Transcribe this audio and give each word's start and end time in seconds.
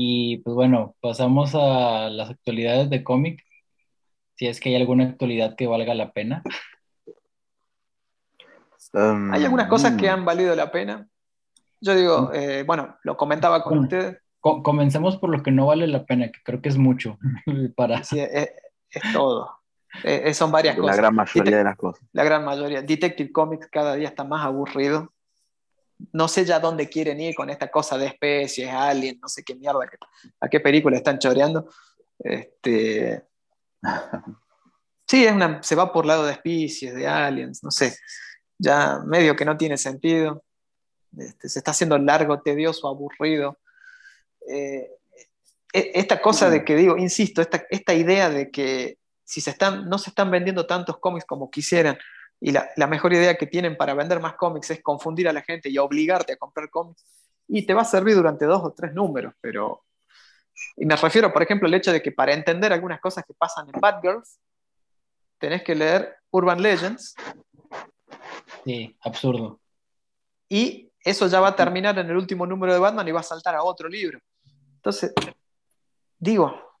Y 0.00 0.36
pues 0.44 0.54
bueno, 0.54 0.94
pasamos 1.00 1.56
a 1.56 2.08
las 2.08 2.30
actualidades 2.30 2.88
de 2.88 3.02
cómic, 3.02 3.42
si 4.36 4.46
es 4.46 4.60
que 4.60 4.68
hay 4.68 4.76
alguna 4.76 5.02
actualidad 5.04 5.56
que 5.56 5.66
valga 5.66 5.92
la 5.94 6.12
pena. 6.12 6.40
Um, 8.92 9.32
Hay 9.32 9.44
algunas 9.44 9.66
cosas 9.68 9.96
que 9.96 10.06
mm, 10.08 10.14
han 10.14 10.24
valido 10.24 10.54
la 10.54 10.70
pena. 10.70 11.08
Yo 11.80 11.96
digo, 11.96 12.30
eh, 12.32 12.62
bueno, 12.64 12.96
lo 13.02 13.16
comentaba 13.16 13.62
con 13.64 13.70
Bueno. 13.72 13.82
ustedes, 13.82 14.18
Co- 14.40 14.62
comencemos 14.62 15.16
por 15.16 15.30
lo 15.30 15.42
que 15.42 15.50
no 15.50 15.66
vale 15.66 15.88
la 15.88 16.06
pena, 16.06 16.26
que 16.30 16.38
creo 16.44 16.62
que 16.62 16.68
es 16.68 16.76
mucho 16.78 17.18
para... 17.76 18.04
sí, 18.04 18.20
es, 18.20 18.50
es 18.90 19.02
todo. 19.12 19.50
Eh, 20.04 20.22
eh, 20.26 20.34
son 20.34 20.52
varias 20.52 20.76
La 20.76 20.82
cosas. 20.82 20.96
gran 20.98 21.14
mayoría 21.16 21.42
Detec- 21.52 21.58
de 21.58 21.64
las 21.64 21.76
cosas. 21.76 22.06
la 22.12 22.22
gran 22.24 22.44
mayoría. 22.44 22.82
Detective 22.82 23.32
Comics 23.32 23.66
cada 23.66 23.96
día 23.96 24.06
está 24.08 24.22
más 24.22 24.44
aburrido. 24.46 25.12
No 26.12 26.28
sé 26.28 26.44
ya 26.44 26.60
dónde 26.60 26.88
quieren 26.88 27.20
ir 27.20 27.34
con 27.34 27.50
esta 27.50 27.70
cosa 27.70 27.98
de 27.98 28.06
especies, 28.06 28.70
aliens, 28.72 29.18
no 29.20 29.28
sé 29.28 29.42
qué 29.42 29.54
mierda, 29.54 29.80
a 30.40 30.48
qué 30.48 30.60
película 30.60 30.96
están 30.96 31.18
choreando. 31.18 31.68
Este, 32.18 33.24
sí, 35.06 35.24
es 35.24 35.32
una, 35.32 35.62
se 35.62 35.74
va 35.74 35.92
por 35.92 36.06
lado 36.06 36.24
de 36.24 36.32
especies, 36.32 36.94
de 36.94 37.06
aliens, 37.06 37.62
no 37.62 37.70
sé. 37.70 37.96
Ya 38.58 39.00
medio 39.06 39.36
que 39.36 39.44
no 39.44 39.56
tiene 39.56 39.76
sentido. 39.76 40.44
Este, 41.16 41.48
se 41.48 41.58
está 41.60 41.70
haciendo 41.70 41.98
largo, 41.98 42.40
tedioso, 42.40 42.88
aburrido. 42.88 43.58
Eh, 44.48 44.90
e- 45.72 45.92
esta 45.94 46.20
cosa 46.20 46.50
de 46.50 46.64
que 46.64 46.76
digo, 46.76 46.96
insisto, 46.96 47.40
esta, 47.40 47.64
esta 47.70 47.94
idea 47.94 48.30
de 48.30 48.50
que 48.50 48.98
si 49.24 49.40
se 49.40 49.50
están, 49.50 49.88
no 49.88 49.98
se 49.98 50.10
están 50.10 50.30
vendiendo 50.30 50.66
tantos 50.66 50.98
cómics 50.98 51.26
como 51.26 51.50
quisieran, 51.50 51.98
y 52.40 52.52
la, 52.52 52.68
la 52.76 52.86
mejor 52.86 53.12
idea 53.12 53.36
que 53.36 53.46
tienen 53.46 53.76
para 53.76 53.94
vender 53.94 54.20
más 54.20 54.34
cómics 54.34 54.70
es 54.70 54.82
confundir 54.82 55.28
a 55.28 55.32
la 55.32 55.42
gente 55.42 55.68
y 55.68 55.78
obligarte 55.78 56.32
a 56.32 56.36
comprar 56.36 56.70
cómics, 56.70 57.04
y 57.48 57.66
te 57.66 57.74
va 57.74 57.82
a 57.82 57.86
servir 57.86 58.14
durante 58.14 58.44
dos 58.44 58.62
o 58.62 58.72
tres 58.72 58.92
números, 58.94 59.34
pero... 59.40 59.84
Y 60.76 60.86
me 60.86 60.96
refiero, 60.96 61.32
por 61.32 61.42
ejemplo, 61.42 61.68
al 61.68 61.74
hecho 61.74 61.92
de 61.92 62.02
que 62.02 62.10
para 62.12 62.32
entender 62.32 62.72
algunas 62.72 63.00
cosas 63.00 63.24
que 63.24 63.32
pasan 63.32 63.68
en 63.72 63.80
Bad 63.80 64.02
Girls, 64.02 64.40
tenés 65.38 65.62
que 65.62 65.74
leer 65.74 66.16
Urban 66.30 66.60
Legends, 66.60 67.14
Sí, 68.64 68.96
absurdo. 69.02 69.60
y 70.48 70.90
eso 71.00 71.26
ya 71.26 71.40
va 71.40 71.48
a 71.48 71.56
terminar 71.56 71.98
en 71.98 72.10
el 72.10 72.16
último 72.16 72.44
número 72.44 72.72
de 72.72 72.78
Batman 72.78 73.06
y 73.06 73.12
va 73.12 73.20
a 73.20 73.22
saltar 73.22 73.54
a 73.54 73.62
otro 73.62 73.88
libro. 73.88 74.18
Entonces, 74.74 75.12
digo, 76.18 76.74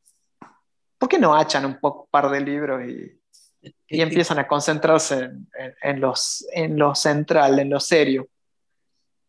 ¿por 0.98 1.08
qué 1.08 1.18
no 1.18 1.34
hachan 1.34 1.64
un 1.64 1.78
poco, 1.80 2.08
par 2.10 2.28
de 2.30 2.40
libros 2.40 2.86
y, 2.86 3.18
y 3.60 4.00
empiezan 4.00 4.38
a 4.38 4.46
concentrarse 4.46 5.18
en, 5.18 5.48
en- 5.58 5.74
en 5.82 6.00
los, 6.00 6.46
en 6.52 6.78
lo 6.78 6.94
central, 6.94 7.58
en 7.58 7.70
lo 7.70 7.80
serio? 7.80 8.28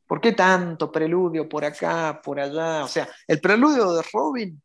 ¿Por 0.08 0.20
qué 0.22 0.32
tanto 0.34 0.92
preludio 0.92 1.48
por 1.48 1.64
acá, 1.66 2.20
por 2.24 2.40
allá? 2.40 2.84
O 2.84 2.88
sea, 2.88 3.08
el 3.28 3.40
preludio 3.40 3.92
de 3.94 4.04
Robin, 4.12 4.62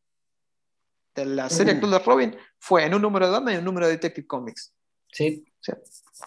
de 1.15 1.25
la 1.27 1.48
serie 1.51 1.75
Mm. 1.75 1.77
actual 1.77 1.92
de 1.92 1.98
Robin, 2.01 2.37
fue 2.59 2.85
en 2.87 2.95
un 2.95 3.03
número 3.03 3.27
de 3.27 3.33
Batman 3.33 3.55
y 3.55 3.59
un 3.59 3.65
número 3.65 3.87
de 3.87 3.92
Detective 3.92 4.27
Comics. 4.27 4.73
Sí, 5.12 5.45
O 5.47 5.62
sea, 5.62 5.79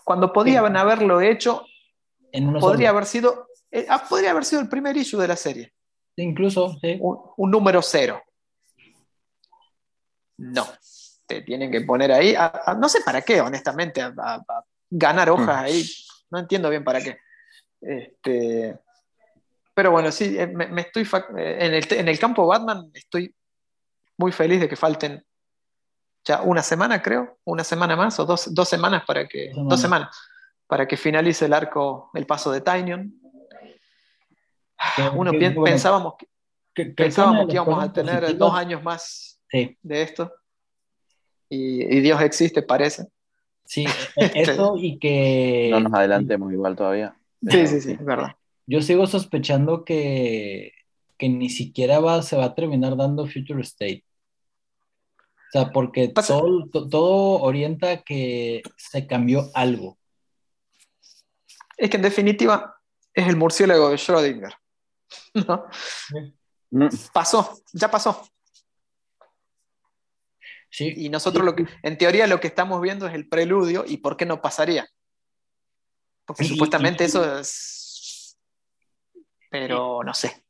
cuando 0.04 0.32
podían 0.32 0.78
haberlo 0.78 1.20
hecho, 1.20 1.66
en 2.32 2.54
podría 2.54 2.90
haber 2.92 3.06
sido, 3.06 3.48
eh, 3.72 3.86
ah, 3.90 4.06
podría 4.08 4.32
haber 4.32 4.46
sido 4.46 4.62
el 4.62 4.70
primer 4.70 4.96
issue 4.96 5.20
de 5.20 5.28
la 5.28 5.36
serie. 5.36 5.74
Incluso, 6.16 6.78
sí. 6.82 6.98
un, 7.02 7.18
un 7.38 7.52
número 7.52 7.82
cero. 7.82 8.22
No, 10.38 10.68
te 11.28 11.42
tienen 11.42 11.72
que 11.72 11.82
poner 11.82 12.12
ahí, 12.12 12.34
a- 12.36 12.62
a- 12.66 12.74
no 12.74 12.88
sé 12.90 13.02
para 13.02 13.22
qué, 13.22 13.42
honestamente, 13.42 14.02
a, 14.02 14.14
a- 14.18 14.36
a 14.48 14.64
ganar 14.90 15.30
hojas 15.30 15.62
Mm. 15.62 15.66
ahí, 15.66 15.86
no 16.32 16.40
entiendo 16.40 16.70
bien 16.70 16.84
para 16.84 17.02
qué. 17.02 17.20
Este, 17.82 18.80
pero 19.74 19.92
bueno, 19.92 20.12
sí, 20.12 20.36
eh, 20.40 20.48
me, 20.48 20.68
me 20.68 20.82
estoy 20.82 21.04
eh, 21.38 21.58
en 21.60 21.74
el, 21.74 21.86
en 21.92 22.08
el 22.08 22.18
campo 22.20 22.48
Batman 22.48 22.90
estoy 22.94 23.34
muy 24.18 24.32
feliz 24.32 24.60
de 24.62 24.68
que 24.70 24.76
falten 24.76 25.24
ya 26.24 26.42
una 26.42 26.64
semana, 26.64 27.02
creo, 27.02 27.38
una 27.46 27.64
semana 27.64 27.96
más 27.96 28.20
o 28.20 28.26
dos, 28.26 28.54
dos 28.54 28.68
semanas 28.68 29.04
para 29.06 29.28
que 29.28 29.48
Dos 29.50 29.54
semanas. 29.56 29.70
dos 29.70 29.82
semanas 29.82 30.18
para 30.66 30.88
que 30.88 30.98
finalice 30.98 31.46
el 31.46 31.54
arco, 31.54 32.10
el 32.14 32.26
paso 32.26 32.52
de 32.52 32.62
Tynion. 32.62 33.14
Que- 34.96 35.10
Uno 35.10 35.32
que, 35.32 35.40
pen- 35.40 35.56
bueno, 35.56 35.66
pensábamos 35.66 36.14
que, 36.74 36.86
pensábamos 36.88 37.48
que 37.48 37.54
íbamos 37.54 37.84
a 37.84 37.92
tener 37.94 38.16
positivas- 38.24 38.38
dos 38.38 38.54
años 38.56 38.84
más 38.84 39.40
Sí, 39.50 39.78
de 39.82 40.02
esto. 40.02 40.34
Y, 41.50 41.84
y 41.84 42.02
Dios 42.02 42.22
existe, 42.22 42.62
parece. 42.62 43.08
sí, 43.66 43.86
e- 44.18 44.32
eso 44.36 44.76
y 44.78 44.98
que 45.00 45.70
No 45.72 45.80
nos 45.82 45.94
adelantemos 45.94 46.52
igual 46.54 46.76
todavía. 46.76 47.16
Sí, 47.50 47.68
sí, 47.68 47.82
sí, 47.82 47.92
es 47.92 48.04
verdad. 48.06 48.36
yo 48.66 48.82
sigo 48.82 49.06
sospechando 49.08 49.86
que, 49.86 50.74
que 51.18 51.30
ni 51.30 51.50
siquiera 51.50 52.00
va, 52.00 52.22
se 52.24 52.36
va 52.36 52.46
a 52.46 52.56
terminar 52.56 52.98
dando 52.98 53.26
Future 53.28 53.62
State. 53.62 54.04
O 55.20 55.52
sea, 55.52 55.72
porque 55.72 56.10
todo, 56.10 56.68
to- 56.70 56.90
todo 56.90 57.40
orienta 57.42 57.92
a 57.92 58.02
que 58.04 58.64
se 58.76 59.08
cambió 59.08 59.50
algo. 59.54 59.98
Es 61.78 61.90
que 61.90 61.98
en 61.98 62.04
definitiva 62.04 62.76
es 63.14 63.28
el 63.28 63.38
murciélago 63.38 63.90
de 63.90 63.96
Schrödinger. 63.98 64.54
¿no? 65.48 65.66
Mm, 66.72 66.88
Pasó, 67.14 67.62
ya 67.72 67.90
pasó. 67.90 68.28
Sí, 70.70 70.94
Y 70.98 71.10
nosotros 71.10 71.46
lo 71.46 71.56
que, 71.56 71.66
en 71.84 71.98
teoría 71.98 72.28
lo 72.28 72.40
que 72.40 72.48
estamos 72.48 72.82
viendo 72.82 73.08
es 73.08 73.14
el 73.14 73.28
preludio 73.28 73.86
y 73.88 73.98
por 73.98 74.18
qué 74.18 74.26
no 74.26 74.42
pasaría. 74.42 74.88
Porque 76.26 76.44
Sí, 76.44 76.50
supuestamente 76.50 77.04
y- 77.04 77.08
eso 77.08 77.40
es... 77.40 78.38
Pero 79.50 80.04
no 80.04 80.14
sé. 80.14 80.44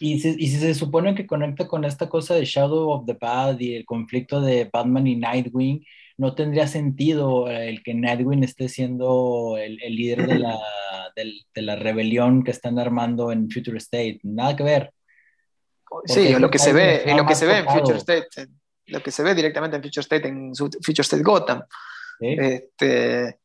Y, 0.00 0.20
si, 0.20 0.36
y 0.38 0.48
si 0.48 0.58
se 0.58 0.74
supone 0.74 1.14
que 1.14 1.26
conecta 1.26 1.66
con 1.66 1.84
esta 1.84 2.08
cosa 2.08 2.34
de 2.34 2.44
Shadow 2.44 2.90
of 2.90 3.06
the 3.06 3.14
Bad 3.20 3.58
y 3.60 3.74
el 3.74 3.84
conflicto 3.84 4.40
de 4.40 4.68
Batman 4.72 5.06
y 5.06 5.16
Nightwing, 5.16 5.84
no 6.18 6.34
tendría 6.34 6.66
sentido 6.68 7.48
el 7.50 7.82
que 7.82 7.94
Nightwing 7.94 8.44
esté 8.44 8.68
siendo 8.68 9.56
el, 9.58 9.82
el 9.82 9.96
líder 9.96 10.26
de 10.26 10.38
la, 10.38 10.58
de 11.16 11.62
la 11.62 11.76
rebelión 11.76 12.44
que 12.44 12.52
están 12.52 12.78
armando 12.78 13.32
en 13.32 13.50
Future 13.50 13.78
State. 13.78 14.20
Nada 14.22 14.54
que 14.56 14.62
ver. 14.62 14.92
Sí, 16.06 16.28
eso 16.28 16.36
o 16.36 16.40
lo 16.40 16.50
que 16.50 16.58
se 16.58 16.72
ve, 16.72 17.14
lo 17.14 17.26
que 17.26 17.34
se 17.34 17.46
ve 17.46 17.58
en. 17.58 17.68
Future 17.68 17.98
State, 17.98 18.28
en- 18.36 18.60
lo 18.86 19.02
que 19.02 19.10
se 19.10 19.22
ve 19.22 19.34
directamente 19.34 19.76
en 19.76 19.82
Future 19.82 20.02
State, 20.02 20.28
en 20.28 20.54
Future 20.54 21.02
State 21.02 21.22
Gotham. 21.22 21.62
¿sí? 22.18 22.36
Este, 22.38 23.40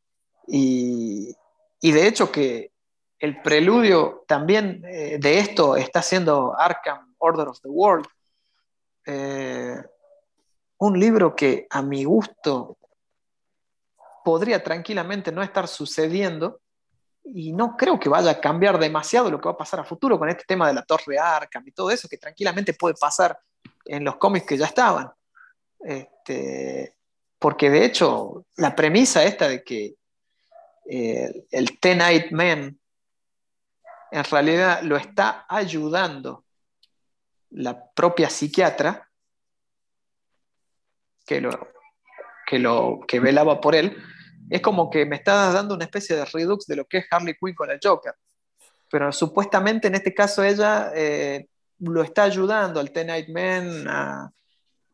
y, 0.47 1.35
y 1.81 1.91
de 1.91 2.07
hecho 2.07 2.31
que 2.31 2.71
el 3.19 3.41
preludio 3.41 4.23
también 4.27 4.83
eh, 4.85 5.17
de 5.19 5.39
esto 5.39 5.75
está 5.75 5.99
haciendo 5.99 6.57
Arkham 6.57 7.13
Order 7.17 7.49
of 7.49 7.61
the 7.61 7.67
World. 7.67 8.07
Eh, 9.05 9.75
un 10.77 10.99
libro 10.99 11.35
que 11.35 11.67
a 11.69 11.81
mi 11.81 12.05
gusto 12.05 12.77
podría 14.23 14.63
tranquilamente 14.63 15.31
no 15.31 15.43
estar 15.43 15.67
sucediendo 15.67 16.61
y 17.23 17.51
no 17.51 17.75
creo 17.75 17.99
que 17.99 18.07
vaya 18.07 18.31
a 18.31 18.39
cambiar 18.39 18.79
demasiado 18.79 19.29
lo 19.29 19.39
que 19.39 19.49
va 19.49 19.53
a 19.53 19.57
pasar 19.57 19.81
a 19.81 19.83
futuro 19.83 20.17
con 20.17 20.29
este 20.29 20.45
tema 20.47 20.67
de 20.67 20.73
la 20.73 20.83
torre 20.83 21.19
Arkham 21.19 21.67
y 21.67 21.71
todo 21.71 21.91
eso 21.91 22.07
que 22.07 22.17
tranquilamente 22.17 22.73
puede 22.73 22.95
pasar 22.95 23.37
en 23.85 24.05
los 24.05 24.15
cómics 24.15 24.45
que 24.45 24.57
ya 24.57 24.67
estaban. 24.67 25.11
Este, 25.79 26.95
porque 27.37 27.69
de 27.69 27.85
hecho 27.85 28.45
la 28.57 28.75
premisa 28.75 29.23
esta 29.23 29.47
de 29.47 29.63
que 29.63 29.95
eh, 30.89 31.45
el 31.51 31.79
Ten 31.79 32.01
Eyed 32.01 32.31
Man 32.31 32.79
en 34.11 34.23
realidad 34.23 34.81
lo 34.81 34.97
está 34.97 35.45
ayudando 35.47 36.45
la 37.51 37.89
propia 37.91 38.29
psiquiatra 38.29 39.07
que 41.25 41.39
lo, 41.41 41.51
que 42.47 42.57
lo 42.59 42.99
que 43.07 43.19
velaba 43.19 43.61
por 43.61 43.75
él, 43.75 43.95
es 44.49 44.61
como 44.61 44.89
que 44.89 45.05
me 45.05 45.15
está 45.17 45.51
dando 45.53 45.75
una 45.75 45.85
especie 45.85 46.15
de 46.15 46.25
redux 46.25 46.65
de 46.65 46.75
lo 46.75 46.85
que 46.85 46.97
es 46.99 47.05
Harley 47.11 47.35
Quinn 47.39 47.53
con 47.53 47.69
el 47.69 47.79
Joker. 47.81 48.15
Pero 48.89 49.11
supuestamente 49.11 49.87
en 49.87 49.95
este 49.95 50.13
caso 50.13 50.43
ella 50.43 50.91
eh, 50.95 51.47
lo 51.79 52.01
está 52.01 52.23
ayudando 52.23 52.79
al 52.79 52.91
Ten 52.91 53.11
Eyed 53.11 53.29
Man 53.29 53.87
a- 53.87 54.31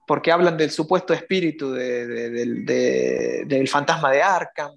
porque 0.08 0.32
hablan 0.32 0.58
del 0.58 0.72
supuesto 0.72 1.14
espíritu 1.14 1.72
de- 1.72 2.08
de- 2.08 2.30
del- 2.30 2.66
de- 2.66 3.44
del 3.48 3.68
fantasma 3.68 4.12
de 4.12 4.22
Arkham, 4.22 4.72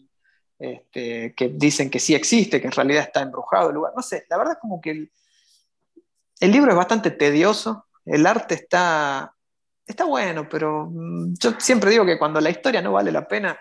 este, 0.58 1.34
que 1.34 1.48
dicen 1.50 1.90
que 1.90 2.00
sí 2.00 2.14
existe, 2.14 2.60
que 2.60 2.66
en 2.66 2.72
realidad 2.72 3.04
está 3.04 3.20
embrujado 3.20 3.68
el 3.68 3.74
lugar. 3.74 3.92
No 3.94 4.02
sé, 4.02 4.26
la 4.28 4.36
verdad 4.38 4.54
es 4.54 4.60
como 4.60 4.80
que 4.80 4.90
el, 4.90 6.50
libro 6.52 6.70
es 6.70 6.76
bastante 6.76 7.10
tedioso, 7.10 7.86
el 8.04 8.26
arte 8.26 8.54
está, 8.54 9.34
está 9.86 10.04
bueno, 10.04 10.48
pero 10.48 10.88
mm, 10.90 11.34
yo 11.38 11.52
siempre 11.58 11.90
digo 11.90 12.04
que 12.04 12.18
cuando 12.18 12.40
la 12.40 12.50
historia 12.50 12.82
no 12.82 12.92
vale 12.92 13.12
la 13.12 13.28
pena, 13.28 13.58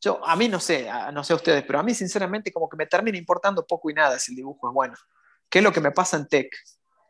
yo, 0.00 0.20
a 0.26 0.34
mí 0.34 0.48
no 0.48 0.58
sé, 0.58 0.88
no 1.12 1.22
sé 1.22 1.32
a 1.32 1.36
ustedes, 1.36 1.62
pero 1.64 1.78
a 1.78 1.82
mí 1.84 1.94
sinceramente 1.94 2.52
como 2.52 2.68
que 2.68 2.76
me 2.76 2.86
termina 2.86 3.16
importando 3.16 3.64
poco 3.64 3.88
y 3.88 3.94
nada 3.94 4.18
si 4.18 4.32
el 4.32 4.36
dibujo 4.36 4.68
es 4.68 4.74
bueno. 4.74 4.94
¿Qué 5.48 5.58
es 5.58 5.64
lo 5.64 5.72
que 5.72 5.80
me 5.80 5.92
pasa 5.92 6.16
en 6.16 6.26
Tech? 6.26 6.48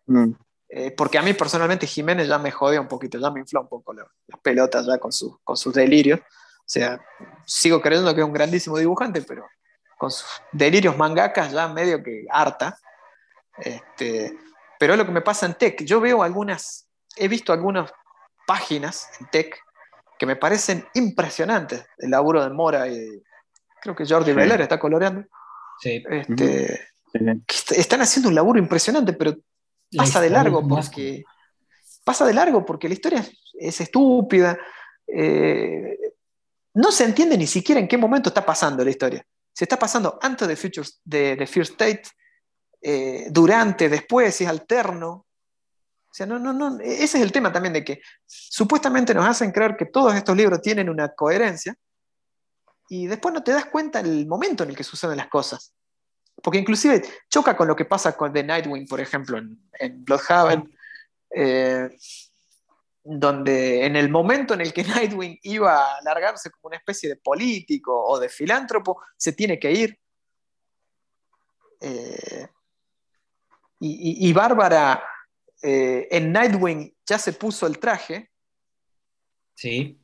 mm. 0.06 0.32
Eh, 0.74 0.90
porque 0.90 1.18
a 1.18 1.22
mí 1.22 1.34
personalmente 1.34 1.86
Jiménez 1.86 2.26
ya 2.28 2.38
me 2.38 2.50
jodía 2.50 2.80
un 2.80 2.88
poquito, 2.88 3.18
ya 3.18 3.30
me 3.30 3.40
infla 3.40 3.60
un 3.60 3.68
poco 3.68 3.92
la- 3.92 4.06
las 4.26 4.40
pelotas 4.40 4.86
ya 4.86 4.96
con, 4.98 5.12
sus 5.12 5.38
con 5.44 5.54
sus 5.56 5.74
delirios. 5.74 6.20
O 6.20 6.64
sea, 6.64 6.98
sigo 7.44 7.82
creyendo 7.82 8.14
que 8.14 8.22
es 8.22 8.26
un 8.26 8.32
grandísimo 8.32 8.78
dibujante, 8.78 9.20
pero 9.20 9.46
con 9.98 10.10
sus 10.10 10.26
delirios 10.50 10.96
mangakas 10.96 11.52
ya 11.52 11.68
medio 11.68 12.02
que 12.02 12.24
harta. 12.30 12.78
Este, 13.58 14.34
pero 14.78 14.94
es 14.94 14.98
lo 14.98 15.04
que 15.04 15.12
me 15.12 15.20
pasa 15.20 15.44
en 15.46 15.54
Tech. 15.54 15.82
Yo 15.84 16.00
veo 16.00 16.22
algunas, 16.22 16.88
he 17.16 17.28
visto 17.28 17.52
algunas 17.52 17.92
páginas 18.46 19.08
en 19.20 19.26
Tech 19.26 19.54
que 20.18 20.24
me 20.26 20.36
parecen 20.36 20.86
impresionantes. 20.94 21.84
El 21.98 22.10
laburo 22.12 22.42
de 22.42 22.50
Mora 22.50 22.88
y 22.88 23.22
creo 23.82 23.94
que 23.94 24.06
Jordi 24.06 24.30
Sí. 24.30 24.36
Beller 24.36 24.60
está 24.62 24.78
coloreando. 24.78 25.26
Sí. 25.80 26.02
Este, 26.08 26.88
Sí, 27.12 27.74
están 27.76 28.00
haciendo 28.00 28.30
un 28.30 28.34
laburo 28.34 28.58
impresionante, 28.58 29.12
pero 29.12 29.32
La 29.32 29.36
pasa 29.96 30.20
de 30.20 30.30
largo 30.30 30.66
porque 30.66 31.24
pasa 32.04 32.26
de 32.26 32.34
largo 32.34 32.64
porque 32.64 32.88
la 32.88 32.94
historia 32.94 33.20
es, 33.20 33.32
es 33.54 33.80
estúpida. 33.80 34.58
eh, 35.06 35.98
no 36.74 36.90
se 36.90 37.04
entiende 37.04 37.36
ni 37.36 37.46
siquiera 37.46 37.80
en 37.80 37.88
qué 37.88 37.98
momento 37.98 38.30
está 38.30 38.44
pasando 38.44 38.84
la 38.84 38.90
historia. 38.90 39.24
Se 39.52 39.64
está 39.64 39.78
pasando 39.78 40.18
antes 40.22 40.48
de, 40.48 40.56
Futures, 40.56 41.00
de, 41.04 41.36
de 41.36 41.46
Fear 41.46 41.64
State, 41.64 42.02
eh, 42.80 43.26
durante, 43.30 43.88
después, 43.88 44.34
si 44.34 44.44
es 44.44 44.50
alterno. 44.50 45.26
O 46.10 46.14
sea, 46.14 46.26
no, 46.26 46.38
no, 46.38 46.52
no, 46.52 46.78
ese 46.80 47.18
es 47.18 47.22
el 47.22 47.32
tema 47.32 47.52
también 47.52 47.72
de 47.74 47.84
que 47.84 48.00
supuestamente 48.26 49.14
nos 49.14 49.26
hacen 49.26 49.52
creer 49.52 49.76
que 49.76 49.86
todos 49.86 50.14
estos 50.14 50.36
libros 50.36 50.60
tienen 50.60 50.88
una 50.88 51.10
coherencia 51.10 51.74
y 52.88 53.06
después 53.06 53.32
no 53.32 53.42
te 53.42 53.52
das 53.52 53.66
cuenta 53.66 54.00
el 54.00 54.26
momento 54.26 54.64
en 54.64 54.70
el 54.70 54.76
que 54.76 54.84
suceden 54.84 55.16
las 55.16 55.28
cosas. 55.28 55.74
Porque 56.42 56.58
inclusive 56.58 57.02
choca 57.30 57.56
con 57.56 57.68
lo 57.68 57.76
que 57.76 57.84
pasa 57.84 58.16
con 58.16 58.32
The 58.32 58.42
Nightwing, 58.42 58.86
por 58.88 59.00
ejemplo, 59.00 59.38
en, 59.38 59.58
en 59.78 60.04
Bloodhaven, 60.04 60.76
eh, 61.30 61.88
donde 63.04 63.84
en 63.86 63.96
el 63.96 64.08
momento 64.10 64.54
en 64.54 64.60
el 64.60 64.72
que 64.72 64.82
Nightwing 64.84 65.38
iba 65.42 65.94
a 65.96 66.02
largarse 66.02 66.50
como 66.50 66.68
una 66.68 66.76
especie 66.76 67.08
de 67.08 67.16
político 67.16 67.92
o 68.04 68.18
de 68.18 68.28
filántropo, 68.28 69.00
se 69.16 69.32
tiene 69.32 69.58
que 69.58 69.72
ir. 69.72 69.98
Eh, 71.80 72.46
y, 73.80 74.26
y- 74.26 74.28
y 74.28 74.32
Bárbara 74.32 75.02
eh, 75.62 76.06
en 76.10 76.32
Nightwing 76.32 76.94
ya 77.06 77.18
se 77.18 77.32
puso 77.32 77.66
el 77.66 77.78
traje, 77.78 78.30
Sí. 79.54 80.00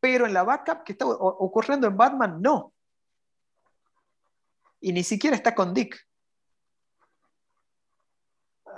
pero 0.00 0.26
en 0.26 0.32
la 0.34 0.42
backup 0.42 0.84
que 0.84 0.92
está 0.92 1.06
ocurriendo 1.06 1.86
en 1.86 1.96
Batman, 1.96 2.40
no. 2.40 2.72
Y 4.80 4.92
ni 4.92 5.02
siquiera 5.02 5.36
está 5.36 5.54
con 5.54 5.72
Dick. 5.74 5.96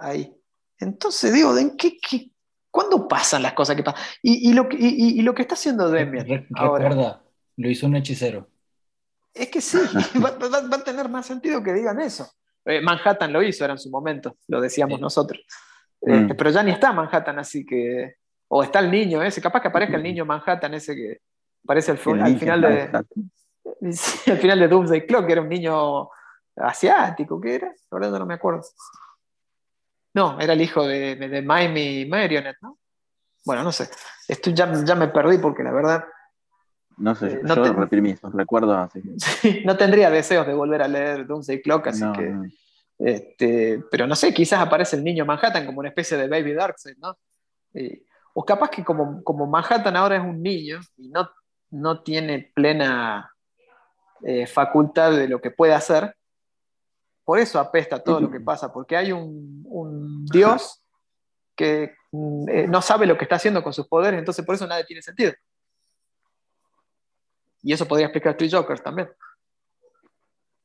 Ahí. 0.00 0.34
Entonces 0.78 1.32
digo, 1.32 1.56
¿en 1.58 1.76
qué, 1.76 1.98
qué- 1.98 2.30
¿cuándo 2.70 3.08
pasan 3.08 3.42
las 3.42 3.52
cosas 3.54 3.74
que 3.76 3.82
pasan? 3.82 4.00
Y, 4.22 4.50
y 4.50 4.52
lo, 4.52 4.68
que, 4.68 4.76
y- 4.78 5.18
y 5.18 5.22
lo 5.22 5.34
que 5.34 5.42
está 5.42 5.54
haciendo 5.54 5.90
Demian 5.90 6.26
Re- 6.28 6.46
ahora, 6.54 6.88
recuerda, 6.88 7.22
lo 7.56 7.68
hizo 7.70 7.86
un 7.86 7.96
hechicero. 7.96 8.48
es 9.34 9.48
que 9.48 9.60
sí, 9.60 9.78
va, 10.24 10.30
va- 10.38 10.68
va 10.68 10.76
a 10.76 10.84
tener 10.84 11.08
más 11.08 11.26
sentido 11.26 11.62
que 11.62 11.72
digan 11.72 12.00
eso. 12.00 12.30
Eh, 12.64 12.80
Manhattan 12.80 13.32
lo 13.32 13.42
hizo, 13.42 13.64
era 13.64 13.72
en 13.74 13.78
su 13.78 13.90
momento, 13.90 14.36
lo 14.46 14.60
decíamos 14.60 14.98
Sí. 14.98 15.02
nosotros. 15.02 15.40
Mm. 16.02 16.12
Este, 16.12 16.34
pero 16.34 16.50
ya 16.50 16.62
ni 16.62 16.70
está 16.70 16.92
Manhattan, 16.92 17.38
así 17.38 17.64
que. 17.64 18.14
O 18.50 18.62
está 18.62 18.78
el 18.78 18.90
niño 18.90 19.22
ese, 19.22 19.42
capaz 19.42 19.60
que 19.60 19.68
aparezca 19.68 19.96
el 19.96 20.02
niño 20.02 20.24
Manhattan 20.24 20.72
ese 20.74 20.94
que 20.94 21.18
aparece 21.64 21.90
al, 21.90 21.98
fi- 21.98 22.10
El 22.12 22.22
al 22.22 22.38
final 22.38 22.60
de. 22.62 22.90
Al 24.26 24.38
final 24.38 24.58
de 24.60 24.68
Doomsday 24.68 25.06
Clock, 25.06 25.26
que 25.26 25.32
era 25.32 25.42
un 25.42 25.48
niño 25.48 26.08
asiático, 26.56 27.40
¿qué 27.40 27.54
era? 27.56 27.74
La 27.90 27.98
verdad 27.98 28.18
no 28.18 28.26
me 28.26 28.34
acuerdo. 28.34 28.62
No, 30.14 30.40
era 30.40 30.52
el 30.54 30.60
hijo 30.60 30.86
de, 30.86 31.16
de, 31.16 31.28
de 31.28 31.38
y 31.40 32.06
Marionette, 32.08 32.58
¿no? 32.62 32.78
Bueno, 33.44 33.62
no 33.62 33.72
sé. 33.72 33.88
Esto 34.26 34.50
ya, 34.50 34.72
ya 34.84 34.94
me 34.94 35.08
perdí 35.08 35.38
porque 35.38 35.62
la 35.62 35.72
verdad 35.72 36.04
No 36.96 37.14
sé, 37.14 37.26
Eh, 37.26 37.40
yo, 37.42 37.54
no 37.54 37.62
te- 37.62 37.72
reprimí 37.72 38.10
esos 38.10 38.32
recuerdos 38.34 38.76
así 38.76 39.02
no 39.64 39.76
tendría 39.76 40.10
deseos 40.10 40.46
de 40.46 40.54
volver 40.54 40.82
a 40.82 40.88
leer 40.88 41.26
Doomsday 41.26 41.62
Clock, 41.62 41.86
así 41.88 42.02
no, 42.04 42.12
que. 42.12 42.22
no. 42.30 42.44
Este, 42.98 43.84
pero 43.92 44.06
no 44.08 44.16
sé, 44.16 44.34
quizás 44.34 44.60
aparece 44.60 44.96
el 44.96 45.04
niño 45.04 45.24
Manhattan 45.24 45.64
como 45.66 45.78
una 45.78 45.88
especie 45.90 46.16
de 46.16 46.26
Baby 46.28 46.52
Darkseid, 46.54 46.96
¿no? 46.98 47.16
Y- 47.74 48.02
o 48.34 48.44
capaz 48.44 48.70
que 48.70 48.84
como, 48.84 49.22
como 49.24 49.46
Manhattan 49.46 49.96
ahora 49.96 50.16
es 50.16 50.22
un 50.22 50.42
niño 50.42 50.80
y 50.96 51.08
no, 51.08 51.28
no 51.70 52.02
tiene 52.02 52.52
plena 52.54 53.32
eh, 54.22 54.46
facultad 54.46 55.12
de 55.12 55.28
lo 55.28 55.40
que 55.40 55.50
puede 55.50 55.74
hacer, 55.74 56.14
por 57.24 57.38
eso 57.38 57.60
apesta 57.60 58.02
todo 58.02 58.20
lo 58.20 58.30
que 58.30 58.40
pasa, 58.40 58.72
porque 58.72 58.96
hay 58.96 59.12
un, 59.12 59.62
un 59.66 60.24
dios 60.26 60.82
que 61.54 61.94
mm, 62.12 62.48
eh, 62.48 62.66
no 62.68 62.80
sabe 62.80 63.04
lo 63.04 63.18
que 63.18 63.24
está 63.24 63.36
haciendo 63.36 63.62
con 63.62 63.72
sus 63.72 63.86
poderes, 63.86 64.18
entonces 64.18 64.44
por 64.46 64.54
eso 64.54 64.66
nada 64.66 64.82
tiene 64.84 65.02
sentido. 65.02 65.32
Y 67.60 67.72
eso 67.72 67.86
podría 67.86 68.06
explicar 68.06 68.36
Three 68.36 68.50
Jokers 68.50 68.82
también. 68.82 69.10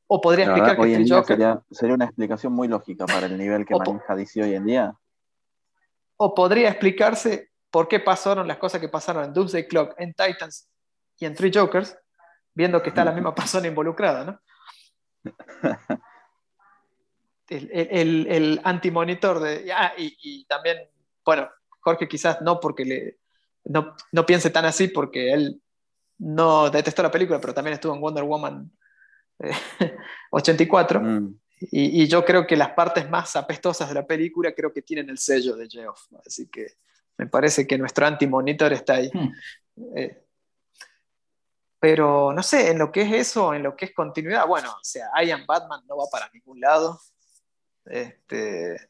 O 0.06 0.20
podría 0.20 0.46
La 0.46 0.52
explicar 0.52 0.70
verdad, 0.70 0.82
que 0.84 0.88
hoy 0.88 0.94
en 0.94 1.00
Three 1.00 1.04
día 1.04 1.16
Jokers 1.16 1.38
sería, 1.38 1.62
sería 1.70 1.94
una 1.94 2.04
explicación 2.04 2.52
muy 2.52 2.68
lógica 2.68 3.04
para 3.06 3.26
el 3.26 3.36
nivel 3.36 3.66
que 3.66 3.74
maneja 3.74 4.14
DC 4.14 4.42
hoy 4.42 4.54
en 4.54 4.64
día. 4.64 4.94
o 6.16 6.34
podría 6.34 6.70
explicarse 6.70 7.50
por 7.70 7.88
qué 7.88 7.98
pasaron 7.98 8.46
las 8.46 8.58
cosas 8.58 8.80
que 8.80 8.88
pasaron 8.88 9.24
en 9.24 9.32
Doomsday 9.32 9.66
Clock, 9.66 9.94
en 9.98 10.14
Titans 10.14 10.70
y 11.18 11.26
en 11.26 11.34
Three 11.34 11.50
Jokers, 11.52 11.98
viendo 12.54 12.82
que 12.82 12.90
está 12.90 13.04
la 13.04 13.12
misma 13.12 13.34
persona 13.34 13.66
involucrada, 13.66 14.24
¿no? 14.24 14.40
El, 17.48 17.70
el, 17.72 18.26
el- 18.28 18.60
antimonitor 18.64 19.40
de. 19.40 19.70
Ah, 19.72 19.92
y, 19.98 20.16
y 20.22 20.44
también, 20.46 20.78
bueno, 21.24 21.48
Jorge 21.80 22.08
quizás 22.08 22.40
no 22.40 22.58
porque 22.60 22.84
le. 22.84 23.18
No, 23.64 23.94
no 24.12 24.26
piense 24.26 24.50
tan 24.50 24.64
así 24.64 24.88
porque 24.88 25.32
él 25.32 25.60
no 26.18 26.70
detestó 26.70 27.02
la 27.02 27.10
película, 27.10 27.40
pero 27.40 27.54
también 27.54 27.74
estuvo 27.74 27.94
en 27.94 28.00
Wonder 28.00 28.24
Woman 28.24 28.70
eh, 29.40 29.52
84. 30.30 31.00
Mm. 31.00 31.34
Y, 31.70 32.02
y 32.02 32.08
yo 32.08 32.24
creo 32.24 32.46
que 32.46 32.56
las 32.56 32.70
partes 32.70 33.08
más 33.08 33.36
apestosas 33.36 33.88
de 33.88 33.94
la 33.94 34.06
película 34.06 34.52
creo 34.54 34.72
que 34.72 34.82
tienen 34.82 35.08
el 35.08 35.18
sello 35.18 35.56
de 35.56 35.68
Geoff. 35.68 36.06
Así 36.26 36.48
que 36.48 36.66
me 37.16 37.26
parece 37.26 37.66
que 37.66 37.78
nuestro 37.78 38.06
anti-monitor 38.06 38.72
está 38.72 38.94
ahí. 38.94 39.10
Hmm. 39.12 39.32
Eh, 39.96 40.23
pero 41.84 42.32
no 42.32 42.42
sé, 42.42 42.70
en 42.70 42.78
lo 42.78 42.90
que 42.90 43.02
es 43.02 43.12
eso, 43.12 43.52
en 43.52 43.62
lo 43.62 43.76
que 43.76 43.84
es 43.84 43.92
continuidad, 43.92 44.46
bueno, 44.46 44.70
o 44.70 44.82
sea, 44.82 45.10
I 45.22 45.30
Am 45.32 45.44
Batman 45.44 45.82
no 45.86 45.98
va 45.98 46.06
para 46.10 46.30
ningún 46.32 46.58
lado. 46.58 46.98
Este, 47.84 48.88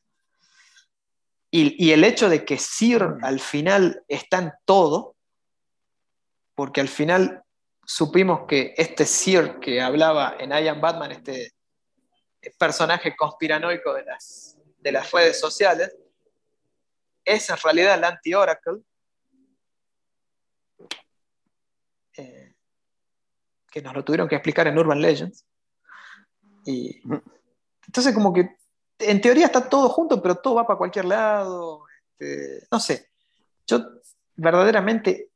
y, 1.51 1.85
y 1.85 1.91
el 1.91 2.05
hecho 2.05 2.29
de 2.29 2.45
que 2.45 2.57
Sir 2.57 3.17
al 3.23 3.41
final 3.41 4.05
está 4.07 4.39
en 4.39 4.53
todo, 4.65 5.17
porque 6.55 6.81
al 6.81 6.87
final 6.87 7.43
supimos 7.85 8.47
que 8.47 8.75
este 8.77 9.07
Sir 9.07 9.59
que 9.59 9.83
hablaba 9.83 10.37
en 10.39 10.53
I 10.53 10.69
Am 10.69 10.81
Batman, 10.81 11.11
este 11.11 11.53
personaje 12.57 13.17
conspiranoico 13.17 13.93
de 13.93 14.05
las, 14.05 14.57
de 14.79 14.93
las 14.93 15.11
redes 15.11 15.41
sociales, 15.41 15.93
es 17.25 17.51
en 17.51 17.57
realidad 17.57 17.95
el 17.95 18.05
anti-Oracle, 18.05 18.83
eh, 22.19 22.55
que 23.75 23.83
nos 23.83 23.93
lo 23.93 24.05
tuvieron 24.05 24.29
que 24.29 24.37
explicar 24.37 24.69
en 24.69 24.79
Urban 24.79 25.01
Legends. 25.01 25.45
Y 26.65 27.03
entonces 27.87 28.15
como 28.15 28.33
que 28.33 28.57
en 29.01 29.21
teoría 29.21 29.47
está 29.47 29.69
todo 29.69 29.89
junto, 29.89 30.23
pero 30.23 30.37
todo 30.37 30.55
va 30.55 30.67
para 30.67 30.79
cualquier 30.79 31.07
lado. 31.07 31.83
este, 32.17 32.69
no 32.71 32.79
sé, 32.79 33.11
yo 33.67 33.81
verdaderamente 34.37 35.31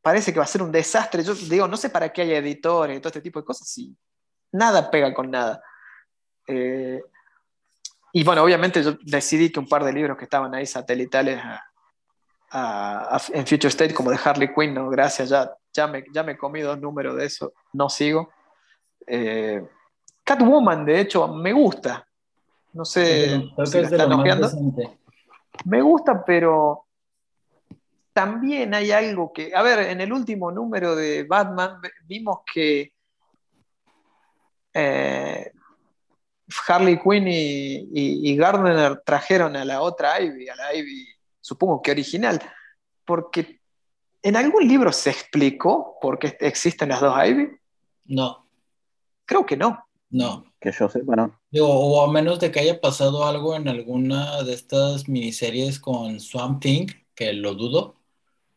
parece 0.00 0.32
que 0.32 0.38
va 0.38 0.44
a 0.46 0.48
ser 0.48 0.62
un 0.62 0.72
desastre. 0.72 1.22
Yo 1.22 1.34
digo, 1.34 1.68
no 1.68 1.76
sé 1.76 1.90
para 1.90 2.10
qué 2.10 2.22
hay 2.22 2.32
editores 2.32 2.96
y 2.96 3.00
todo 3.00 3.10
este 3.10 3.20
tipo 3.20 3.40
de 3.40 3.44
cosas, 3.44 3.68
si 3.68 3.94
nada 4.52 4.90
pega 4.90 5.12
con 5.12 5.30
nada. 5.30 5.62
Eh, 6.46 7.02
y 8.14 8.24
bueno, 8.24 8.42
obviamente 8.42 8.82
yo 8.82 8.96
decidí 9.02 9.52
que 9.52 9.60
un 9.60 9.68
par 9.68 9.84
de 9.84 9.92
libros 9.92 10.16
que 10.16 10.24
estaban 10.24 10.54
ahí 10.54 10.64
satelitales 10.64 11.38
a- 11.44 11.62
a- 12.50 13.16
a- 13.16 13.22
en 13.34 13.46
Future 13.46 13.68
State, 13.68 13.92
como 13.92 14.10
de 14.10 14.18
Harley 14.24 14.48
Quinn, 14.54 14.72
no, 14.72 14.88
gracias, 14.88 15.28
ya, 15.28 15.54
ya, 15.76 15.86
me, 15.86 16.04
ya 16.12 16.22
me 16.22 16.36
comí 16.36 16.60
dos 16.62 16.78
números 16.80 17.16
de 17.16 17.26
eso, 17.26 17.52
no 17.74 17.88
sigo. 17.88 18.30
Eh, 19.06 19.62
Catwoman, 20.24 20.84
de 20.84 21.00
hecho, 21.00 21.28
me 21.28 21.52
gusta. 21.52 22.06
No 22.72 22.84
sé 22.84 23.28
si 23.66 23.72
la 23.82 23.88
están 23.96 24.08
ojeando. 24.20 24.48
Me 25.64 25.80
gusta, 25.82 26.24
pero 26.24 26.86
también 28.12 28.74
hay 28.74 28.90
algo 28.90 29.32
que. 29.32 29.54
A 29.54 29.62
ver, 29.62 29.78
en 29.90 30.00
el 30.00 30.12
último 30.12 30.50
número 30.50 30.96
de 30.96 31.22
Batman 31.24 31.80
vimos 32.04 32.40
que 32.52 32.92
eh, 34.74 35.52
Harley 36.68 36.98
Quinn 37.00 37.26
y, 37.28 37.76
y- 37.92 38.30
y 38.30 38.36
Gardner 38.36 39.02
trajeron 39.04 39.56
a 39.56 39.64
la 39.64 39.80
otra 39.80 40.20
Ivy, 40.20 40.48
a 40.48 40.56
la 40.56 40.74
Ivy, 40.74 41.06
supongo 41.40 41.80
que 41.82 41.90
original, 41.92 42.40
porque 43.04 43.55
en 44.28 44.36
algún 44.36 44.66
libro 44.66 44.92
se 44.92 45.10
explicó 45.10 45.98
por 46.00 46.18
qué 46.18 46.36
existen 46.40 46.88
las 46.90 47.00
dos 47.00 47.14
Ivy. 47.26 47.48
No, 48.06 48.46
Creo 49.24 49.44
que 49.44 49.56
no. 49.56 49.84
no. 50.10 50.44
Que 50.60 50.72
yo 50.72 50.88
sepa, 50.88 51.16
¿no? 51.16 51.40
Digo, 51.50 51.68
o 51.68 52.02
a 52.04 52.10
menos 52.12 52.40
de 52.40 52.50
que 52.50 52.60
haya 52.60 52.80
pasado 52.80 53.24
algo 53.26 53.54
en 53.56 53.68
alguna 53.68 54.42
de 54.42 54.54
estas 54.54 55.08
miniseries 55.08 55.78
con 55.80 56.18
Swamp 56.20 56.62
Thing, 56.62 56.86
que 57.14 57.32
lo 57.32 57.54
dudo. 57.54 57.96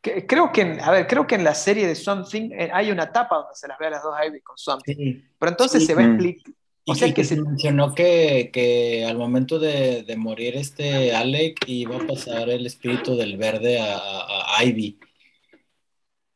Que- 0.01 0.25
Creo 0.25 0.51
que, 0.51 0.61
en- 0.61 0.79
a 0.79 0.91
ver, 0.91 1.07
creo 1.07 1.27
que 1.27 1.35
en 1.35 1.43
la 1.43 1.53
serie 1.55 1.85
de 1.87 1.95
Swamp 1.95 2.27
Thing 2.27 2.51
eh, 2.51 2.69
hay 2.73 2.89
una 2.91 3.03
etapa 3.03 3.35
donde 3.37 3.53
se 3.55 3.67
las 3.67 3.77
ve 3.79 3.87
a 3.87 3.89
las 3.91 4.03
dos 4.03 4.15
Ivy 4.27 4.41
con 4.41 4.57
Swamp 4.57 4.81
Thing. 4.83 4.95
Sí. 4.95 5.23
Pero 5.37 5.51
entonces 5.51 5.81
Sí. 5.81 5.87
se 5.87 5.95
va 5.95 6.01
a 6.03 6.07
Mm. 6.07 6.17
expli- 6.19 6.55
Y, 6.85 6.95
sea, 6.95 7.13
que, 7.13 7.23
se 7.23 7.39
mencionó 7.39 7.93
que, 7.93 9.05
al 9.07 9.15
momento 9.17 9.59
de, 9.59 10.03
morir 10.17 10.55
este 10.55 11.13
Alec 11.15 11.57
iba 11.67 11.97
a 11.97 12.07
pasar 12.07 12.49
el 12.49 12.65
espíritu 12.65 13.15
del 13.15 13.37
verde 13.37 13.79
a, 13.79 14.63
Ivy. 14.63 14.97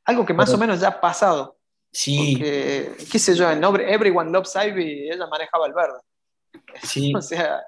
Algo 0.05 0.25
que 0.25 0.33
más 0.33 0.53
o 0.53 0.57
menos 0.57 0.79
ya 0.79 0.89
ha 0.89 1.01
pasado. 1.01 1.57
Sí. 1.91 2.35
Porque, 2.37 2.91
qué 3.11 3.19
sé 3.19 3.35
yo, 3.35 3.49
en 3.49 3.63
Everyone 3.63 4.31
Loves 4.31 4.53
Ivy 4.55 5.09
ella 5.11 5.27
manejaba 5.27 5.67
el 5.67 5.73
verde. 5.73 5.99
Sí. 6.83 7.13
o 7.15 7.21
sea, 7.21 7.61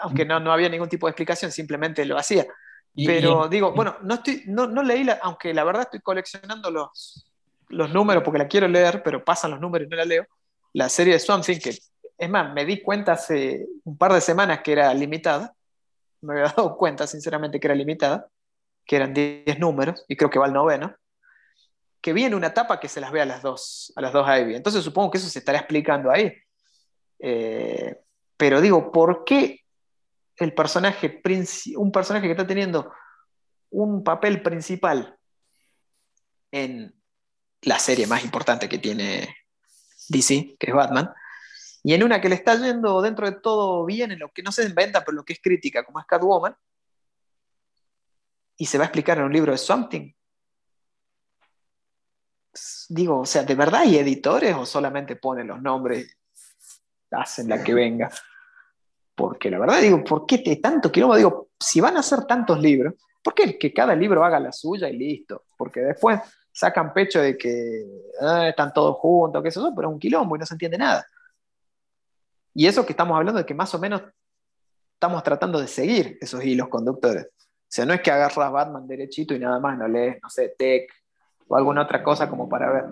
aunque 0.00 0.24
no, 0.24 0.40
no 0.40 0.52
había 0.52 0.68
ningún 0.68 0.88
tipo 0.88 1.06
de 1.06 1.10
explicación, 1.10 1.50
simplemente 1.50 2.04
lo 2.04 2.18
hacía. 2.18 2.46
Pero 2.94 3.48
digo, 3.48 3.72
bueno, 3.72 3.96
no, 4.02 4.14
estoy, 4.14 4.44
no, 4.46 4.66
no 4.66 4.82
leí, 4.82 5.04
la, 5.04 5.18
aunque 5.22 5.52
la 5.52 5.64
verdad 5.64 5.82
estoy 5.82 6.00
coleccionando 6.00 6.70
los, 6.70 7.26
los 7.68 7.90
números 7.92 8.22
porque 8.22 8.38
la 8.38 8.48
quiero 8.48 8.68
leer, 8.68 9.02
pero 9.02 9.24
pasan 9.24 9.50
los 9.50 9.60
números 9.60 9.86
y 9.86 9.90
no 9.90 9.96
la 9.96 10.04
leo. 10.04 10.26
La 10.72 10.88
serie 10.88 11.14
de 11.14 11.18
Swamp 11.18 11.44
Thing, 11.44 11.58
que 11.58 11.70
es 12.18 12.30
más, 12.30 12.52
me 12.54 12.64
di 12.64 12.80
cuenta 12.80 13.12
hace 13.12 13.66
un 13.84 13.98
par 13.98 14.12
de 14.12 14.20
semanas 14.20 14.60
que 14.62 14.72
era 14.72 14.92
limitada. 14.94 15.54
Me 16.22 16.34
había 16.34 16.44
dado 16.56 16.76
cuenta, 16.76 17.06
sinceramente, 17.06 17.60
que 17.60 17.66
era 17.66 17.74
limitada, 17.74 18.28
que 18.86 18.96
eran 18.96 19.12
10 19.12 19.58
números, 19.58 20.04
y 20.08 20.16
creo 20.16 20.30
que 20.30 20.38
va 20.38 20.46
al 20.46 20.52
noveno. 20.52 20.94
Que 22.00 22.12
viene 22.12 22.36
una 22.36 22.48
etapa 22.48 22.78
que 22.78 22.88
se 22.88 23.00
las 23.00 23.10
ve 23.10 23.20
a 23.20 23.26
las 23.26 23.42
dos, 23.42 23.92
a 23.96 24.00
las 24.00 24.12
dos 24.12 24.26
Ivy. 24.28 24.54
Entonces 24.54 24.84
supongo 24.84 25.10
que 25.10 25.18
eso 25.18 25.28
se 25.28 25.40
estará 25.40 25.58
explicando 25.58 26.10
ahí. 26.10 26.32
Eh, 27.18 27.96
pero 28.36 28.60
digo, 28.60 28.92
¿por 28.92 29.24
qué 29.24 29.60
el 30.36 30.54
personaje, 30.54 31.20
un 31.76 31.90
personaje 31.90 32.26
que 32.26 32.32
está 32.32 32.46
teniendo 32.46 32.92
un 33.70 34.04
papel 34.04 34.42
principal 34.42 35.18
en 36.52 36.94
la 37.62 37.78
serie 37.78 38.06
más 38.06 38.22
importante 38.22 38.68
que 38.68 38.78
tiene 38.78 39.34
DC, 40.08 40.56
que 40.58 40.70
es 40.70 40.74
Batman, 40.74 41.12
y 41.82 41.94
en 41.94 42.02
una 42.02 42.20
que 42.20 42.28
le 42.28 42.34
está 42.34 42.54
yendo 42.56 43.00
dentro 43.00 43.30
de 43.30 43.40
todo 43.40 43.84
bien, 43.84 44.12
en 44.12 44.18
lo 44.18 44.30
que 44.30 44.42
no 44.42 44.52
se 44.52 44.64
inventa, 44.64 45.04
pero 45.04 45.16
lo 45.16 45.24
que 45.24 45.32
es 45.32 45.40
crítica, 45.40 45.84
como 45.84 46.00
es 46.00 46.06
Catwoman, 46.06 46.56
y 48.56 48.66
se 48.66 48.78
va 48.78 48.84
a 48.84 48.86
explicar 48.86 49.18
en 49.18 49.24
un 49.24 49.32
libro 49.32 49.52
de 49.52 49.58
Something. 49.58 50.12
Digo, 52.88 53.20
o 53.20 53.26
sea, 53.26 53.42
¿de 53.42 53.54
verdad 53.54 53.82
hay 53.82 53.98
editores 53.98 54.54
o 54.56 54.64
solamente 54.64 55.16
ponen 55.16 55.48
los 55.48 55.60
nombres, 55.60 56.16
hacen 57.10 57.48
la 57.48 57.62
que 57.62 57.74
venga? 57.74 58.10
Porque 59.14 59.50
la 59.50 59.58
verdad 59.58 59.80
digo, 59.80 60.02
¿por 60.02 60.26
qué 60.26 60.38
te 60.38 60.56
tanto 60.56 60.90
quilombo? 60.90 61.16
Digo, 61.16 61.48
si 61.58 61.80
van 61.80 61.96
a 61.96 62.00
hacer 62.00 62.24
tantos 62.24 62.60
libros, 62.60 62.94
¿por 63.22 63.34
qué 63.34 63.58
que 63.58 63.72
cada 63.72 63.94
libro 63.94 64.24
haga 64.24 64.40
la 64.40 64.52
suya 64.52 64.88
y 64.88 64.96
listo? 64.96 65.44
Porque 65.56 65.80
después 65.80 66.20
sacan 66.52 66.94
pecho 66.94 67.20
de 67.20 67.36
que 67.36 67.84
ah, 68.20 68.48
están 68.48 68.72
todos 68.72 68.96
juntos, 68.96 69.44
eso, 69.44 69.72
pero 69.74 69.88
es 69.88 69.94
un 69.94 70.00
quilombo 70.00 70.36
y 70.36 70.38
no 70.38 70.46
se 70.46 70.54
entiende 70.54 70.78
nada. 70.78 71.06
Y 72.54 72.66
eso 72.66 72.86
que 72.86 72.92
estamos 72.92 73.16
hablando 73.16 73.38
de 73.38 73.44
que 73.44 73.52
más 73.52 73.74
o 73.74 73.78
menos 73.78 74.02
estamos 74.94 75.22
tratando 75.22 75.60
de 75.60 75.68
seguir 75.68 76.16
esos 76.22 76.42
hilos 76.42 76.68
conductores. 76.68 77.26
O 77.66 77.68
sea, 77.68 77.84
no 77.84 77.94
es 77.94 78.00
que 78.00 78.10
agarras 78.10 78.52
Batman 78.52 78.86
derechito 78.86 79.34
y 79.34 79.40
nada 79.40 79.58
más 79.58 79.76
no 79.76 79.88
lees, 79.88 80.18
no 80.22 80.30
sé, 80.30 80.54
Tech 80.56 80.88
o 81.48 81.56
alguna 81.56 81.82
otra 81.82 82.02
cosa 82.02 82.28
como 82.28 82.48
para 82.48 82.72
ver. 82.72 82.84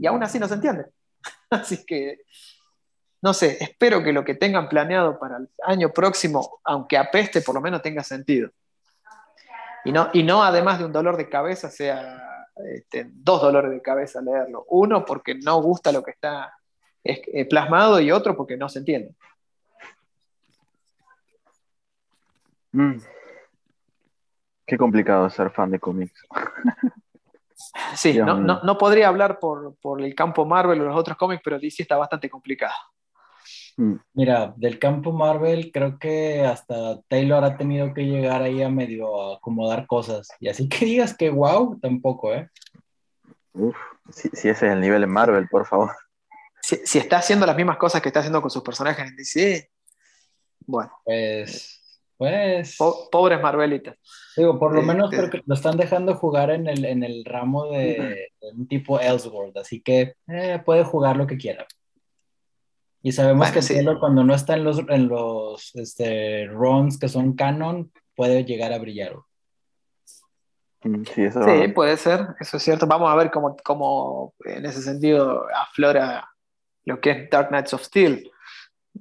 Y 0.00 0.06
aún 0.06 0.22
así 0.22 0.38
no 0.38 0.46
se 0.46 0.54
entiende. 0.54 0.86
así 1.50 1.84
que, 1.86 2.20
no 3.22 3.32
sé, 3.32 3.56
espero 3.60 4.02
que 4.02 4.12
lo 4.12 4.24
que 4.24 4.34
tengan 4.34 4.68
planeado 4.68 5.18
para 5.18 5.38
el 5.38 5.48
año 5.64 5.90
próximo, 5.90 6.60
aunque 6.64 6.98
apeste, 6.98 7.40
por 7.40 7.54
lo 7.54 7.60
menos 7.60 7.82
tenga 7.82 8.04
sentido. 8.04 8.50
Y 9.84 9.92
no, 9.92 10.10
y 10.12 10.22
no 10.22 10.44
además 10.44 10.78
de 10.78 10.84
un 10.84 10.92
dolor 10.92 11.16
de 11.16 11.28
cabeza, 11.28 11.70
sea 11.70 12.22
este, 12.74 13.08
dos 13.10 13.40
dolores 13.40 13.70
de 13.70 13.80
cabeza 13.80 14.20
leerlo. 14.20 14.66
Uno 14.68 15.04
porque 15.04 15.34
no 15.34 15.62
gusta 15.62 15.92
lo 15.92 16.02
que 16.02 16.10
está 16.10 16.52
eh, 17.04 17.46
plasmado 17.48 18.00
y 18.00 18.10
otro 18.10 18.36
porque 18.36 18.56
no 18.56 18.68
se 18.68 18.80
entiende. 18.80 19.14
Mm. 22.72 22.98
Qué 24.68 24.76
complicado 24.76 25.30
ser 25.30 25.50
fan 25.50 25.70
de 25.70 25.80
cómics. 25.80 26.22
Sí, 27.96 28.16
no, 28.16 28.78
podría 28.78 29.08
hablar 29.08 29.40
por, 29.40 29.74
el 30.00 30.14
campo 30.14 30.46
Marvel 30.46 30.80
o 30.80 30.84
los 30.84 30.96
otros 30.96 31.18
cómics, 31.18 31.42
pero 31.44 31.58
DC 31.58 31.82
está 31.82 31.96
bastante 31.96 32.30
complicado. 32.30 32.72
Mm. 33.76 33.94
Mira, 34.14 34.54
del 34.56 34.78
campo 34.78 35.12
Marvel 35.12 35.70
creo 35.72 35.98
que 35.98 36.44
hasta 36.44 37.00
Taylor 37.08 37.44
ha 37.44 37.56
tenido 37.56 37.92
que 37.92 38.02
llegar 38.02 38.42
ahí 38.42 38.62
a 38.62 38.68
medio 38.68 39.34
acomodar 39.34 39.88
cosas. 39.88 40.28
Y 40.38 40.48
así 40.48 40.68
que 40.68 40.84
digas 40.84 41.16
que 41.16 41.30
wow, 41.30 41.78
tampoco, 41.80 42.32
¿eh? 42.32 42.48
Uf, 43.52 43.76
si, 44.10 44.28
ese 44.28 44.50
es 44.50 44.62
el 44.62 44.80
nivel 44.80 45.02
en 45.02 45.10
Marvel, 45.10 45.48
por 45.48 45.66
favor. 45.66 45.90
Si, 46.62 46.98
está 46.98 47.18
haciendo 47.18 47.44
las 47.44 47.56
mismas 47.56 47.76
cosas 47.76 48.00
que 48.00 48.08
está 48.08 48.20
haciendo 48.20 48.40
con 48.40 48.50
sus 48.50 48.62
personajes 48.62 49.04
en 49.04 49.16
DC, 49.16 49.70
bueno. 50.64 50.92
Pues, 51.04 51.77
pues... 52.18 52.76
pobres 52.76 53.40
Marvelitas. 53.40 53.96
Digo, 54.36 54.58
por 54.58 54.74
lo 54.74 54.82
menos 54.82 55.10
creo 55.10 55.24
este 55.24 55.38
que 55.38 55.44
lo 55.46 55.54
están 55.54 55.76
dejando 55.76 56.14
jugar 56.16 56.50
en 56.50 56.66
el, 56.66 56.84
en 56.84 57.04
el 57.04 57.24
ramo 57.24 57.66
de, 57.66 58.32
un 58.54 58.66
tipo 58.66 59.00
Elseworld, 59.00 59.56
así 59.56 59.80
que 59.80 60.14
eh, 60.26 60.60
puede 60.64 60.84
jugar 60.84 61.16
lo 61.16 61.26
que 61.26 61.38
quiera. 61.38 61.66
Y 63.02 63.12
sabemos 63.12 63.50
que 63.52 63.60
cuando 64.00 64.24
no 64.24 64.34
está 64.34 64.54
en 64.54 64.64
los, 64.64 64.80
en 64.88 65.08
los 65.08 65.74
este, 65.76 66.46
runs 66.48 66.98
que 66.98 67.08
son 67.08 67.34
canon, 67.34 67.92
puede 68.16 68.44
llegar 68.44 68.72
a 68.72 68.78
brillar. 68.78 69.14
Mm, 70.82 71.04
sí, 71.04 71.68
puede 71.72 71.96
ser, 71.96 72.26
eso 72.40 72.56
es 72.56 72.62
cierto. 72.62 72.86
Vamos 72.86 73.10
a 73.10 73.14
ver 73.14 73.30
cómo, 73.30 73.56
cómo 73.64 74.34
en 74.44 74.66
ese 74.66 74.82
sentido 74.82 75.46
aflora 75.54 76.28
lo 76.84 77.00
que 77.00 77.10
es 77.10 77.30
Dark 77.30 77.48
Knights 77.48 77.74
of 77.74 77.82
Steel. 77.82 78.28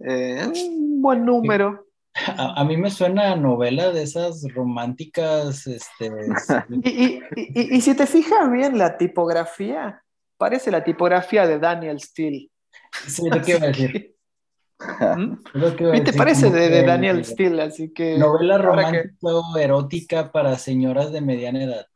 Eh, 0.06 0.46
un 0.46 1.02
buen 1.02 1.26
número. 1.26 1.87
A, 2.38 2.64
mí 2.64 2.78
me 2.78 2.90
suena 2.90 3.32
a 3.32 3.36
novela 3.36 3.92
de 3.92 4.04
esas 4.04 4.44
románticas. 4.54 5.68
Este, 5.68 6.12
y, 6.84 7.22
y, 7.36 7.82
si 7.82 7.96
te 7.96 8.06
fijas 8.06 8.52
bien 8.52 8.78
la 8.78 8.98
tipografía, 8.98 10.04
parece 10.38 10.72
la 10.72 10.84
tipografía 10.84 11.46
de 11.46 11.60
Daniel 11.60 12.00
Steele. 12.00 12.50
Sí, 13.08 13.30
lo 13.30 13.42
que 13.42 13.52
iba 13.52 13.64
a 13.64 13.68
decir. 13.68 14.16
¿Qué 14.80 16.02
te 16.02 16.14
parece 16.14 16.50
de, 16.50 16.84
Daniel 16.84 17.24
Steele? 17.26 17.64
Así 17.64 17.94
que. 17.94 18.18
Novela 18.18 18.58
romántica 18.58 19.12
erótica 19.60 20.32
para 20.32 20.58
señoras 20.58 21.12
de 21.12 21.22
mediana 21.22 21.64
edad. 21.64 21.88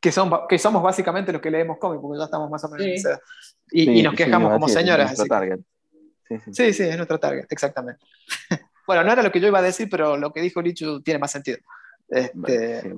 Que, 0.00 0.12
son, 0.12 0.30
que 0.48 0.58
somos 0.58 0.82
básicamente 0.82 1.32
los 1.32 1.40
que 1.40 1.50
leemos 1.50 1.78
cómics, 1.78 2.00
porque 2.00 2.18
ya 2.18 2.26
estamos 2.26 2.50
más 2.50 2.62
o 2.64 2.68
menos 2.68 2.86
en 2.86 2.92
esa 2.92 3.20
y, 3.70 3.98
y, 3.98 4.02
nos 4.02 4.14
quejamos 4.14 4.52
como 4.52 4.68
señoras. 4.68 5.12
Es 5.12 5.28
target. 6.28 6.52
Sí, 6.52 6.72
sí, 6.72 6.82
es 6.82 6.96
nuestro 6.96 7.18
target, 7.18 7.46
exactamente. 7.50 8.04
bueno, 8.86 9.04
no 9.04 9.12
era 9.12 9.22
lo 9.22 9.32
que 9.32 9.40
yo 9.40 9.48
iba 9.48 9.58
a 9.58 9.62
decir, 9.62 9.88
pero 9.90 10.16
lo 10.16 10.32
que 10.32 10.40
dijo 10.40 10.62
Lichu 10.62 11.02
tiene 11.02 11.18
más 11.18 11.30
sentido. 11.30 11.58
Este... 12.08 12.94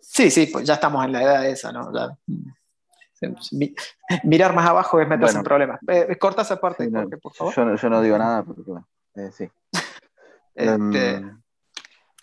sí, 0.00 0.30
sí, 0.30 0.46
pues 0.46 0.66
ya 0.66 0.74
estamos 0.74 1.04
en 1.04 1.12
la 1.12 1.22
edad 1.22 1.42
de 1.42 1.50
esa, 1.50 1.72
¿no? 1.72 1.92
Ya, 1.92 2.16
Mirar 4.24 4.54
más 4.54 4.68
abajo 4.68 5.00
es 5.00 5.08
meterse 5.08 5.38
en 5.38 5.44
problemas. 5.44 5.80
Eh, 5.88 6.16
corta 6.18 6.42
esa 6.42 6.60
parte, 6.60 6.88
por 7.20 7.34
favor. 7.34 7.76
Yo, 7.76 7.90
no 7.90 8.00
digo 8.00 8.16
nada, 8.16 8.44
porque 8.44 8.62
eh, 9.14 9.30
sí. 9.32 9.50
Este, 10.54 11.10
em, 11.14 11.40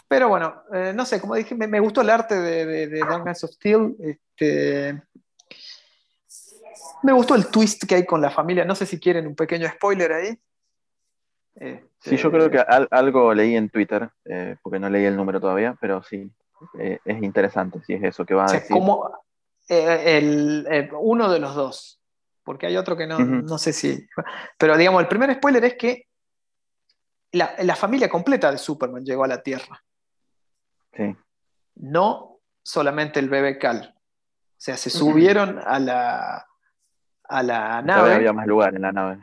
pero 0.09 0.27
bueno, 0.27 0.63
eh, 0.73 0.91
no 0.93 1.05
sé, 1.05 1.21
como 1.21 1.35
dije, 1.35 1.55
me, 1.55 1.79
gustó 1.79 2.01
el 2.01 2.09
arte 2.09 2.35
de, 2.35 2.65
de, 2.65 2.87
de 2.87 3.01
of 3.01 3.51
Steel. 3.51 3.95
Este, 3.99 5.01
me 7.05 7.13
gustó 7.13 7.35
el 7.35 7.47
twist 7.47 7.85
que 7.85 7.95
hay 7.95 8.05
con 8.05 8.21
la 8.21 8.31
familia. 8.31 8.65
No 8.65 8.75
sé 8.75 8.85
si 8.85 8.99
quieren 8.99 9.27
un 9.27 9.35
pequeño 9.35 9.67
spoiler 9.69 10.11
ahí. 10.11 10.39
sí, 11.99 12.17
yo 12.17 12.31
creo 12.31 12.49
que 12.49 12.59
algo 12.59 13.33
leí 13.33 13.55
en 13.55 13.69
Twitter, 13.69 14.09
porque 14.61 14.79
no 14.79 14.89
leí 14.89 15.05
el 15.05 15.15
número 15.15 15.39
todavía, 15.39 15.77
pero 15.79 16.03
sí, 16.03 16.29
es 16.77 17.23
interesante 17.23 17.79
si 17.85 17.93
es 17.93 18.03
eso 18.03 18.25
que 18.25 18.33
va 18.33 18.45
a 18.45 18.51
decir. 18.51 18.75
Eh, 19.67 20.17
el, 20.17 20.89
uno 20.99 21.31
de 21.31 21.39
los 21.39 21.55
dos, 21.55 21.99
porque 22.43 22.67
hay 22.67 22.77
otro 22.77 22.95
que 22.95 23.07
no, 23.07 23.17
no 23.19 23.57
sé 23.57 23.73
si... 23.73 24.07
Pero 24.57 24.77
digamos, 24.77 25.01
el 25.01 25.07
primer 25.07 25.33
spoiler 25.33 25.65
es 25.65 25.75
que 25.75 26.07
la, 27.31 27.55
la, 27.63 27.75
familia 27.75 28.07
completa 28.07 28.51
de 28.51 28.57
Superman 28.57 29.03
llegó 29.03 29.23
a 29.23 29.27
la 29.27 29.41
Tierra. 29.41 29.83
Sí. 30.95 31.15
No 31.75 32.39
solamente 32.63 33.19
el 33.19 33.29
bebé 33.29 33.57
Cal. 33.57 33.95
O 33.95 34.57
sea, 34.57 34.77
se 34.77 34.89
subieron 34.89 35.59
a 35.59 35.79
la, 35.79 36.45
a 37.27 37.43
la 37.43 37.81
nave. 37.81 38.13
había 38.13 38.33
más 38.33 38.47
lugar 38.47 38.75
en 38.75 38.81
la 38.81 38.91
nave. 38.91 39.19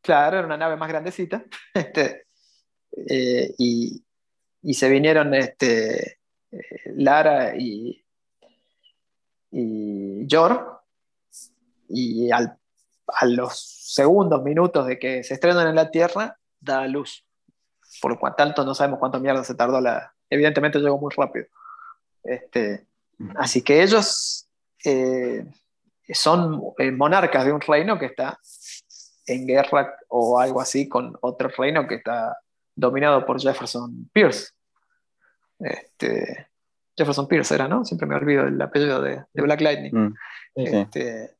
Claro, 0.00 0.38
era 0.38 0.46
una 0.46 0.56
nave 0.56 0.76
más 0.76 0.88
grandecita. 0.88 1.44
Este, 1.74 2.26
eh, 3.08 3.54
y, 3.58 4.04
y, 4.62 4.74
se 4.74 4.88
vinieron 4.88 5.34
este, 5.34 6.18
eh, 6.50 6.92
Lara 6.96 7.54
y, 7.56 8.04
y 9.50 10.26
Yor, 10.26 10.82
y 11.88 12.30
a 12.30 13.26
los 13.26 13.58
segundos, 13.58 14.42
minutos 14.42 14.86
de 14.86 14.98
que 14.98 15.24
se 15.24 15.34
estrenan 15.34 15.68
en 15.68 15.74
la 15.74 15.90
Tierra, 15.90 16.38
da 16.60 16.86
luz. 16.86 17.24
Por 18.00 18.12
lo 18.12 18.18
cual, 18.18 18.34
tanto 18.36 18.64
no 18.64 18.74
sabemos 18.74 18.98
cuánto 18.98 19.20
mierda 19.20 19.44
se 19.44 19.54
tardó 19.54 19.80
la. 19.80 20.14
Evidentemente 20.28 20.78
llegó 20.78 20.98
muy 20.98 21.12
rápido. 21.16 21.46
Este, 22.22 22.86
así 23.36 23.62
que 23.62 23.82
ellos, 23.82 24.48
eh, 24.84 25.46
son 26.14 26.62
eh, 26.78 26.90
monarcas 26.90 27.44
de 27.44 27.52
un 27.52 27.60
reino 27.60 27.98
que 27.98 28.06
está 28.06 28.38
en 29.26 29.46
guerra 29.46 29.96
o 30.08 30.40
algo 30.40 30.60
así 30.60 30.88
con 30.88 31.16
otro 31.20 31.48
reino 31.56 31.86
que 31.86 31.96
está 31.96 32.38
dominado 32.74 33.26
por 33.26 33.40
Jefferson 33.40 34.08
Pierce. 34.12 34.52
Este, 35.58 36.48
Jefferson 36.96 37.28
Pierce 37.28 37.54
era, 37.54 37.68
¿no? 37.68 37.84
Siempre 37.84 38.06
me 38.06 38.14
olvido 38.14 38.46
el 38.46 38.60
apellido 38.60 39.02
de, 39.02 39.24
Black 39.34 39.60
Lightning. 39.60 39.92
Mm, 39.92 40.14
este, 40.54 41.36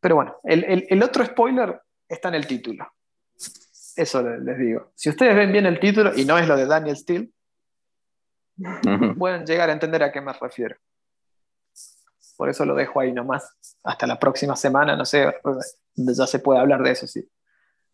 pero 0.00 0.16
bueno, 0.16 0.36
el, 0.44 1.02
otro 1.02 1.24
spoiler 1.24 1.80
está 2.08 2.28
en 2.28 2.34
el 2.34 2.46
título. 2.46 2.92
Eso 3.96 4.22
les, 4.22 4.58
digo. 4.58 4.92
Si 4.94 5.10
ustedes 5.10 5.34
ven 5.34 5.52
bien 5.52 5.66
el 5.66 5.78
título 5.78 6.12
y 6.16 6.24
no 6.24 6.38
es 6.38 6.48
lo 6.48 6.56
de 6.56 6.66
Daniel 6.66 6.96
Steele, 6.96 7.30
pueden 9.18 9.44
llegar 9.44 9.68
a 9.68 9.72
entender 9.72 10.02
a 10.02 10.12
qué 10.12 10.20
me 10.20 10.32
refiero. 10.32 10.76
Por 12.40 12.48
eso 12.48 12.64
lo 12.64 12.74
dejo 12.74 12.98
ahí 12.98 13.12
nomás. 13.12 13.54
Hasta 13.84 14.06
la 14.06 14.18
próxima 14.18 14.56
semana, 14.56 14.96
no 14.96 15.04
sé, 15.04 15.30
ya 15.94 16.26
se 16.26 16.38
puede 16.38 16.58
hablar 16.58 16.82
de 16.82 16.92
eso 16.92 17.06
si, 17.06 17.28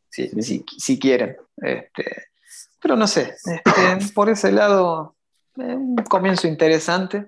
si, 0.09 1.01
quieren. 1.01 1.37
Este, 1.57 2.29
pero 2.81 2.95
no 2.95 3.09
sé, 3.09 3.35
este, 3.45 4.13
por 4.15 4.31
ese 4.31 4.53
lado, 4.53 5.17
eh, 5.57 5.75
un 5.75 5.97
comienzo 5.97 6.47
interesante. 6.47 7.27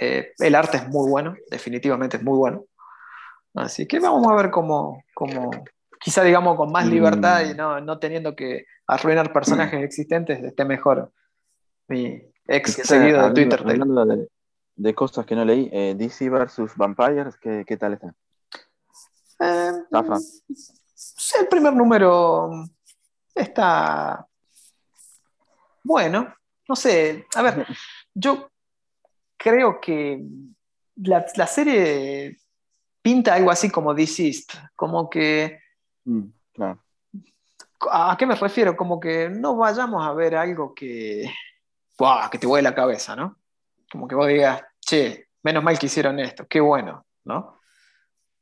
Eh, 0.00 0.32
el 0.38 0.54
arte 0.54 0.78
es 0.78 0.88
muy 0.88 1.10
bueno, 1.10 1.36
definitivamente 1.50 2.16
es 2.16 2.22
muy 2.22 2.38
bueno. 2.38 2.64
Así 3.52 3.86
que 3.86 4.00
vamos 4.00 4.26
a 4.32 4.34
ver 4.34 4.50
cómo, 4.50 5.04
cómo 5.12 5.50
quizá 6.00 6.24
digamos 6.24 6.56
con 6.56 6.72
más 6.72 6.86
libertad 6.86 7.42
y 7.44 7.52
no, 7.52 7.82
no 7.82 7.98
teniendo 7.98 8.34
que 8.34 8.64
arruinar 8.86 9.30
personajes 9.30 9.82
existentes, 9.84 10.42
esté 10.42 10.64
mejor 10.64 11.12
mi 11.86 12.32
ex 12.46 12.76
seguido 12.76 13.28
de 13.28 13.34
Twitter 13.34 13.62
de 13.62 14.28
cosas 14.94 15.24
que 15.24 15.36
no 15.36 15.44
leí. 15.44 15.68
Eh, 15.72 15.94
DC 15.96 16.28
versus 16.28 16.76
Vampires, 16.76 17.36
¿qué, 17.40 17.64
qué 17.66 17.76
tal 17.76 17.94
está? 17.94 18.14
Eh, 19.40 19.72
el 21.40 21.48
primer 21.48 21.74
número 21.74 22.50
está 23.34 24.26
bueno. 25.82 26.34
No 26.68 26.76
sé, 26.76 27.26
a 27.34 27.42
ver, 27.42 27.66
yo 28.14 28.50
creo 29.36 29.80
que 29.80 30.22
la, 30.96 31.46
serie 31.46 32.38
pinta 33.00 33.34
algo 33.34 33.50
así 33.50 33.70
como 33.70 33.94
Deceased, 33.94 34.46
como 34.76 35.10
que... 35.10 35.58
Mm, 36.04 36.28
¿A 37.90 38.16
qué 38.16 38.26
me 38.26 38.36
refiero? 38.36 38.76
Como 38.76 39.00
que 39.00 39.28
no 39.28 39.56
vayamos 39.56 40.06
a 40.06 40.12
ver 40.12 40.36
algo 40.36 40.72
que, 40.72 41.28
que 42.30 42.38
te 42.38 42.46
vuele 42.46 42.68
la 42.68 42.74
cabeza, 42.76 43.16
¿no? 43.16 43.38
Como 43.90 44.06
que 44.06 44.14
vos 44.14 44.28
digas, 44.28 44.62
che, 44.92 45.28
menos 45.42 45.64
mal 45.64 45.78
que 45.78 45.86
hicieron 45.86 46.18
esto, 46.18 46.46
qué 46.46 46.60
bueno, 46.60 47.06
¿no? 47.24 47.58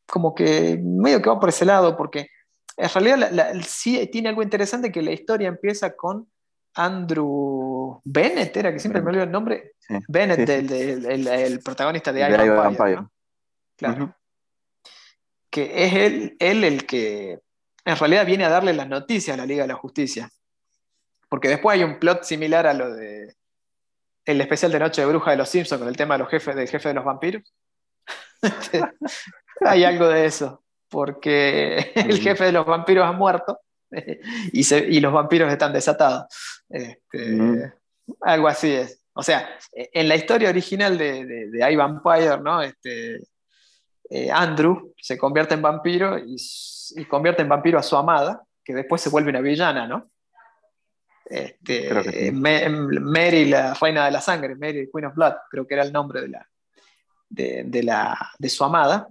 Como 0.07 0.35
que 0.35 0.79
medio 0.83 1.23
que 1.23 1.31
va 1.31 1.39
por 1.39 1.49
ese 1.49 1.65
lado, 1.65 1.97
porque 1.97 2.29
en 2.77 2.89
realidad 2.89 3.55
sí 3.65 4.09
tiene 4.11 4.31
algo 4.31 4.43
interesante 4.43 4.91
que 4.91 5.03
la 5.03 5.13
historia 5.13 5.49
empieza 5.49 5.95
con 5.95 6.29
Andrew 6.75 8.01
Bennett, 8.05 8.57
era 8.57 8.73
que 8.73 8.81
siempre 8.81 9.01
me 9.01 9.11
olvido 9.11 9.25
el 9.25 9.31
nombre. 9.31 9.75
Bennett, 10.09 10.49
el, 10.49 11.61
protagonista 11.61 12.13
de 12.13 12.29
Iron 12.29 12.57
Vampire. 12.57 13.07
Claro. 13.77 14.17
Que 15.51 15.85
es 15.85 15.95
él, 15.95 16.37
él 16.39 16.65
el 16.65 16.87
que 16.87 17.41
en 17.85 17.97
realidad 17.97 18.27
viene 18.27 18.45
a 18.45 18.51
darle 18.51 18.73
las 18.73 18.89
noticias 18.89 19.35
a 19.35 19.39
la 19.39 19.47
Liga 19.47 19.63
de 19.63 19.69
la 19.69 19.75
Justicia. 19.75 20.31
Porque 21.29 21.49
después 21.49 21.77
hay 21.77 21.85
un 21.85 21.99
plot 21.99 22.25
similar 22.25 22.67
a 22.67 22.75
lo 22.75 22.95
de 22.95 23.35
el 24.25 24.41
especial 24.41 24.73
de 24.73 24.79
Noche 24.79 25.03
de 25.03 25.09
Bruja 25.09 25.31
de 25.31 25.37
los 25.37 25.49
Simpsons 25.49 25.81
con 25.81 25.89
el 25.89 25.97
tema 25.97 26.15
de 26.15 26.21
los 26.21 26.29
jefes 26.29 26.55
del 26.55 26.69
jefe 26.69 26.89
de 26.89 26.95
los 26.95 27.05
vampiros. 27.05 27.43
Este, 28.43 28.83
hay 29.61 29.85
algo 29.85 30.09
de 30.09 30.25
eso, 30.25 30.65
porque 30.89 31.93
el 31.95 32.19
jefe 32.21 32.45
de 32.45 32.53
los 32.53 32.65
vampiros 32.65 33.05
ha 33.07 33.13
muerto 33.13 33.61
y, 34.53 35.01
los 35.01 35.13
vampiros 35.13 35.53
están 35.53 35.73
desatados. 35.73 36.25
Este, 36.69 37.73
algo 38.23 38.49
así 38.49 38.73
es. 38.73 39.05
O 39.13 39.23
sea, 39.23 39.49
en 39.73 40.09
la 40.09 40.17
historia 40.17 40.49
original 40.49 40.97
de, 40.97 41.27
de, 41.51 41.77
Vampire, 41.77 42.39
¿no? 42.41 42.63
Este, 42.63 43.21
eh, 44.09 44.31
Andrew 44.31 44.95
se 44.97 45.19
convierte 45.19 45.55
en 45.55 45.63
vampiro 45.63 46.19
y, 46.19 46.37
y, 46.97 47.05
convierte 47.05 47.43
en 47.43 47.49
vampiro 47.49 47.79
a 47.79 47.83
su 47.83 47.97
amada, 47.97 48.43
que 48.65 48.73
después 48.75 49.03
se 49.03 49.11
vuelve 49.11 49.31
una 49.31 49.41
villana, 49.41 49.87
¿no? 49.87 50.11
Este, 51.31 52.33
Mary, 52.33 53.45
la 53.45 53.73
reina 53.75 54.05
de 54.05 54.11
la 54.11 54.21
sangre, 54.21 54.57
Mary, 54.57 54.91
Queen 54.93 55.07
of 55.07 55.15
Blood, 55.15 55.35
creo 55.49 55.65
que 55.65 55.75
era 55.75 55.85
el 55.85 55.93
nombre 55.93 56.23
de, 56.23 56.29
la, 56.29 56.49
de, 57.29 57.83
la, 57.85 58.33
de 58.37 58.49
su 58.49 58.65
amada, 58.65 59.09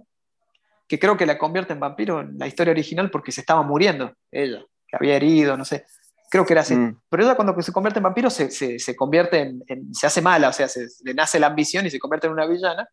que 0.86 0.98
creo 0.98 1.16
que 1.16 1.24
la 1.24 1.38
convierte 1.38 1.72
en 1.72 1.80
vampiro 1.80 2.20
en 2.20 2.38
la 2.38 2.46
historia 2.46 2.72
original 2.72 3.10
porque 3.10 3.32
se 3.32 3.40
estaba 3.40 3.62
muriendo 3.62 4.12
ella, 4.30 4.62
que 4.86 4.96
había 4.96 5.16
herido, 5.16 5.56
no 5.56 5.64
sé. 5.64 5.86
Creo 6.30 6.44
que 6.44 6.52
era 6.52 6.60
así. 6.60 6.76
Mm. 6.76 7.00
Pero 7.08 7.22
ella 7.22 7.36
cuando 7.36 7.60
se 7.62 7.72
convierte 7.72 8.00
en 8.00 8.04
vampiro 8.04 8.28
se, 8.28 8.50
se, 8.50 8.94
convierte 8.94 9.40
en, 9.40 9.94
se 9.94 10.06
hace 10.06 10.20
mala, 10.20 10.50
o 10.50 10.52
sea, 10.52 10.68
se, 10.68 10.88
le 11.02 11.14
nace 11.14 11.40
la 11.40 11.46
ambición 11.46 11.86
y 11.86 11.90
se 11.90 11.98
convierte 11.98 12.26
en 12.26 12.34
una 12.34 12.46
villana. 12.46 12.86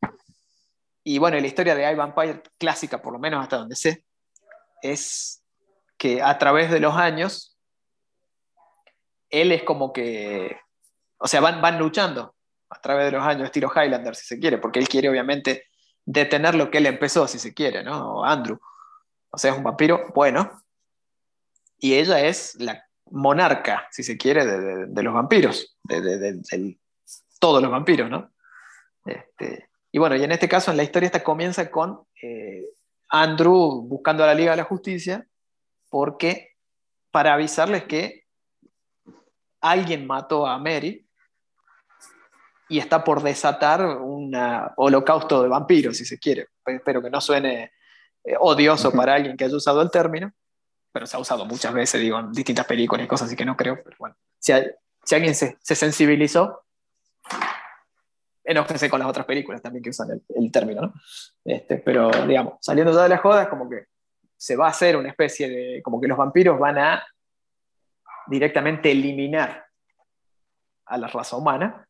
Y 1.03 1.17
bueno, 1.17 1.37
la 1.37 1.47
historia 1.47 1.75
de 1.75 1.91
I 1.91 1.95
Vampire 1.95 2.43
clásica, 2.57 3.01
por 3.01 3.11
lo 3.11 3.19
menos 3.19 3.43
hasta 3.43 3.57
donde 3.57 3.75
sé, 3.75 4.05
es 4.81 5.43
que 5.97 6.21
a 6.21 6.37
través 6.37 6.71
de 6.71 6.79
los 6.79 6.95
años 6.95 7.56
él 9.29 9.51
es 9.51 9.63
como 9.63 9.93
que, 9.93 10.57
o 11.17 11.27
sea, 11.27 11.41
van, 11.41 11.61
van 11.61 11.79
luchando 11.79 12.35
a 12.69 12.81
través 12.81 13.05
de 13.05 13.17
los 13.17 13.25
años, 13.25 13.45
estilo 13.45 13.71
Highlander, 13.73 14.15
si 14.15 14.25
se 14.25 14.39
quiere, 14.39 14.57
porque 14.57 14.79
él 14.79 14.87
quiere 14.87 15.09
obviamente 15.09 15.65
detener 16.05 16.55
lo 16.55 16.71
que 16.71 16.79
él 16.79 16.85
empezó, 16.85 17.27
si 17.27 17.39
se 17.39 17.53
quiere, 17.53 17.83
¿no? 17.83 18.23
Andrew. 18.23 18.59
O 19.29 19.37
sea, 19.37 19.51
es 19.51 19.57
un 19.57 19.63
vampiro 19.63 20.05
bueno. 20.15 20.63
Y 21.77 21.95
ella 21.95 22.25
es 22.25 22.55
la 22.55 22.83
monarca, 23.11 23.87
si 23.91 24.03
se 24.03 24.17
quiere, 24.17 24.45
de, 24.45 25.03
los 25.03 25.13
vampiros, 25.13 25.77
de, 25.83 26.39
todos 27.39 27.61
los 27.61 27.71
vampiros, 27.71 28.09
¿no? 28.09 28.31
Este, 29.05 29.69
y 29.91 29.99
bueno, 29.99 30.15
y 30.15 30.23
en 30.23 30.31
este 30.31 30.49
caso, 30.49 30.71
en 30.71 30.77
la 30.77 30.83
historia 30.83 31.07
esta 31.07 31.23
comienza 31.23 31.69
con 31.69 32.05
eh, 32.21 32.65
Andrew 33.09 33.81
buscando 33.83 34.23
a 34.23 34.27
la 34.27 34.33
Liga 34.33 34.51
de 34.51 34.57
la 34.57 34.63
Justicia, 34.63 35.27
porque 35.89 36.55
para 37.11 37.33
avisarles 37.33 37.83
que 37.85 38.26
alguien 39.61 40.05
mató 40.05 40.47
a 40.47 40.57
Mary 40.57 41.07
y 42.69 42.79
está 42.79 43.03
por 43.03 43.21
desatar 43.23 43.85
un 43.85 44.35
holocausto 44.75 45.41
de 45.41 45.49
vampiros, 45.49 45.97
si 45.97 46.05
se 46.05 46.19
quiere. 46.19 46.47
Espero 46.65 47.01
que 47.01 47.09
no 47.09 47.21
suene 47.21 47.71
eh, 48.23 48.35
odioso 48.39 48.91
para 48.95 49.15
alguien 49.15 49.37
que 49.37 49.45
haya 49.45 49.55
usado 49.55 49.81
el 49.81 49.89
término, 49.89 50.31
pero 50.91 51.05
se 51.05 51.15
ha 51.15 51.19
usado 51.19 51.45
muchas 51.45 51.73
veces, 51.73 52.01
digo, 52.01 52.19
en 52.19 52.31
distintas 52.31 52.65
películas 52.65 53.05
y 53.05 53.07
cosas 53.07 53.27
así 53.27 53.35
que 53.35 53.45
no 53.45 53.55
creo, 53.55 53.81
pero 53.83 53.95
bueno, 53.99 54.15
si, 54.39 54.51
alguien 54.51 55.35
se, 55.35 55.57
sensibilizó, 55.61 56.63
enójense 58.43 58.89
con 58.89 58.99
las 58.99 59.07
otras 59.07 59.25
películas 59.25 59.61
también 59.61 59.83
que 59.83 59.91
usan 59.91 60.21
el, 60.27 60.51
término, 60.51 60.81
¿no? 60.81 60.93
Este, 61.45 61.77
pero, 61.77 62.09
digamos, 62.25 62.55
saliendo 62.61 62.93
ya 62.93 63.03
de 63.03 63.09
las 63.09 63.21
jodas, 63.21 63.47
como 63.47 63.69
que 63.69 63.85
se 64.35 64.55
va 64.55 64.67
a 64.67 64.71
hacer 64.71 64.97
una 64.97 65.09
especie 65.09 65.49
de, 65.49 65.81
como 65.81 65.99
que 65.99 66.07
los 66.07 66.17
vampiros 66.17 66.59
van 66.59 66.77
a 66.77 67.05
directamente 68.27 68.91
eliminar 68.91 69.65
a 70.85 70.97
la 70.97 71.07
raza 71.07 71.37
humana 71.37 71.87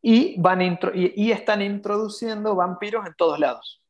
y, 0.00 0.38
van 0.40 0.60
y, 0.94 1.32
están 1.32 1.62
introduciendo 1.62 2.54
vampiros 2.54 3.06
en 3.06 3.14
todos 3.14 3.38
lados. 3.38 3.82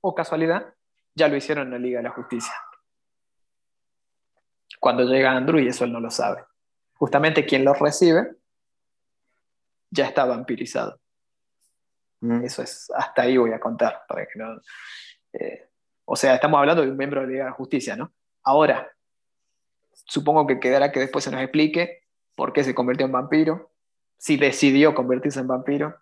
O 0.00 0.14
casualidad, 0.14 0.72
ya 1.14 1.26
lo 1.26 1.36
hicieron 1.36 1.66
en 1.66 1.72
la 1.72 1.78
Liga 1.78 1.98
de 1.98 2.04
la 2.04 2.10
Justicia. 2.10 2.52
Cuando 4.78 5.02
llega 5.02 5.32
Andrew, 5.32 5.58
y 5.58 5.66
eso 5.66 5.84
él 5.84 5.92
no 5.92 5.98
lo 5.98 6.10
sabe. 6.10 6.44
Justamente 6.94 7.44
quien 7.44 7.64
lo 7.64 7.74
recibe 7.74 8.36
ya 9.90 10.06
está 10.06 10.24
vampirizado. 10.24 11.00
Mm. 12.20 12.44
Eso 12.44 12.62
es, 12.62 12.90
hasta 12.94 13.22
ahí 13.22 13.36
voy 13.36 13.52
a 13.52 13.58
contar. 13.58 14.04
Para 14.06 14.26
que 14.26 14.38
no, 14.38 14.60
eh, 15.32 15.70
o 16.04 16.14
sea, 16.14 16.36
estamos 16.36 16.58
hablando 16.58 16.82
de 16.82 16.90
un 16.90 16.96
miembro 16.96 17.20
de 17.20 17.26
la 17.26 17.32
Liga 17.32 17.44
de 17.44 17.50
la 17.50 17.56
Justicia, 17.56 17.96
¿no? 17.96 18.12
Ahora, 18.44 18.90
supongo 20.08 20.46
que 20.46 20.58
quedará 20.58 20.90
que 20.90 21.00
después 21.00 21.24
se 21.24 21.30
nos 21.30 21.40
explique 21.40 22.00
por 22.34 22.52
qué 22.52 22.64
se 22.64 22.74
convirtió 22.74 23.06
en 23.06 23.12
vampiro, 23.12 23.70
si 24.16 24.36
decidió 24.36 24.94
convertirse 24.94 25.38
en 25.40 25.46
vampiro, 25.46 25.96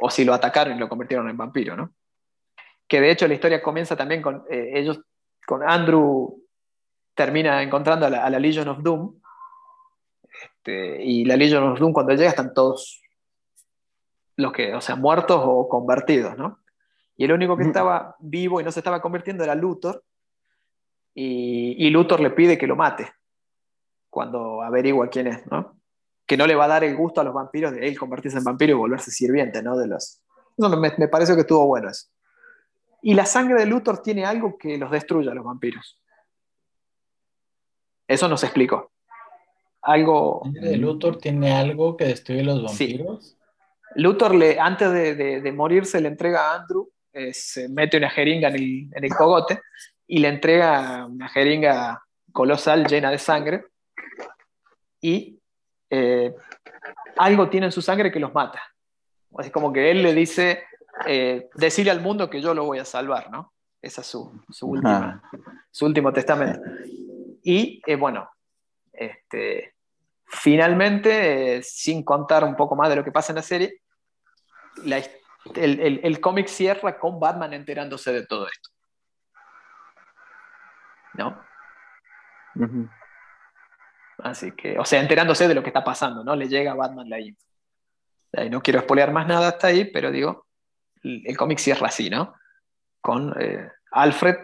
o 0.00 0.10
si 0.10 0.24
lo 0.24 0.32
atacaron 0.32 0.76
y 0.76 0.80
lo 0.80 0.88
convirtieron 0.88 1.28
en 1.28 1.36
vampiro, 1.36 1.76
¿no? 1.76 1.92
Que 2.88 3.00
de 3.00 3.10
hecho 3.10 3.26
la 3.26 3.34
historia 3.34 3.62
comienza 3.62 3.96
también 3.96 4.22
con 4.22 4.44
eh, 4.48 4.72
ellos, 4.74 5.00
con 5.46 5.68
Andrew 5.68 6.42
termina 7.14 7.62
encontrando 7.62 8.06
a 8.06 8.10
la, 8.10 8.38
Legion 8.38 8.68
of 8.68 8.82
Doom, 8.82 9.20
este, 10.42 11.02
y 11.02 11.24
la 11.24 11.36
Legion 11.36 11.64
of 11.64 11.78
Doom 11.80 11.92
cuando 11.92 12.12
llega 12.12 12.28
están 12.28 12.54
todos 12.54 13.02
los 14.36 14.52
que, 14.52 14.74
o 14.74 14.80
sea, 14.80 14.96
muertos 14.96 15.40
o 15.42 15.68
convertidos, 15.68 16.36
¿no? 16.36 16.60
Y 17.16 17.24
el 17.24 17.32
único 17.32 17.56
que 17.56 17.64
estaba 17.64 18.14
vivo 18.18 18.60
y 18.60 18.64
no 18.64 18.70
se 18.70 18.80
estaba 18.80 19.00
convirtiendo 19.00 19.42
era 19.42 19.54
Luthor, 19.54 20.04
y, 21.18 21.88
Luthor 21.88 22.20
le 22.20 22.30
pide 22.30 22.58
que 22.58 22.66
lo 22.66 22.76
mate 22.76 23.10
cuando 24.10 24.60
averigua 24.60 25.08
quién 25.08 25.28
es, 25.28 25.46
¿no? 25.46 25.80
Que 26.26 26.36
no 26.36 26.46
le 26.46 26.54
va 26.54 26.66
a 26.66 26.68
dar 26.68 26.84
el 26.84 26.94
gusto 26.94 27.22
a 27.22 27.24
los 27.24 27.32
vampiros 27.32 27.72
de 27.72 27.88
él 27.88 27.98
convertirse 27.98 28.36
en 28.36 28.44
vampiro 28.44 28.72
y 28.72 28.76
volverse 28.76 29.10
sirviente, 29.10 29.62
¿no? 29.62 29.78
De 29.78 29.86
los, 29.86 30.22
Eso 30.56 30.76
me, 30.76 30.92
me 30.98 31.08
pareció 31.08 31.34
que 31.34 31.40
estuvo 31.40 31.66
bueno 31.66 31.88
eso. 31.88 32.08
Y 33.00 33.14
la 33.14 33.24
sangre 33.24 33.58
de 33.58 33.66
Luthor 33.66 34.02
tiene 34.02 34.26
algo 34.26 34.58
que 34.58 34.76
los 34.76 34.90
destruye 34.90 35.30
a 35.30 35.34
los 35.34 35.44
vampiros. 35.44 36.02
Eso 38.06 38.28
nos 38.28 38.44
explicó. 38.44 38.92
Algo. 39.82 40.42
¿La 40.44 40.52
sangre 40.52 40.68
de 40.68 40.76
Luthor 40.76 41.18
tiene 41.18 41.52
algo 41.52 41.96
que 41.96 42.04
destruye 42.04 42.40
a 42.40 42.44
los 42.44 42.62
vampiros? 42.62 43.24
Sí. 43.24 43.36
Luthor, 43.94 44.34
le, 44.34 44.60
antes 44.60 44.92
de, 44.92 45.14
de, 45.14 45.40
de, 45.40 45.52
morirse, 45.52 46.00
le 46.00 46.08
entrega 46.08 46.50
a 46.50 46.56
Andrew, 46.56 46.90
eh, 47.12 47.32
se 47.32 47.70
mete 47.70 47.96
una 47.96 48.10
jeringa 48.10 48.48
en 48.48 48.56
el, 48.56 48.90
en 48.92 49.04
el 49.04 49.14
cogote 49.14 49.62
y 50.06 50.18
le 50.18 50.28
entrega 50.28 51.06
una 51.06 51.28
jeringa 51.28 52.02
colosal 52.32 52.86
llena 52.86 53.10
de 53.10 53.18
sangre. 53.18 53.66
Y 55.00 55.38
eh, 55.90 56.34
algo 57.16 57.48
tiene 57.48 57.66
en 57.66 57.72
su 57.72 57.82
sangre 57.82 58.12
que 58.12 58.20
los 58.20 58.34
mata. 58.34 58.62
Es 59.38 59.50
como 59.50 59.72
que 59.72 59.90
él 59.90 60.02
le 60.02 60.14
dice, 60.14 60.64
eh, 61.06 61.48
decirle 61.54 61.90
al 61.90 62.00
mundo 62.00 62.30
que 62.30 62.40
yo 62.40 62.54
lo 62.54 62.64
voy 62.64 62.78
a 62.78 62.84
salvar, 62.84 63.30
¿no? 63.30 63.52
Ese 63.82 64.00
es 64.00 64.06
su, 64.06 64.42
su, 64.50 64.66
última, 64.68 65.22
su 65.70 65.86
último 65.86 66.12
testamento. 66.12 66.60
Y 67.42 67.80
eh, 67.86 67.96
bueno, 67.96 68.28
este, 68.92 69.74
finalmente, 70.24 71.56
eh, 71.56 71.62
sin 71.62 72.02
contar 72.02 72.44
un 72.44 72.56
poco 72.56 72.74
más 72.74 72.88
de 72.88 72.96
lo 72.96 73.04
que 73.04 73.12
pasa 73.12 73.32
en 73.32 73.36
la 73.36 73.42
serie, 73.42 73.80
la, 74.84 74.98
el, 75.54 75.80
el, 75.80 76.00
el 76.02 76.20
cómic 76.20 76.48
cierra 76.48 76.98
con 76.98 77.20
Batman 77.20 77.52
enterándose 77.52 78.12
de 78.12 78.26
todo 78.26 78.48
esto. 78.48 78.70
¿No? 81.16 81.40
Uh 82.54 82.60
-huh. 82.60 82.90
Así 84.18 84.52
que, 84.52 84.78
o 84.78 84.84
sea, 84.84 85.00
enterándose 85.00 85.46
de 85.46 85.54
lo 85.54 85.62
que 85.62 85.68
está 85.68 85.84
pasando, 85.84 86.24
¿no? 86.24 86.34
Le 86.34 86.48
llega 86.48 86.72
a 86.72 86.74
Batman 86.74 87.08
la 87.08 87.20
info. 87.20 87.44
No 88.50 88.62
quiero 88.62 88.80
spoilear 88.80 89.12
más 89.12 89.26
nada 89.26 89.48
hasta 89.48 89.68
ahí, 89.68 89.84
pero 89.86 90.10
digo, 90.10 90.46
el, 91.02 91.36
cómic 91.36 91.58
cierra 91.58 91.88
así, 91.88 92.10
¿no? 92.10 92.34
Con 93.00 93.34
eh, 93.40 93.70
Alfred 93.92 94.36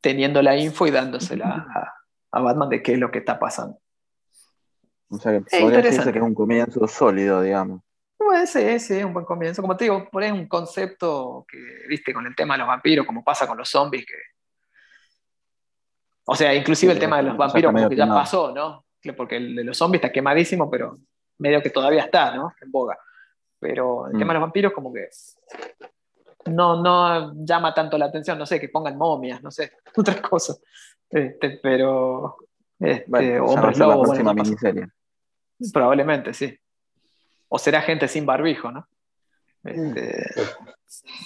teniendo 0.00 0.42
la 0.42 0.56
info 0.56 0.86
y 0.86 0.90
dándosela 0.90 1.66
a, 1.74 1.94
a, 2.32 2.40
Batman 2.40 2.68
de 2.68 2.82
qué 2.82 2.94
es 2.94 2.98
lo 2.98 3.10
que 3.10 3.18
está 3.18 3.38
pasando. 3.38 3.78
O 5.08 5.16
sea, 5.16 5.32
que 5.32 5.60
podría 5.60 5.80
decirse 5.80 6.12
que 6.12 6.18
es 6.18 6.24
un 6.24 6.34
comienzo 6.34 6.86
sólido, 6.86 7.40
digamos. 7.40 7.80
Pues 8.16 8.50
sí, 8.50 8.78
sí, 8.80 8.94
es 8.98 9.04
un 9.04 9.12
buen 9.12 9.24
comienzo. 9.24 9.62
Como 9.62 9.76
te 9.76 9.84
digo, 9.84 10.08
por 10.10 10.22
ahí 10.22 10.30
es 10.30 10.34
un 10.34 10.48
concepto 10.48 11.44
que, 11.48 11.58
viste, 11.88 12.12
con 12.12 12.26
el 12.26 12.34
tema 12.34 12.54
de 12.54 12.58
los 12.58 12.68
vampiros, 12.68 13.06
como 13.06 13.22
pasa 13.22 13.46
con 13.46 13.58
los 13.58 13.68
zombies, 13.68 14.06
que... 14.06 14.14
O 16.26 16.34
sea, 16.34 16.54
inclusive 16.54 16.92
sí, 16.92 16.96
el 16.96 17.00
tema 17.00 17.18
de 17.18 17.24
los 17.24 17.36
vampiros 17.36 17.72
como 17.72 17.88
que 17.88 17.96
ya 17.96 18.06
pasó, 18.06 18.52
¿no? 18.52 18.84
Porque 19.16 19.36
el 19.36 19.54
de 19.54 19.64
los 19.64 19.76
zombies 19.76 20.02
está 20.02 20.12
quemadísimo, 20.12 20.70
pero 20.70 20.98
medio 21.38 21.62
que 21.62 21.70
todavía 21.70 22.04
está, 22.04 22.34
¿no? 22.34 22.52
En 22.60 22.70
boga. 22.70 22.98
Pero 23.58 24.06
el 24.06 24.14
mm. 24.14 24.18
tema 24.18 24.32
de 24.32 24.38
los 24.38 24.46
vampiros 24.46 24.72
como 24.72 24.92
que 24.92 25.08
no, 26.46 26.82
no 26.82 27.32
llama 27.44 27.74
tanto 27.74 27.98
la 27.98 28.06
atención, 28.06 28.38
no 28.38 28.46
sé, 28.46 28.60
que 28.60 28.68
pongan 28.68 28.96
momias, 28.96 29.42
no 29.42 29.50
sé, 29.50 29.72
otras 29.96 30.20
cosas. 30.20 30.60
Este, 31.10 31.60
pero 31.62 32.36
este, 32.78 33.04
bueno, 33.06 33.46
hombres 33.46 33.78
lobo, 33.78 33.92
la 33.92 34.02
próxima 34.02 34.32
bueno, 34.32 34.44
miniserie. 34.44 34.88
Probablemente, 35.72 36.34
sí. 36.34 36.58
O 37.48 37.58
será 37.58 37.82
gente 37.82 38.08
sin 38.08 38.26
barbijo, 38.26 38.70
¿no? 38.70 38.88
Este, 39.62 40.24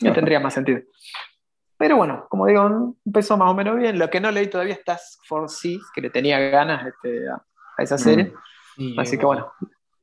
ya 0.00 0.12
tendría 0.12 0.40
más 0.40 0.54
sentido. 0.54 0.82
Pero 1.78 1.96
bueno, 1.96 2.26
como 2.28 2.46
digo, 2.46 2.96
empezó 3.06 3.36
más 3.36 3.50
o 3.50 3.54
menos 3.54 3.76
bien. 3.76 3.98
Lo 3.98 4.10
que 4.10 4.20
no 4.20 4.32
leí 4.32 4.48
todavía 4.48 4.74
es 4.74 4.84
Task 4.84 5.24
Force 5.24 5.78
que 5.94 6.00
le 6.00 6.10
tenía 6.10 6.38
ganas 6.40 6.84
este, 6.86 7.28
a, 7.28 7.34
a, 7.34 7.82
esa 7.82 7.96
serie. 7.96 8.24
Mm. 8.24 8.34
Sí, 8.76 8.96
Así 8.98 9.16
que 9.18 9.24
bueno, 9.24 9.52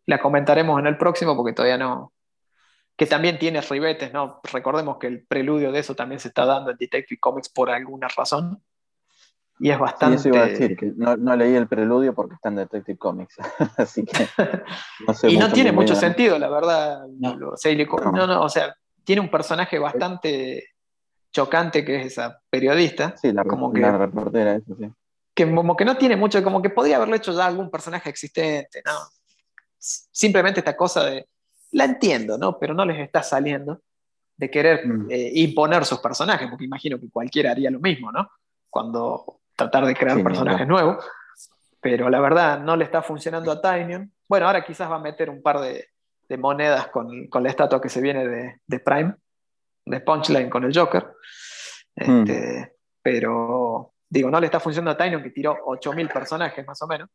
la 0.06 0.20
comentaremos 0.20 0.80
en 0.80 0.88
el 0.88 0.98
próximo 0.98 1.36
porque 1.36 1.54
todavía 1.54 1.78
no. 1.78 2.14
Que 2.98 3.06
también 3.06 3.38
tiene 3.38 3.60
ribetes, 3.60 4.14
¿no? 4.14 4.40
Recordemos 4.54 4.98
que 4.98 5.08
el 5.08 5.26
preludio 5.26 5.74
de 5.74 5.80
eso 5.80 5.96
también 5.96 6.22
se 6.22 6.30
está 6.30 6.46
dando 6.46 6.72
en 6.72 6.78
Detective 6.78 7.20
Comics 7.20 7.50
por 7.50 7.70
alguna 7.70 8.08
razón. 8.08 8.64
Y 9.60 9.70
es 9.70 9.78
bastante. 9.78 10.18
Sí, 10.18 10.30
eso 10.30 10.38
iba 10.38 10.46
a 10.46 10.48
decir, 10.48 10.78
que 10.78 10.94
no, 10.96 11.18
no, 11.18 11.36
leí 11.36 11.56
el 11.56 11.68
preludio 11.68 12.16
porque 12.16 12.36
está 12.36 12.48
en 12.50 12.56
Detective 12.56 12.98
Comics. 12.98 13.36
Así 13.78 14.06
que. 14.06 14.30
No 15.06 15.14
sé 15.14 15.30
y 15.32 15.38
no 15.38 15.52
tiene 15.52 15.74
mucho 15.74 15.94
sentido, 15.94 16.40
la 16.40 16.50
verdad. 16.50 17.06
No. 17.20 17.50
O 17.50 17.58
sea, 17.58 17.76
no, 18.14 18.28
no, 18.28 18.42
o 18.44 18.50
sea, 18.50 18.74
tiene 19.04 19.22
un 19.22 19.30
personaje 19.30 19.78
bastante 19.78 20.75
chocante 21.36 21.84
que 21.84 21.98
es 21.98 22.06
esa 22.08 22.40
periodista. 22.50 23.14
Sí, 23.18 23.34
la, 23.34 23.44
como 23.44 23.74
que, 23.74 23.82
la 23.82 23.98
reportera, 23.98 24.56
eso 24.56 24.74
sí. 24.80 24.90
Que 25.34 25.54
como 25.54 25.76
que 25.76 25.84
no 25.84 25.98
tiene 25.98 26.16
mucho, 26.16 26.42
como 26.42 26.62
que 26.62 26.70
podría 26.70 26.96
haberlo 26.96 27.14
hecho 27.16 27.34
ya 27.34 27.46
algún 27.46 27.70
personaje 27.70 28.10
existente, 28.10 28.82
¿no? 28.86 28.94
Simplemente 29.78 30.62
esta 30.62 30.78
cosa 30.78 31.04
de. 31.04 31.28
La 31.72 31.84
entiendo, 31.84 32.38
¿no? 32.38 32.58
Pero 32.58 32.74
no 32.74 32.86
les 32.86 33.00
está 33.00 33.22
saliendo 33.22 33.82
de 34.38 34.50
querer 34.50 34.88
mm. 34.88 35.08
eh, 35.12 35.32
imponer 35.36 35.84
sus 35.84 36.00
personajes, 36.00 36.48
porque 36.50 36.64
imagino 36.64 36.98
que 36.98 37.10
cualquiera 37.10 37.52
haría 37.52 37.70
lo 37.70 37.82
mismo, 37.82 38.14
¿no? 38.14 38.30
Cuando 38.70 39.42
tratar 39.58 39.86
de 39.86 39.94
crear 39.94 40.16
sí, 40.16 40.24
personajes 40.24 40.66
no, 40.66 40.76
nuevos. 40.76 41.06
Pero 41.82 42.10
la 42.10 42.22
verdad, 42.22 42.62
no 42.62 42.78
le 42.78 42.86
está 42.86 43.02
funcionando 43.02 43.52
a 43.52 43.62
Tynion. 43.62 44.10
Bueno, 44.30 44.48
ahora 44.48 44.64
quizás 44.64 44.90
va 44.90 44.96
a 44.96 45.00
meter 45.00 45.30
un 45.30 45.42
par 45.42 45.60
de, 45.60 45.90
de 46.30 46.38
monedas 46.38 46.88
con, 46.88 47.28
con, 47.28 47.44
la 47.44 47.50
estatua 47.50 47.82
que 47.82 47.90
se 47.90 48.00
viene 48.00 48.26
de, 48.26 48.62
de 48.66 48.80
Prime, 48.80 49.16
de 49.86 50.02
Punchline 50.02 50.50
con 50.50 50.64
el 50.64 50.78
Joker. 50.78 51.14
Este, 51.96 52.62
mm. 52.62 52.76
Pero 53.02 53.94
digo, 54.10 54.30
no 54.30 54.40
le 54.40 54.48
está 54.48 54.60
funcionando 54.60 54.92
a 54.92 54.98
Tynion, 54.98 55.24
que 55.24 55.30
tiró 55.30 55.58
8.000 55.66 56.12
personajes 56.12 56.66
más 56.66 56.82
o 56.82 56.88
menos. 56.88 57.10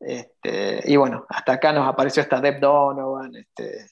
Este, 0.00 0.82
y 0.86 0.96
bueno, 0.96 1.26
hasta 1.28 1.52
acá 1.52 1.72
nos 1.72 1.86
apareció 1.86 2.22
esta 2.22 2.40
Deb 2.40 2.58
Donovan. 2.60 3.36
Este, 3.36 3.86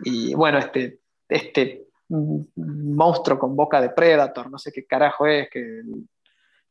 y 0.00 0.34
bueno, 0.34 0.58
este, 0.58 1.00
este 1.28 1.86
monstruo 2.08 3.38
con 3.38 3.56
boca 3.56 3.80
de 3.80 3.90
Predator, 3.90 4.50
no 4.50 4.58
sé 4.58 4.72
qué 4.72 4.86
carajo 4.86 5.26
es, 5.26 5.48
que, 5.50 5.82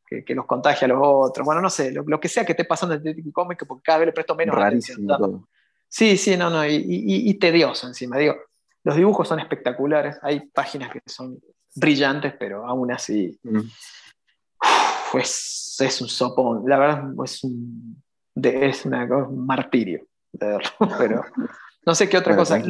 que, 0.06 0.24
que 0.24 0.36
los 0.36 0.46
contagia 0.46 0.86
a 0.86 0.90
los 0.90 1.00
otros. 1.02 1.46
Bueno, 1.46 1.62
no 1.62 1.70
sé, 1.70 1.92
lo, 1.92 2.04
lo, 2.04 2.20
que 2.20 2.30
sea 2.30 2.46
que 2.46 2.54
esté 2.54 2.66
pasando 2.66 2.96
en 2.96 3.04
Detective 3.04 3.32
Comics, 3.32 3.66
porque 3.68 3.84
cada 3.84 4.00
vez 4.00 4.08
le 4.08 4.14
presto 4.14 4.36
menos 4.36 4.56
Rarísimo 4.56 5.14
atención. 5.14 5.48
Sí, 5.88 6.18
sí, 6.18 6.38
no, 6.38 6.50
no, 6.50 6.66
y, 6.66 6.76
y, 6.76 7.30
y, 7.30 7.34
tedioso 7.36 7.88
encima. 7.88 8.18
Digo, 8.18 8.36
los 8.84 8.96
dibujos 8.96 9.28
son 9.28 9.40
espectaculares, 9.40 10.18
hay 10.22 10.48
páginas 10.48 10.92
que 10.92 11.02
son 11.06 11.40
brillantes, 11.76 12.34
pero 12.40 12.66
aún 12.66 12.92
así 12.92 13.40
mm. 13.44 13.60
pues, 15.12 15.78
es 15.80 16.02
un 16.02 16.08
sopón. 16.08 16.64
La 16.68 16.78
verdad 16.78 17.04
es 17.24 17.44
un, 17.44 18.02
es 18.36 18.86
una, 18.86 19.04
un 19.04 19.46
martirio, 19.46 20.06
pero 20.98 21.24
no 21.86 21.96
sé 21.96 22.10
qué 22.10 22.18
otra 22.18 22.36
cosa. 22.36 22.62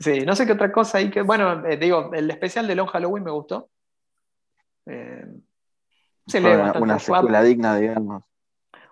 Sí, 0.00 0.20
no 0.20 0.36
sé 0.36 0.46
qué 0.46 0.52
otra 0.52 0.70
cosa 0.70 0.98
hay 0.98 1.10
que. 1.10 1.22
Bueno, 1.22 1.66
eh, 1.66 1.76
digo, 1.76 2.12
el 2.12 2.30
especial 2.30 2.66
de 2.68 2.76
Long 2.76 2.88
Halloween 2.88 3.24
me 3.24 3.32
gustó. 3.32 3.68
Eh, 4.86 5.26
se 6.26 6.40
lee 6.40 6.50
una, 6.50 6.72
una 6.78 6.98
secuela 6.98 7.42
digna, 7.42 7.76
digamos. 7.76 8.22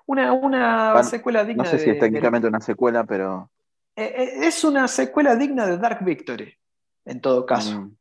Una, 0.07 0.33
una 0.33 0.93
bueno, 0.93 1.09
secuela 1.09 1.45
digna. 1.45 1.65
No 1.65 1.71
sé 1.71 1.79
si 1.79 1.91
es 1.91 1.99
técnicamente 1.99 2.47
de, 2.47 2.49
una 2.49 2.61
secuela, 2.61 3.05
pero. 3.05 3.51
Eh, 3.97 4.47
es 4.47 4.63
una 4.63 4.87
secuela 4.89 5.35
digna 5.37 5.67
de 5.67 5.79
Dark 5.79 6.05
Victory, 6.05 6.55
en 7.07 7.21
todo 7.21 7.47
caso. 7.47 7.81
Mm, 7.81 7.97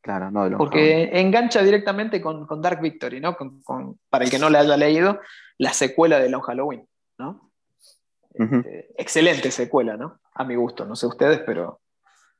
claro, 0.00 0.30
no 0.32 0.50
de 0.50 0.56
Porque 0.56 1.20
engancha 1.20 1.62
directamente 1.62 2.20
con, 2.20 2.46
con, 2.46 2.60
Dark 2.60 2.80
Victory, 2.80 3.20
¿no? 3.20 3.36
Con, 3.36 3.62
con, 3.62 4.00
para 4.10 4.24
el 4.24 4.30
que 4.30 4.40
no 4.40 4.50
le 4.50 4.58
haya 4.58 4.76
leído, 4.76 5.20
la 5.58 5.72
secuela 5.72 6.18
de 6.18 6.28
Long 6.28 6.42
Halloween, 6.42 6.88
¿no? 7.18 7.52
Uh 8.34 8.44
-huh. 8.44 8.66
eh, 8.66 8.90
excelente 8.98 9.52
secuela, 9.52 9.96
¿no? 9.96 10.18
A 10.34 10.42
mi 10.42 10.56
gusto, 10.56 10.84
no 10.84 10.96
sé 10.96 11.06
ustedes, 11.06 11.40
pero 11.46 11.80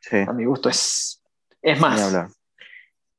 sí. 0.00 0.16
a 0.16 0.32
mi 0.32 0.44
gusto 0.44 0.68
es, 0.68 1.22
es 1.62 1.78
más. 1.78 2.28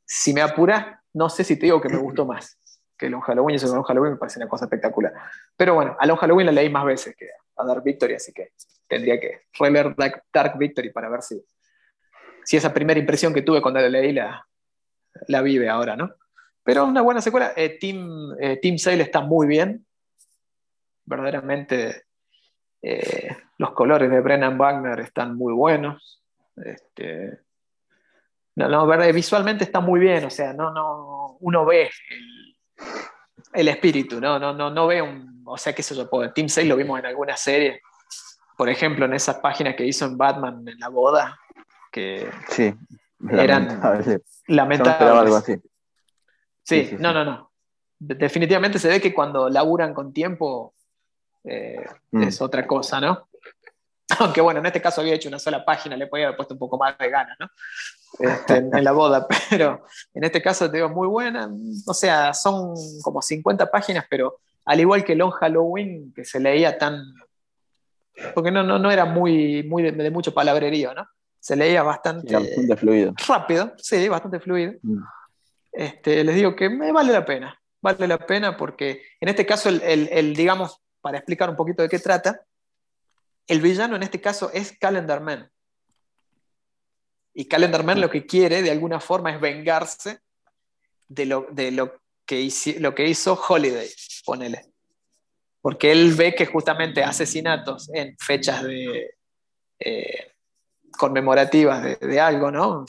Si 0.06 0.34
me 0.34 0.42
apuras, 0.42 0.86
no 1.14 1.30
sé 1.30 1.46
si 1.46 1.56
te 1.58 1.68
digo 1.68 1.80
que 1.80 1.88
me 1.88 1.98
gustó 1.98 2.26
más 2.26 2.60
que 2.98 3.10
Long 3.10 3.22
Halloween, 3.22 3.56
eso 3.56 3.70
de 3.70 3.76
Long 3.76 3.86
Halloween 3.86 4.14
me 4.14 4.18
parece 4.18 4.40
una 4.40 4.50
cosa 4.50 4.66
espectacular. 4.66 5.14
Pero 5.56 5.76
bueno, 5.76 5.96
a 5.98 6.06
Long 6.06 6.18
Halloween 6.18 6.48
la 6.48 6.52
leí 6.52 6.70
más 6.70 6.86
veces 6.86 7.16
que 7.16 7.30
a 7.58 7.64
Dark 7.66 7.84
Victory, 7.84 8.16
así 8.16 8.34
que 8.34 8.52
tendría 8.88 9.20
que 9.20 9.44
releer 9.58 9.96
Dark, 9.96 10.24
Dark 10.34 10.58
Victory 10.58 10.92
para 10.92 11.10
ver 11.10 11.22
si, 11.22 11.44
si 12.44 12.58
esa 12.58 12.74
primera 12.74 13.00
impresión 13.00 13.34
que 13.34 13.42
tuve 13.42 13.62
cuando 13.62 13.80
la 13.80 13.90
leí 13.90 14.14
la, 14.14 14.48
la 15.28 15.42
vive 15.42 15.70
ahora, 15.70 15.96
¿no? 15.96 16.14
Pero 16.66 16.86
una 16.86 17.02
buena 17.02 17.22
secuela. 17.22 17.54
Eh, 17.56 17.78
Team, 17.80 18.36
eh, 18.40 18.58
Team 18.60 18.80
Sale 18.80 19.04
está 19.04 19.22
muy 19.22 19.46
bien. 19.46 19.86
Verdaderamente 21.06 22.06
eh, 22.82 23.38
los 23.60 23.72
colores 23.72 24.10
de 24.10 24.20
Brennan 24.20 24.58
Wagner 24.58 25.00
están 25.00 25.36
muy 25.36 25.54
buenos. 25.54 26.24
Este, 26.58 27.40
no, 28.56 28.68
no, 28.68 29.14
visualmente 29.14 29.64
está 29.64 29.80
muy 29.80 30.00
bien. 30.00 30.26
O 30.26 30.32
sea, 30.32 30.54
no, 30.54 30.74
no, 30.74 31.38
uno 31.42 31.66
ve 31.66 31.92
el, 32.10 32.56
el 33.54 33.68
espíritu, 33.68 34.20
¿no? 34.20 34.40
No, 34.40 34.52
no, 34.52 34.72
no 34.72 34.88
ve 34.88 35.04
un. 35.04 35.44
O 35.46 35.60
sea, 35.60 35.74
qué 35.74 35.84
sé 35.84 35.96
yo, 35.96 36.10
Team 36.34 36.50
Sale 36.50 36.68
lo 36.68 36.78
vimos 36.78 36.98
en 36.98 37.06
alguna 37.06 37.38
serie. 37.38 37.82
Por 38.58 38.70
ejemplo, 38.70 39.06
en 39.06 39.14
esas 39.14 39.38
páginas 39.38 39.76
que 39.76 39.86
hizo 39.86 40.06
en 40.06 40.18
Batman 40.18 40.68
en 40.68 40.80
la 40.80 40.90
boda. 40.90 41.40
Que 41.92 42.30
sí, 42.50 42.74
eran 43.30 43.68
lamentable. 43.68 44.22
lamentables. 44.48 45.14
No 45.14 45.20
algo 45.20 45.36
así. 45.36 45.56
Sí, 46.64 46.84
sí, 46.84 46.86
sí, 46.90 46.96
no, 47.00 47.14
no, 47.14 47.24
no. 47.24 47.52
Definitivamente 47.98 48.80
se 48.80 48.90
ve 48.90 49.00
que 49.00 49.14
cuando 49.14 49.50
laburan 49.50 49.94
con 49.94 50.12
tiempo 50.12 50.74
eh, 51.44 51.86
mm. 52.12 52.24
es 52.24 52.42
otra 52.42 52.66
cosa, 52.66 53.00
¿no? 53.00 53.30
Aunque 54.20 54.42
bueno, 54.42 54.60
en 54.60 54.66
este 54.66 54.82
caso 54.82 55.02
había 55.02 55.16
hecho 55.16 55.30
una 55.30 55.40
sola 55.40 55.64
página, 55.64 55.96
le 55.96 56.08
podía 56.08 56.26
haber 56.26 56.38
puesto 56.38 56.54
un 56.54 56.60
poco 56.60 56.78
más 56.78 56.98
de 56.98 57.10
ganas, 57.10 57.38
¿no? 57.40 57.50
Este, 58.20 58.58
en, 58.58 58.84
la 58.84 58.92
boda, 58.92 59.28
pero 59.50 59.86
en 60.14 60.24
este 60.24 60.42
caso 60.42 60.70
te 60.70 60.78
digo 60.78 60.90
muy 60.90 61.08
buena, 61.08 61.50
o 61.86 61.94
sea, 61.94 62.34
son 62.34 62.74
como 63.02 63.22
50 63.22 63.70
páginas, 63.70 64.06
pero 64.10 64.40
al 64.66 64.80
igual 64.80 65.04
que 65.04 65.16
Long 65.16 65.32
Halloween, 65.32 66.14
que 66.14 66.24
se 66.24 66.40
leía 66.40 66.78
tan, 66.78 67.14
porque 68.34 68.52
no, 68.52 68.64
no, 68.64 68.80
no 68.80 68.92
era 68.92 69.06
muy, 69.06 69.64
muy 69.64 69.84
de, 69.84 70.12
mucho 70.12 70.34
palabrerío, 70.34 70.94
¿no? 70.94 71.08
Se 71.40 71.56
leía 71.56 71.84
bastante, 71.84 72.34
bastante 72.34 72.76
fluido. 72.76 73.14
rápido, 73.28 73.74
sí, 73.78 74.08
bastante 74.10 74.40
fluido. 74.40 74.74
Mm. 74.82 75.00
Este, 75.72 76.24
les 76.24 76.36
digo 76.36 76.56
que 76.56 76.70
me 76.70 76.92
vale 76.92 77.12
la 77.12 77.26
pena, 77.26 77.62
vale 77.82 78.08
la 78.08 78.18
pena 78.18 78.58
porque 78.58 79.04
en 79.20 79.30
este 79.30 79.46
caso, 79.46 79.70
el, 79.70 79.82
el, 79.82 80.36
digamos, 80.36 80.82
para 81.02 81.18
explicar 81.18 81.50
un 81.50 81.56
poquito 81.56 81.84
de 81.84 81.90
qué 81.90 82.00
trata, 82.00 82.42
el 83.48 83.62
villano 83.62 83.96
en 83.96 84.04
este 84.04 84.22
caso 84.22 84.50
es 84.54 84.78
Calendar 84.78 85.22
Man. 85.22 85.52
Y 87.34 87.46
Calendar 87.48 87.84
Man 87.84 88.02
lo 88.02 88.10
que 88.10 88.26
quiere 88.26 88.64
de 88.64 88.72
alguna 88.72 89.00
forma 89.00 89.32
es 89.32 89.40
vengarse 89.40 90.20
de 91.08 91.26
lo, 91.26 91.48
de 91.52 91.72
lo, 91.72 92.02
que, 92.26 92.40
hizo, 92.40 92.72
lo 92.80 92.96
que 92.96 93.08
hizo 93.08 93.40
Holiday, 93.48 93.90
ponele. 94.26 94.75
Porque 95.66 95.92
él 95.92 96.14
ve 96.14 96.36
que 96.36 96.46
justamente 96.46 97.04
asesinatos 97.04 97.90
en 97.92 98.16
fechas 98.20 98.62
de, 98.62 99.16
eh, 99.80 100.32
conmemorativas 100.96 102.00
de, 102.00 102.20
algo, 102.20 102.52
¿no? 102.52 102.86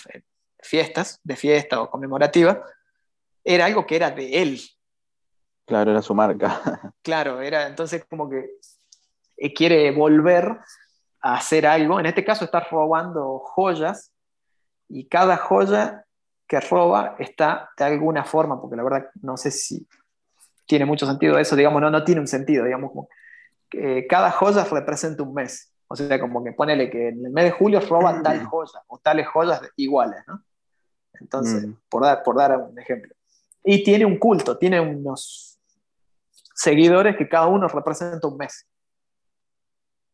Fiestas, 0.61 1.19
de 1.25 1.37
fiesta 1.37 1.81
o 1.81 1.89
conmemorativa, 1.89 2.63
era 3.43 3.65
algo 3.65 3.87
que 3.87 3.97
era 3.97 4.11
de 4.11 4.43
él. 4.43 4.61
Claro, 5.65 5.93
era 5.93 6.03
su 6.03 6.15
marca. 6.15 6.61
Claro, 7.03 7.41
era 7.41 7.67
entonces 7.67 8.05
como 8.11 8.29
que 8.29 8.45
eh, 9.39 9.55
quiere 9.55 9.91
volver 9.91 10.59
a 11.23 11.37
hacer 11.37 11.67
algo. 11.67 11.99
En 11.99 12.05
este 12.05 12.27
caso 12.27 12.45
está 12.45 12.61
robando 12.61 13.39
joyas 13.39 14.13
y 14.87 15.09
cada 15.09 15.39
joya 15.39 16.05
que 16.47 16.61
roba 16.61 17.17
está 17.21 17.71
de 17.79 17.85
alguna 17.87 18.23
forma, 18.23 18.61
porque 18.61 18.77
la 18.77 18.83
verdad 18.83 19.09
no 19.23 19.39
sé 19.39 19.51
si 19.51 19.89
tiene 20.67 20.85
mucho 20.85 21.07
sentido 21.07 21.39
eso, 21.39 21.57
digamos, 21.57 21.81
no, 21.81 21.91
no 21.91 22.05
tiene 22.05 22.21
un 22.21 22.27
sentido, 22.27 22.65
digamos, 22.65 22.91
como 22.91 23.09
que 23.69 24.07
cada 24.07 24.31
joya 24.31 24.65
representa 24.65 25.23
un 25.23 25.35
mes. 25.35 25.73
O 25.89 25.95
sea, 25.95 26.21
como 26.21 26.43
que 26.43 26.53
ponele 26.53 26.91
que 26.91 27.09
en 27.09 27.25
el 27.25 27.33
mes 27.33 27.45
de 27.45 27.51
julio 27.53 27.81
roban 27.81 28.23
tal 28.23 28.45
joya 28.45 28.83
o 28.89 28.99
tales 28.99 29.29
joyas 29.29 29.61
iguales, 29.77 30.19
¿no? 30.27 30.43
Entonces, 31.21 31.67
mm. 31.67 31.75
por, 31.89 32.03
dar, 32.03 32.23
por 32.23 32.37
dar 32.37 32.59
un 32.59 32.79
ejemplo. 32.79 33.15
Y 33.65 33.83
tiene 33.85 34.05
un 34.05 34.19
culto, 34.19 34.59
tiene 34.59 34.81
unos 34.81 35.59
seguidores 36.55 37.17
que 37.17 37.29
cada 37.29 37.47
uno 37.47 37.69
representa 37.69 38.27
un 38.27 38.37
mes. 38.37 38.67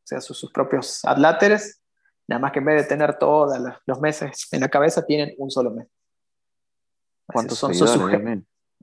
O 0.05 0.07
sea, 0.07 0.21
sus, 0.21 0.51
propios 0.53 1.05
adláteres, 1.05 1.83
nada 2.29 2.41
más 2.41 2.53
que 2.53 2.59
en 2.59 2.65
vez 2.67 2.83
de 2.83 2.89
tener 2.89 3.19
todos 3.19 3.59
los 3.87 4.01
meses 4.01 4.49
en 4.53 4.61
la 4.61 4.69
cabeza, 4.69 5.05
tienen 5.05 5.35
un 5.39 5.51
solo 5.51 5.71
mes. 5.71 5.89
¿Cuántos 7.27 7.59
son, 7.59 7.75
sus, 7.75 7.91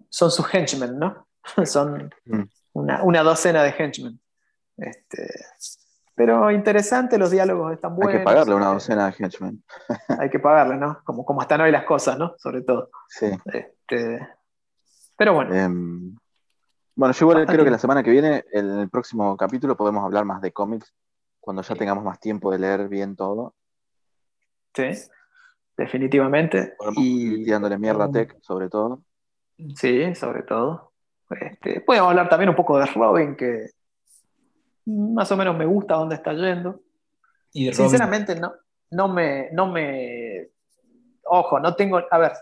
son 0.09 0.31
sus 0.31 0.53
henchmen, 0.53 0.97
¿no? 0.97 1.28
son 1.65 2.11
mm. 2.25 2.43
una, 2.73 3.03
una, 3.03 3.23
docena 3.23 3.63
de 3.63 3.73
henchmen. 3.77 4.19
Este, 4.77 5.27
pero 6.15 6.51
interesante, 6.51 7.17
los 7.17 7.31
diálogos 7.31 7.73
están 7.73 7.95
buenos. 7.95 8.13
Hay 8.13 8.19
que 8.19 8.25
pagarle 8.25 8.55
una 8.55 8.73
docena 8.73 9.09
de 9.09 9.15
henchmen. 9.17 9.63
hay 10.19 10.29
que 10.29 10.39
pagarle, 10.39 10.75
¿no? 10.75 11.01
Como, 11.03 11.23
como 11.23 11.41
están 11.41 11.61
hoy 11.61 11.71
las 11.71 11.85
cosas, 11.85 12.17
¿no? 12.17 12.35
Sobre 12.37 12.61
todo. 12.61 12.89
Sí. 13.07 13.31
Este, 13.45 14.19
pero 15.15 15.33
bueno. 15.33 15.53
Em, 15.55 16.15
bueno, 16.95 17.13
yo 17.13 17.25
igual 17.25 17.45
creo 17.45 17.63
que 17.63 17.71
la 17.71 17.77
semana 17.77 18.03
que 18.03 18.11
viene, 18.11 18.43
en 18.51 18.79
el 18.79 18.89
próximo 18.89 19.37
capítulo, 19.37 19.77
podemos 19.77 20.03
hablar 20.03 20.25
más 20.25 20.41
de 20.41 20.51
cómics, 20.51 20.93
cuando 21.39 21.61
ya 21.61 21.75
tengamos 21.75 22.03
más 22.03 22.19
tiempo 22.19 22.51
de 22.51 22.59
leer 22.59 22.89
bien 22.89 23.15
todo. 23.15 23.55
Sí, 24.73 24.89
definitivamente. 25.77 26.75
y 26.97 27.45
tirándole 27.45 27.77
mierda 27.77 28.05
a 28.05 28.11
Tech, 28.11 28.37
sobre 28.41 28.67
todo. 28.67 29.01
Sí, 29.75 30.13
sobre 30.15 30.43
todo. 30.43 30.88
Este, 31.29 31.81
podemos 31.81 32.09
hablar 32.09 32.29
también 32.29 32.49
un 32.49 32.55
poco 32.55 32.79
de 32.79 32.85
Robin, 32.87 33.35
que 33.35 33.69
más 34.85 35.31
o 35.31 35.37
menos 35.37 35.55
me 35.55 35.65
gusta 35.65 35.95
dónde 35.95 36.15
está 36.15 36.33
yendo. 36.33 36.81
¿Y 37.53 37.71
Sinceramente, 37.73 38.35
no, 38.35 38.53
no, 38.91 39.07
me, 39.07 39.49
no 39.51 39.67
me. 39.67 40.49
Ojo, 41.25 41.59
no 41.59 41.75
tengo. 41.75 42.01
A 42.09 42.17
ver, 42.17 42.33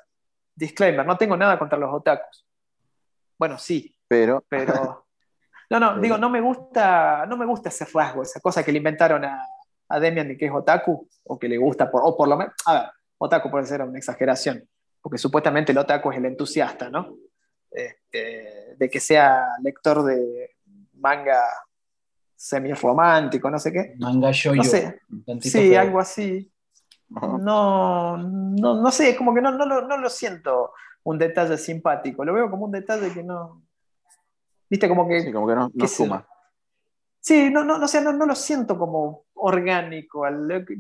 disclaimer, 0.56 1.06
no 1.06 1.18
tengo 1.18 1.36
nada 1.36 1.58
contra 1.60 1.78
los 1.78 1.94
otakus. 1.94 2.46
Bueno, 3.38 3.58
sí. 3.58 3.96
Pero. 4.08 4.44
Pero. 4.48 5.06
No, 5.70 5.82
no, 5.82 6.00
digo, 6.00 6.18
no 6.18 6.30
me 6.30 6.40
gusta, 6.40 7.26
no 7.26 7.36
me 7.36 7.46
gusta 7.46 7.68
ese 7.68 7.86
rasgo, 7.94 8.24
esa 8.24 8.40
cosa 8.40 8.64
que 8.64 8.72
le 8.72 8.78
inventaron 8.78 9.26
a, 9.26 9.46
a 9.90 10.00
Demian 10.00 10.30
de 10.30 10.38
que 10.38 10.46
es 10.46 10.52
otaku, 10.54 11.10
o 11.26 11.38
que 11.38 11.50
le 11.50 11.58
gusta, 11.58 11.92
por, 11.92 12.04
o 12.06 12.16
por 12.16 12.30
lo 12.30 12.38
menos. 12.38 12.54
A 12.66 12.74
ver, 12.74 12.84
otaku 13.18 13.52
puede 13.52 13.66
ser 13.66 13.82
una 13.82 13.98
exageración, 13.98 14.66
porque 15.02 15.18
supuestamente 15.18 15.74
el 15.74 15.78
otaku 15.78 16.12
es 16.12 16.20
el 16.20 16.26
entusiasta, 16.26 16.90
¿no? 16.90 17.18
Este, 17.70 18.67
de 18.78 18.90
que 18.90 19.00
sea 19.00 19.48
lector 19.62 20.04
de 20.04 20.56
manga 20.94 21.42
semi-romántico, 22.36 23.50
no 23.50 23.60
sé 23.60 23.72
qué. 23.72 23.96
Manga 23.98 24.32
No 24.56 24.64
sé. 24.64 25.02
Sí, 25.42 25.76
algo 25.76 26.00
así. 26.00 26.52
No, 27.10 28.18
no, 28.18 28.92
sé, 28.92 29.16
como 29.16 29.34
que 29.34 29.42
no, 29.42 29.52
no, 29.52 29.98
lo, 29.98 30.10
siento 30.10 30.74
un 31.04 31.18
detalle 31.18 31.58
simpático. 31.58 32.24
Lo 32.24 32.34
veo 32.34 32.50
como 32.50 32.66
un 32.66 32.72
detalle 32.72 33.12
que 33.14 33.24
no. 33.24 33.64
Viste, 34.70 34.88
como 34.88 35.08
que. 35.08 35.22
Sí, 35.22 35.32
como 35.32 35.48
que 35.48 35.56
no, 35.56 35.88
suma. 35.88 36.28
Sí, 37.20 37.50
no, 37.50 37.64
no, 37.64 37.78
no, 37.78 37.88
no, 37.88 38.14
no 38.14 38.26
lo 38.26 38.36
siento 38.36 38.78
como 38.78 39.26
orgánico. 39.36 40.24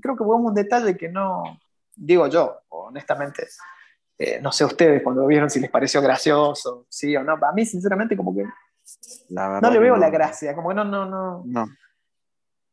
Creo 0.02 0.18
que 0.18 0.24
fue 0.24 0.36
un 0.36 0.54
detalle 0.54 0.98
que 0.98 1.10
no. 1.10 1.44
Digo 1.96 2.28
yo, 2.28 2.60
honestamente. 2.70 3.48
Eh, 4.20 4.40
no 4.42 4.52
sé 4.52 4.66
ustedes 4.66 5.04
cuando 5.04 5.22
lo 5.22 5.28
vieron 5.28 5.50
si 5.50 5.60
les 5.60 5.70
pareció 5.70 6.02
gracioso, 6.02 6.88
sí 6.90 7.16
o 7.16 7.24
no. 7.24 7.34
A 7.34 7.54
mí, 7.54 7.66
sinceramente, 7.66 8.18
como 8.18 8.36
que 8.36 8.46
no 9.30 9.72
le 9.72 9.80
veo 9.80 9.96
la 9.96 10.10
gracia, 10.10 10.56
como 10.56 10.70
que 10.70 10.76
no, 10.76 10.86
no, 10.86 11.44
no. 11.46 11.64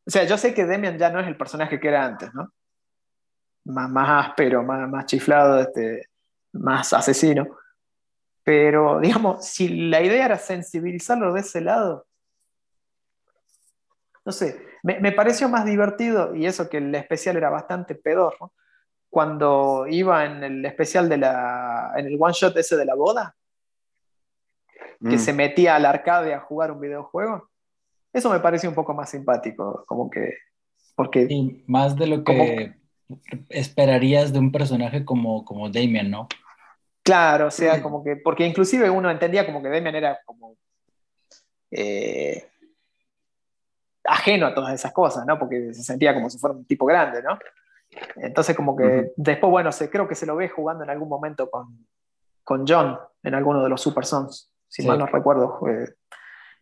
O 0.07 0.11
sea, 0.11 0.23
yo 0.23 0.37
sé 0.37 0.53
que 0.53 0.65
Demian 0.65 0.97
ya 0.97 1.09
no 1.09 1.19
es 1.19 1.27
el 1.27 1.37
personaje 1.37 1.79
que 1.79 1.87
era 1.87 2.05
antes, 2.05 2.33
¿no? 2.33 2.51
Más, 3.65 3.89
más 3.89 4.27
áspero, 4.27 4.63
más, 4.63 4.89
más 4.89 5.05
chiflado, 5.05 5.59
este, 5.59 6.09
más 6.53 6.93
asesino. 6.93 7.47
Pero, 8.43 8.99
digamos, 8.99 9.45
si 9.45 9.89
la 9.89 10.01
idea 10.01 10.25
era 10.25 10.37
sensibilizarlo 10.37 11.33
de 11.33 11.41
ese 11.41 11.61
lado, 11.61 12.07
no 14.23 14.31
sé, 14.31 14.63
me, 14.83 14.99
me 14.99 15.11
pareció 15.11 15.49
más 15.49 15.65
divertido, 15.65 16.35
y 16.35 16.45
eso 16.45 16.69
que 16.69 16.77
el 16.77 16.93
especial 16.93 17.37
era 17.37 17.49
bastante 17.49 17.95
pedorro, 17.95 18.53
cuando 19.15 19.87
iba 19.87 20.25
en 20.25 20.43
el 20.43 20.65
especial 20.65 21.07
de 21.07 21.15
la, 21.15 21.93
en 21.95 22.05
el 22.05 22.17
one 22.19 22.33
shot 22.33 22.57
ese 22.57 22.75
de 22.75 22.83
la 22.83 22.95
boda, 22.95 23.33
que 24.99 25.15
mm. 25.15 25.19
se 25.19 25.31
metía 25.31 25.77
al 25.77 25.85
arcade 25.85 26.33
a 26.33 26.41
jugar 26.41 26.73
un 26.73 26.81
videojuego. 26.81 27.49
Eso 28.11 28.29
me 28.29 28.41
parece 28.41 28.67
un 28.67 28.75
poco 28.75 28.93
más 28.93 29.09
simpático, 29.09 29.85
como 29.87 30.09
que... 30.09 30.33
Porque, 30.97 31.63
más 31.65 31.95
de 31.95 32.07
lo 32.07 32.25
que 32.25 32.75
esperarías 33.47 34.33
de 34.33 34.39
un 34.39 34.51
personaje 34.51 35.05
como, 35.05 35.45
como 35.45 35.69
Damien, 35.69 36.11
¿no? 36.11 36.27
Claro, 37.01 37.47
o 37.47 37.51
sea, 37.51 37.81
como 37.81 38.03
que... 38.03 38.17
Porque 38.17 38.45
inclusive 38.45 38.89
uno 38.89 39.09
entendía 39.09 39.45
como 39.45 39.63
que 39.63 39.69
Damien 39.69 39.95
era 39.95 40.19
como... 40.25 40.57
Eh, 41.71 42.49
ajeno 44.03 44.47
a 44.47 44.53
todas 44.53 44.73
esas 44.73 44.91
cosas, 44.91 45.25
¿no? 45.25 45.39
Porque 45.39 45.73
se 45.73 45.83
sentía 45.83 46.13
como 46.13 46.29
si 46.29 46.37
fuera 46.37 46.53
un 46.53 46.65
tipo 46.65 46.85
grande, 46.85 47.23
¿no? 47.23 47.39
Entonces 48.17 48.55
como 48.55 48.75
que 48.75 49.11
después, 49.15 49.51
bueno, 49.51 49.71
se, 49.71 49.89
creo 49.89 50.07
que 50.07 50.15
se 50.15 50.25
lo 50.25 50.35
ve 50.35 50.49
jugando 50.49 50.83
en 50.83 50.89
algún 50.89 51.09
momento 51.09 51.49
con, 51.49 51.87
con 52.43 52.65
John 52.67 52.99
en 53.23 53.35
alguno 53.35 53.63
de 53.63 53.69
los 53.69 53.81
Super 53.81 54.05
Sons 54.05 54.51
si 54.67 54.85
mal 54.85 54.99
no 54.99 55.05
recuerdo. 55.05 55.59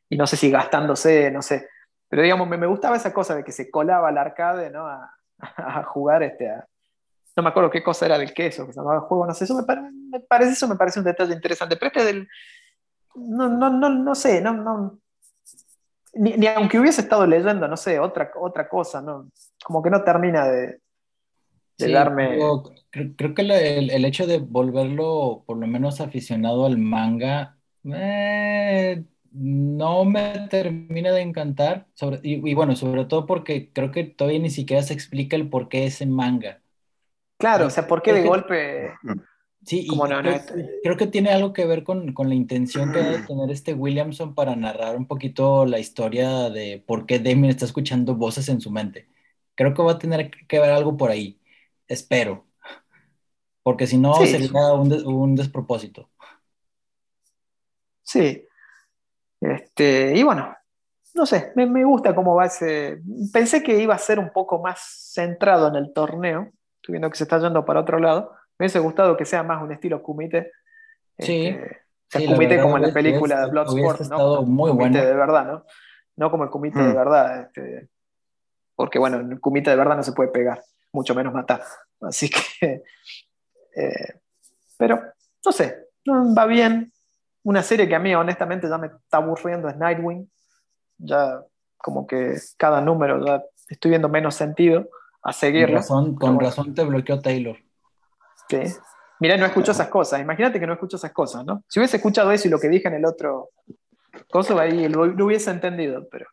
y 0.09 0.17
no 0.17 0.27
sé 0.27 0.37
si 0.37 0.51
gastándose, 0.51 1.31
no 1.31 1.41
sé. 1.41 1.67
Pero 2.07 2.21
digamos, 2.21 2.47
me, 2.47 2.67
gustaba 2.67 2.95
esa 2.95 3.11
cosa 3.11 3.35
de 3.35 3.43
que 3.43 3.51
se 3.51 3.71
colaba 3.71 4.09
al 4.09 4.17
arcade, 4.17 4.69
¿no? 4.69 4.87
A, 4.87 5.09
jugar 5.85 6.23
este, 6.23 6.47
no 7.35 7.43
me 7.43 7.49
acuerdo 7.49 7.69
qué 7.69 7.83
cosa 7.83 8.05
era 8.05 8.17
del 8.17 8.33
queso, 8.33 8.65
que 8.65 8.71
se 8.71 8.79
llamaba 8.79 9.01
juego, 9.01 9.25
no 9.25 9.33
sé, 9.33 9.43
eso 9.43 9.55
me, 9.55 9.63
parece, 9.63 10.51
eso 10.51 10.67
me 10.67 10.75
parece 10.75 10.99
un 10.99 11.05
detalle 11.05 11.33
interesante, 11.33 11.75
pero 11.75 11.87
este 11.87 12.05
del, 12.05 12.29
no, 13.15 13.49
no, 13.49 13.69
no, 13.69 13.89
no 13.89 14.15
sé, 14.15 14.39
no, 14.39 14.53
no, 14.53 14.99
ni, 16.13 16.47
aunque 16.47 16.79
hubiese 16.79 17.01
estado 17.01 17.25
leyendo, 17.25 17.67
no 17.67 17.75
sé, 17.75 17.99
otra, 17.99 18.31
otra 18.35 18.69
cosa, 18.69 19.01
¿no? 19.01 19.27
como 19.65 19.81
que 19.81 19.89
no 19.89 20.03
termina 20.03 20.47
de, 20.47 20.79
darme... 21.77 22.37
creo, 22.89 23.33
que 23.33 23.41
el, 23.41 23.89
el, 23.89 24.05
hecho 24.05 24.27
de 24.27 24.39
volverlo 24.39 25.43
por 25.45 25.57
lo 25.57 25.67
menos 25.67 26.01
aficionado 26.01 26.65
al 26.65 26.77
manga 26.77 27.57
eh, 27.91 29.03
no 29.31 30.05
me 30.05 30.47
termina 30.49 31.11
de 31.11 31.21
encantar, 31.21 31.87
sobre, 31.93 32.19
y, 32.23 32.53
bueno, 32.53 32.75
sobre 32.75 33.05
todo 33.05 33.25
porque 33.25 33.71
creo 33.73 33.91
que 33.91 34.03
todavía 34.03 34.39
ni 34.39 34.49
siquiera 34.49 34.83
se 34.83 34.93
explica 34.93 35.35
el 35.35 35.49
por 35.49 35.69
qué 35.69 35.85
es 35.85 36.01
en 36.01 36.11
manga. 36.11 36.61
Claro, 37.37 37.67
o 37.67 37.69
sea, 37.69 37.87
¿por 37.87 38.01
qué 38.01 38.13
de 38.13 38.23
golpe? 38.23 38.91
Sí, 39.65 39.87
y 39.89 39.97
creo, 40.83 40.97
que 40.97 41.07
tiene 41.07 41.31
algo 41.31 41.53
que 41.53 41.65
ver 41.65 41.83
con, 41.83 42.13
con 42.13 42.27
la 42.27 42.35
intención 42.35 42.91
que 42.91 42.99
debe 42.99 43.25
tener 43.25 43.49
este 43.49 43.73
Williamson 43.73 44.35
para 44.35 44.55
narrar 44.57 44.97
un 44.97 45.07
poquito 45.07 45.65
la 45.65 45.79
historia 45.79 46.49
de 46.49 46.83
por 46.85 47.05
qué 47.05 47.19
Damien 47.19 47.49
está 47.49 47.65
escuchando 47.65 48.15
voces 48.15 48.49
en 48.49 48.59
su 48.59 48.71
mente. 48.71 49.07
Creo 49.55 49.73
que 49.73 49.81
va 49.81 49.93
a 49.93 49.99
tener 49.99 50.31
que 50.31 50.59
ver 50.59 50.71
algo 50.71 50.97
por 50.97 51.11
ahí. 51.11 51.39
Espero. 51.93 52.47
Porque 53.61 53.87
si 53.87 53.97
no, 53.97 54.15
sería 54.15 54.73
un, 54.73 55.35
despropósito. 55.35 56.09
Sí. 58.01 58.45
Este, 59.39 60.13
y 60.15 60.23
bueno, 60.23 60.55
no 61.13 61.25
sé, 61.25 61.53
me, 61.55 61.83
gusta 61.85 62.13
cómo 62.15 62.35
va 62.35 62.47
ese. 62.47 63.01
Pensé 63.31 63.63
que 63.63 63.79
iba 63.79 63.93
a 63.93 63.99
ser 63.99 64.19
un 64.19 64.31
poco 64.31 64.59
más 64.59 64.79
centrado 65.13 65.69
en 65.69 65.75
el 65.75 65.93
torneo. 65.93 66.51
Estoy 66.75 66.93
viendo 66.93 67.09
que 67.09 67.17
se 67.17 67.23
está 67.23 67.37
yendo 67.39 67.63
para 67.63 67.81
otro 67.81 67.99
lado. 67.99 68.31
Me 68.57 68.65
hubiese 68.65 68.79
gustado 68.79 69.15
que 69.15 69.25
sea 69.25 69.43
más 69.43 69.61
un 69.61 69.71
estilo 69.71 70.01
Kumite. 70.01 70.51
Sí. 71.19 71.55
Este, 72.09 72.25
Kumite 72.25 72.61
como 72.61 72.77
en 72.77 72.83
la 72.83 72.93
película 72.93 73.41
de 73.41 73.51
Bloodsport, 73.51 74.01
¿no? 74.09 74.41
Muy 74.41 74.71
bueno. 74.71 74.99
de 74.99 75.13
verdad, 75.13 75.45
¿no? 75.45 75.65
No 76.17 76.31
como 76.31 76.43
el 76.43 76.49
Kumite 76.49 76.79
de 76.79 76.89
mm. 76.89 76.95
verdad. 76.95 77.41
Este, 77.41 77.87
porque 78.75 78.99
bueno, 78.99 79.19
en 79.19 79.31
el 79.31 79.39
Kumite 79.39 79.69
de 79.69 79.75
verdad 79.75 79.95
no 79.95 80.03
se 80.03 80.13
puede 80.13 80.29
pegar, 80.29 80.61
mucho 80.93 81.13
menos 81.13 81.33
matar. 81.33 81.63
Así 82.01 82.29
que. 82.29 82.83
Eh, 83.75 84.19
pero, 84.77 85.01
no 85.43 85.51
sé, 85.51 85.87
va 86.07 86.45
bien. 86.45 86.93
Una 87.41 87.63
serie 87.63 87.87
que 87.87 87.95
a 87.95 87.99
mí 87.99 88.13
honestamente 88.13 88.69
ya 88.69 88.77
me 88.77 88.85
está 88.85 89.17
aburriendo 89.17 89.67
es 89.67 89.75
Nightwing 89.77 90.29
ya 91.03 91.43
como 91.77 92.07
que 92.07 92.35
cada 92.57 92.81
número 92.81 93.23
ya 93.25 93.43
estoy 93.67 93.89
viendo 93.89 94.09
menos 94.09 94.35
sentido 94.35 94.89
a 95.21 95.33
seguirlo. 95.33 95.81
Con 96.19 96.39
razón, 96.39 96.73
te 96.73 96.83
bloqueó 96.83 97.21
Taylor. 97.21 97.57
Sí. 98.49 98.59
Mira, 99.19 99.37
no 99.37 99.45
escucho 99.45 99.71
esas 99.71 99.87
cosas. 99.87 100.19
Imagínate 100.19 100.59
que 100.59 100.67
no 100.67 100.73
escucho 100.73 100.97
esas 100.97 101.11
cosas, 101.11 101.45
¿no? 101.45 101.63
Si 101.67 101.79
hubiese 101.79 101.97
escuchado 101.97 102.31
eso 102.31 102.47
y 102.47 102.51
lo 102.51 102.59
que 102.59 102.67
dije 102.67 102.87
en 102.87 102.95
el 102.95 103.05
otro 103.05 103.49
coso, 104.29 104.59
ahí 104.59 104.87
lo, 104.87 105.03
hubiese 105.03 105.51
entendido, 105.51 106.07
pero. 106.09 106.27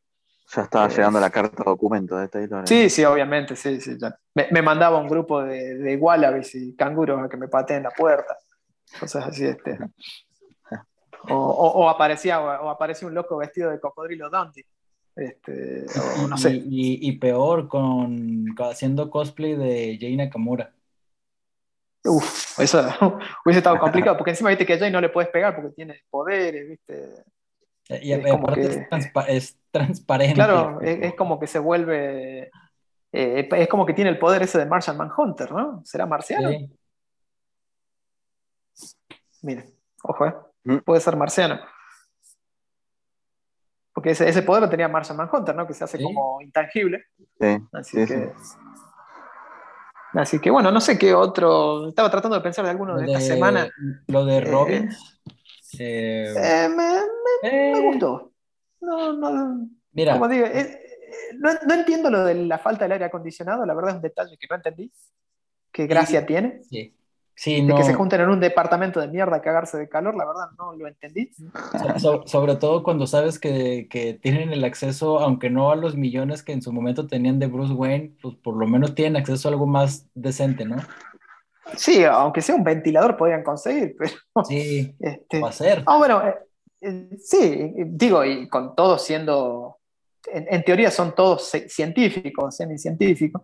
Ya 0.55 0.63
estaba 0.63 0.87
eh, 0.87 0.91
llegando 0.91 1.21
la 1.21 1.31
carta 1.31 1.63
documento 1.65 2.17
de 2.17 2.29
Taylor. 2.29 2.67
Sí, 2.67 2.91
sí, 2.91 3.05
obviamente, 3.05 3.55
sí, 3.57 3.81
sí. 3.81 3.97
Me, 4.35 4.63
mandaba 4.63 4.99
un 4.99 5.09
grupo 5.09 5.43
de, 5.43 5.77
de 5.77 5.97
wallabies 5.97 6.55
y 6.55 6.75
canguros 6.75 7.23
a 7.23 7.29
que 7.29 7.37
me 7.37 7.49
pateen 7.49 7.83
la 7.85 7.91
puerta. 7.91 8.37
Cosas 8.99 9.27
así, 9.27 9.45
este. 9.45 9.79
O, 11.29 11.89
aparecía, 11.89 12.41
o, 12.41 12.71
aparecía 12.71 13.07
un 13.07 13.15
loco 13.15 13.37
vestido 13.37 13.71
de 13.71 13.79
cocodrilo 13.79 14.31
Dundee. 14.31 14.67
Este, 15.15 15.85
no 16.29 16.37
sé. 16.39 16.63
Y, 16.65 17.13
peor, 17.19 17.69
con, 17.69 18.47
haciendo 18.59 19.11
cosplay 19.11 19.55
de 19.55 19.99
Jay 20.01 20.17
Nakamura. 20.17 20.73
Uf, 22.05 22.59
eso 22.59 22.81
hubiese 23.45 23.59
estado 23.59 23.79
complicado, 23.81 24.17
porque 24.17 24.31
encima 24.31 24.49
viste 24.49 24.65
que 24.65 24.75
a 24.75 24.79
Jay 24.79 24.91
no 24.91 25.01
le 25.01 25.11
puedes 25.11 25.31
pegar 25.31 25.55
porque 25.55 25.75
tiene 25.75 26.03
poderes, 26.09 26.69
viste. 26.69 27.25
Y 28.03 28.13
es, 28.13 28.31
como 28.31 28.47
que, 28.53 28.87
es, 29.29 29.59
transparente. 29.71 30.35
Claro, 30.35 30.81
es, 30.81 31.15
como 31.15 31.41
que 31.41 31.47
se 31.47 31.59
vuelve. 31.59 32.51
Eh, 33.13 33.49
es 33.51 33.69
como 33.69 33.85
que 33.85 33.95
tiene 33.95 34.11
el 34.11 34.19
poder 34.19 34.43
ese 34.43 34.59
de 34.59 34.67
Martian 34.67 34.97
Manhunter, 34.97 35.51
¿no? 35.51 35.83
¿Será 35.85 36.07
marciano? 36.07 36.51
Sí. 36.51 36.71
Miren, 39.43 39.75
ojo, 40.05 40.27
¿eh? 40.27 40.35
Mm. 40.65 40.79
puede 40.79 41.01
ser 41.01 41.17
marciano. 41.17 41.59
Porque 43.93 44.11
ese, 44.11 44.29
ese 44.29 44.43
poder 44.43 44.63
lo 44.63 44.71
tenía 44.71 44.89
Martian 44.89 45.17
Manhunter, 45.17 45.55
¿no? 45.55 45.67
Que 45.67 45.75
se 45.75 45.85
hace 45.85 46.01
como 46.01 46.41
intangible. 46.41 47.05
Sí. 47.41 47.59
Así 47.73 48.07
que. 48.07 48.33
Así 50.13 50.41
que 50.41 50.51
bueno, 50.51 50.71
no 50.71 50.81
sé 50.81 50.99
qué 50.99 51.15
otro. 51.15 51.89
Estaba 51.89 52.11
tratando 52.11 52.37
de 52.37 52.43
pensar 52.43 52.65
de 52.65 52.71
alguno 52.71 52.97
de, 52.97 53.07
esta 53.07 53.21
semana. 53.21 53.69
Lo 54.07 54.25
de 54.25 54.37
eh, 54.37 54.41
Robin. 54.41 54.91
Eh, 55.79 56.35
eh, 57.43 57.73
me, 57.75 57.81
gustó. 57.81 58.33
No, 58.81 59.13
no. 59.13 59.69
Mira. 59.93 60.15
Como 60.15 60.29
digo, 60.29 60.47
no, 61.39 61.51
no, 61.67 61.75
entiendo 61.75 62.11
lo 62.11 62.25
de 62.25 62.35
la 62.35 62.59
falta 62.59 62.85
del 62.85 62.93
aire 62.93 63.07
acondicionado, 63.07 63.67
la 63.67 63.75
verdad 63.75 63.91
es 63.91 63.97
un 63.97 64.03
detalle 64.03 64.37
que 64.39 64.47
no 64.49 64.57
entendí. 64.57 64.93
¿Qué 65.73 65.87
gracia 65.87 66.27
tiene? 66.27 66.63
Sí 66.65 66.95
de 67.45 67.75
que 67.75 67.85
se 67.85 67.95
junten 67.95 68.21
en 68.21 68.29
un 68.29 68.41
departamento 68.41 69.01
de 69.01 69.09
mierda 69.09 69.37
a 69.37 69.41
cagarse 69.41 69.79
de 69.79 69.89
calor, 69.89 70.15
la 70.15 70.27
verdad 70.27 70.49
no 70.59 70.75
lo 70.75 70.87
entendí. 70.87 71.31
sobre 72.27 72.57
todo 72.57 72.83
cuando 72.83 73.07
sabes 73.07 73.39
que, 73.39 73.89
que, 73.89 74.15
tienen 74.15 74.53
el 74.53 74.63
acceso, 74.63 75.21
aunque 75.21 75.49
no 75.49 75.71
a 75.71 75.77
los 75.77 75.97
millones 75.97 76.43
que 76.43 76.53
en 76.53 76.61
su 76.61 76.71
momento 76.71 77.07
tenían 77.07 77.39
de 77.39 77.47
Bruce 77.47 77.73
Wayne, 77.73 78.13
pues 78.21 78.37
por 78.37 78.57
lo 78.57 78.67
menos 78.67 78.95
tienen 78.95 79.17
acceso 79.17 79.49
a 79.49 79.53
algo 79.53 79.67
más 79.67 80.07
decente, 80.15 80.67
¿no? 80.67 80.77
Sí, 81.77 82.05
aunque 82.05 82.43
sea 82.43 82.57
un 82.57 82.65
ventilador 82.65 83.17
podrían 83.17 83.43
conseguir, 83.43 83.97
pero... 83.99 84.13
Sí, 84.47 84.95
este, 85.01 85.41
va 85.41 85.49
a 85.49 85.53
ser. 85.53 85.83
Ah, 85.87 85.97
bueno, 85.97 86.21
eh, 86.27 86.35
eh, 86.35 86.45
sí, 87.19 87.73
digo, 87.87 88.25
y 88.25 88.49
con 88.49 88.75
todo 88.75 88.99
siendo... 88.99 89.79
En, 90.27 90.47
en 90.51 90.63
teoría 90.63 90.91
son 90.91 91.15
todos 91.15 91.51
científicos, 91.69 92.57
semi-científicos. 92.57 93.43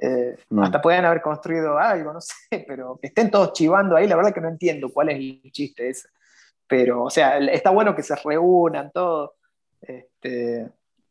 Eh, 0.00 0.36
hasta 0.62 0.80
pueden 0.80 1.04
haber 1.04 1.20
construido 1.20 1.76
algo, 1.76 2.12
no 2.12 2.20
sé, 2.20 2.64
pero 2.66 2.98
que 3.00 3.08
estén 3.08 3.30
todos 3.30 3.52
chivando 3.52 3.96
ahí, 3.96 4.06
la 4.06 4.14
verdad 4.16 4.32
que 4.32 4.40
no 4.40 4.48
entiendo 4.48 4.90
cuál 4.92 5.08
es 5.10 5.16
el 5.16 5.52
chiste 5.52 5.88
ese. 5.88 6.08
Pero, 6.66 7.04
o 7.04 7.10
sea, 7.10 7.38
está 7.38 7.70
bueno 7.70 7.96
que 7.96 8.02
se 8.02 8.14
reúnan 8.16 8.90
todos. 8.92 9.32
Este, 9.80 10.68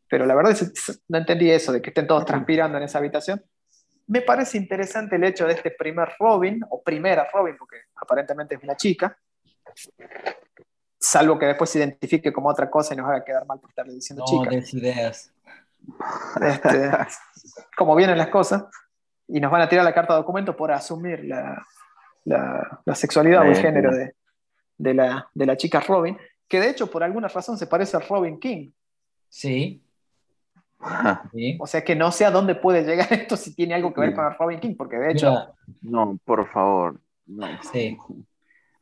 pero 0.09 0.25
la 0.25 0.35
verdad 0.35 0.53
es, 0.53 1.01
no 1.07 1.17
entendí 1.17 1.49
eso, 1.49 1.71
de 1.71 1.81
que 1.81 1.89
estén 1.89 2.07
todos 2.07 2.25
transpirando 2.25 2.77
en 2.77 2.83
esa 2.83 2.99
habitación. 2.99 3.43
Me 4.07 4.21
parece 4.21 4.57
interesante 4.57 5.17
el 5.17 5.23
hecho 5.25 5.45
de 5.45 5.53
este 5.53 5.71
primer 5.71 6.13
Robin, 6.17 6.61
o 6.69 6.81
primera 6.81 7.27
Robin, 7.33 7.57
porque 7.57 7.77
aparentemente 7.95 8.55
es 8.55 8.63
una 8.63 8.77
chica, 8.77 9.17
salvo 11.07 11.39
que 11.39 11.45
después 11.45 11.69
se 11.69 11.79
identifique 11.79 12.33
como 12.33 12.49
otra 12.49 12.69
cosa 12.69 12.93
y 12.93 12.97
nos 12.97 13.07
haga 13.07 13.23
quedar 13.23 13.45
mal 13.45 13.59
por 13.59 13.69
estarle 13.69 13.93
diciendo 13.93 14.25
no, 14.27 14.43
chica. 14.43 14.55
Des 14.55 14.73
ideas. 14.73 15.33
Este, 16.41 16.91
como 17.77 17.95
vienen 17.95 18.17
las 18.17 18.27
cosas, 18.27 18.65
y 19.27 19.39
nos 19.39 19.51
van 19.51 19.61
a 19.61 19.69
tirar 19.69 19.85
la 19.85 19.93
carta 19.93 20.13
de 20.13 20.19
documento 20.19 20.55
por 20.55 20.71
asumir 20.71 21.23
la, 21.25 21.65
la, 22.25 22.95
sexualidad 22.95 23.41
o 23.41 23.45
el 23.45 23.55
género 23.55 23.93
de, 23.93 24.15
de, 24.77 24.93
la, 24.93 25.29
de 25.33 25.45
la 25.45 25.57
chica 25.57 25.79
Robin, 25.79 26.17
que 26.47 26.59
de 26.59 26.69
hecho 26.69 26.87
por 26.87 27.03
alguna 27.03 27.27
razón 27.27 27.57
se 27.57 27.67
parece 27.67 27.97
a 27.97 28.01
Robin 28.01 28.39
King. 28.39 28.71
Sí. 29.29 29.81
O 31.59 31.67
sea 31.67 31.83
que 31.83 31.95
no 31.95 32.11
sé 32.11 32.25
a 32.25 32.31
dónde 32.31 32.55
puede 32.55 32.83
llegar 32.83 33.07
esto 33.11 33.35
si 33.35 33.55
tiene 33.55 33.73
algo 33.75 33.93
que 33.93 34.01
ver 34.01 34.13
con 34.13 34.33
Robin 34.37 34.59
King, 34.59 34.75
porque 34.77 34.97
de 34.97 35.11
hecho. 35.11 35.55
no, 35.81 36.17
por 36.23 36.49
favor. 36.51 36.99
Sí. 37.71 37.97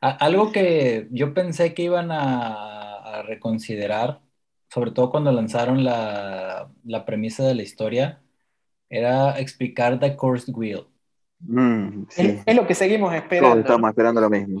Algo 0.00 0.52
que 0.52 1.08
yo 1.10 1.34
pensé 1.34 1.74
que 1.74 1.82
iban 1.82 2.10
a, 2.10 2.96
a 2.96 3.22
reconsiderar 3.22 4.20
sobre 4.68 4.90
todo 4.90 5.10
cuando 5.10 5.32
lanzaron 5.32 5.84
la, 5.84 6.70
premisa 7.06 7.44
de 7.44 7.54
la 7.54 7.62
historia, 7.62 8.22
era 8.88 9.38
explicar 9.38 9.98
The 9.98 10.16
Course 10.16 10.50
Wheel. 10.52 10.86
Mm, 11.40 12.04
es, 12.16 12.56
lo 12.56 12.66
que 12.66 12.74
seguimos 12.74 13.14
esperando. 13.14 13.54
Todos 13.54 13.64
estamos 13.64 13.88
esperando 13.90 14.20
lo 14.20 14.30
mismo. 14.30 14.60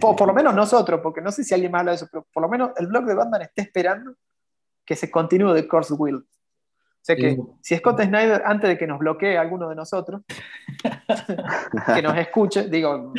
por, 0.00 0.26
lo 0.26 0.34
menos 0.34 0.54
nosotros, 0.54 1.00
porque 1.02 1.20
no 1.20 1.32
sé 1.32 1.44
si 1.44 1.54
alguien 1.54 1.72
más 1.72 1.80
habla 1.80 1.92
de 1.92 1.96
eso, 1.96 2.08
pero 2.10 2.26
por 2.32 2.42
lo 2.42 2.48
menos 2.48 2.70
el 2.76 2.86
blog 2.88 3.04
de 3.04 3.14
Batman 3.14 3.42
está 3.42 3.62
esperando 3.62 4.14
que 4.84 4.94
se 4.94 5.10
continúe 5.10 5.54
The 5.54 5.68
Course 5.68 5.94
Wheel. 5.94 6.24
O 7.06 7.14
sea 7.14 7.14
que 7.14 7.38
si 7.60 7.76
Scott 7.76 8.02
Snyder, 8.02 8.42
antes 8.44 8.68
de 8.68 8.76
que 8.76 8.88
nos 8.88 8.98
bloquee 8.98 9.38
alguno 9.38 9.68
de 9.68 9.76
nosotros, 9.76 10.22
que 11.94 12.02
nos 12.02 12.18
escuche, 12.18 12.68
digo, 12.68 13.12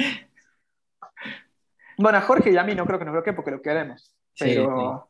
bueno, 1.98 2.18
a 2.18 2.22
Jorge 2.22 2.52
y 2.52 2.58
a 2.58 2.66
mí 2.66 2.76
no 2.76 2.86
creo 2.86 3.00
que 3.00 3.06
nos 3.06 3.14
bloquee 3.14 3.32
porque 3.32 3.52
lo 3.52 3.62
queremos. 3.62 4.14
Pero. 4.38 5.10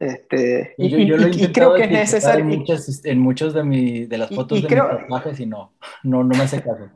Este, 0.00 0.74
y, 0.78 1.52
creo 1.52 1.74
que 1.76 1.84
es 1.84 1.90
necesario. 1.92 2.40
En, 2.40 3.20
muchos, 3.20 3.54
de, 3.54 3.62
mi, 3.62 4.06
de 4.06 4.18
las 4.18 4.30
fotos 4.30 4.62
de 4.62 4.68
creo, 4.68 4.88
mis 4.88 4.94
personajes 4.94 5.38
y 5.38 5.46
no, 5.46 5.74
no, 6.02 6.24
no 6.24 6.36
me 6.36 6.42
hace 6.42 6.60
caso. 6.60 6.90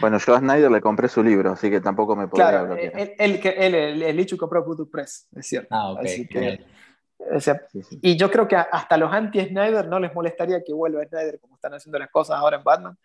Bueno, 0.00 0.18
yo 0.18 0.36
a 0.36 0.38
Snyder 0.38 0.70
le 0.70 0.80
compré 0.80 1.08
su 1.08 1.20
libro, 1.24 1.50
así 1.50 1.68
que 1.68 1.80
tampoco 1.80 2.14
me 2.14 2.28
podría 2.28 2.50
claro, 2.50 2.66
bloquear. 2.66 2.92
Él, 2.94 3.14
él, 3.18 3.74
él, 3.74 4.02
el 4.20 4.38
compró 4.38 4.64
Voodoo 4.64 4.88
Press, 4.88 5.26
es 5.34 5.48
cierto. 5.48 5.68
Ah, 5.72 5.90
ok. 5.94 6.00
Así 6.04 6.28
que, 6.28 6.60
y 8.00 8.16
yo 8.16 8.30
creo 8.30 8.46
que 8.46 8.56
hasta 8.56 8.96
los 8.96 9.12
anti-Snyder 9.12 9.88
no 9.88 9.98
les 9.98 10.14
molestaría 10.14 10.62
que 10.62 10.72
vuelva 10.72 11.04
Snyder 11.04 11.40
como 11.40 11.56
están 11.56 11.74
haciendo 11.74 11.98
las 11.98 12.10
cosas 12.10 12.38
ahora 12.38 12.58
en 12.58 12.64
Batman. 12.64 12.98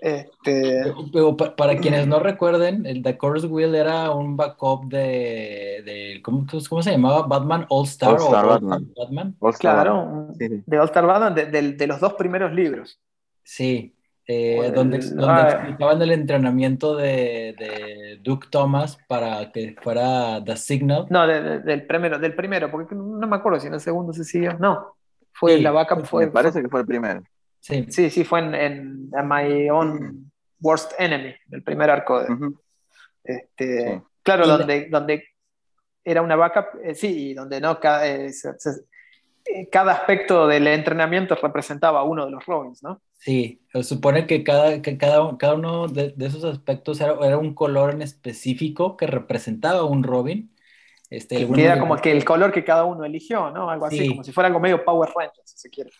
Este... 0.00 0.92
Pero, 1.12 1.36
para 1.36 1.76
quienes 1.76 2.06
no 2.06 2.18
recuerden, 2.18 2.84
el 2.84 3.02
The 3.02 3.16
Course 3.16 3.46
Wheel 3.46 3.74
era 3.74 4.10
un 4.10 4.36
backup 4.36 4.86
de, 4.88 5.82
de 5.84 6.20
¿cómo, 6.22 6.46
¿cómo, 6.68 6.82
se 6.82 6.90
llamaba? 6.90 7.22
Batman 7.22 7.66
All 7.68 7.86
Star. 7.86 8.14
All 8.14 8.20
Star 8.20 8.60
Batman. 8.96 9.36
claro, 9.58 10.28
de 10.34 10.78
All 10.78 10.86
Star 10.86 11.06
Batman, 11.06 11.34
de, 11.34 11.72
de, 11.72 11.86
los 11.86 12.00
dos 12.00 12.14
primeros 12.14 12.52
libros. 12.52 13.00
Sí, 13.42 13.93
eh, 14.26 14.72
donde, 14.74 14.98
donde 14.98 15.42
explicaban 15.42 16.00
el 16.02 16.12
entrenamiento 16.12 16.96
de, 16.96 17.54
de, 17.58 18.18
Duke 18.22 18.48
Thomas 18.50 18.98
para 19.06 19.52
que 19.52 19.76
fuera 19.80 20.42
The 20.44 20.56
Signal. 20.56 21.06
No, 21.10 21.26
del, 21.26 21.86
primero, 21.86 22.18
del 22.18 22.34
primero, 22.34 22.70
porque 22.70 22.94
no 22.94 23.26
me 23.26 23.36
acuerdo 23.36 23.60
si 23.60 23.66
en 23.66 23.74
el 23.74 23.80
segundo 23.80 24.12
se 24.12 24.24
siguió. 24.24 24.56
No, 24.58 24.96
fue 25.32 25.60
la 25.60 25.72
vaca. 25.72 25.96
Fue, 26.04 26.26
me 26.26 26.32
parece 26.32 26.62
que 26.62 26.68
fue 26.68 26.80
el 26.80 26.86
primero. 26.86 27.22
Sí, 27.60 27.86
sí, 27.90 28.10
sí 28.10 28.24
fue 28.24 28.40
en, 28.40 28.54
en, 28.54 29.10
My 29.28 29.68
Own 29.70 30.30
Worst 30.60 30.92
Enemy, 30.98 31.34
el 31.50 31.62
primer 31.62 31.90
arco. 31.90 32.20
De, 32.20 32.28
este, 33.24 34.02
Claro, 34.24 34.46
donde, 34.46 34.88
donde 34.90 35.22
era 36.02 36.22
una 36.22 36.34
vaca, 36.34 36.70
eh, 36.82 36.94
sí, 36.94 37.30
y 37.30 37.34
donde 37.34 37.60
no, 37.60 37.78
eh, 38.02 38.26
eh, 38.28 38.32
cada 39.70 39.92
aspecto 39.92 40.46
del 40.46 40.66
entrenamiento 40.66 41.34
representaba 41.34 42.02
uno 42.02 42.24
de 42.24 42.32
los 42.32 42.44
Robins, 42.46 42.82
¿no? 42.82 43.00
Sí, 43.12 43.62
se 43.72 43.82
supone 43.82 44.26
que 44.26 44.42
cada, 44.42 44.82
que 44.82 44.98
cada, 44.98 45.36
cada 45.38 45.54
uno 45.54 45.88
de, 45.88 46.14
esos 46.18 46.44
aspectos 46.44 47.00
era, 47.00 47.38
un 47.38 47.54
color 47.54 47.92
en 47.92 48.02
específico 48.02 48.96
que 48.96 49.06
representaba 49.06 49.84
un 49.84 50.02
Robin. 50.02 50.50
Este, 51.10 51.46
que 51.46 51.64
era 51.64 51.78
como 51.78 51.96
que 51.96 52.10
el 52.10 52.24
color 52.24 52.52
que 52.52 52.64
cada 52.64 52.84
uno 52.84 53.04
eligió, 53.04 53.50
¿no? 53.50 53.70
Algo 53.70 53.86
así, 53.86 54.08
como 54.08 54.24
si 54.24 54.32
fuera 54.32 54.48
algo 54.48 54.60
medio 54.60 54.84
Power 54.84 55.10
Rangers, 55.14 55.50
si 55.50 55.58
se 55.58 55.70
quiere. 55.70 55.90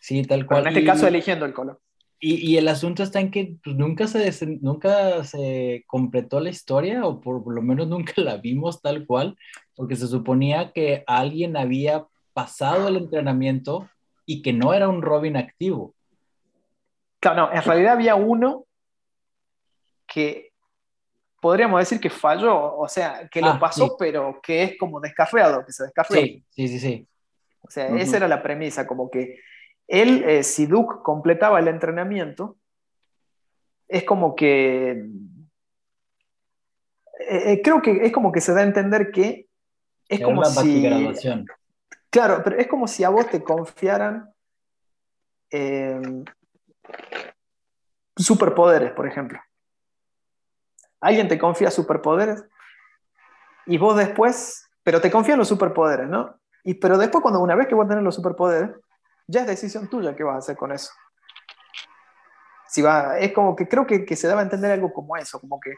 Sí, 0.00 0.22
tal 0.22 0.46
cual. 0.46 0.66
en 0.66 0.68
este 0.68 0.84
caso 0.84 1.06
eligiendo 1.06 1.46
el 1.46 1.52
color. 1.52 1.80
Y, 2.24 2.56
el 2.56 2.68
asunto 2.68 3.02
está 3.02 3.18
en 3.18 3.32
que 3.32 3.56
pues, 3.64 3.74
nunca, 3.74 4.06
se, 4.06 4.46
nunca 4.60 5.24
se 5.24 5.82
completó 5.88 6.38
la 6.38 6.50
historia, 6.50 7.04
o 7.04 7.20
por 7.20 7.52
lo 7.52 7.62
menos 7.62 7.88
nunca 7.88 8.12
la 8.16 8.36
vimos 8.36 8.80
tal 8.80 9.06
cual, 9.06 9.36
porque 9.74 9.96
se 9.96 10.06
suponía 10.06 10.72
que 10.72 11.02
alguien 11.08 11.56
había 11.56 12.06
pasado 12.32 12.88
el 12.88 12.96
entrenamiento 12.96 13.88
y 14.26 14.42
que 14.42 14.52
no 14.52 14.74
era 14.74 14.88
un 14.88 15.02
Robin 15.02 15.36
activo. 15.36 15.94
Claro, 17.20 17.46
no, 17.46 17.52
en 17.52 17.62
realidad 17.62 17.92
había 17.94 18.14
uno 18.14 18.66
que 20.06 20.52
podríamos 21.40 21.80
decir 21.80 22.00
que 22.00 22.10
falló, 22.10 22.76
o 22.76 22.88
sea, 22.88 23.28
que 23.28 23.40
lo 23.40 23.48
ah, 23.48 23.58
pasó, 23.58 23.96
pero 23.96 24.40
que 24.42 24.62
es 24.62 24.78
como 24.78 25.00
descarriado, 25.00 25.64
que 25.64 25.72
se 25.72 25.84
descarrió. 25.84 26.20
Sí, 26.20 26.44
sí, 26.50 26.68
sí, 26.68 26.78
sí. 26.78 27.08
O 27.62 27.70
sea, 27.70 27.88
esa 27.96 28.16
era 28.16 28.28
la 28.28 28.42
premisa, 28.42 28.86
como 28.86 29.10
que 29.10 29.38
él, 29.86 30.24
eh, 30.24 30.42
si 30.42 30.66
Duke 30.66 30.96
completaba 31.02 31.58
el 31.60 31.68
entrenamiento, 31.68 32.56
es 33.88 34.04
como 34.04 34.34
que. 34.34 34.90
Eh, 37.28 37.52
eh, 37.52 37.60
creo 37.62 37.82
que 37.82 38.06
es 38.06 38.12
como 38.12 38.32
que 38.32 38.40
se 38.40 38.52
da 38.52 38.60
a 38.60 38.64
entender 38.64 39.10
que 39.12 39.46
es 40.08 40.20
como 40.20 40.44
si. 40.44 40.82
Claro, 42.12 42.42
pero 42.44 42.58
es 42.58 42.68
como 42.68 42.86
si 42.86 43.04
a 43.04 43.08
vos 43.08 43.26
te 43.30 43.42
confiaran 43.42 44.30
superpoderes, 48.14 48.92
por 48.92 49.08
ejemplo. 49.08 49.40
Alguien 51.00 51.26
te 51.26 51.38
confía 51.38 51.70
superpoderes 51.70 52.44
y 53.64 53.78
vos 53.78 53.96
después, 53.96 54.68
pero 54.82 55.00
te 55.00 55.10
confían 55.10 55.38
los 55.38 55.48
superpoderes, 55.48 56.06
¿no? 56.06 56.38
Y 56.64 56.74
pero 56.74 56.98
después 56.98 57.22
cuando 57.22 57.40
una 57.40 57.54
vez 57.54 57.66
que 57.66 57.74
vos 57.74 57.88
tenés 57.88 58.04
los 58.04 58.14
superpoderes, 58.14 58.70
ya 59.26 59.40
es 59.40 59.46
decisión 59.46 59.88
tuya 59.88 60.14
qué 60.14 60.22
vas 60.22 60.34
a 60.34 60.38
hacer 60.38 60.56
con 60.56 60.70
eso. 60.70 60.92
Si 62.68 62.82
va, 62.82 63.18
es 63.18 63.32
como 63.32 63.56
que 63.56 63.66
creo 63.66 63.86
que, 63.86 64.04
se 64.16 64.28
daba 64.28 64.40
a 64.40 64.44
entender 64.44 64.70
algo 64.70 64.92
como 64.92 65.16
eso, 65.16 65.40
como 65.40 65.58
que 65.58 65.74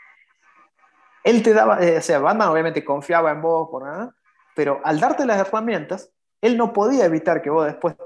él 1.23 1.45
te 1.45 1.55
daba, 1.55 1.81
eh, 1.81 1.99
o 1.99 2.03
sea, 2.03 2.19
Batman 2.19 2.49
obviamente 2.49 2.85
confiaba 2.85 3.31
en 3.31 3.41
vos, 3.41 3.69
por 3.71 3.85
nada, 3.85 4.15
pero 4.57 4.81
al 4.85 4.99
darte 4.99 5.25
las 5.25 5.39
herramientas, 5.39 6.11
él 6.45 6.59
no 6.59 6.75
podía 6.75 7.07
evitar 7.07 7.41
que 7.41 7.49
vos 7.49 7.65
después 7.65 7.97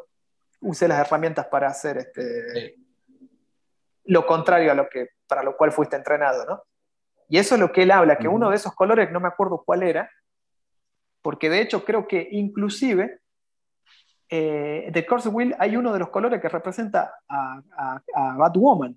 uses 0.61 0.89
las 0.89 1.01
herramientas 1.01 1.47
para 1.47 1.67
hacer 1.67 1.99
este, 1.99 2.77
lo 4.05 4.27
contrario 4.27 4.71
a 4.71 4.75
lo 4.77 4.89
que, 4.89 5.09
para 5.27 5.43
lo 5.43 5.57
cual 5.57 5.73
fuiste 5.73 5.97
entrenado, 5.97 6.47
¿no? 6.47 6.63
Y 7.29 7.39
eso 7.39 7.57
es 7.57 7.61
lo 7.61 7.73
que 7.73 7.83
él 7.83 7.91
habla, 7.91 8.17
que 8.17 8.29
uno 8.29 8.51
de 8.51 8.57
esos 8.57 8.75
colores, 8.75 9.11
no 9.11 9.19
me 9.19 9.27
acuerdo 9.27 9.65
cuál 9.67 9.83
era, 9.83 10.09
porque 11.21 11.51
de 11.51 11.61
hecho 11.61 11.85
creo 11.85 12.07
que 12.07 12.29
inclusive 12.31 13.21
eh, 14.31 14.89
de 14.93 15.07
Course 15.07 15.29
Wheel 15.29 15.57
hay 15.59 15.77
uno 15.77 15.93
de 15.93 15.99
los 15.99 16.11
colores 16.11 16.41
que 16.41 16.49
representa 16.49 17.13
a, 17.29 17.61
a, 18.15 18.37
Batwoman. 18.37 18.97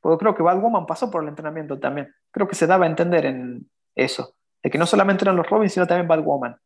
Porque 0.00 0.18
creo 0.18 0.34
que 0.34 0.42
Batwoman 0.42 0.86
pasó 0.86 1.08
por 1.08 1.22
el 1.22 1.28
entrenamiento 1.28 1.78
también. 1.78 2.12
Creo 2.32 2.48
que 2.48 2.56
se 2.56 2.66
daba 2.66 2.84
a 2.84 2.88
entender 2.88 3.26
en 3.26 3.70
eso. 3.94 4.34
De 4.60 4.70
que 4.70 4.78
no 4.78 4.86
solamente 4.86 5.24
eran 5.24 5.36
los 5.36 5.48
Robins, 5.48 5.72
sino 5.72 5.86
también 5.86 6.08
Batwoman. 6.08 6.56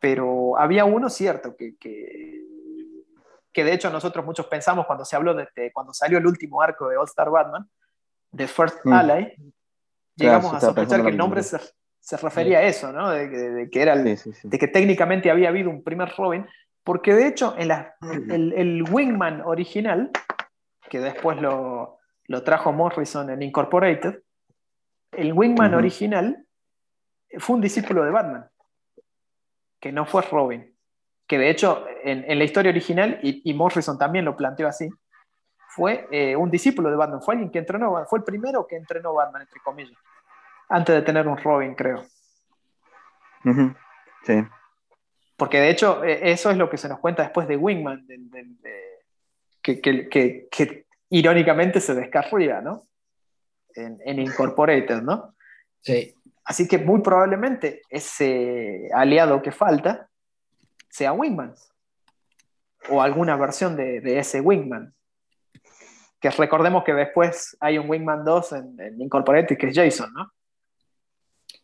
Pero 0.00 0.58
había 0.58 0.84
uno 0.84 1.08
cierto 1.08 1.56
que, 1.56 1.76
que, 1.76 3.64
de 3.64 3.72
hecho 3.72 3.90
nosotros 3.90 4.24
muchos 4.24 4.46
pensamos 4.46 4.86
cuando 4.86 5.04
se 5.04 5.16
habló 5.16 5.34
de, 5.34 5.48
cuando 5.72 5.92
salió 5.92 6.18
el 6.18 6.26
último 6.26 6.62
arco 6.62 6.88
de 6.88 6.96
All 6.96 7.06
Star 7.06 7.28
Batman, 7.28 7.68
de 8.30 8.46
First 8.46 8.84
mm. 8.84 8.92
Ally, 8.92 9.34
llegamos 10.14 10.54
a 10.54 10.60
sospechar 10.60 11.02
que 11.02 11.08
el 11.08 11.16
nombre 11.16 11.42
se, 11.42 11.58
se 12.00 12.16
refería 12.16 12.58
a 12.58 12.62
eso, 12.62 12.92
¿no? 12.92 13.10
De, 13.10 13.68
que 13.70 13.82
era 13.82 13.96
de 13.96 14.58
que 14.58 14.68
técnicamente 14.68 15.30
había 15.30 15.48
habido 15.48 15.70
un 15.70 15.82
primer 15.82 16.12
Robin, 16.16 16.46
porque 16.84 17.14
de 17.14 17.26
hecho 17.26 17.54
en 17.58 17.68
la, 17.68 17.96
el, 18.00 18.52
el, 18.52 18.84
Wingman 18.90 19.42
original, 19.42 20.10
que 20.88 21.00
después 21.00 21.40
lo, 21.40 21.98
lo, 22.26 22.44
trajo 22.44 22.72
Morrison 22.72 23.28
en 23.30 23.42
Incorporated, 23.42 24.22
el 25.12 25.32
Wingman 25.32 25.74
original 25.74 26.46
fue 27.38 27.56
un 27.56 27.62
discípulo 27.62 28.04
de 28.04 28.10
Batman, 28.10 28.48
que 29.80 29.92
no 29.92 30.06
fue 30.06 30.22
Robin, 30.22 30.74
que 31.26 31.38
de 31.38 31.50
hecho 31.50 31.86
en, 32.04 32.24
en 32.30 32.38
la 32.38 32.44
historia 32.44 32.70
original, 32.70 33.18
y, 33.22 33.48
y, 33.48 33.54
Morrison 33.54 33.98
también 33.98 34.24
lo 34.24 34.36
planteó 34.36 34.68
así, 34.68 34.88
fue 35.68 36.08
eh, 36.10 36.34
un 36.34 36.50
discípulo 36.50 36.90
de 36.90 36.96
Batman, 36.96 37.22
fue 37.22 37.34
alguien 37.34 37.50
que 37.50 37.58
entrenó, 37.58 38.04
fue 38.06 38.18
el 38.18 38.24
primero 38.24 38.66
que 38.66 38.76
entrenó 38.76 39.14
Batman, 39.14 39.42
entre 39.42 39.60
comillas 39.60 39.98
antes 40.68 40.94
de 40.94 41.02
tener 41.02 41.26
un 41.26 41.38
Robin, 41.38 41.74
creo. 41.74 42.04
Sí. 44.24 44.44
Porque 45.36 45.60
de 45.60 45.70
hecho, 45.70 46.04
e, 46.04 46.30
eso 46.30 46.50
es 46.50 46.56
lo 46.56 46.68
que 46.68 46.76
se 46.76 46.88
nos 46.88 46.98
cuenta 46.98 47.22
después 47.22 47.48
de 47.48 47.56
Wingman, 47.56 48.06
que, 49.62 50.86
irónicamente 51.10 51.80
se 51.80 51.94
descarría, 51.94 52.60
¿no? 52.60 52.82
En, 53.74 54.18
Incorporated, 54.18 55.02
¿no? 55.02 55.34
Sí. 55.80 56.14
Así 56.48 56.66
que 56.66 56.78
muy 56.78 57.02
probablemente 57.02 57.82
ese 57.90 58.88
aliado 58.94 59.42
que 59.42 59.52
falta 59.52 60.08
sea 60.88 61.12
Wingman. 61.12 61.54
O 62.88 63.02
alguna 63.02 63.36
versión 63.36 63.76
de, 63.76 64.18
ese 64.18 64.40
Wingman. 64.40 64.94
Que 66.18 66.30
recordemos 66.30 66.84
que 66.84 66.94
después 66.94 67.54
hay 67.60 67.76
un 67.76 67.90
Wingman 67.90 68.24
2 68.24 68.52
en, 68.52 68.80
en 68.80 69.02
Incorporated 69.02 69.58
que 69.58 69.66
es 69.68 69.76
Jason, 69.76 70.10
¿no? 70.14 70.32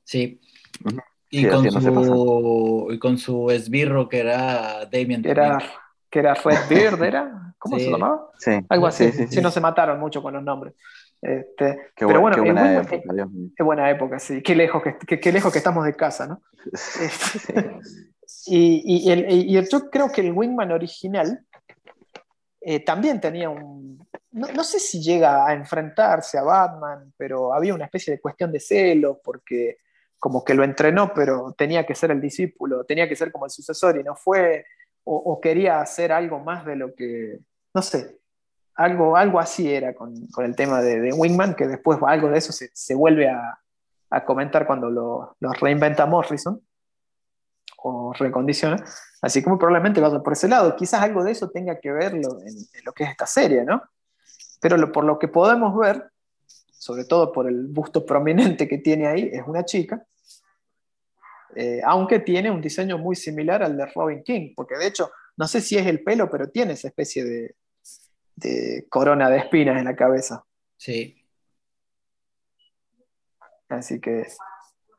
Sí. 0.05 0.39
Y, 1.31 1.49
con 1.49 1.71
su, 1.71 2.89
y, 2.91 2.99
con 2.99 3.17
su, 3.17 3.51
esbirro 3.51 4.07
que 4.07 4.21
era 4.21 4.85
Damien. 4.85 5.27
Era, 5.27 5.59
que 6.11 6.19
era 6.19 6.35
Redbeard, 6.35 7.03
¿era? 7.03 7.55
¿Cómo 7.59 7.79
se 7.79 7.91
llamaba? 7.91 8.31
Sí. 8.39 8.53
Algo 8.69 8.87
así. 8.87 9.11
Sí, 9.11 9.41
no 9.41 9.51
se 9.51 9.63
mataron 9.63 9.99
mucho 9.99 10.23
con 10.23 10.35
los 10.35 10.43
nombres. 10.43 10.75
Este, 11.25 11.79
pero 11.97 12.21
bueno, 12.21 12.37
qué 12.37 12.43
buena, 12.43 12.81
época, 12.83 13.29
qué 13.57 13.63
buena 13.63 13.91
época, 13.91 14.19
sí. 14.19 14.43
Qué 14.43 14.55
lejos 14.55 14.83
que, 14.83 15.19
qué, 15.19 15.33
lejos 15.33 15.51
que 15.51 15.59
estamos 15.59 15.85
de 15.87 15.95
casa, 15.95 16.27
¿no? 16.27 16.43
Este, 17.01 17.79
y, 18.47 19.07
y, 19.07 19.11
el, 19.11 19.27
y, 19.31 19.53
yo 19.53 19.91
creo 19.91 20.13
que 20.13 20.21
el 20.21 20.33
Wingman 20.33 20.71
original 20.73 21.47
eh, 22.61 22.81
también 22.85 23.21
tenía 23.21 23.49
un... 23.49 24.07
No, 24.33 24.49
no, 24.49 24.65
sé 24.65 24.79
si 24.79 25.03
llega 25.03 25.47
a 25.47 25.55
enfrentarse 25.55 26.37
a 26.37 26.43
Batman, 26.43 27.15
pero 27.17 27.55
había 27.55 27.75
una 27.75 27.87
especie 27.87 28.13
de 28.13 28.21
cuestión 28.21 28.53
de 28.53 28.61
celos 28.61 29.19
porque 29.25 29.79
como 30.19 30.45
que 30.45 30.55
lo 30.55 30.65
entrenó, 30.65 31.13
pero 31.15 31.55
tenía 31.57 31.87
que 31.87 31.95
ser 31.95 32.11
el 32.11 32.21
discípulo, 32.21 32.85
tenía 32.85 33.09
que 33.09 33.17
ser 33.17 33.31
como 33.33 33.47
el 33.47 33.51
sucesor 33.51 33.99
y 33.99 34.03
no 34.03 34.15
fue, 34.15 34.67
o, 35.05 35.39
quería 35.41 35.81
hacer 35.81 36.13
algo 36.13 36.39
más 36.41 36.65
de 36.65 36.77
lo 36.77 36.95
que, 36.95 37.39
no 37.75 37.83
sé, 37.83 38.19
algo, 38.77 39.17
algo 39.17 39.39
así 39.39 39.73
era 39.73 39.95
con, 39.95 40.27
con 40.29 40.45
el 40.45 40.57
tema 40.57 40.81
de, 40.83 41.13
Wingman, 41.13 41.55
que 41.55 41.67
después 41.67 41.99
algo 42.07 42.29
de 42.29 42.39
eso 42.39 42.53
se, 42.53 42.71
se 42.73 42.95
vuelve 42.95 43.29
a, 43.29 43.59
a, 44.11 44.25
comentar 44.25 44.67
cuando 44.67 44.91
lo, 44.91 45.37
lo, 45.41 45.53
reinventa 45.53 46.07
Morrison 46.07 46.61
o 47.79 48.13
recondiciona. 48.13 48.77
Así 49.23 49.43
como 49.43 49.59
probablemente 49.59 50.01
vaya 50.01 50.21
por 50.21 50.33
ese 50.33 50.49
lado. 50.49 50.77
Quizás 50.77 51.03
algo 51.03 51.23
de 51.23 51.33
eso 51.33 51.51
tenga 51.51 51.79
que 51.79 51.93
ver 51.93 52.15
en, 52.15 52.23
lo 52.23 52.93
que 52.93 53.05
es 53.05 53.11
esta 53.11 53.27
serie, 53.27 53.65
¿no? 53.65 53.83
Pero 54.61 54.91
por 54.93 55.05
lo 55.05 55.19
que 55.19 55.29
podemos 55.29 55.77
ver, 55.79 56.11
sobre 56.73 57.05
todo 57.05 57.33
por 57.33 57.49
el 57.49 57.67
busto 57.69 58.05
prominente 58.05 58.69
que 58.69 58.79
tiene 58.79 59.07
ahí, 59.07 59.31
es 59.33 59.43
una 59.47 59.65
chica 59.65 60.05
eh, 61.57 61.81
aunque 61.85 62.19
tiene 62.21 62.51
un 62.51 62.61
diseño 62.61 62.99
muy 62.99 63.15
similar 63.15 63.63
al 63.63 63.77
de 63.77 63.87
Robin 63.87 64.23
King, 64.23 64.53
porque 64.57 64.77
de 64.77 64.89
hecho, 64.89 65.11
no 65.37 65.47
sé 65.47 65.61
si 65.61 65.77
es 65.77 65.87
el 65.87 66.03
pelo, 66.03 66.29
pero 66.29 66.51
tiene 66.51 66.73
esa 66.73 66.89
especie 66.89 67.25
de, 67.25 67.55
corona 68.89 69.31
de 69.31 69.39
espinas 69.39 69.79
en 69.79 69.85
la 69.85 69.97
cabeza. 69.97 70.45
Sí. 70.77 71.17
Así 73.69 74.01
que, 74.01 74.27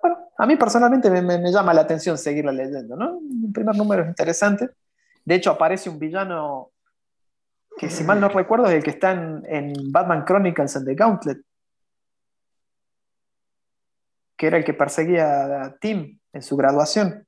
bueno, 0.02 0.18
a 0.38 0.46
mí 0.46 0.56
personalmente 0.56 1.10
me, 1.10 1.52
llama 1.52 1.74
la 1.74 1.82
atención 1.82 2.18
seguirla 2.18 2.52
leyendo, 2.52 2.96
¿no? 2.96 3.20
El 3.46 3.52
primer 3.54 3.76
número 3.76 4.04
es 4.04 4.10
interesante. 4.10 4.70
De 5.24 5.36
hecho, 5.36 5.52
aparece 5.52 5.90
un 5.90 6.00
villano 6.00 6.72
que, 7.78 7.90
si 7.90 8.04
mal 8.04 8.20
no 8.20 8.30
recuerdo, 8.30 8.66
es 8.66 8.74
el 8.74 8.84
que 8.84 8.92
está 8.92 9.12
en, 9.12 9.44
en 9.48 9.92
Batman 9.92 10.26
Chronicles 10.26 10.76
and 10.76 10.88
the 10.88 10.96
Gauntlet, 10.96 11.42
que 14.38 14.48
era 14.48 14.58
el 14.58 14.66
que 14.66 14.74
perseguía 14.74 15.64
a 15.64 15.78
Tim 15.78 16.20
en 16.34 16.42
su 16.42 16.58
graduación. 16.58 17.26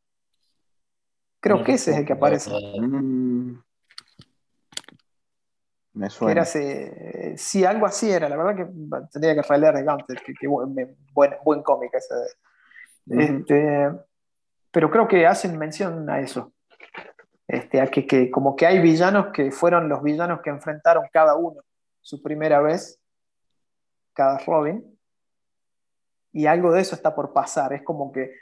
Creo 1.40 1.64
que 1.64 1.74
ese 1.74 1.92
es 1.92 1.98
el 1.98 2.06
que 2.06 2.14
aparece. 2.14 2.52
Mm. 2.52 3.62
Me 5.98 6.12
suena. 6.12 6.32
Era 6.32 6.46
sí, 7.38 7.66
algo 7.66 7.88
así 7.88 8.12
era. 8.12 8.30
La 8.30 8.38
verdad 8.38 8.56
que 8.56 8.72
tendría 9.12 9.34
que 9.34 9.42
releer 9.42 9.76
de 9.76 9.84
Gunter, 9.84 10.22
que, 10.22 10.48
buen, 10.48 10.96
buen, 11.44 11.64
cómic 11.64 11.92
ese. 11.94 12.14
Este, 13.10 13.92
pero 14.70 14.92
creo 14.92 15.08
que 15.08 15.26
hacen 15.26 15.58
mención 15.58 16.08
a 16.10 16.20
eso. 16.20 16.54
Este, 17.48 17.82
a 17.82 17.88
que, 17.88 18.06
que, 18.06 18.30
como 18.30 18.56
que 18.56 18.68
hay 18.68 18.80
villanos 18.80 19.28
que 19.34 19.52
fueron 19.52 19.90
los 19.90 20.04
villanos 20.04 20.42
que 20.42 20.50
enfrentaron 20.50 21.06
cada 21.12 21.36
uno 21.36 21.62
su 22.02 22.22
primera 22.22 22.62
vez, 22.62 23.00
cada 24.14 24.38
Robin, 24.40 24.84
y 26.32 26.46
algo 26.46 26.72
de 26.72 26.82
eso 26.82 26.94
está 26.94 27.16
por 27.16 27.34
pasar. 27.34 27.74
Es 27.74 27.82
como 27.82 28.12
que 28.12 28.34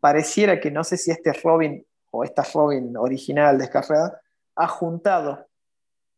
pareciera 0.00 0.58
que 0.58 0.70
no 0.70 0.84
sé 0.84 0.96
si 0.96 1.10
este 1.10 1.34
Robin 1.34 1.84
o 2.10 2.24
esta 2.24 2.44
Robin 2.54 2.96
original 2.96 3.58
descargada 3.58 4.20
ha 4.56 4.68
juntado, 4.68 5.46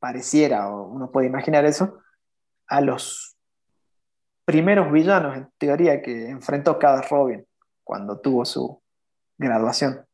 pareciera, 0.07 0.71
o 0.71 0.87
uno 0.87 1.11
puede 1.11 1.27
imaginar 1.27 1.65
eso, 1.65 1.99
a 2.69 2.81
los 2.81 3.37
primeros 4.45 4.93
villanos, 4.93 5.37
en 5.37 5.51
teoría, 5.59 6.01
que 6.01 6.29
enfrentó 6.29 6.79
cada 6.79 7.03
Robin 7.03 7.45
cuando 7.83 8.21
tuvo 8.21 8.45
su 8.45 8.81
graduación. 9.37 10.07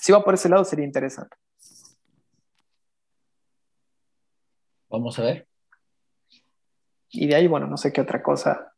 Si 0.00 0.10
va 0.10 0.24
por 0.24 0.34
ese 0.34 0.48
lado 0.48 0.64
sería 0.64 0.84
interesante. 0.84 1.36
Vamos 4.88 5.16
a 5.20 5.22
ver. 5.22 5.46
Y 7.10 7.28
de 7.28 7.36
ahí, 7.36 7.46
bueno, 7.46 7.68
no 7.68 7.76
sé 7.76 7.92
qué 7.92 8.00
otra 8.00 8.20
cosa 8.20 8.74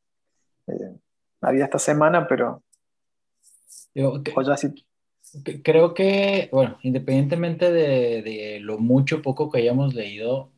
eh, 0.66 1.01
había 1.41 1.64
esta 1.64 1.79
semana, 1.79 2.27
pero... 2.29 2.62
Creo 5.64 5.95
que, 5.95 6.49
bueno, 6.53 6.78
independientemente 6.83 7.72
de, 7.72 8.59
lo 8.61 8.78
mucho 8.78 9.16
o 9.18 9.22
poco 9.22 9.51
que 9.51 9.59
hayamos 9.59 9.95
leído, 9.95 10.53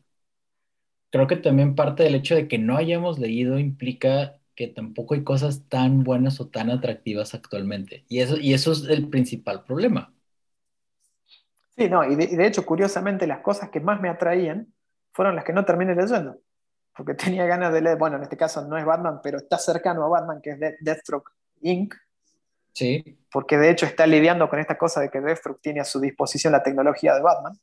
creo 1.11 1.27
que 1.27 1.37
también 1.37 1.75
parte 1.75 2.03
del 2.03 2.15
hecho 2.15 2.35
de 2.35 2.47
que 2.47 2.57
no 2.57 2.75
hayamos 2.77 3.19
leído 3.19 3.57
implica 3.57 4.37
que 4.55 4.67
tampoco 4.67 5.13
hay 5.13 5.23
cosas 5.23 5.67
tan 5.69 6.03
buenas 6.03 6.39
o 6.41 6.47
tan 6.49 6.69
atractivas 6.69 7.33
actualmente. 7.33 8.05
Y 8.09 8.19
eso, 8.19 8.37
y 8.37 8.53
eso 8.53 8.71
es 8.73 8.83
el 8.85 9.09
principal 9.09 9.63
problema. 9.63 10.13
Sí, 11.77 11.89
no, 11.89 12.03
y 12.09 12.15
de, 12.15 12.47
hecho, 12.47 12.65
curiosamente, 12.65 13.27
las 13.27 13.39
cosas 13.39 13.69
que 13.69 13.81
más 13.81 13.99
me 14.01 14.09
atraían 14.09 14.73
fueron 15.11 15.35
las 15.35 15.43
que 15.45 15.53
no 15.53 15.65
terminé 15.65 15.95
leyendo. 15.95 16.39
Porque 16.95 17.13
tenía 17.15 17.45
ganas 17.45 17.73
de 17.73 17.81
leer, 17.81 17.97
bueno, 17.97 18.17
en 18.17 18.23
este 18.23 18.37
caso 18.37 18.65
no 18.67 18.77
es 18.77 18.85
Batman, 18.85 19.19
pero 19.23 19.37
está 19.37 19.57
cercano 19.57 20.03
a 20.05 20.09
Batman, 20.09 20.41
que 20.41 20.51
es 20.51 20.59
Deathstroke 20.81 21.31
Inc. 21.61 21.93
Sí. 22.75 23.17
Porque 23.31 23.57
de 23.57 23.69
hecho 23.71 23.85
está 23.85 24.05
lidiando 24.05 24.49
con 24.49 24.59
esta 24.59 24.77
cosa 24.77 24.99
de 24.99 25.09
que 25.09 25.21
Deathstroke 25.21 25.61
tiene 25.61 25.79
a 25.79 25.85
su 25.85 25.99
disposición 25.99 26.51
la 26.51 26.61
tecnología 26.61 27.15
de 27.15 27.21
Batman. 27.21 27.57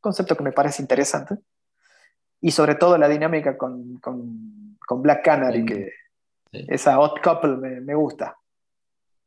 Concepto 0.00 0.36
que 0.36 0.44
me 0.44 0.52
parece 0.52 0.80
interesante. 0.80 1.36
Y 2.40 2.52
sobre 2.52 2.76
todo 2.76 2.96
la 2.96 3.08
dinámica 3.08 3.58
con, 3.58 4.00
Black 4.88 5.24
Canary, 5.24 5.64
que 5.64 5.90
esa 6.52 7.00
odd 7.00 7.20
couple 7.20 7.56
me, 7.56 7.94
gusta. 7.94 8.38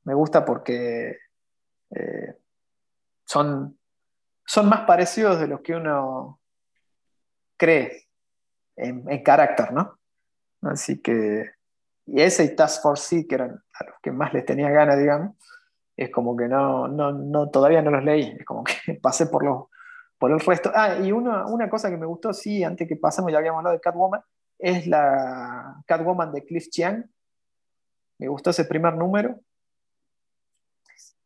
Me 0.06 0.14
gusta 0.14 0.46
porque 0.46 1.18
eh, 1.90 2.36
son, 3.26 3.78
son 4.46 4.70
más 4.70 4.82
parecidos 4.82 5.42
de 5.42 5.48
lo 5.48 5.62
que 5.62 5.76
uno 5.76 6.40
cree 7.58 8.08
en, 8.78 9.24
carácter, 9.24 9.74
¿no? 9.74 10.00
Así 10.62 11.02
que, 11.02 11.52
y 12.06 12.22
ese 12.22 12.46
y 12.46 12.56
Task 12.56 12.82
Force 12.82 13.18
C, 13.18 13.28
que 13.28 13.36
eran 13.36 13.62
a 13.80 13.86
los 13.86 13.96
que 14.02 14.12
más 14.12 14.34
les 14.34 14.46
tenía 14.46 14.70
ganas, 14.70 14.98
digamos, 14.98 15.36
es 15.96 16.12
como 16.12 16.36
que 16.36 16.48
no, 16.48 16.88
no, 16.88 17.12
no, 17.12 17.50
todavía 17.50 17.82
no 17.82 17.92
los 17.92 18.04
leí, 18.04 18.36
es 18.40 18.46
como 18.46 18.64
que 18.64 18.94
pasé 19.02 19.28
por, 19.28 19.44
los, 19.44 19.66
por 20.18 20.32
el 20.32 20.40
resto. 20.40 20.72
Ah, 20.74 20.98
y 21.00 21.12
una, 21.12 21.46
una 21.46 21.70
cosa 21.70 21.90
que 21.90 21.98
me 21.98 22.06
gustó, 22.06 22.34
sí, 22.34 22.64
antes 22.64 22.88
que 22.88 22.96
pasemos, 22.96 23.32
ya 23.32 23.38
habíamos 23.38 23.60
hablado 23.60 23.76
de 23.76 23.82
Catwoman, 23.82 24.22
es 24.58 24.88
la 24.88 25.82
Catwoman 25.86 26.32
de 26.32 26.44
Cliff 26.44 26.70
Chiang. 26.70 27.10
Me 28.18 28.28
gustó 28.28 28.50
ese 28.50 28.66
primer 28.66 28.96
número 28.96 29.40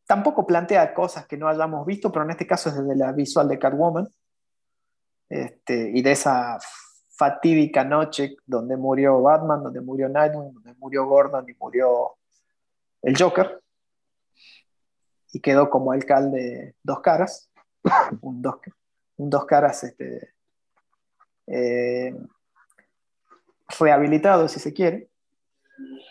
tampoco 0.06 0.46
plantea 0.46 0.94
cosas 0.94 1.26
que 1.28 1.38
no 1.38 1.48
hayamos 1.48 1.86
visto, 1.86 2.12
pero 2.12 2.26
en 2.26 2.32
este 2.32 2.48
caso 2.48 2.70
es 2.70 2.76
desde 2.76 2.96
la 2.96 3.12
visual 3.12 3.48
de 3.48 3.60
Catwoman 3.60 4.08
este, 5.30 5.92
y 5.94 6.02
de 6.02 6.12
esa 6.12 6.60
fatídica 7.16 7.84
noche 7.84 8.36
donde 8.46 8.76
murió 8.76 9.22
Batman, 9.22 9.64
donde 9.64 9.82
murió 9.82 10.10
Nightwing, 10.10 10.54
donde 10.54 10.74
murió 10.76 11.06
Gordon 11.06 11.50
y 11.50 11.54
murió 11.54 12.16
el 13.04 13.18
Joker. 13.18 13.62
Y 15.32 15.40
quedó 15.40 15.70
como 15.70 15.92
alcalde 15.92 16.76
dos 16.84 17.02
caras, 17.02 17.52
un 18.22 18.42
dos, 18.42 18.56
un 19.18 19.30
dos 19.30 19.46
caras 19.46 19.84
este, 19.84 20.34
eh, 21.48 22.16
rehabilitado, 23.80 24.48
si 24.48 24.60
se 24.60 24.74
quiere, 24.74 25.10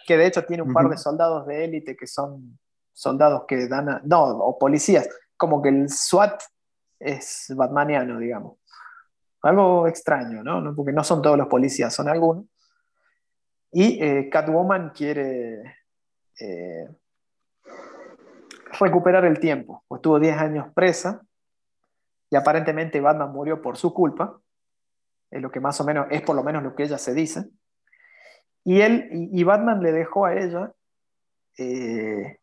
que 0.06 0.16
de 0.16 0.26
hecho 0.26 0.44
tiene 0.44 0.62
un 0.62 0.72
par 0.72 0.88
de 0.88 0.96
soldados 0.96 1.46
de 1.46 1.64
élite 1.64 1.96
que 1.96 2.06
son 2.06 2.58
soldados 2.92 3.44
que 3.46 3.68
dan, 3.68 3.88
a, 3.88 4.02
no, 4.04 4.22
o 4.22 4.58
policías, 4.58 5.08
como 5.36 5.62
que 5.62 5.70
el 5.70 5.88
SWAT 5.88 6.42
es 6.98 7.52
batmaniano, 7.56 8.18
digamos. 8.18 8.58
Algo 9.42 9.88
extraño, 9.88 10.42
¿no? 10.42 10.74
Porque 10.74 10.92
no 10.92 11.02
son 11.02 11.20
todos 11.22 11.36
los 11.36 11.48
policías, 11.48 11.92
son 11.92 12.08
algunos. 12.08 12.46
Y 13.72 14.02
eh, 14.02 14.28
Catwoman 14.30 14.90
quiere 14.90 15.62
eh, 16.40 16.88
recuperar 18.78 19.24
el 19.24 19.38
tiempo, 19.38 19.84
pues 19.88 20.02
tuvo 20.02 20.18
10 20.18 20.36
años 20.38 20.66
presa 20.74 21.22
y 22.30 22.36
aparentemente 22.36 23.00
Batman 23.00 23.32
murió 23.32 23.60
por 23.60 23.76
su 23.76 23.92
culpa, 23.92 24.40
es 25.30 25.42
lo 25.42 25.50
que 25.50 25.60
más 25.60 25.80
o 25.80 25.84
menos, 25.84 26.06
es 26.10 26.22
por 26.22 26.34
lo 26.34 26.42
menos 26.42 26.62
lo 26.62 26.74
que 26.74 26.84
ella 26.84 26.98
se 26.98 27.14
dice. 27.14 27.44
Y 28.64 28.80
él, 28.80 29.08
y, 29.10 29.42
Batman 29.44 29.82
le 29.82 29.92
dejó 29.92 30.24
a 30.24 30.34
ella 30.34 30.72
eh, 31.58 32.38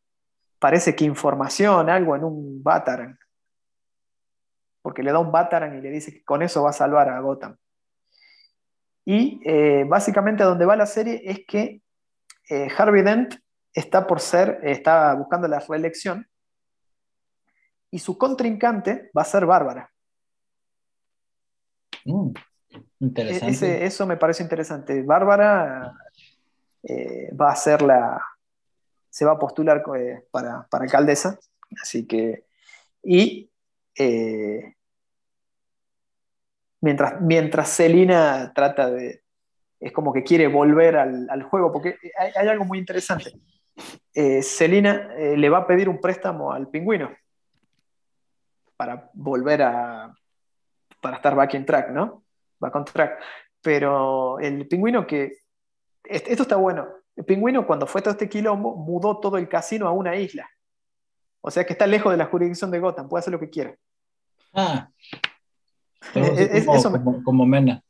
parece 0.60 0.96
que 0.96 1.06
información, 1.06 1.90
algo 1.90 2.16
en 2.16 2.24
un 2.24 2.62
Batarang. 2.62 3.18
Porque 4.82 5.02
le 5.02 5.12
da 5.12 5.20
un 5.20 5.32
Batarang 5.32 5.78
y 5.78 5.82
le 5.82 5.90
dice 5.90 6.12
que 6.14 6.24
con 6.24 6.42
eso 6.42 6.64
va 6.64 6.72
a 6.72 6.74
salvar 6.74 7.10
a 7.10 7.20
Gotham. 7.22 7.56
Y 9.06 9.42
eh, 9.46 9.86
básicamente 9.88 10.44
donde 10.44 10.66
va 10.66 10.76
la 10.76 10.86
serie 10.86 11.22
es 11.26 11.46
que 11.48 11.82
Harvey 12.78 13.04
Dent 13.04 13.36
está 13.74 14.08
por 14.08 14.20
ser, 14.20 14.60
está 14.64 15.14
buscando 15.14 15.48
la 15.48 15.60
reelección 15.60 16.28
y 17.92 18.00
su 18.00 18.18
contrincante 18.18 19.10
va 19.18 19.24
a 19.24 19.26
ser 19.26 19.46
Bárbara. 19.46 19.92
Mm, 22.06 22.32
interesante. 23.00 23.86
eso 23.86 24.06
me 24.06 24.18
parece 24.18 24.44
interesante. 24.44 25.02
Bárbara 25.04 25.94
eh, 26.84 27.30
va 27.36 27.52
a 27.52 27.56
ser 27.56 27.82
la, 27.82 28.22
se 29.10 29.26
va 29.26 29.34
a 29.34 29.40
postular 29.40 29.84
eh, 29.98 30.26
para, 30.32 30.68
alcaldesa, 30.72 31.40
así 31.82 32.06
que, 32.06 32.46
y 33.04 33.50
eh, 33.98 34.76
mientras, 36.82 37.22
mientras 37.22 37.70
Celina 37.70 38.54
trata 38.54 38.90
de, 38.92 39.24
es 39.80 39.92
como 39.92 40.14
que 40.14 40.24
quiere 40.24 40.48
volver 40.48 40.96
al, 40.98 41.44
juego, 41.44 41.72
porque 41.72 41.98
hay, 42.18 42.48
algo 42.48 42.66
muy 42.66 42.78
interesante. 42.78 43.32
Eh, 44.14 44.42
Celina 44.42 45.10
le 45.16 45.50
va 45.50 45.60
a 45.60 45.68
pedir 45.68 45.88
un 45.88 46.02
préstamo 46.02 46.52
al 46.52 46.68
pingüino 46.70 47.12
para 48.76 49.10
volver 49.14 49.62
a, 49.62 50.14
para 51.02 51.18
estar 51.18 51.36
back 51.36 51.54
in 51.54 51.66
track, 51.66 51.92
¿no? 51.92 52.24
Back 52.60 52.76
on 52.76 52.86
track. 52.86 53.20
Pero 53.62 54.40
el 54.40 54.68
pingüino 54.68 55.06
que, 55.06 55.38
esto 56.04 56.44
está 56.44 56.56
bueno, 56.56 56.88
el 57.16 57.26
pingüino, 57.26 57.68
cuando 57.68 57.86
fue 57.86 58.02
todo 58.02 58.12
este 58.12 58.30
quilombo, 58.30 58.78
mudó 58.78 59.20
todo 59.20 59.38
el 59.38 59.50
casino 59.50 59.88
a 59.88 59.92
una 59.92 60.16
isla. 60.16 60.50
O 61.42 61.52
sea 61.52 61.66
que 61.66 61.74
está 61.74 61.88
lejos 61.88 62.12
de 62.12 62.18
la 62.18 62.28
jurisdicción 62.28 62.72
de 62.72 62.80
Gotham, 62.80 63.10
puede 63.10 63.20
hacer 63.20 63.34
lo 63.34 63.40
que 63.40 63.50
quiera. 63.50 63.76
Ah. 64.54 64.90
Es, 66.16 66.66
como, 67.26 67.46
Mena. 67.46 67.84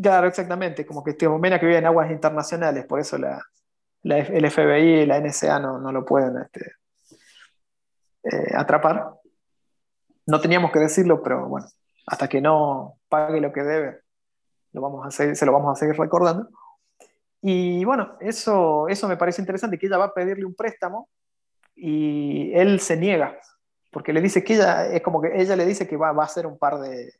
Claro, 0.00 0.26
exactamente. 0.26 0.84
Como 0.84 1.04
que 1.04 1.16
como 1.16 1.38
Mena 1.38 1.60
que 1.60 1.66
vive 1.66 1.78
en 1.78 1.86
aguas 1.86 2.10
internacionales, 2.10 2.84
por 2.86 2.98
eso 2.98 3.16
la, 3.16 3.40
el 4.02 4.50
FBI 4.50 5.02
y 5.02 5.06
la 5.06 5.20
NSA 5.20 5.58
no, 5.60 5.92
lo 5.92 6.04
pueden 6.04 6.38
este, 6.38 6.72
eh, 8.24 8.54
atrapar. 8.54 9.14
No 10.26 10.40
teníamos 10.40 10.70
que 10.72 10.78
decirlo, 10.78 11.22
pero 11.22 11.48
bueno, 11.48 11.66
hasta 12.06 12.28
que 12.28 12.40
no 12.40 12.98
pague 13.08 13.40
lo 13.40 13.52
que 13.52 13.62
debe, 13.62 14.00
lo 14.72 14.80
vamos 14.80 15.06
a 15.06 15.10
se 15.10 15.46
lo 15.46 15.52
vamos 15.52 15.76
a 15.76 15.80
seguir 15.80 15.98
recordando. 15.98 16.48
Y 17.42 17.84
bueno, 17.84 18.16
eso, 18.20 18.86
eso 18.88 19.08
me 19.08 19.16
parece 19.16 19.40
interesante, 19.40 19.78
que 19.78 19.86
ella 19.86 19.98
va 19.98 20.06
a 20.06 20.14
pedirle 20.14 20.44
un 20.44 20.54
préstamo 20.54 21.08
y 21.74 22.52
él 22.54 22.80
se 22.80 22.96
niega, 22.96 23.38
porque 23.90 24.12
le 24.12 24.20
dice 24.20 24.44
que 24.44 24.54
ella, 24.54 24.86
es 24.86 25.02
como 25.02 25.22
que 25.22 25.30
ella 25.34 25.56
le 25.56 25.64
dice 25.64 25.88
que 25.88 25.96
va, 25.96 26.12
va 26.12 26.24
a 26.24 26.26
hacer 26.26 26.46
un 26.46 26.58
par 26.58 26.78
de, 26.78 27.14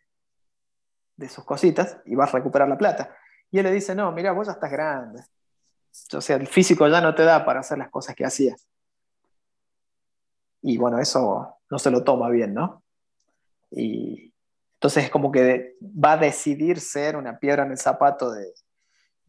de 1.17 1.29
sus 1.29 1.45
cositas 1.45 1.99
y 2.05 2.15
va 2.15 2.25
a 2.25 2.31
recuperar 2.31 2.69
la 2.69 2.79
plata. 2.79 3.15
Y 3.51 3.59
él 3.59 3.65
le 3.65 3.73
dice, 3.73 3.95
no, 3.95 4.13
mira, 4.13 4.33
vos 4.33 4.47
ya 4.47 4.53
estás 4.53 4.71
grande. 4.71 5.23
O 6.13 6.21
sea, 6.21 6.37
el 6.37 6.47
físico 6.47 6.89
ya 6.89 7.01
no 7.01 7.15
te 7.15 7.25
da 7.25 7.45
para 7.45 7.61
hacer 7.61 7.79
las 7.79 7.91
cosas 7.91 8.15
que 8.15 8.25
hacías. 8.25 8.67
Y 10.63 10.77
bueno, 10.77 10.99
eso 10.99 11.59
no 11.71 11.79
se 11.79 11.91
lo 11.91 12.05
toma 12.05 12.29
bien, 12.29 12.55
¿no? 12.55 12.83
Y 13.71 14.33
entonces 14.75 15.05
es 15.05 15.11
como 15.11 15.31
que 15.31 15.77
va 15.83 16.13
a 16.13 16.17
decidir 16.17 16.81
ser 16.81 17.17
una 17.17 17.39
piedra 17.39 17.65
en 17.65 17.73
el 17.73 17.79
zapato 17.79 18.31
de, 18.31 18.53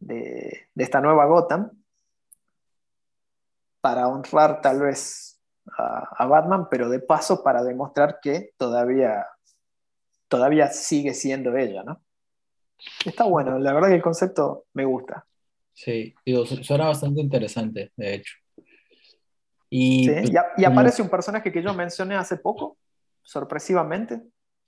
de, 0.02 0.68
esta 0.76 1.00
nueva 1.00 1.26
Gotham 1.26 1.70
para 3.80 4.08
honrar 4.08 4.60
tal 4.60 4.80
vez 4.80 5.40
a, 5.76 6.26
Batman, 6.26 6.68
pero 6.70 6.88
de 6.88 7.00
paso 7.00 7.42
para 7.42 7.62
demostrar 7.62 8.18
que 8.20 8.52
todavía, 8.56 9.26
todavía 10.28 10.68
sigue 10.68 11.14
siendo 11.14 11.56
ella, 11.56 11.82
¿no? 11.82 12.00
Está 13.04 13.24
bueno, 13.24 13.58
la 13.58 13.72
verdad 13.72 13.88
que 13.88 13.96
el 13.96 14.02
concepto 14.02 14.64
me 14.72 14.84
gusta. 14.84 15.26
Sí, 15.74 16.14
digo, 16.24 16.44
suena 16.46 16.86
bastante 16.86 17.20
interesante, 17.20 17.92
de 17.96 18.14
hecho. 18.14 18.34
Y, 19.70 20.08
pues, 20.08 20.30
y, 20.58 20.64
aparece 20.64 21.00
un 21.00 21.08
personaje 21.08 21.50
que 21.50 21.62
yo 21.62 21.72
mencioné 21.72 22.14
hace 22.14 22.36
poco, 22.36 22.76
sorpresivamente, 23.22 24.20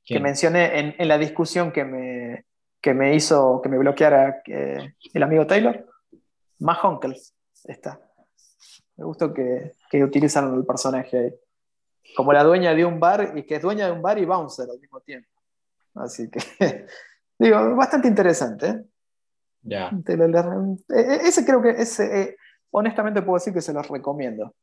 que 0.02 0.18
mencioné 0.18 0.78
en, 0.78 0.94
en, 0.98 1.08
la 1.08 1.18
discusión 1.18 1.72
que 1.72 1.84
me, 1.84 2.46
que 2.80 2.94
me 2.94 3.14
hizo 3.14 3.60
que 3.62 3.68
me 3.68 3.78
bloqueara 3.78 4.42
eh, 4.46 4.94
el 5.12 5.22
amigo 5.22 5.46
Taylor. 5.46 5.86
Más 6.58 6.82
Uncles 6.84 7.34
está. 7.64 8.00
Me 8.96 9.04
gustó 9.04 9.32
que, 9.32 9.72
que 9.90 10.04
utilizaron 10.04 10.54
el 10.54 10.64
personaje 10.64 11.18
ahí. 11.18 11.34
Como 12.16 12.32
la 12.32 12.44
dueña 12.44 12.74
de 12.74 12.84
un 12.84 13.00
bar 13.00 13.32
y 13.36 13.44
que 13.44 13.56
es 13.56 13.62
dueña 13.62 13.86
de 13.86 13.92
un 13.92 14.02
bar 14.02 14.18
y 14.18 14.24
bouncer 14.24 14.68
al 14.70 14.78
mismo 14.78 15.00
tiempo. 15.00 15.28
Así 15.94 16.30
que, 16.30 16.86
digo, 17.38 17.74
bastante 17.74 18.08
interesante. 18.08 18.68
¿eh? 18.68 18.84
Ya. 19.64 19.90
E, 19.90 21.00
e, 21.00 21.14
ese 21.28 21.44
creo 21.44 21.62
que, 21.62 21.70
ese, 21.70 22.20
eh, 22.20 22.36
honestamente 22.70 23.22
puedo 23.22 23.36
decir 23.36 23.52
que 23.52 23.60
se 23.60 23.72
los 23.72 23.88
recomiendo. 23.88 24.54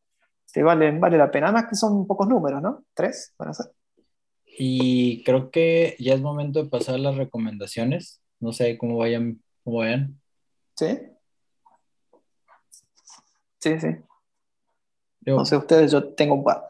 Te 0.53 0.63
vale, 0.63 0.97
vale 0.97 1.17
la 1.17 1.31
pena. 1.31 1.47
Además 1.47 1.65
que 1.69 1.75
son 1.75 2.05
pocos 2.05 2.27
números, 2.27 2.61
¿no? 2.61 2.83
Tres 2.93 3.33
van 3.37 3.49
a 3.49 3.53
ser. 3.53 3.71
Y 4.45 5.23
creo 5.23 5.49
que 5.49 5.95
ya 5.99 6.13
es 6.13 6.21
momento 6.21 6.61
de 6.61 6.69
pasar 6.69 6.99
las 6.99 7.15
recomendaciones. 7.15 8.21
No 8.39 8.51
sé 8.51 8.77
cómo 8.77 8.97
vayan. 8.97 9.41
Cómo 9.63 9.77
vayan. 9.79 10.19
Sí. 10.75 10.99
Sí, 13.59 13.79
sí. 13.79 13.87
no 15.27 15.45
sé, 15.45 15.55
ustedes, 15.55 15.91
yo 15.91 16.13
tengo 16.15 16.35
un 16.35 16.43
par. 16.43 16.63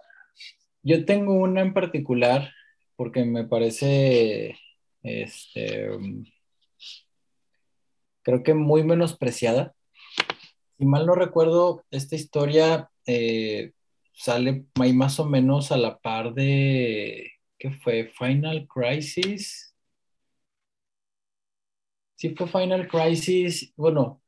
Yo 0.83 1.05
tengo 1.05 1.33
una 1.33 1.61
en 1.61 1.73
particular 1.73 2.49
porque 2.97 3.23
me 3.23 3.45
parece, 3.45 4.57
este, 5.01 5.89
creo 8.23 8.43
que 8.43 8.53
muy 8.53 8.83
menospreciada. 8.83 9.73
Si 10.77 10.85
mal 10.85 11.05
no 11.05 11.15
recuerdo, 11.15 11.83
esta 11.91 12.15
historia 12.15 12.89
eh, 13.05 13.73
sale 14.13 14.65
ahí 14.79 14.93
más 14.93 15.19
o 15.19 15.25
menos 15.25 15.71
a 15.71 15.77
la 15.77 15.99
par 15.99 16.33
de, 16.33 17.31
¿qué 17.57 17.71
fue? 17.71 18.11
Final 18.17 18.67
Crisis. 18.67 19.75
Sí 22.15 22.35
fue 22.35 22.47
Final 22.47 22.87
Crisis, 22.87 23.73
bueno, 23.75 24.21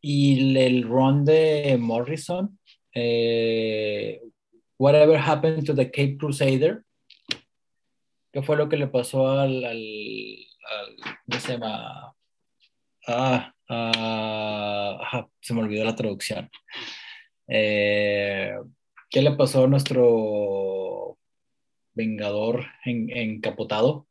y 0.00 0.56
el 0.56 0.84
run 0.84 1.24
de 1.24 1.76
Morrison, 1.78 2.58
eh, 2.94 4.20
Whatever 4.78 5.18
Happened 5.18 5.64
to 5.66 5.74
the 5.74 5.90
Cape 5.90 6.16
Crusader, 6.16 6.84
¿qué 8.32 8.42
fue 8.42 8.56
lo 8.56 8.68
que 8.68 8.76
le 8.76 8.86
pasó 8.86 9.28
al, 9.28 9.64
al, 9.64 10.36
¿cómo 11.26 11.40
se 11.40 11.52
llama? 11.52 12.14
Ah, 13.08 13.54
ah 13.68 15.28
se 15.40 15.54
me 15.54 15.60
olvidó 15.60 15.84
la 15.84 15.96
traducción. 15.96 16.50
Eh, 17.48 18.54
¿Qué 19.10 19.22
le 19.22 19.32
pasó 19.32 19.64
a 19.64 19.68
nuestro 19.68 21.18
Vengador 21.94 22.66
encapotado? 22.84 24.06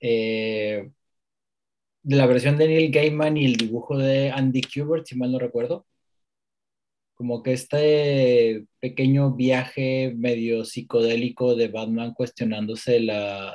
Eh, 0.00 0.90
la 2.04 2.26
versión 2.26 2.56
de 2.58 2.68
Neil 2.68 2.90
Gaiman 2.92 3.36
y 3.36 3.46
el 3.46 3.56
dibujo 3.56 3.98
de 3.98 4.30
Andy 4.30 4.62
Kubert, 4.62 5.06
si 5.06 5.16
mal 5.16 5.32
no 5.32 5.38
recuerdo. 5.38 5.86
Como 7.14 7.42
que 7.42 7.52
este 7.52 8.66
pequeño 8.80 9.34
viaje 9.34 10.14
medio 10.16 10.64
psicodélico 10.64 11.54
de 11.54 11.68
Batman 11.68 12.14
cuestionándose 12.14 13.00
la, 13.00 13.54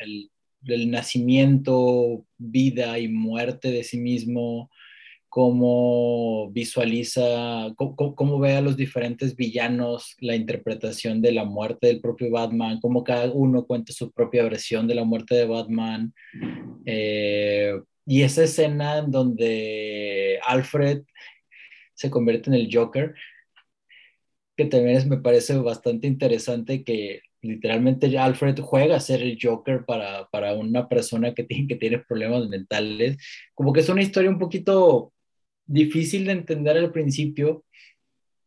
el, 0.00 0.30
el, 0.64 0.90
nacimiento, 0.90 2.24
vida 2.38 2.98
y 2.98 3.08
muerte 3.08 3.70
de 3.70 3.84
sí 3.84 3.98
mismo, 3.98 4.70
cómo 5.28 6.50
visualiza, 6.50 7.74
cómo, 7.76 8.38
ve 8.38 8.54
a 8.54 8.62
los 8.62 8.76
diferentes 8.76 9.36
villanos, 9.36 10.16
la 10.20 10.34
interpretación 10.34 11.20
de 11.20 11.32
la 11.32 11.44
muerte 11.44 11.88
del 11.88 12.00
propio 12.00 12.30
Batman, 12.30 12.80
cómo 12.80 13.04
cada 13.04 13.30
uno 13.30 13.66
cuenta 13.66 13.92
su 13.92 14.12
propia 14.12 14.44
versión 14.44 14.86
de 14.86 14.94
la 14.94 15.04
muerte 15.04 15.34
de 15.34 15.46
Batman. 15.46 16.14
Eh, 16.86 17.74
y 18.06 18.22
esa 18.22 18.44
escena 18.44 18.98
en 18.98 19.10
donde 19.10 20.38
Alfred 20.46 21.02
se 21.94 22.10
convierte 22.10 22.50
en 22.50 22.54
el 22.54 22.70
Joker, 22.72 23.14
que 24.56 24.64
también 24.64 25.06
me 25.08 25.18
parece 25.18 25.56
bastante 25.58 26.06
interesante 26.06 26.82
que 26.82 27.20
literalmente 27.46 28.18
Alfred 28.18 28.58
juega 28.60 28.96
a 28.96 29.00
ser 29.00 29.22
el 29.22 29.38
Joker 29.40 29.84
para, 29.84 30.28
para 30.28 30.54
una 30.54 30.88
persona 30.88 31.34
que 31.34 31.44
tiene, 31.44 31.68
que 31.68 31.76
tiene 31.76 31.98
problemas 31.98 32.48
mentales. 32.48 33.16
Como 33.54 33.72
que 33.72 33.80
es 33.80 33.88
una 33.88 34.02
historia 34.02 34.30
un 34.30 34.38
poquito 34.38 35.12
difícil 35.66 36.26
de 36.26 36.32
entender 36.32 36.76
al 36.76 36.92
principio, 36.92 37.64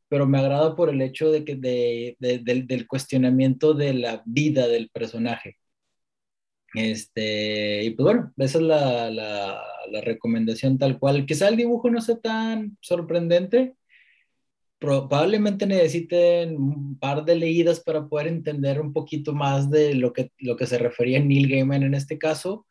pero 0.10 0.28
me 0.28 0.40
agrada 0.40 0.76
por 0.76 0.90
el 0.90 1.02
hecho 1.02 1.32
de 1.32 1.46
que 1.46 1.56
de, 1.56 2.18
del, 2.20 2.88
cuestionamiento 2.88 3.74
de 3.74 3.94
la 3.94 4.24
vida 4.26 4.68
del 4.68 4.90
personaje. 4.90 5.58
Este, 6.74 7.84
y 7.84 7.92
pues 7.92 8.04
bueno, 8.04 8.34
esa 8.38 8.60
es 8.60 8.64
la, 8.64 9.10
la, 9.12 9.64
la 9.90 10.02
recomendación 10.02 10.78
tal 10.78 11.00
cual. 11.00 11.26
Quizá 11.26 11.48
el 11.48 11.58
dibujo 11.58 11.90
no 11.90 12.02
sea 12.02 12.18
tan 12.20 12.78
sorprendente, 12.82 13.76
probablemente 14.80 15.66
necesiten 15.68 16.56
un 16.56 16.98
par 16.98 17.26
de 17.26 17.36
leídas 17.36 17.82
para 17.82 18.08
poder 18.08 18.28
entender 18.28 18.80
un 18.80 18.94
poquito 18.94 19.34
más 19.34 19.70
de 19.70 19.94
lo 19.94 20.14
que, 20.14 20.32
lo 20.40 20.56
que 20.56 20.66
se 20.66 20.78
refería 20.78 21.20
Neil 21.20 21.50
Gaiman 21.50 21.84
en 21.84 21.94
este 21.94 22.18
caso, 22.18 22.66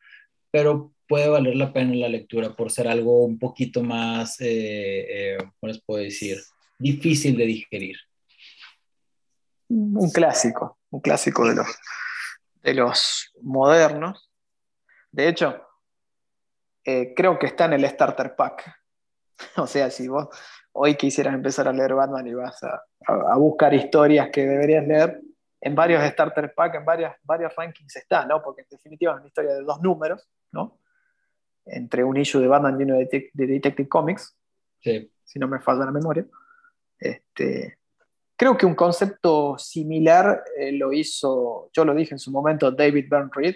pero 0.51 0.91
puede 1.07 1.29
valer 1.29 1.55
la 1.55 1.71
pena 1.71 1.93
la 1.95 2.09
lectura 2.09 2.55
por 2.55 2.71
ser 2.71 2.87
algo 2.87 3.23
un 3.23 3.37
poquito 3.37 3.83
más, 3.83 4.41
eh, 4.41 5.35
eh, 5.35 5.37
¿cómo 5.37 5.71
les 5.71 5.81
puedo 5.81 6.03
decir? 6.03 6.37
Difícil 6.79 7.37
de 7.37 7.45
digerir. 7.45 7.97
Un 9.69 10.09
clásico, 10.09 10.79
un 10.89 11.01
clásico 11.01 11.47
de 11.47 11.55
los, 11.55 11.67
de 12.63 12.73
los 12.73 13.33
modernos. 13.41 14.31
De 15.11 15.27
hecho, 15.27 15.61
eh, 16.83 17.13
creo 17.15 17.37
que 17.37 17.47
está 17.47 17.65
en 17.65 17.73
el 17.73 17.87
Starter 17.87 18.35
Pack. 18.35 18.75
O 19.55 19.67
sea, 19.67 19.89
si 19.89 20.09
vos 20.09 20.27
hoy 20.81 20.95
quisieras 20.95 21.33
empezar 21.33 21.67
a 21.67 21.73
leer 21.73 21.93
Batman 21.93 22.27
y 22.27 22.33
vas 22.33 22.63
a, 22.63 22.81
a, 23.05 23.37
buscar 23.37 23.73
historias 23.73 24.29
que 24.29 24.45
deberías 24.45 24.87
leer, 24.87 25.21
en 25.61 25.75
varios 25.75 26.03
Starter 26.03 26.53
Pack, 26.53 26.75
en 26.75 26.85
varias, 26.85 27.15
varios 27.23 27.53
rankings 27.55 27.95
está, 27.97 28.25
¿no? 28.25 28.41
Porque 28.41 28.61
en 28.61 28.67
definitiva 28.71 29.13
es 29.13 29.19
una 29.19 29.27
historia 29.27 29.53
de 29.55 29.61
dos 29.61 29.81
números, 29.81 30.29
¿no? 30.51 30.79
entre 31.71 32.03
un 32.03 32.17
issue 32.17 32.41
de 32.41 32.47
Batman 32.47 32.79
y 32.79 32.83
uno 32.83 32.95
de, 32.97 33.31
Detective 33.33 33.87
Comics, 33.87 34.35
si 34.81 35.39
no 35.39 35.47
me 35.47 35.59
falla 35.59 35.85
la 35.85 35.91
memoria. 35.91 36.25
Este, 36.97 37.77
creo 38.35 38.57
que 38.57 38.65
un 38.65 38.75
concepto 38.75 39.57
similar 39.57 40.43
eh, 40.57 40.71
lo 40.73 40.91
hizo, 40.91 41.69
yo 41.73 41.85
lo 41.85 41.93
dije 41.93 42.13
en 42.13 42.19
su 42.19 42.31
momento, 42.31 42.71
David 42.71 43.07
Byrne 43.09 43.31
Reed. 43.33 43.55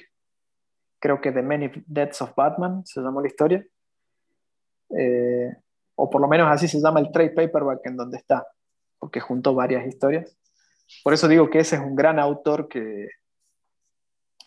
Creo 0.99 1.19
que 1.19 1.31
The 1.31 1.41
Many 1.41 1.71
Deaths 1.85 2.21
of 2.21 2.33
Batman 2.35 2.85
se 2.85 3.01
llamó 3.01 3.21
la 3.21 3.27
historia. 3.27 3.65
Eh, 4.97 5.53
o 5.95 6.09
por 6.09 6.21
lo 6.21 6.27
menos 6.27 6.47
así 6.49 6.67
se 6.67 6.79
llama 6.79 6.99
el 6.99 7.11
trade 7.11 7.31
paperback 7.31 7.85
en 7.85 7.97
donde 7.97 8.17
está, 8.17 8.47
porque 8.99 9.19
juntó 9.19 9.53
varias 9.53 9.85
historias. 9.85 10.35
Por 11.03 11.13
eso 11.13 11.27
digo 11.27 11.49
que 11.49 11.59
ese 11.59 11.75
es 11.75 11.81
un 11.81 11.95
gran 11.95 12.19
autor 12.19 12.67
que 12.67 13.09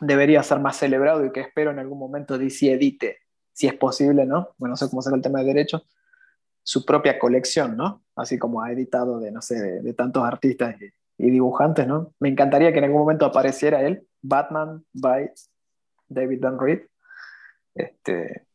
debería 0.00 0.42
ser 0.42 0.60
más 0.60 0.76
celebrado 0.76 1.24
y 1.24 1.32
que 1.32 1.40
espero 1.40 1.70
en 1.70 1.78
algún 1.78 1.98
momento 1.98 2.38
DC 2.38 2.72
edite 2.72 3.18
si 3.56 3.66
es 3.66 3.74
posible, 3.74 4.26
¿no? 4.26 4.54
Bueno, 4.58 4.72
no 4.72 4.76
sé 4.76 4.90
cómo 4.90 5.00
será 5.00 5.16
el 5.16 5.22
tema 5.22 5.38
de 5.38 5.46
derechos, 5.46 5.82
su 6.62 6.84
propia 6.84 7.18
colección, 7.18 7.74
¿no? 7.74 8.04
Así 8.14 8.38
como 8.38 8.62
ha 8.62 8.70
editado 8.70 9.18
de, 9.18 9.32
no 9.32 9.40
sé, 9.40 9.80
de, 9.80 9.94
tantos 9.94 10.24
artistas 10.24 10.76
y, 11.16 11.30
dibujantes, 11.30 11.86
¿no? 11.86 12.12
Me 12.20 12.28
encantaría 12.28 12.70
que 12.70 12.78
en 12.78 12.84
algún 12.84 13.00
momento 13.00 13.24
apareciera 13.24 13.80
él, 13.80 14.06
Batman 14.20 14.84
by 14.92 15.30
David 16.08 16.42
Dunn 16.42 16.60
Reed. 16.60 16.82
Este, 17.74 18.46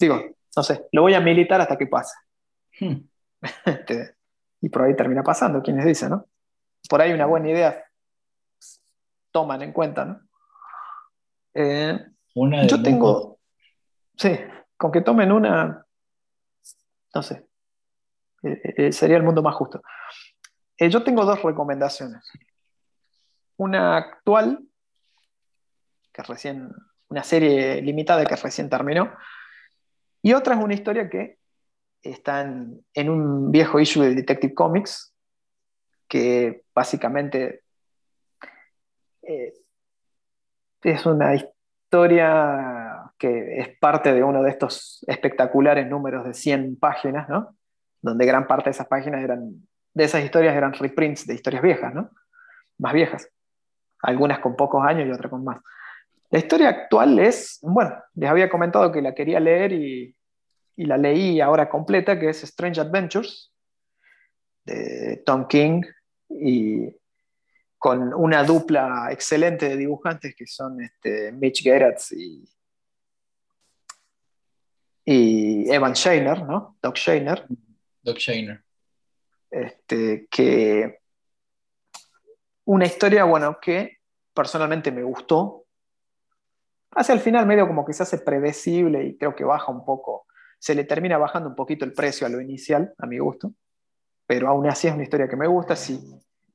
digo, 0.00 0.20
no 0.56 0.62
sé, 0.62 0.86
lo 0.92 1.02
voy 1.02 1.14
a 1.14 1.20
militar 1.20 1.60
hasta 1.60 1.76
que 1.76 1.86
pase. 1.86 2.14
Hmm. 2.80 3.08
Este, 3.66 4.14
y 4.62 4.70
por 4.70 4.82
ahí 4.82 4.96
termina 4.96 5.22
pasando, 5.22 5.62
quienes 5.62 5.84
dicen, 5.84 6.10
¿no? 6.10 6.26
Por 6.88 7.02
ahí 7.02 7.12
una 7.12 7.26
buena 7.26 7.50
idea 7.50 7.84
toman 9.30 9.60
en 9.60 9.72
cuenta, 9.72 10.04
¿no? 10.06 10.20
Eh, 11.52 11.98
yo 12.66 12.82
tengo, 12.82 13.34
Sí, 14.16 14.30
con 14.76 14.92
que 14.92 15.00
tomen 15.00 15.32
una, 15.32 15.84
no 17.14 17.22
sé, 17.22 17.46
eh, 18.42 18.60
eh, 18.62 18.74
eh, 18.76 18.92
sería 18.92 19.16
el 19.16 19.22
mundo 19.22 19.42
más 19.42 19.54
justo. 19.54 19.82
yo 20.78 21.02
tengo 21.02 21.24
dos 21.24 21.42
recomendaciones. 21.42 22.22
Una 23.56 23.96
actual, 23.96 24.60
que 26.12 26.22
recién, 26.22 26.72
una 27.08 27.24
serie 27.24 27.82
limitada 27.82 28.24
que 28.24 28.36
recién 28.36 28.68
terminó, 28.68 29.12
y 30.24 30.32
otra 30.32 30.54
es 30.54 30.64
una 30.64 30.72
historia 30.72 31.10
que 31.10 31.36
está 32.02 32.40
en, 32.40 33.10
un 33.10 33.52
viejo 33.52 33.78
issue 33.78 34.02
de 34.02 34.14
Detective 34.14 34.54
Comics, 34.54 35.14
que 36.08 36.62
básicamente 36.74 37.62
eh, 39.20 39.52
es 40.82 41.04
una 41.04 41.34
historia 41.34 43.12
que 43.18 43.58
es 43.60 43.78
parte 43.78 44.14
de 44.14 44.24
uno 44.24 44.42
de 44.42 44.48
estos 44.48 45.04
espectaculares 45.06 45.86
números 45.86 46.24
de 46.24 46.32
100 46.32 46.78
páginas, 46.78 47.28
¿no? 47.28 47.54
donde 48.00 48.24
gran 48.24 48.46
parte 48.46 48.70
de 48.70 48.70
esas 48.70 48.88
páginas 48.88 49.22
eran, 49.22 49.66
de 49.92 50.04
esas 50.04 50.24
historias 50.24 50.56
eran 50.56 50.72
reprints 50.72 51.26
de 51.26 51.34
historias 51.34 51.62
viejas, 51.62 51.92
¿no? 51.92 52.08
más 52.78 52.94
viejas, 52.94 53.28
algunas 54.00 54.38
con 54.38 54.56
pocos 54.56 54.82
años 54.86 55.06
y 55.06 55.12
otras 55.12 55.30
con 55.30 55.44
más. 55.44 55.58
La 56.34 56.40
historia 56.40 56.68
actual 56.68 57.16
es, 57.20 57.60
bueno, 57.62 57.94
les 58.16 58.28
había 58.28 58.50
comentado 58.50 58.90
que 58.90 59.00
la 59.00 59.14
quería 59.14 59.38
leer 59.38 59.72
y, 59.72 60.16
y 60.74 60.84
la 60.84 60.98
leí 60.98 61.40
ahora 61.40 61.70
completa, 61.70 62.18
que 62.18 62.28
es 62.28 62.42
Strange 62.42 62.80
Adventures, 62.80 63.54
de 64.64 65.22
Tom 65.24 65.46
King, 65.46 65.82
y 66.28 66.88
con 67.78 68.12
una 68.12 68.42
dupla 68.42 69.10
excelente 69.12 69.68
de 69.68 69.76
dibujantes 69.76 70.34
que 70.34 70.44
son 70.48 70.82
este, 70.82 71.30
Mitch 71.30 71.62
Gerrits 71.62 72.10
y, 72.10 72.44
y 75.04 75.72
Evan 75.72 75.92
Shainer, 75.92 76.42
¿no? 76.42 76.76
Doc 76.82 76.96
Shainer. 76.96 77.46
Doc 78.02 78.16
Shainer. 78.18 78.60
Este, 79.52 80.26
que 80.28 80.98
una 82.64 82.86
historia, 82.86 83.22
bueno, 83.22 83.56
que 83.62 83.98
personalmente 84.34 84.90
me 84.90 85.04
gustó. 85.04 85.63
Hacia 86.96 87.14
el 87.14 87.20
final 87.20 87.46
medio 87.46 87.66
como 87.66 87.84
que 87.84 87.92
se 87.92 88.02
hace 88.02 88.18
predecible 88.18 89.04
y 89.04 89.16
creo 89.16 89.34
que 89.34 89.44
baja 89.44 89.72
un 89.72 89.84
poco, 89.84 90.26
se 90.58 90.74
le 90.74 90.84
termina 90.84 91.18
bajando 91.18 91.48
un 91.48 91.54
poquito 91.54 91.84
el 91.84 91.92
precio 91.92 92.26
a 92.26 92.30
lo 92.30 92.40
inicial, 92.40 92.94
a 92.98 93.06
mi 93.06 93.18
gusto, 93.18 93.52
pero 94.26 94.48
aún 94.48 94.66
así 94.68 94.88
es 94.88 94.94
una 94.94 95.02
historia 95.02 95.28
que 95.28 95.36
me 95.36 95.46
gusta. 95.46 95.76
Si, 95.76 96.00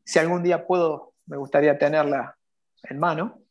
si 0.03 0.19
algún 0.19 0.41
día 0.41 0.65
puedo, 0.65 1.13
me 1.25 1.37
gustaría 1.37 1.77
tenerla 1.77 2.35
en 2.83 2.99
mano, 2.99 3.41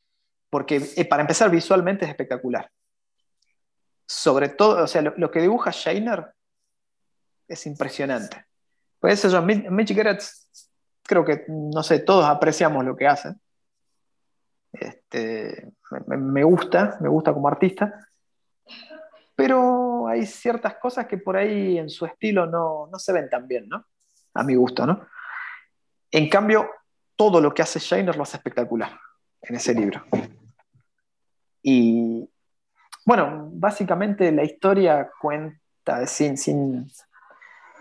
porque 0.51 0.82
eh, 0.97 1.05
para 1.05 1.22
empezar 1.22 1.51
visualmente 1.51 2.05
es 2.05 2.11
espectacular. 2.11 2.70
Sobre 4.07 4.49
todo, 4.49 4.84
o 4.84 4.86
sea, 4.86 5.03
lo, 5.03 5.30
que 5.30 5.41
dibuja 5.41 5.70
Shainer 5.70 6.32
es 7.47 7.66
impresionante. 7.66 8.47
Pues 8.99 9.24
eso, 9.24 9.43
Mitch 9.43 9.95
Gerrits 9.95 10.49
creo 11.03 11.24
que, 11.24 11.45
no 11.49 11.82
sé, 11.82 12.01
todos 12.01 12.24
apreciamos 12.24 12.84
lo 12.84 12.97
que 12.97 13.07
hace. 13.07 13.34
Este, 14.73 15.73
me, 16.07 16.45
gusta, 16.45 16.99
me 17.01 17.09
gusta 17.09 17.33
como 17.33 17.49
artista, 17.49 18.07
pero 19.35 20.09
hay 20.09 20.27
ciertas 20.27 20.75
cosas 20.77 21.07
que 21.07 21.19
por 21.19 21.37
ahí 21.37 21.79
en 21.79 21.89
su 21.89 22.05
estilo 22.07 22.47
no, 22.47 22.89
no 22.91 22.99
se 22.99 23.12
ven 23.12 23.29
tan 23.31 23.47
bien, 23.47 23.69
¿no? 23.69 23.87
A 24.35 24.43
mi 24.43 24.55
gusto, 24.55 24.87
¿no? 24.87 25.07
En 26.11 26.29
cambio, 26.29 26.69
todo 27.16 27.41
lo 27.41 27.53
que 27.53 27.62
hace 27.62 27.79
Shiner 27.79 28.16
lo 28.16 28.23
hace 28.23 28.37
espectacular 28.37 28.99
en 29.43 29.57
ese 29.57 29.75
libro. 29.75 30.05
Y 31.62 32.29
bueno, 33.05 33.49
básicamente 33.53 34.31
la 34.33 34.45
historia 34.45 35.11
cuenta 35.21 36.07
sin, 36.07 36.37
sin 36.37 36.91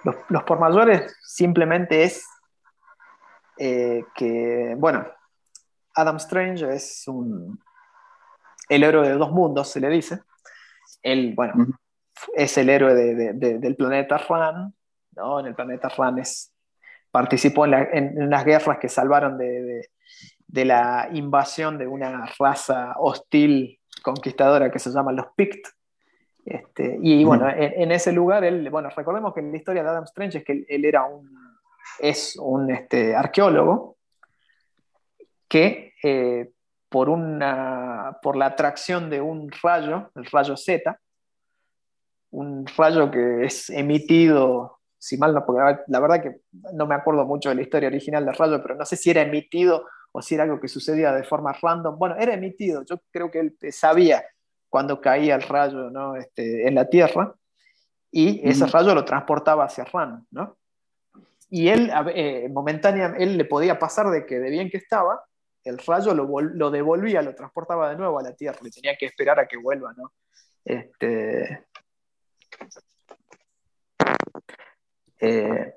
los, 0.04 0.16
los 0.30 0.44
por 0.44 0.60
mayores 0.60 1.16
simplemente 1.22 2.04
es 2.04 2.26
eh, 3.58 4.06
que, 4.16 4.76
bueno, 4.78 5.06
Adam 5.98 6.18
Strange 6.18 6.74
es 6.74 7.08
un, 7.08 7.60
el 8.70 8.84
héroe 8.84 9.08
de 9.08 9.16
dos 9.16 9.32
mundos, 9.32 9.70
se 9.70 9.80
le 9.80 9.90
dice. 9.90 10.20
Él, 11.02 11.34
bueno, 11.36 11.68
es 12.36 12.58
el 12.58 12.70
héroe 12.70 12.94
del 12.94 13.76
planeta 13.76 14.18
Ran, 14.18 14.74
¿no? 15.16 15.40
En 15.40 15.48
el 15.48 15.56
planeta 15.56 15.90
Ran 15.90 16.20
es, 16.20 16.54
participó 17.12 17.66
en, 17.66 18.30
las 18.30 18.46
guerras 18.46 18.78
que 18.80 18.90
salvaron 18.90 19.38
de, 19.38 19.90
la 20.48 21.10
invasión 21.12 21.78
de 21.78 21.88
una 21.88 22.26
raza 22.40 22.96
hostil 22.98 23.80
conquistadora 24.02 24.72
que 24.72 24.80
se 24.80 24.92
llama 24.92 25.12
los 25.12 25.28
Pict. 25.36 25.68
Este, 26.46 26.98
y 27.02 27.26
bueno, 27.26 27.50
en, 27.50 27.92
ese 27.92 28.14
lugar, 28.14 28.46
él, 28.46 28.70
bueno, 28.70 28.90
recordemos 28.96 29.34
que 29.34 29.42
en 29.42 29.52
la 29.52 29.58
historia 29.58 29.84
de 29.84 29.90
Adam 29.90 30.06
Strange 30.06 30.38
es 30.38 30.44
que 30.46 30.66
él 30.70 30.86
era 30.86 31.04
un 31.04 31.48
es 32.00 32.36
un 32.40 32.70
este, 32.72 33.16
arqueólogo 33.16 33.98
que 35.48 35.87
eh, 36.04 36.52
por, 36.90 37.10
una, 37.10 38.18
por 38.22 38.36
la 38.36 38.48
atracción 38.48 39.10
de 39.10 39.22
un 39.22 39.52
rayo, 39.62 40.12
el 40.16 40.26
rayo 40.26 40.56
Z, 40.56 41.00
un 42.32 42.66
rayo 42.78 43.10
que 43.12 43.46
es 43.46 43.70
emitido, 43.70 44.80
si 44.98 45.18
mal 45.18 45.34
no, 45.34 45.46
porque 45.46 45.82
la 45.88 46.00
verdad 46.00 46.22
que 46.22 46.42
no 46.74 46.88
me 46.88 46.96
acuerdo 46.96 47.26
mucho 47.26 47.50
de 47.50 47.56
la 47.56 47.62
historia 47.62 47.90
original 47.90 48.26
del 48.26 48.36
rayo, 48.36 48.62
pero 48.62 48.76
no 48.76 48.86
sé 48.86 48.96
si 48.96 49.10
era 49.10 49.22
emitido 49.22 49.86
o 50.12 50.22
si 50.22 50.36
era 50.36 50.44
algo 50.44 50.60
que 50.60 50.68
sucedía 50.68 51.12
de 51.14 51.24
forma 51.24 51.54
random. 51.54 51.98
Bueno, 51.98 52.16
era 52.18 52.34
emitido, 52.34 52.84
yo 52.86 53.00
creo 53.12 53.30
que 53.32 53.40
él 53.40 53.58
sabía 53.72 54.24
cuando 54.70 55.00
caía 55.00 55.36
el 55.36 55.44
rayo 55.44 55.90
¿no? 55.90 56.16
este, 56.16 56.68
en 56.68 56.76
la 56.76 56.90
Tierra 56.90 57.34
y 58.12 58.48
ese 58.48 58.66
rayo 58.68 58.96
lo 58.96 59.06
transportaba 59.06 59.66
hacia 59.66 59.86
Ran, 59.86 60.26
¿no? 60.32 60.58
y 61.50 61.70
él, 61.70 61.92
eh, 62.14 62.50
momentáneamente, 62.50 63.24
él 63.24 63.38
le 63.38 63.46
podía 63.46 63.80
pasar 63.80 64.10
de 64.10 64.26
que 64.26 64.40
de 64.40 64.50
bien 64.50 64.70
que 64.70 64.78
estaba, 64.78 65.24
el 65.68 65.78
rayo 65.80 66.14
lo, 66.14 66.72
devolvía, 66.72 67.22
lo 67.22 67.36
transportaba 67.36 67.90
de 67.90 67.96
nuevo 67.96 68.20
a 68.20 68.24
la 68.24 68.34
Tierra, 68.34 68.60
y 68.64 68.72
tenía 68.72 68.96
que 68.98 69.06
esperar 69.06 69.40
a 69.40 69.48
que 69.48 69.58
vuelva, 69.58 69.94
¿no? 69.96 70.14
Este, 70.64 71.66
eh, 75.20 75.74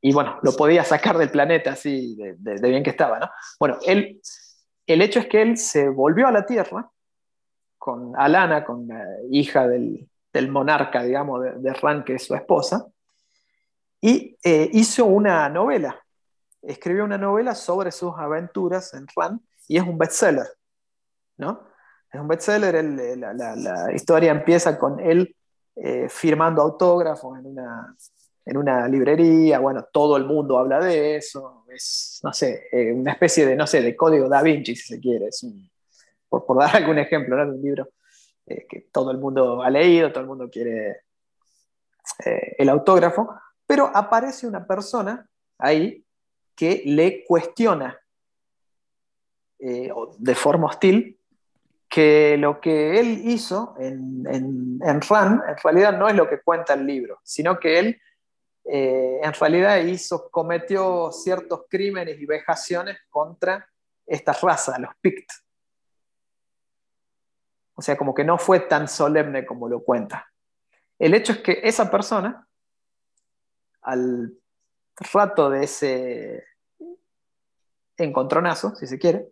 y 0.00 0.12
bueno, 0.12 0.38
lo 0.42 0.52
podía 0.52 0.84
sacar 0.84 1.16
del 1.18 1.30
planeta 1.30 1.72
así, 1.72 2.16
de, 2.16 2.68
bien 2.68 2.82
que 2.82 2.90
estaba, 2.90 3.18
¿no? 3.18 3.30
Bueno, 3.58 3.78
él, 3.86 4.20
el 4.86 5.02
hecho 5.02 5.20
es 5.20 5.26
que 5.26 5.42
él 5.42 5.56
se 5.56 5.88
volvió 5.88 6.26
a 6.26 6.32
la 6.32 6.44
Tierra 6.44 6.90
con 7.78 8.12
Alana, 8.16 8.64
con 8.64 8.86
la 8.86 9.04
hija 9.30 9.66
del, 9.66 10.08
monarca, 10.48 11.02
digamos, 11.02 11.42
de, 11.42 11.52
de 11.58 12.04
que 12.04 12.14
es 12.14 12.24
su 12.24 12.34
esposa, 12.34 12.86
y 14.00 14.36
eh, 14.44 14.68
hizo 14.74 15.06
una 15.06 15.48
novela, 15.48 16.03
escribió 16.66 17.04
una 17.04 17.18
novela 17.18 17.54
sobre 17.54 17.92
sus 17.92 18.12
aventuras 18.16 18.94
en 18.94 19.06
Ran 19.14 19.40
y 19.68 19.76
es 19.76 19.82
un 19.82 19.98
bestseller, 19.98 20.46
¿no? 21.36 21.68
Es 22.12 22.20
un 22.20 22.28
bestseller, 22.28 22.84
la, 22.84 23.92
historia 23.92 24.30
empieza 24.30 24.78
con 24.78 25.00
él 25.00 25.34
eh, 25.76 26.08
firmando 26.08 26.62
autógrafos 26.62 27.38
en 27.38 27.46
una, 27.46 27.96
en 28.44 28.56
una 28.56 28.88
librería, 28.88 29.58
bueno, 29.58 29.86
todo 29.92 30.16
el 30.16 30.24
mundo 30.24 30.58
habla 30.58 30.78
de 30.78 31.16
eso, 31.16 31.64
es, 31.72 32.20
no 32.22 32.32
sé, 32.32 32.68
eh, 32.70 32.92
una 32.92 33.12
especie 33.12 33.46
de, 33.46 33.56
no 33.56 33.66
sé, 33.66 33.82
de 33.82 33.96
código 33.96 34.28
da 34.28 34.42
Vinci, 34.42 34.76
si 34.76 34.94
se 34.94 35.00
quiere, 35.00 35.28
por, 36.28 36.58
dar 36.58 36.76
algún 36.76 36.98
ejemplo, 36.98 37.36
¿no? 37.36 37.52
Un 37.52 37.62
libro 37.62 37.88
que 38.46 38.88
todo 38.92 39.10
el 39.10 39.16
mundo 39.16 39.62
ha 39.62 39.70
leído, 39.70 40.12
todo 40.12 40.20
el 40.20 40.26
mundo 40.26 40.50
quiere 40.50 41.00
el 42.58 42.68
autógrafo, 42.68 43.34
pero 43.66 43.90
aparece 43.94 44.46
una 44.46 44.66
persona 44.66 45.26
ahí 45.56 46.03
que 46.54 46.82
le 46.86 47.24
cuestiona 47.24 47.98
eh, 49.58 49.90
de 50.18 50.34
forma 50.34 50.66
hostil 50.66 51.18
que 51.88 52.36
lo 52.36 52.60
que 52.60 52.98
él 52.98 53.22
hizo 53.24 53.76
en, 53.78 54.26
en, 54.28 55.00
Ran 55.00 55.42
en 55.46 55.56
realidad 55.62 55.96
no 55.96 56.08
es 56.08 56.16
lo 56.16 56.28
que 56.28 56.40
cuenta 56.40 56.74
el 56.74 56.86
libro, 56.86 57.20
sino 57.22 57.58
que 57.58 57.78
él 57.78 58.00
eh, 58.64 59.20
en 59.22 59.32
realidad 59.32 59.78
hizo, 59.78 60.28
cometió 60.30 61.12
ciertos 61.12 61.66
crímenes 61.68 62.20
y 62.20 62.26
vejaciones 62.26 62.98
contra 63.10 63.68
esta 64.06 64.32
raza, 64.32 64.78
los 64.78 64.94
Pict. 65.00 65.30
O 67.74 67.82
sea, 67.82 67.96
como 67.96 68.14
que 68.14 68.24
no 68.24 68.38
fue 68.38 68.60
tan 68.60 68.88
solemne 68.88 69.44
como 69.44 69.68
lo 69.68 69.82
cuenta. 69.82 70.28
El 70.98 71.14
hecho 71.14 71.32
es 71.32 71.38
que 71.38 71.60
esa 71.62 71.90
persona 71.90 72.46
al 73.82 74.32
rato 75.12 75.50
de 75.50 75.64
ese 75.64 76.44
encontronazo, 77.96 78.74
si 78.74 78.86
se 78.86 78.98
quiere, 78.98 79.28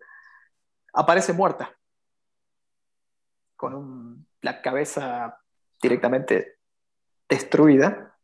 aparece 0.93 1.33
muerta, 1.33 1.77
con 3.57 4.27
la 4.41 4.61
cabeza 4.61 5.39
directamente 5.81 6.59
destruida. 7.29 8.17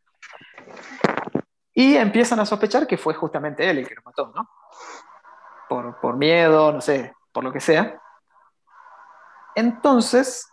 Y 1.72 1.96
empiezan 1.96 2.40
a 2.40 2.46
sospechar 2.46 2.86
que 2.86 2.98
fue 2.98 3.14
justamente 3.14 3.68
él 3.68 3.78
el 3.78 3.88
que 3.88 3.94
lo 3.94 4.02
mató, 4.04 4.32
¿no? 4.34 4.48
Por, 5.68 6.16
miedo, 6.16 6.72
no 6.72 6.80
sé, 6.80 7.14
por 7.32 7.44
lo 7.44 7.52
que 7.52 7.60
sea. 7.60 8.00
Entonces, 9.54 10.48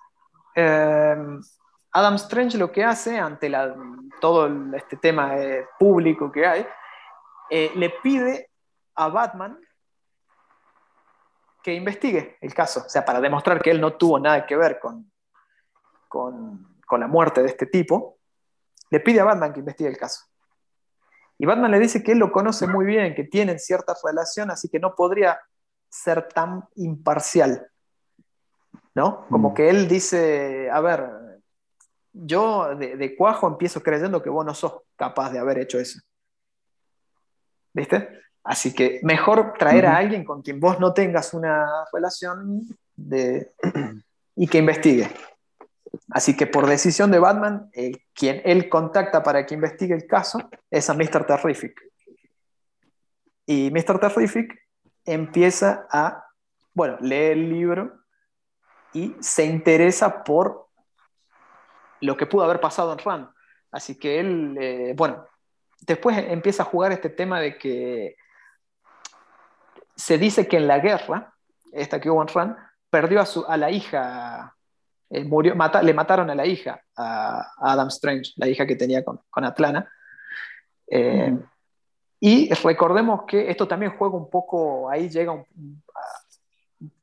eh, 0.55 1.15
Adam 1.96 2.16
Strange 2.16 2.58
lo 2.58 2.74
que 2.74 2.84
hace 2.84 3.18
ante 3.18 3.50
todo 4.20 4.50
este 4.76 4.98
tema 4.98 5.38
eh, 5.38 5.66
público 5.80 6.30
que 6.30 6.46
hay, 6.46 6.68
eh, 7.50 7.72
le 7.74 7.89
pide 8.04 8.50
a 8.96 9.08
Batman 9.08 9.58
que 11.64 11.74
investigue 11.74 12.38
el 12.41 12.54
caso, 12.54 12.84
o 12.86 12.89
sea, 12.89 13.06
para 13.06 13.22
demostrar 13.22 13.62
que 13.62 13.72
él 13.72 13.80
no 13.80 13.93
tuvo 13.93 14.20
nada 14.20 14.46
que 14.46 14.58
ver 14.58 14.78
con, 14.78 15.10
con, 16.10 16.68
la 17.00 17.08
muerte 17.08 17.41
de 17.41 17.48
este 17.48 17.66
tipo, 17.66 18.18
le 18.89 19.00
pide 19.00 19.22
a 19.22 19.24
Batman 19.24 19.54
que 19.54 19.62
investigue 19.62 19.89
el 19.89 19.98
caso. 19.98 20.26
Y 21.38 21.46
Batman 21.46 21.72
le 21.72 21.80
dice 21.80 22.04
que 22.04 22.12
él 22.12 22.20
lo 22.20 22.30
conoce 22.30 22.68
muy 22.68 22.86
bien, 22.86 23.16
que 23.16 23.24
tienen 23.24 23.58
cierta 23.58 23.96
relación, 24.04 24.52
así 24.52 24.68
que 24.68 24.80
no 24.80 24.96
podría 24.96 25.39
ser 25.89 26.28
tan 26.28 26.68
imparcial. 26.76 27.72
¿No? 28.93 29.26
Como 29.30 29.52
mm. 29.52 29.54
que 29.54 29.70
él 29.70 29.88
dice, 29.88 30.70
a 30.70 30.80
ver, 30.82 31.24
yo 32.16 32.76
de, 32.76 33.16
cuajo 33.16 33.47
empiezo 33.47 33.84
creyendo 33.84 34.24
que 34.24 34.30
vos 34.30 34.45
no 34.45 34.53
sos 34.53 34.74
capaz 34.95 35.32
de 35.32 35.39
haber 35.39 35.59
hecho 35.59 35.80
eso. 35.80 35.99
¿Viste? 37.74 38.09
Así 38.43 38.74
que 38.74 38.99
mejor 39.03 39.53
traer 39.57 39.86
a 39.86 39.97
alguien 39.97 40.24
con 40.24 40.41
quien 40.41 40.59
vos 40.59 40.80
no 40.80 40.93
tengas 40.93 41.34
una 41.34 41.68
relación 41.91 42.61
de, 42.95 43.51
y 44.36 44.47
que 44.47 44.59
investigue. 44.59 45.09
Así 46.11 46.38
que 46.38 46.47
por 46.47 46.68
decisión 46.68 47.11
de 47.11 47.20
Batman, 47.20 47.70
quien 48.13 48.41
él 48.45 48.70
contacta 48.70 49.24
para 49.24 49.45
que 49.45 49.55
investigue 49.55 49.93
el 49.93 50.07
caso 50.07 50.49
es 50.70 50.89
a 50.89 50.93
Mr. 50.93 51.26
Terrific. 51.26 51.82
Y 53.45 53.72
Mr. 53.72 53.99
Terrific 53.99 54.53
empieza 55.03 55.88
a, 55.91 56.26
bueno, 56.74 56.97
lee 57.01 57.32
el 57.32 57.49
libro 57.49 57.99
y 58.93 59.16
se 59.20 59.45
interesa 59.45 60.24
por 60.24 60.64
lo 62.06 62.18
que 62.18 62.26
pudo 62.26 62.43
haber 62.43 62.60
pasado 62.60 62.93
en 62.93 62.99
Ran. 62.99 63.30
Así 63.72 63.97
que 63.97 64.20
él, 64.20 64.58
eh, 64.60 64.93
bueno, 64.95 65.26
después 65.82 66.18
empieza 66.18 66.64
a 66.64 66.68
jugar 66.68 66.91
este 66.91 67.10
tema 67.10 67.39
de 67.39 67.58
que 67.58 68.16
se 69.95 70.18
dice 70.18 70.47
que 70.47 70.58
en 70.58 70.68
la 70.68 70.80
guerra, 70.80 71.34
esta 71.72 71.99
que 71.99 72.10
hubo 72.10 72.22
en 72.22 72.28
Ran, 72.28 72.58
perdió 72.89 73.20
a, 73.22 73.26
su, 73.26 73.45
a 73.45 73.58
la 73.58 73.72
hija, 73.72 74.56
eh, 75.10 75.24
murió, 75.24 75.56
le 75.82 75.93
mataron 75.93 76.30
a 76.30 76.36
la 76.36 76.45
hija, 76.45 76.82
a, 76.95 77.51
Adam 77.58 77.88
Strange, 77.89 78.34
la 78.38 78.47
hija 78.47 78.66
que 78.66 78.76
tenía 78.76 79.03
con, 79.03 79.22
con 79.30 79.43
Atlana. 79.43 79.91
Eh, 80.88 81.38
y 82.20 82.53
recordemos 82.53 83.24
que 83.28 83.49
esto 83.49 83.68
también 83.68 83.97
juega 83.97 84.16
un 84.16 84.30
poco, 84.30 84.89
ahí 84.89 85.10
llega 85.10 85.34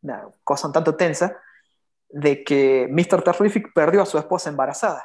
una 0.02 0.28
cosa 0.42 0.66
un 0.68 0.72
tanto 0.72 0.96
tensa, 0.96 1.36
de 2.12 2.44
que 2.44 2.88
Mr. 2.90 3.22
Terrific 3.22 3.72
perdió 3.72 4.02
a 4.02 4.06
su 4.06 4.18
esposa 4.18 4.50
embarazada. 4.50 5.04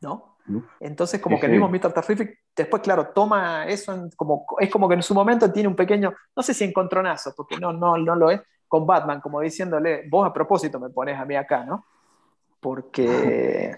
¿No? 0.00 0.36
Entonces, 0.80 1.20
como 1.20 1.38
que 1.38 1.46
el 1.46 1.52
mismo 1.52 1.68
Mr. 1.68 1.92
Terrific, 1.92 2.38
después, 2.56 2.82
claro, 2.82 3.08
toma 3.08 3.66
eso, 3.66 4.08
como, 4.16 4.46
es 4.58 4.70
como 4.70 4.88
que 4.88 4.94
en 4.94 5.02
su 5.02 5.14
momento 5.14 5.52
tiene 5.52 5.68
un 5.68 5.76
pequeño, 5.76 6.14
no 6.34 6.42
sé 6.42 6.54
si 6.54 6.64
encontronazo, 6.64 7.34
porque 7.36 7.58
no, 7.58 7.72
no, 7.72 7.98
no 7.98 8.16
lo 8.16 8.30
es, 8.30 8.40
con 8.66 8.86
Batman, 8.86 9.20
como 9.20 9.40
diciéndole, 9.40 10.08
vos 10.08 10.26
a 10.26 10.32
propósito 10.32 10.80
me 10.80 10.90
pones 10.90 11.18
a 11.18 11.24
mí 11.24 11.36
acá, 11.36 11.64
¿no? 11.64 11.86
Porque, 12.60 13.76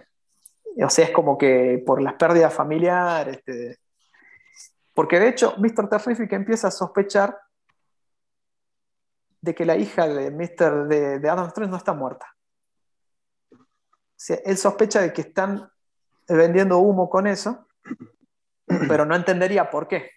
o 0.80 0.90
sea, 0.90 1.06
es 1.06 1.10
como 1.10 1.36
que 1.36 1.82
por 1.84 2.00
las 2.00 2.14
pérdidas 2.14 2.54
familiares, 2.54 3.38
este, 3.38 3.78
porque 4.94 5.18
de 5.18 5.28
hecho, 5.28 5.54
Mr. 5.58 5.88
Terrific 5.88 6.32
empieza 6.32 6.68
a 6.68 6.72
sospechar 6.72 7.36
de 9.40 9.54
que 9.54 9.64
la 9.64 9.76
hija 9.76 10.06
de, 10.06 10.30
Mr., 10.30 10.86
de, 10.88 11.28
Adam 11.28 11.46
Strange 11.48 11.70
no 11.70 11.76
está 11.76 11.92
muerta. 11.92 12.36
O 13.50 14.34
él 14.44 14.56
sospecha 14.58 15.00
de 15.00 15.12
que 15.12 15.22
están 15.22 15.70
vendiendo 16.28 16.78
humo 16.78 17.08
con 17.08 17.26
eso, 17.26 17.66
pero 18.88 19.06
no 19.06 19.16
entendería 19.16 19.70
por 19.70 19.88
qué. 19.88 20.10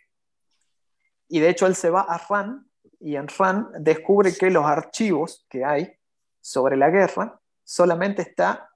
Y 1.30 1.40
de 1.40 1.50
hecho 1.50 1.66
él 1.68 1.76
se 1.76 1.90
va 1.90 2.02
a 2.02 2.18
RAN 2.18 2.70
y 3.00 3.16
en 3.16 3.28
RAN 3.28 3.70
descubre 3.80 4.34
que 4.36 4.52
los 4.52 4.66
archivos 4.66 5.46
que 5.50 5.64
hay 5.66 5.98
sobre 6.42 6.76
la 6.78 6.90
guerra 6.90 7.40
solamente 7.64 8.22
está 8.22 8.70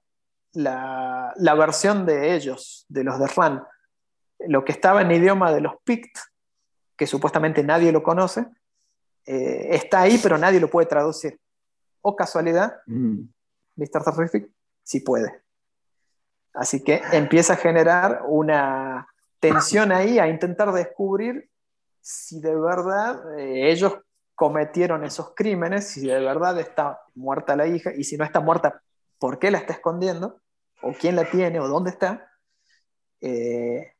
la, 0.52 1.32
la 1.36 1.54
versión 1.54 2.06
de 2.06 2.34
ellos, 2.34 2.86
de 2.88 3.04
los 3.04 3.18
de 3.18 3.26
RAN. 3.26 3.64
Lo 4.40 4.64
que 4.64 4.72
estaba 4.72 5.02
en 5.02 5.10
idioma 5.12 5.52
de 5.52 5.60
los 5.60 5.74
Pict, 5.84 6.16
que 6.96 7.06
supuestamente 7.06 7.62
nadie 7.62 7.92
lo 7.92 8.02
conoce, 8.02 8.46
eh, 9.30 9.74
está 9.76 10.00
ahí, 10.00 10.18
pero 10.22 10.38
nadie 10.38 10.58
lo 10.58 10.70
puede 10.70 10.86
traducir. 10.86 11.38
O 12.00 12.16
casualidad, 12.16 12.80
mm. 12.86 13.20
Mr. 13.76 14.02
Terrific 14.02 14.50
sí 14.82 15.00
puede. 15.00 15.42
Así 16.54 16.82
que 16.82 17.02
empieza 17.12 17.52
a 17.52 17.56
generar 17.56 18.22
una 18.26 19.06
tensión 19.38 19.92
ahí, 19.92 20.18
a 20.18 20.28
intentar 20.28 20.72
descubrir 20.72 21.50
si 22.00 22.40
de 22.40 22.56
verdad 22.56 23.38
eh, 23.38 23.70
ellos 23.70 23.98
cometieron 24.34 25.04
esos 25.04 25.34
crímenes, 25.34 25.88
si 25.88 26.06
de 26.06 26.20
verdad 26.20 26.58
está 26.58 26.98
muerta 27.14 27.54
la 27.54 27.66
hija, 27.66 27.92
y 27.94 28.04
si 28.04 28.16
no 28.16 28.24
está 28.24 28.40
muerta, 28.40 28.82
¿por 29.18 29.38
qué 29.38 29.50
la 29.50 29.58
está 29.58 29.74
escondiendo? 29.74 30.40
¿O 30.80 30.94
quién 30.94 31.16
la 31.16 31.28
tiene? 31.28 31.60
¿O 31.60 31.68
dónde 31.68 31.90
está? 31.90 32.30
Eh, 33.20 33.92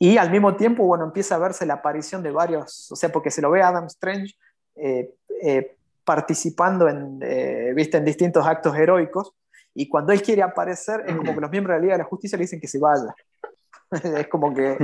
y 0.00 0.16
al 0.16 0.32
mismo 0.32 0.56
tiempo, 0.56 0.84
bueno, 0.84 1.04
empieza 1.04 1.36
a 1.36 1.38
verse 1.38 1.64
la 1.64 1.74
aparición 1.74 2.24
de 2.24 2.32
varios, 2.32 2.90
o 2.90 2.96
sea, 2.96 3.12
porque 3.12 3.30
se 3.30 3.40
lo 3.40 3.52
ve 3.52 3.62
Adam 3.62 3.86
Strange 3.86 4.34
eh, 4.76 5.14
eh, 5.42 5.76
participando 6.04 6.88
en, 6.88 7.20
eh, 7.22 7.72
¿viste? 7.74 7.96
en 7.96 8.04
distintos 8.04 8.46
actos 8.46 8.76
heroicos, 8.76 9.32
y 9.74 9.88
cuando 9.88 10.12
él 10.12 10.22
quiere 10.22 10.42
aparecer, 10.42 11.04
es 11.06 11.16
como 11.16 11.34
que 11.34 11.40
los 11.40 11.50
miembros 11.50 11.74
de 11.74 11.78
la 11.78 11.82
Liga 11.82 11.94
de 11.94 11.98
la 11.98 12.08
Justicia 12.08 12.38
le 12.38 12.44
dicen 12.44 12.60
que 12.60 12.68
se 12.68 12.78
vaya. 12.78 13.14
es 14.18 14.28
como 14.28 14.54
que, 14.54 14.78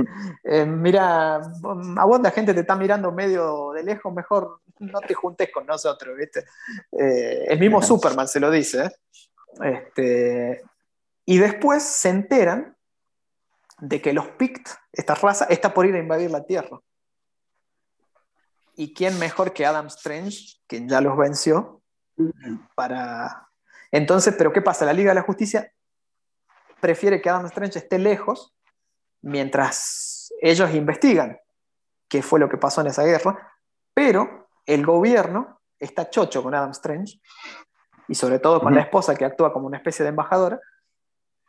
mira, 0.65 1.35
a 1.35 2.05
vos 2.05 2.21
la 2.21 2.31
gente 2.31 2.53
te 2.53 2.61
está 2.61 2.75
mirando 2.75 3.11
medio 3.11 3.71
de 3.71 3.83
lejos, 3.83 4.13
mejor 4.13 4.59
no 4.79 4.99
te 4.99 5.13
juntes 5.13 5.49
con 5.53 5.65
nosotros, 5.65 6.17
¿viste? 6.17 6.43
el 6.91 7.59
mismo 7.59 7.81
Superman 7.81 8.27
se 8.27 8.39
lo 8.39 8.51
dice. 8.51 8.91
Este, 9.63 10.61
y 11.25 11.37
después 11.37 11.83
se 11.83 12.09
enteran 12.09 12.75
de 13.79 14.01
que 14.01 14.13
los 14.13 14.27
Pict, 14.29 14.69
esta 14.91 15.15
raza, 15.15 15.45
está 15.45 15.73
por 15.73 15.85
ir 15.85 15.95
a 15.95 15.99
invadir 15.99 16.31
la 16.31 16.45
Tierra. 16.45 16.79
¿Y 18.75 18.93
quién 18.93 19.19
mejor 19.19 19.53
que 19.53 19.65
Adam 19.65 19.87
Strange, 19.87 20.59
quien 20.67 20.87
ya 20.87 21.01
los 21.01 21.17
venció? 21.17 21.81
Para... 22.75 23.49
Entonces, 23.91 24.35
¿pero 24.37 24.53
qué 24.53 24.61
pasa? 24.61 24.85
La 24.85 24.93
Liga 24.93 25.11
de 25.11 25.15
la 25.15 25.23
Justicia 25.23 25.71
prefiere 26.79 27.21
que 27.21 27.29
Adam 27.29 27.45
Strange 27.45 27.79
esté 27.79 27.99
lejos 27.99 28.55
mientras 29.21 30.33
ellos 30.41 30.73
investigan 30.73 31.39
qué 32.07 32.21
fue 32.21 32.39
lo 32.39 32.49
que 32.49 32.57
pasó 32.57 32.81
en 32.81 32.87
esa 32.87 33.03
guerra, 33.03 33.53
pero 33.93 34.49
el 34.65 34.85
gobierno 34.85 35.61
está 35.79 36.09
chocho 36.09 36.43
con 36.43 36.53
Adam 36.53 36.71
Strange 36.71 37.21
y 38.07 38.15
sobre 38.15 38.39
todo 38.39 38.59
con 38.61 38.73
la 38.75 38.81
esposa 38.81 39.15
que 39.15 39.25
actúa 39.25 39.53
como 39.53 39.67
una 39.67 39.77
especie 39.77 40.03
de 40.03 40.09
embajadora, 40.09 40.59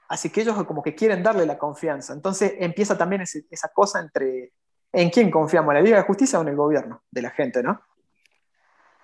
así 0.08 0.30
que 0.30 0.42
ellos 0.42 0.62
como 0.64 0.82
que 0.82 0.94
quieren 0.94 1.22
darle 1.22 1.46
la 1.46 1.58
confianza. 1.58 2.12
Entonces 2.12 2.54
empieza 2.58 2.96
también 2.96 3.22
esa 3.22 3.68
cosa 3.72 4.00
entre 4.00 4.52
¿En 4.92 5.10
quién 5.10 5.30
confiamos? 5.30 5.70
¿En 5.70 5.76
la 5.76 5.82
Liga 5.82 5.96
de 5.96 6.04
Justicia 6.04 6.38
o 6.38 6.42
en 6.42 6.48
el 6.48 6.56
gobierno 6.56 7.02
de 7.10 7.22
la 7.22 7.30
gente, 7.30 7.62
no? 7.62 7.80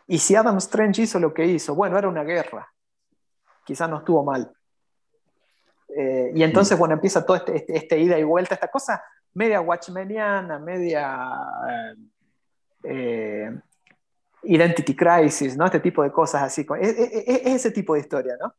Y 0.06 0.18
si 0.18 0.34
Adam 0.34 0.56
Strange 0.58 1.02
hizo 1.02 1.18
lo 1.18 1.34
que 1.34 1.44
hizo, 1.44 1.74
bueno, 1.74 1.98
era 1.98 2.08
una 2.08 2.24
guerra. 2.24 2.72
Quizás 3.64 3.88
no 3.88 3.98
estuvo 3.98 4.24
mal. 4.24 4.50
Eh, 5.88 6.32
y 6.34 6.42
entonces, 6.42 6.78
bueno, 6.78 6.94
empieza 6.94 7.24
toda 7.24 7.38
este, 7.38 7.56
este, 7.56 7.76
este, 7.76 7.98
ida 7.98 8.18
y 8.18 8.22
vuelta, 8.22 8.54
esta 8.54 8.68
cosa 8.68 9.02
media 9.34 9.60
watchmeniana, 9.60 10.58
media 10.58 11.30
eh, 12.82 13.50
identity 14.42 14.96
crisis, 14.96 15.56
¿no? 15.56 15.66
Este 15.66 15.80
tipo 15.80 16.02
de 16.02 16.12
cosas 16.12 16.42
así. 16.42 16.66
Es, 16.80 16.96
ese 16.98 17.70
tipo 17.70 17.94
de 17.94 18.00
historia, 18.00 18.36
¿no? 18.40 18.54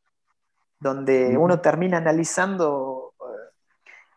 Donde 0.80 1.38
uno 1.38 1.60
termina 1.60 1.98
analizando 1.98 3.14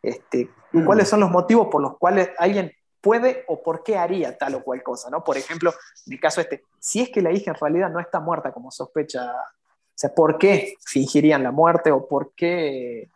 eh, 0.03 0.11
este, 0.11 0.51
cuáles 0.85 1.09
son 1.09 1.21
los 1.21 1.31
motivos 1.31 1.69
por 1.69 1.83
los 1.83 1.99
cuales 1.99 2.31
alguien 2.39 2.73
puede 3.03 3.45
o 3.49 3.63
por 3.63 3.83
qué 3.83 3.99
haría 3.99 4.39
tal 4.39 4.55
o 4.55 4.65
cual 4.65 4.83
cosa, 4.83 5.11
¿no? 5.11 5.23
Por 5.23 5.37
ejemplo, 5.37 5.75
en 6.07 6.13
el 6.15 6.21
caso 6.21 6.41
este, 6.41 6.65
si 6.79 7.03
es 7.03 7.11
que 7.11 7.21
la 7.21 7.33
hija 7.33 7.51
en 7.51 7.57
realidad 7.61 7.91
no 7.91 8.01
está 8.01 8.21
muerta 8.21 8.53
como 8.53 8.71
sospecha, 8.71 9.33
o 9.33 9.95
sea, 9.95 10.15
¿por 10.15 10.39
qué 10.39 10.77
fingirían 10.87 11.43
la 11.43 11.51
muerte 11.51 11.91
o 11.91 12.07
por 12.07 12.33
qué 12.35 13.11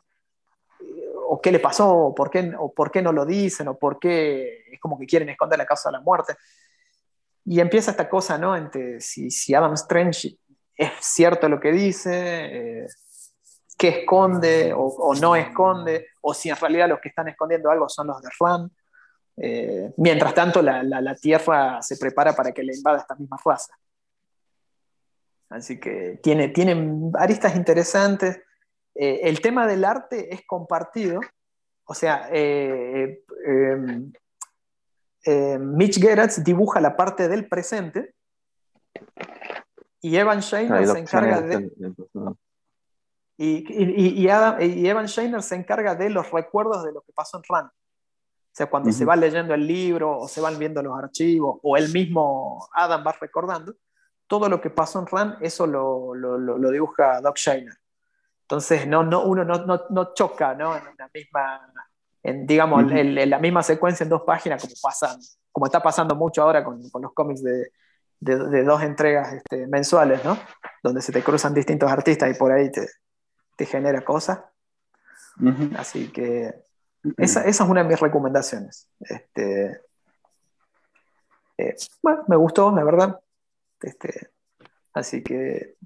o 1.29 1.41
qué 1.41 1.51
le 1.51 1.59
pasó 1.59 1.91
o 1.91 2.15
por 2.15 2.31
qué, 2.31 2.53
o 2.59 2.73
por 2.73 2.91
qué 2.91 3.03
no 3.03 3.13
lo 3.13 3.25
dicen 3.25 3.69
o 3.69 3.79
por 3.79 3.99
qué 3.99 4.65
es 4.71 4.81
como 4.81 4.99
que 4.99 5.07
quieren 5.07 5.29
esconder 5.29 5.59
la 5.59 5.67
causa 5.67 5.89
de 5.89 5.95
la 5.95 6.01
muerte? 6.01 6.35
Y 7.45 7.61
empieza 7.61 7.93
esta 7.93 8.09
cosa, 8.09 8.37
¿no? 8.37 8.57
Entre 8.57 9.01
si, 9.01 9.31
si 9.31 9.55
Adam 9.55 9.75
Strange 9.75 10.37
es 10.75 10.91
cierto 11.01 11.49
lo 11.49 11.61
que 11.61 11.71
dice, 11.71 12.81
eh, 12.83 12.87
qué 13.79 14.01
esconde 14.01 14.73
o, 14.73 14.83
o, 14.83 15.15
no 15.15 15.37
esconde, 15.37 16.09
o 16.23 16.35
si 16.35 16.51
en 16.51 16.57
realidad 16.57 16.89
los 16.89 17.01
que 17.01 17.09
están 17.09 17.29
escondiendo 17.29 17.71
algo 17.71 17.89
son 17.89 18.09
los 18.09 18.21
de 18.21 18.29
Ram. 18.41 18.69
Eh, 19.37 19.93
mientras 19.99 20.35
tanto, 20.35 20.63
la, 20.63 21.15
Tierra 21.21 21.83
se 21.83 21.97
prepara 21.97 22.35
para 22.35 22.53
que 22.53 22.63
le 22.63 22.75
invada 22.75 22.99
esta 22.99 23.15
misma 23.15 23.39
raza. 23.45 23.75
Así 25.49 25.79
que 25.79 26.19
tiene, 26.23 26.49
tiene 26.49 27.11
aristas 27.15 27.55
interesantes. 27.55 28.41
Eh, 28.95 29.21
el 29.25 29.41
tema 29.41 29.67
del 29.67 29.85
arte 29.85 30.35
es 30.35 30.43
compartido. 30.47 31.21
O 31.85 31.95
sea, 31.95 32.29
eh, 32.33 33.23
Mitch 35.61 36.01
Gerrits 36.01 36.43
dibuja 36.43 36.81
la 36.81 36.97
parte 36.97 37.29
del 37.29 37.49
presente 37.49 38.15
y 40.01 40.17
Evan 40.17 40.41
Shainer 40.41 40.87
se 40.87 40.99
encarga 40.99 41.41
de... 41.41 41.71
Y, 43.39 44.23
y, 44.23 44.29
Evan 44.29 45.07
Shainer 45.07 45.43
se 45.43 45.57
encarga 45.57 45.95
de 45.95 46.09
los 46.09 46.31
recuerdos 46.31 46.85
de 46.85 46.93
lo 46.93 47.03
que 47.03 47.13
pasó 47.13 47.37
en 47.37 47.43
Run. 47.49 47.71
Sea, 48.57 48.71
cuando 48.71 48.91
se 48.91 49.05
va 49.05 49.17
leyendo 49.17 49.53
el 49.53 49.67
libro 49.67 50.19
o 50.19 50.29
se 50.29 50.41
van 50.41 50.59
viendo 50.59 50.83
los 50.83 50.99
archivos 50.99 51.59
o 51.63 51.77
el 51.77 51.93
mismo 51.93 52.67
Adam 52.73 53.05
va 53.07 53.13
recordando, 53.13 53.75
todo 54.27 54.49
lo 54.49 54.63
que 54.63 54.71
pasó 54.71 54.99
en 54.99 55.07
Ran, 55.07 55.37
eso 55.43 55.67
lo, 55.67 56.15
lo, 56.15 56.39
lo, 56.39 56.71
dibuja 56.71 57.21
Doc 57.21 57.37
Shiner. 57.37 57.75
Entonces, 58.45 58.87
no, 58.87 59.03
no, 59.05 59.25
uno 59.25 59.45
no, 59.45 59.67
no, 59.67 59.83
no 59.91 60.15
choca 60.15 60.55
¿no? 60.55 60.75
en 60.75 60.85
la 60.99 61.11
misma, 61.13 61.73
en, 62.23 62.47
digamos, 62.47 62.91
en, 62.91 63.29
la 63.29 63.39
misma 63.39 63.63
secuencia 63.63 64.05
en 64.05 64.11
dos 64.11 64.23
páginas, 64.23 64.63
como, 64.63 64.75
pasan, 64.83 65.19
como 65.53 65.67
está 65.67 65.83
pasando 65.83 66.15
mucho 66.15 66.43
ahora 66.43 66.65
con, 66.65 66.89
con 66.89 67.03
los 67.03 67.13
cómics 67.13 67.43
de, 67.43 67.73
de, 68.21 68.65
dos 68.65 68.81
entregas 68.81 69.35
este, 69.35 69.67
mensuales, 69.67 70.25
¿no? 70.25 70.39
Donde 70.83 71.03
se 71.03 71.13
te 71.13 71.23
cruzan 71.23 71.53
distintos 71.53 71.93
artistas 71.93 72.35
y 72.35 72.39
por 72.39 72.53
ahí 72.53 72.73
te, 72.73 72.89
te 73.55 73.67
genera 73.67 74.03
cosas. 74.03 74.41
Así 75.77 76.11
que 76.11 76.66
esa, 77.19 77.45
esa, 77.45 77.65
es 77.65 77.71
una 77.71 77.83
de 77.83 77.89
mis 77.89 78.01
recomendaciones. 78.01 78.89
Este, 79.01 79.81
eh, 81.59 81.75
bueno, 82.03 82.25
me 82.29 82.37
gustó, 82.37 82.75
la 82.75 82.85
verdad. 82.85 83.21
Este, 83.81 84.31
así 84.95 85.23
que, 85.23 85.77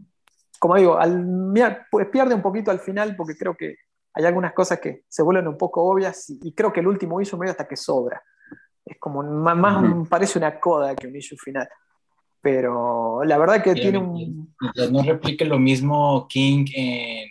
como 0.59 0.77
digo, 0.77 0.99
al, 0.99 1.53
pues 1.91 2.09
pierde 2.09 2.35
un 2.35 2.43
poquito 2.43 2.71
al 2.71 2.81
final 2.81 3.17
porque 3.17 3.37
creo 3.37 3.57
que 3.57 3.77
hay 4.15 4.25
algunas 4.25 4.53
cosas 4.53 4.81
que 4.81 5.05
se 5.09 5.23
vuelven 5.23 5.49
un 5.49 5.57
poco 5.57 5.85
obvias 5.85 6.31
y, 6.31 6.53
creo 6.53 6.73
que 6.73 6.81
el 6.81 6.89
último 6.89 7.21
issue 7.21 7.39
medio 7.39 7.53
hasta 7.53 7.69
que 7.69 7.77
sobra. 7.77 8.23
Es 8.85 8.99
como 8.99 9.23
más, 9.23 10.09
parece 10.09 10.39
una 10.39 10.59
coda 10.59 10.97
que 10.97 11.07
un 11.07 11.17
issue 11.17 11.39
final. 11.39 11.69
Pero 12.43 13.23
la 13.25 13.39
verdad 13.39 13.63
que 13.63 13.75
tiene 13.75 13.99
un... 13.99 14.55
no 14.91 15.03
replique 15.03 15.45
lo 15.45 15.59
mismo 15.59 16.27
King 16.29 16.65
en, 16.75 17.29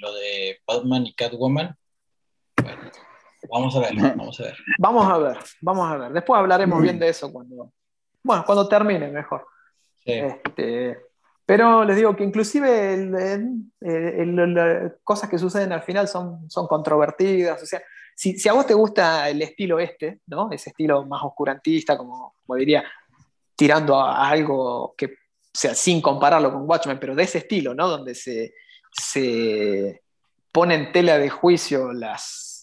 lo 0.00 0.12
de 0.14 0.58
Batman 0.66 1.06
y 1.06 1.14
Catwoman. 1.14 1.76
Vamos 3.50 3.76
a 3.76 3.80
ver, 3.80 3.94
vamos 3.96 4.40
a 4.40 4.44
ver. 4.44 4.56
Vamos 4.78 5.06
a 5.10 5.18
ver, 5.18 5.38
vamos 5.60 5.90
a 5.90 5.96
ver. 5.96 6.12
Después 6.12 6.38
hablaremos 6.38 6.82
bien 6.82 6.98
de 6.98 7.08
eso 7.08 7.32
cuando... 7.32 7.72
Bueno, 8.22 8.44
cuando 8.44 8.68
termine 8.68 9.08
mejor. 9.08 9.46
Este, 10.04 10.98
pero 11.46 11.84
les 11.84 11.96
digo 11.96 12.14
que 12.14 12.24
inclusive 12.24 13.08
las 13.80 14.92
cosas 15.02 15.30
que 15.30 15.38
suceden 15.38 15.72
al 15.72 15.82
final 15.82 16.08
son, 16.08 16.50
son 16.50 16.66
controvertidas. 16.66 17.62
O 17.62 17.66
sea, 17.66 17.82
si, 18.14 18.38
si, 18.38 18.48
a 18.48 18.52
vos 18.52 18.66
te 18.66 18.74
gusta 18.74 19.28
el 19.28 19.40
estilo 19.40 19.78
este, 19.78 20.20
¿no? 20.26 20.50
Ese 20.50 20.70
estilo 20.70 21.06
más 21.06 21.22
oscurantista, 21.22 21.96
como, 21.96 22.34
como 22.44 22.58
diría, 22.58 22.84
tirando 23.56 23.98
a, 23.98 24.28
algo 24.28 24.94
que, 24.96 25.14
sea, 25.52 25.74
sin 25.74 26.02
compararlo 26.02 26.52
con 26.52 26.68
Watchmen, 26.68 26.98
pero 26.98 27.14
de 27.14 27.22
ese 27.22 27.38
estilo, 27.38 27.74
¿no? 27.74 27.88
Donde 27.88 28.14
se, 28.14 28.54
se 28.92 30.02
pone 30.52 30.74
en 30.74 30.92
tela 30.92 31.18
de 31.18 31.30
juicio 31.30 31.92
las, 31.92 32.57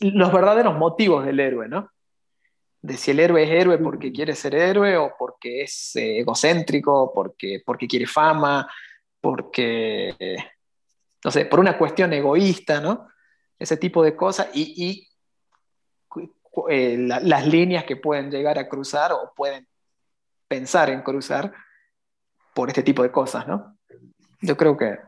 los 0.00 0.32
verdaderos 0.32 0.76
motivos 0.76 1.24
del 1.24 1.40
héroe, 1.40 1.68
¿no? 1.68 1.90
de 2.80 2.96
si 2.96 3.10
el 3.10 3.20
héroe 3.20 3.42
es 3.42 3.50
héroe 3.50 3.78
porque 3.78 4.12
quiere 4.12 4.34
ser 4.34 4.54
héroe 4.54 4.96
o 4.96 5.14
porque 5.18 5.62
es 5.62 5.96
eh, 5.96 6.20
egocéntrico, 6.20 7.12
porque, 7.12 7.62
porque 7.64 7.88
quiere 7.88 8.06
fama, 8.06 8.70
porque, 9.20 10.14
no 11.24 11.30
sé, 11.30 11.46
por 11.46 11.60
una 11.60 11.76
cuestión 11.76 12.12
egoísta, 12.12 12.80
¿no? 12.80 13.08
Ese 13.58 13.76
tipo 13.76 14.02
de 14.02 14.14
cosas 14.14 14.48
y, 14.54 15.08
eh, 16.70 16.96
las 16.98 17.46
líneas 17.46 17.84
que 17.84 17.96
pueden 17.96 18.30
llegar 18.30 18.58
a 18.58 18.68
cruzar 18.68 19.12
o 19.12 19.32
pueden 19.34 19.66
pensar 20.46 20.90
en 20.90 21.02
cruzar 21.02 21.52
por 22.54 22.68
este 22.68 22.82
tipo 22.82 23.02
de 23.02 23.10
cosas, 23.10 23.46
¿no? 23.46 23.76
Yo 24.40 24.56
creo 24.56 24.76
que, 24.76 24.98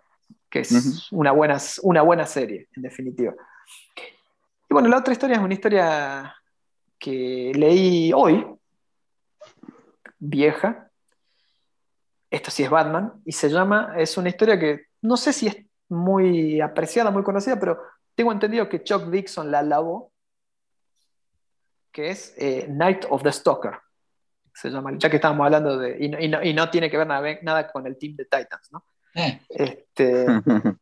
es 0.53 1.11
una, 1.13 1.31
buena, 1.31 1.59
una 1.83 2.03
buena 2.03 2.27
serie, 2.27 2.69
en 2.75 2.83
definitiva. 2.83 3.33
Y 4.71 4.73
bueno, 4.73 4.89
la 4.89 4.99
otra 4.99 5.13
historia 5.13 5.35
es 5.35 5.43
una 5.43 5.55
historia 5.55 6.33
que 6.97 7.51
leí 7.57 8.13
hoy, 8.15 8.47
vieja, 10.21 10.89
esto 12.31 12.53
sí 12.53 12.63
es 12.63 12.71
Batman, 12.71 13.21
y 13.25 13.33
se 13.33 13.49
llama, 13.49 13.95
es 13.99 14.17
una 14.17 14.29
historia 14.29 14.61
que 14.61 14.87
no 15.03 15.17
sé 15.17 15.33
si 15.33 15.49
es 15.49 15.57
muy 15.89 16.61
apreciada, 16.61 17.11
muy 17.11 17.25
conocida, 17.25 17.59
pero 17.59 17.83
tengo 18.15 18.31
entendido 18.31 18.69
que 18.69 18.85
Chuck 18.85 19.07
Dixon 19.07 19.51
la 19.51 19.65
lavó, 19.65 20.13
que 21.91 22.11
es 22.11 22.33
eh, 22.39 22.69
Night 22.69 23.07
of 23.11 23.25
the 23.25 23.33
Stalker, 23.33 23.73
se 24.55 24.71
llama, 24.71 24.93
ya 24.97 25.11
que 25.11 25.17
estábamos 25.17 25.47
hablando 25.47 25.79
de, 25.79 25.97
y 25.99 26.53
no, 26.55 26.71
tiene 26.71 26.89
que 26.89 26.97
ver 26.97 27.09
nada, 27.09 27.73
con 27.73 27.89
el 27.89 27.99
team 27.99 28.15
de 28.15 28.25
Titans, 28.25 28.71
¿no? 28.71 28.85
Eh. 29.17 29.41
Este, 29.49 30.27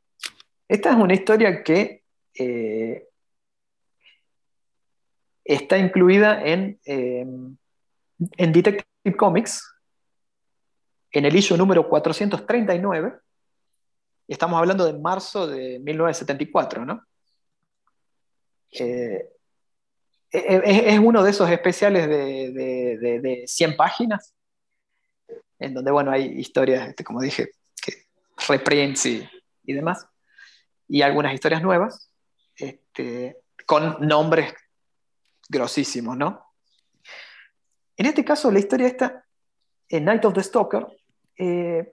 esta 0.69 0.91
es 0.91 0.97
una 0.97 1.15
historia 1.15 1.63
que 1.63 2.05
eh, 2.35 3.08
está 5.49 5.79
incluida 5.79 6.43
en, 6.45 6.79
em, 6.85 7.57
en 8.37 8.53
Detective 8.53 9.17
Comics, 9.17 9.65
en 11.11 11.25
el 11.25 11.35
issue 11.35 11.57
número 11.57 11.89
439, 11.89 13.19
y 14.27 14.33
estamos 14.33 14.59
hablando 14.59 14.85
de 14.85 14.99
marzo 14.99 15.47
de 15.47 15.79
1974, 15.79 16.85
¿no? 16.85 17.03
Eh, 18.73 19.31
e, 20.31 20.39
e, 20.39 20.93
es, 20.93 20.99
uno 20.99 21.23
de 21.23 21.31
esos 21.31 21.51
especiales 21.51 22.07
de, 22.07 22.53
de, 23.23 23.45
100 23.47 23.75
páginas, 23.75 24.35
en 25.59 25.73
donde, 25.73 25.91
bueno, 25.91 26.11
hay 26.11 26.27
historias, 26.39 26.91
este, 26.91 27.03
como 27.03 27.23
dije, 27.23 27.53
que 27.83 28.05
reprints 28.47 29.07
y, 29.07 29.27
y, 29.63 29.73
demás, 29.73 30.07
y 30.87 31.01
algunas 31.01 31.33
historias 31.33 31.63
nuevas, 31.63 32.13
este, 32.55 33.39
con 33.65 34.07
nombres 34.07 34.53
grosísimos, 35.49 36.17
¿no? 36.17 36.45
En 37.97 38.07
este 38.07 38.25
caso, 38.25 38.51
la 38.51 38.59
historia 38.59 38.87
esta, 38.87 39.25
en 39.89 40.05
Night 40.05 40.25
of 40.25 40.35
the 40.35 40.43
Stalker, 40.43 40.87
eh, 41.37 41.93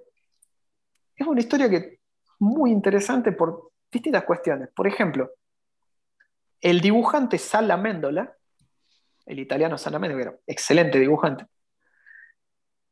es 1.15 1.27
una 1.27 1.39
historia 1.39 1.69
que 1.69 1.99
muy 2.39 2.71
interesante 2.71 3.31
por 3.31 3.71
distintas 3.91 4.23
cuestiones. 4.23 4.69
Por 4.75 4.87
ejemplo, 4.87 5.31
el 6.61 6.81
dibujante 6.81 7.37
Sala 7.37 7.77
Mendola, 7.77 8.35
el 9.25 9.39
italiano 9.39 9.77
Sala 9.77 9.99
Mendola, 9.99 10.35
excelente 10.45 10.99
dibujante, 10.99 11.45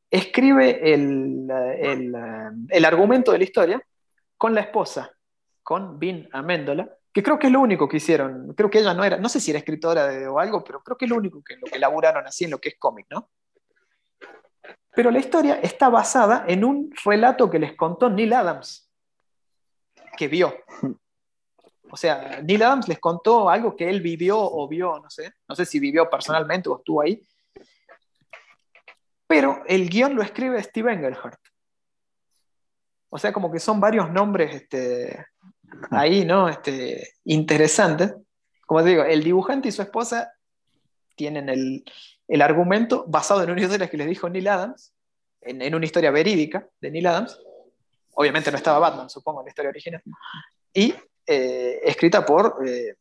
escribe 0.09 0.93
el, 0.93 1.49
el, 2.69 2.85
argumento 2.85 3.31
de 3.31 3.39
la 3.39 3.43
historia 3.43 3.87
con 4.37 4.53
la 4.53 4.61
esposa, 4.61 5.11
con 5.63 5.97
Vin 5.97 6.29
Amendola, 6.31 6.87
que 7.13 7.21
creo 7.21 7.37
que 7.37 7.47
es 7.47 7.53
lo 7.53 7.61
único 7.61 7.87
que 7.87 7.97
hicieron. 7.97 8.53
Creo 8.55 8.69
que 8.69 8.79
ella 8.79 8.93
no 8.93 9.03
era, 9.03 9.17
no 9.17 9.29
sé 9.29 9.39
si 9.39 9.51
era 9.51 9.59
escritora 9.59 10.07
de, 10.07 10.27
o 10.27 10.39
algo, 10.39 10.63
pero 10.63 10.81
creo 10.81 10.97
que 10.97 11.05
es 11.05 11.11
lo 11.11 11.17
único 11.17 11.43
que, 11.43 11.57
elaboraron 11.71 12.25
así 12.25 12.45
en 12.45 12.51
lo 12.51 12.59
que 12.59 12.69
es 12.69 12.75
cómic, 12.79 13.05
¿no? 13.11 13.29
Pero 14.95 15.11
la 15.11 15.19
historia 15.19 15.59
está 15.61 15.89
basada 15.89 16.45
en 16.47 16.63
un 16.63 16.91
relato 17.05 17.49
que 17.49 17.59
les 17.59 17.75
contó 17.75 18.09
Neil 18.09 18.33
Adams, 18.33 18.91
que 20.17 20.27
vio. 20.27 20.55
O 21.91 21.97
sea, 21.97 22.41
Neil 22.41 22.63
Adams 22.63 22.87
les 22.87 22.99
contó 22.99 23.49
algo 23.49 23.75
que 23.75 23.87
él 23.87 24.01
vivió 24.01 24.39
o 24.39 24.67
vio, 24.67 24.99
no 24.99 25.09
sé, 25.11 25.33
no 25.47 25.55
sé 25.55 25.65
si 25.65 25.79
vivió 25.79 26.09
personalmente 26.09 26.69
o 26.69 26.77
estuvo 26.77 27.01
ahí. 27.01 27.23
Pero 29.27 29.61
el 29.67 29.89
guion 29.89 30.15
lo 30.15 30.23
escribe 30.23 30.61
Steve 30.63 30.93
Engelhardt. 30.93 31.39
O 33.09 33.19
sea, 33.19 33.31
como 33.31 33.51
que 33.51 33.59
son 33.59 33.79
varios 33.79 34.09
nombres 34.11 34.55
este, 34.55 35.27
ahí, 35.91 36.25
¿no? 36.25 36.49
Este, 36.49 37.13
interesante. 37.25 38.13
Como 38.65 38.83
te 38.83 38.89
digo, 38.89 39.03
el 39.03 39.23
dibujante 39.23 39.69
y 39.69 39.71
su 39.71 39.81
esposa 39.81 40.33
tienen 41.15 41.49
el, 41.49 41.83
argumento 42.41 43.05
basado 43.07 43.43
en 43.43 43.51
una 43.51 43.61
historia 43.61 43.89
que 43.89 43.97
les 43.97 44.07
dijo 44.07 44.29
Neil 44.29 44.47
Adams, 44.47 44.93
en, 45.41 45.75
una 45.75 45.85
historia 45.85 46.11
verídica 46.11 46.67
de 46.81 46.91
Neil 46.91 47.07
Adams. 47.07 47.39
Obviamente 48.15 48.51
no 48.51 48.57
estaba 48.57 48.79
Batman, 48.79 49.09
supongo, 49.09 49.41
en 49.41 49.45
la 49.45 49.49
historia 49.49 49.69
original. 49.69 50.01
Y 50.73 50.95
eh, 51.27 51.79
escrita 51.83 52.25
por 52.25 52.57
eh, 52.65 52.95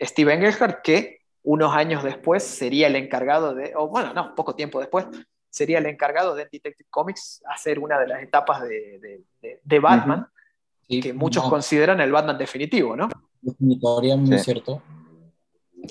Steve 0.00 0.34
Engelhardt, 0.34 0.82
que 0.82 1.20
unos 1.42 1.74
años 1.74 2.04
después 2.04 2.42
sería 2.42 2.86
el 2.88 2.96
encargado 2.96 3.54
de, 3.54 3.72
o 3.74 3.88
bueno, 3.88 4.12
no, 4.12 4.34
poco 4.34 4.54
tiempo 4.54 4.80
después, 4.80 5.06
sería 5.48 5.78
el 5.78 5.86
encargado 5.86 6.34
de 6.34 6.44
Detective 6.44 6.88
Comics 6.90 7.42
hacer 7.46 7.78
una 7.78 7.98
de 7.98 8.06
las 8.06 8.22
etapas 8.22 8.62
de, 8.62 9.24
de, 9.40 9.78
Batman 9.78 10.26
que 10.98 11.12
muchos 11.12 11.48
consideran 11.48 12.00
el 12.00 12.10
Batman 12.10 12.38
definitivo, 12.38 12.96
¿no? 12.96 13.08
Definitoria, 13.40 14.16
muy 14.16 14.38
cierto. 14.38 14.82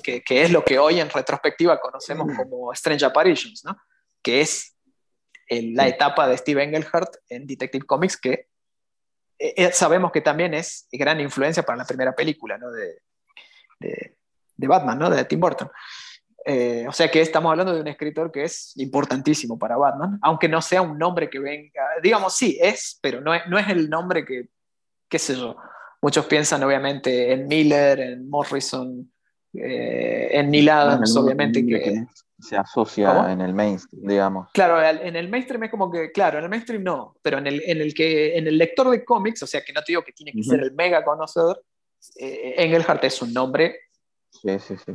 Que, 0.02 0.22
que, 0.22 0.42
es 0.42 0.50
lo 0.50 0.64
que 0.64 0.78
hoy 0.78 1.00
en 1.00 1.08
retrospectiva 1.08 1.80
conocemos 1.80 2.28
como 2.36 2.72
Strange 2.72 3.04
Apparitions, 3.04 3.64
¿no? 3.64 3.76
Que 4.22 4.42
es 4.42 4.76
la 5.48 5.88
etapa 5.88 6.28
de 6.28 6.36
Steve 6.36 6.62
Engelhardt 6.62 7.16
en 7.28 7.46
Detective 7.46 7.84
Comics 7.84 8.16
que 8.16 8.48
eh, 9.38 9.54
eh, 9.56 9.72
sabemos 9.72 10.12
que 10.12 10.20
también 10.20 10.54
es 10.54 10.86
gran 10.92 11.18
influencia 11.20 11.62
para 11.62 11.78
la 11.78 11.86
primera 11.86 12.14
película, 12.14 12.58
¿no? 12.58 12.70
De, 12.70 13.02
de, 13.80 14.16
de 14.56 14.68
Batman, 14.68 14.98
¿no? 14.98 15.10
De 15.10 15.24
Tim 15.24 15.40
Burton. 15.40 15.70
Eh, 16.44 16.86
o 16.88 16.92
sea 16.92 17.10
que 17.10 17.20
estamos 17.20 17.50
hablando 17.50 17.74
de 17.74 17.80
un 17.80 17.88
escritor 17.88 18.32
que 18.32 18.44
es 18.44 18.72
importantísimo 18.76 19.58
para 19.58 19.76
Batman, 19.76 20.18
aunque 20.22 20.48
no 20.48 20.62
sea 20.62 20.82
un 20.82 20.98
nombre 20.98 21.28
que 21.28 21.38
venga, 21.38 21.82
digamos, 22.02 22.34
sí, 22.34 22.58
es, 22.60 22.98
pero 23.02 23.20
no 23.20 23.34
es, 23.34 23.46
no 23.48 23.58
es 23.58 23.68
el 23.68 23.90
nombre 23.90 24.24
que 24.24 24.48
qué 25.10 25.18
sé 25.18 25.36
yo, 25.36 25.56
muchos 26.00 26.24
piensan 26.24 26.62
obviamente 26.62 27.32
en 27.32 27.46
Miller, 27.46 28.00
en 28.00 28.28
Morrison, 28.28 29.10
Eh, 29.52 30.38
en 30.38 30.48
Neil 30.48 30.68
Adams, 30.68 31.16
obviamente, 31.16 31.66
que, 31.66 32.06
se 32.38 32.56
asocia 32.56 33.32
en 33.32 33.40
el 33.40 33.52
mainstream, 33.52 34.06
digamos. 34.06 34.48
Claro, 34.52 34.80
en 34.80 35.16
el 35.16 35.28
mainstream 35.28 35.64
es 35.64 35.70
como 35.70 35.90
que, 35.90 36.12
claro, 36.12 36.38
en 36.38 36.44
el 36.44 36.50
mainstream 36.50 36.84
no, 36.84 37.16
pero 37.20 37.38
en 37.38 37.48
el, 37.48 37.60
en 37.66 37.80
el, 37.80 37.92
que, 37.92 38.38
en 38.38 38.46
el 38.46 38.56
lector 38.56 38.88
de 38.90 39.04
cómics, 39.04 39.42
o 39.42 39.46
sea, 39.46 39.62
que 39.62 39.72
no 39.72 39.80
te 39.82 39.92
digo 39.92 40.02
que 40.02 40.12
tiene 40.12 40.32
que 40.32 40.44
ser 40.44 40.60
el 40.60 40.72
mega 40.72 41.04
conocedor, 41.04 41.62
eh, 42.16 42.54
Engelhardt 42.58 43.04
es 43.04 43.20
un 43.20 43.34
nombre 43.34 43.76
sí, 44.30 44.58
sí, 44.58 44.76
sí. 44.78 44.92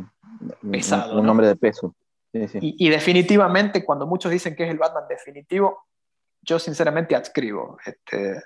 pesado. 0.72 1.20
Un, 1.20 1.26
nombre 1.26 1.48
de 1.48 1.56
peso. 1.56 1.96
Y, 2.34 2.90
definitivamente, 2.90 3.86
cuando 3.86 4.08
muchos 4.08 4.32
dicen 4.32 4.56
que 4.56 4.64
es 4.64 4.72
el 4.72 4.78
Batman 4.78 5.06
definitivo, 5.08 5.86
yo 6.42 6.60
sinceramente 6.60 7.16
adscribo. 7.16 7.78
Este, 7.86 8.42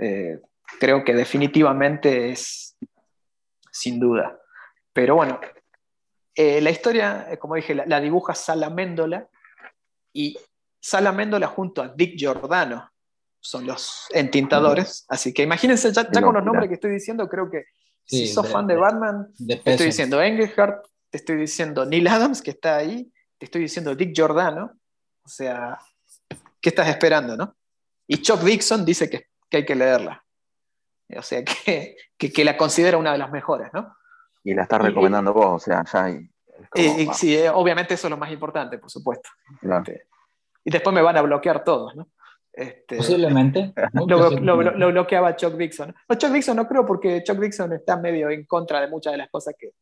eh, 0.00 0.40
creo 0.80 1.04
que 1.04 1.14
definitivamente 1.14 2.30
es 2.30 2.76
sin 3.70 3.98
duda. 3.98 4.38
Pero 4.92 5.16
bueno, 5.16 5.40
eh, 6.34 6.60
la 6.60 6.70
historia, 6.70 7.26
eh, 7.30 7.38
como 7.38 7.54
dije, 7.54 7.74
la, 7.74 8.00
dibuja 8.00 8.34
Sala 8.34 8.70
Méndola 8.70 9.28
y 10.12 10.38
Sala 10.80 11.12
Méndola 11.12 11.46
junto 11.48 11.82
a 11.82 11.88
Dick 11.88 12.16
Giordano 12.16 12.90
son 13.40 13.66
los 13.66 14.06
entintadores. 14.10 15.04
Así 15.08 15.32
que 15.32 15.42
imagínense, 15.42 15.92
ya, 15.92 16.06
con 16.08 16.34
los 16.34 16.44
nombres 16.44 16.68
que 16.68 16.74
estoy 16.74 16.92
diciendo, 16.92 17.28
creo 17.28 17.50
que 17.50 17.64
si 18.06 18.26
sos 18.26 18.48
fan 18.48 18.66
de, 18.66 18.76
Batman, 18.76 19.32
te 19.46 19.70
estoy 19.70 19.86
diciendo 19.86 20.22
Engelhardt, 20.22 20.86
te 21.10 21.18
estoy 21.18 21.36
diciendo 21.36 21.84
Neil 21.86 22.06
Adams, 22.08 22.42
que 22.42 22.50
está 22.50 22.76
ahí, 22.76 23.10
te 23.38 23.46
estoy 23.46 23.62
diciendo 23.62 23.94
Dick 23.94 24.14
Giordano. 24.14 24.72
O 25.24 25.28
sea, 25.28 25.78
¿qué 26.60 26.68
estás 26.70 26.88
esperando, 26.88 27.36
no? 27.36 27.56
Y 28.06 28.18
Chuck 28.20 28.40
Dixon 28.40 28.84
dice 28.84 29.08
que, 29.08 29.28
hay 29.50 29.64
que 29.64 29.74
leerla. 29.74 30.23
O 31.16 31.22
sea, 31.22 31.42
que, 31.64 31.96
que 32.18 32.44
la 32.44 32.56
considera 32.56 32.96
una 32.96 33.12
de 33.12 33.18
las 33.18 33.30
mejores, 33.30 33.68
¿no? 33.72 33.96
Y 34.42 34.54
la 34.54 34.62
estás 34.62 34.82
recomendando 34.82 35.32
vos, 35.32 35.46
o 35.46 35.58
sea, 35.58 35.84
ya 35.90 36.04
hay. 36.04 36.30
sí, 37.14 37.36
eh, 37.36 37.48
obviamente 37.48 37.94
eso 37.94 38.06
es 38.06 38.10
lo 38.10 38.18
más 38.18 38.30
importante, 38.30 38.78
por 38.78 38.90
supuesto. 38.90 39.30
Este, 39.62 40.06
y 40.64 40.70
después 40.70 40.94
me 40.94 41.02
van 41.02 41.16
a 41.16 41.22
bloquear 41.22 41.64
todos, 41.64 41.96
¿no? 41.96 42.08
Este, 42.52 42.98
Posiblemente. 42.98 43.72
Lo, 43.94 44.92
bloqueaba 44.92 45.34
Chuck 45.34 45.54
Dixon. 45.54 45.94
No, 46.08 46.14
Chuck 46.16 46.30
Dixon 46.30 46.56
no 46.56 46.68
creo 46.68 46.86
porque 46.86 47.22
Chuck 47.24 47.38
Dixon 47.38 47.72
está 47.72 47.96
medio 47.96 48.30
en 48.30 48.44
contra 48.44 48.80
de 48.80 48.88
muchas 48.88 49.12
de 49.12 49.18
las 49.18 49.30
cosas 49.30 49.54
que 49.58 49.72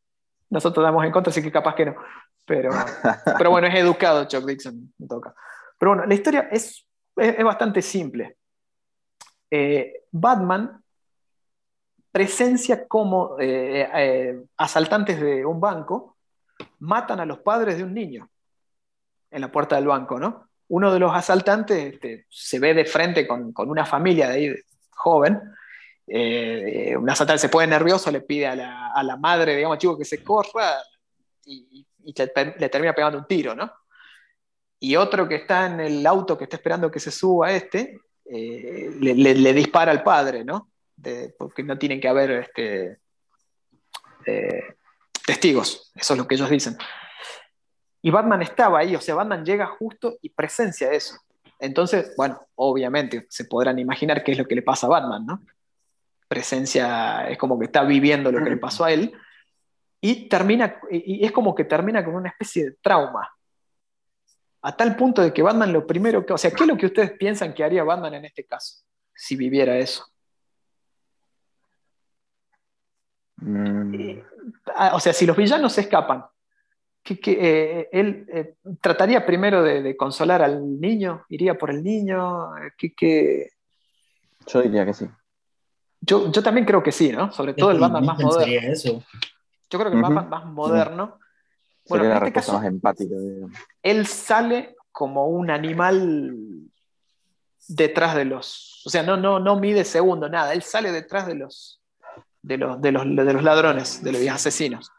nosotros 0.49 0.83
damos 0.83 1.05
en 1.05 1.13
contra, 1.13 1.31
así 1.31 1.43
que 1.43 1.53
capaz 1.53 1.75
que 1.75 1.87
no. 1.87 1.97
Pero, 2.45 2.71
pero 3.39 3.51
bueno, 3.51 3.67
es 3.67 3.75
educado 3.75 4.25
Chuck 4.27 4.45
Dixon, 4.45 4.93
me 4.99 5.07
toca. 5.07 5.35
Pero 5.79 5.91
bueno, 5.91 6.07
la 6.07 6.15
historia 6.15 6.49
es, 6.51 6.87
es, 7.17 7.45
bastante 7.45 7.83
simple. 7.83 8.37
Eh, 9.51 10.05
Batman 10.11 10.82
presencia 12.13 12.87
como 12.87 13.37
eh, 13.41 13.89
eh, 13.95 14.43
asaltantes 14.59 15.19
de 15.19 15.47
un 15.47 15.59
banco 15.59 16.19
matan 16.81 17.21
a 17.21 17.27
los 17.27 17.39
padres 17.39 17.79
de 17.79 17.85
un 17.85 17.95
niño 17.95 18.29
en 19.31 19.41
la 19.41 19.51
puerta 19.51 19.77
del 19.77 19.87
banco, 19.87 20.21
¿no? 20.21 20.51
Uno 20.69 20.93
de 20.93 20.99
los 20.99 21.13
asaltantes 21.13 21.95
este, 21.95 22.27
se 22.29 22.59
ve 22.59 22.75
de 22.75 22.85
frente 22.85 23.27
con, 23.27 23.53
una 23.57 23.87
familia 23.87 24.29
de 24.29 24.35
ahí, 24.35 24.55
joven, 24.91 25.41
eh, 26.07 26.95
un 26.97 27.09
asaltante 27.09 27.41
se 27.41 27.49
pone 27.49 27.67
nervioso, 27.67 28.11
le 28.11 28.21
pide 28.21 28.47
a 28.47 28.55
la, 29.03 29.17
madre, 29.17 29.57
digamos, 29.57 29.79
chico, 29.79 29.97
que 29.97 30.05
se 30.05 30.23
corra 30.23 30.83
y, 31.47 31.87
le, 32.05 32.69
termina 32.69 32.93
pegando 32.93 33.19
un 33.19 33.27
tiro, 33.27 33.55
¿no? 33.55 33.73
Y 34.79 34.97
otro 34.97 35.27
que 35.29 35.37
está 35.37 35.67
en 35.67 35.81
el 35.81 36.07
auto 36.07 36.37
que 36.37 36.45
está 36.45 36.57
esperando 36.57 36.91
que 36.91 37.01
se 37.01 37.11
suba 37.11 37.53
este, 37.53 37.99
le, 38.27 39.15
le, 39.15 39.53
dispara 39.55 39.93
al 39.93 40.03
padre, 40.03 40.45
¿no? 40.45 40.72
Porque 41.39 41.63
no 41.63 41.79
tienen 41.79 42.01
que 42.01 42.09
haber 42.09 42.31
este, 42.31 42.99
eh, 44.27 44.77
testigos, 45.27 45.93
eso 45.95 46.15
es 46.15 46.19
lo 46.19 46.27
que 46.27 46.35
ellos 46.35 46.51
dicen. 46.51 46.77
Y 48.03 48.11
Batman 48.11 48.43
estaba 48.43 48.81
ahí, 48.81 48.97
o 48.97 49.01
sea, 49.01 49.15
Batman 49.15 49.45
llega 49.45 49.67
justo 49.67 50.19
y 50.23 50.31
presencia 50.31 50.93
eso. 50.93 51.17
Entonces, 51.59 52.13
bueno, 52.17 52.45
obviamente 52.57 53.27
se 53.31 53.45
podrán 53.45 53.79
imaginar 53.79 54.25
qué 54.25 54.33
es 54.33 54.39
lo 54.39 54.47
que 54.47 54.57
le 54.57 54.63
pasa 54.63 54.89
a 54.89 54.91
Batman, 54.91 55.25
¿no? 55.25 55.43
Presencia 56.27 57.29
es 57.29 57.39
como 57.39 57.59
que 57.59 57.67
está 57.67 57.85
viviendo 57.85 58.33
lo 58.33 58.43
que 58.43 58.51
le 58.51 58.57
pasó 58.57 58.85
a 58.85 58.93
él 58.93 59.15
y 60.01 60.29
termina 60.29 60.81
y 60.91 61.25
es 61.25 61.31
como 61.31 61.55
que 61.55 61.65
termina 61.65 62.05
con 62.05 62.17
una 62.17 62.31
especie 62.31 62.65
de 62.65 62.73
trauma. 62.83 63.31
A 64.63 64.77
tal 64.77 64.97
punto 64.97 65.23
de 65.23 65.33
que 65.33 65.43
Batman 65.43 65.73
lo 65.73 65.87
primero 65.87 66.27
que, 66.27 66.33
o 66.33 66.39
sea, 66.39 66.51
¿qué 66.51 66.65
es 66.65 66.69
lo 66.69 66.77
que 66.77 66.87
ustedes 66.87 67.13
piensan 67.13 67.55
que 67.55 67.63
haría 67.63 67.85
Batman 67.85 68.15
en 68.15 68.25
este 68.25 68.45
caso 68.45 68.85
si 69.15 69.37
viviera 69.37 69.79
eso? 69.79 70.12
Mm. 73.43 73.95
Eh, 73.95 74.25
ah, 74.77 74.93
o 74.95 75.01
sea, 75.01 75.13
si 75.13 75.27
los 75.27 75.37
villanos 75.37 75.73
se 75.73 75.83
escapan, 75.83 76.25
que, 77.03 77.19
eh, 77.27 77.89
él 77.93 78.27
eh, 78.33 78.55
trataría 78.81 79.27
primero 79.27 79.63
de, 79.63 79.97
consolar 79.97 80.43
al 80.43 80.81
niño, 80.81 81.25
iría 81.29 81.59
por 81.59 81.71
el 81.71 81.83
niño, 81.83 82.53
que, 82.77 83.51
Yo 84.47 84.63
diría 84.63 84.87
que 84.87 84.95
sí. 84.95 85.07
Yo, 86.01 86.31
yo, 86.31 86.43
también 86.43 86.67
creo 86.67 86.83
que 86.83 86.93
sí, 86.93 87.13
¿no? 87.13 87.33
Sobre 87.33 87.55
todo 87.55 87.71
el 87.71 87.79
Batman 87.79 88.05
más 88.05 88.19
moderno. 88.19 88.73
Eso. 88.73 89.05
Yo 89.71 89.79
creo 89.79 89.91
que 89.91 89.97
el 89.97 90.03
Batman 90.03 90.29
más 90.29 90.45
moderno. 90.47 91.19
Bueno, 91.89 92.05
en 92.05 92.13
este 92.13 92.33
caso, 92.33 92.55
más 92.55 92.65
empática. 92.65 93.15
Él 93.83 94.07
sale 94.07 94.77
como 94.91 95.27
un 95.27 95.51
animal 95.51 96.37
detrás 97.69 98.15
de 98.15 98.25
los. 98.25 98.83
O 98.85 98.91
sea, 98.91 99.03
no, 99.03 99.17
no, 99.17 99.39
no 99.39 99.59
mide 99.59 99.85
segundo, 99.85 100.29
nada. 100.29 100.53
Él 100.55 100.63
sale 100.63 100.93
detrás 100.93 101.27
de 101.27 101.37
los, 101.37 101.82
de 102.43 102.59
los, 102.59 102.81
de 102.81 102.93
los, 102.93 103.05
de 103.05 103.33
los 103.33 103.43
ladrones, 103.43 104.03
de 104.03 104.13
los 104.13 104.29
asesinos. 104.29 104.91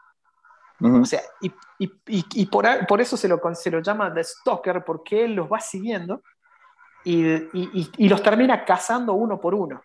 O 0.80 1.04
sea, 1.04 1.22
y, 1.40 1.52
y, 1.78 1.90
y, 2.06 2.46
por, 2.46 2.66
por, 2.86 3.00
eso 3.00 3.16
se 3.16 3.28
lo, 3.28 3.40
se 3.54 3.70
lo 3.70 3.80
llama 3.80 4.12
The 4.12 4.24
Stalker, 4.24 4.84
porque 4.84 5.24
él 5.24 5.34
los 5.34 5.50
va 5.50 5.60
siguiendo 5.60 6.22
y, 7.04 8.08
los 8.08 8.22
termina 8.22 8.64
cazando 8.64 9.12
uno 9.12 9.40
por 9.40 9.54
uno. 9.54 9.82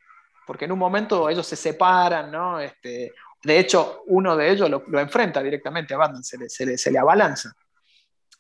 Porque 0.48 0.66
en 0.66 0.72
un 0.72 0.80
momento 0.80 1.30
ellos 1.30 1.46
se 1.46 1.56
separan, 1.56 2.32
¿no? 2.32 2.60
Este, 2.60 3.14
de 3.44 3.60
hecho, 3.60 4.04
uno 4.08 4.36
de 4.36 4.50
ellos 4.50 4.70
lo, 4.70 4.84
lo 4.88 5.00
enfrenta 5.00 5.44
directamente 5.44 5.94
a 5.94 5.98
Batman, 5.98 6.24
se 6.24 6.38
le, 6.38 6.50
se 6.50 6.66
le, 6.66 6.78
se 6.78 6.92
le 6.92 6.98
abalanza. 6.98 7.54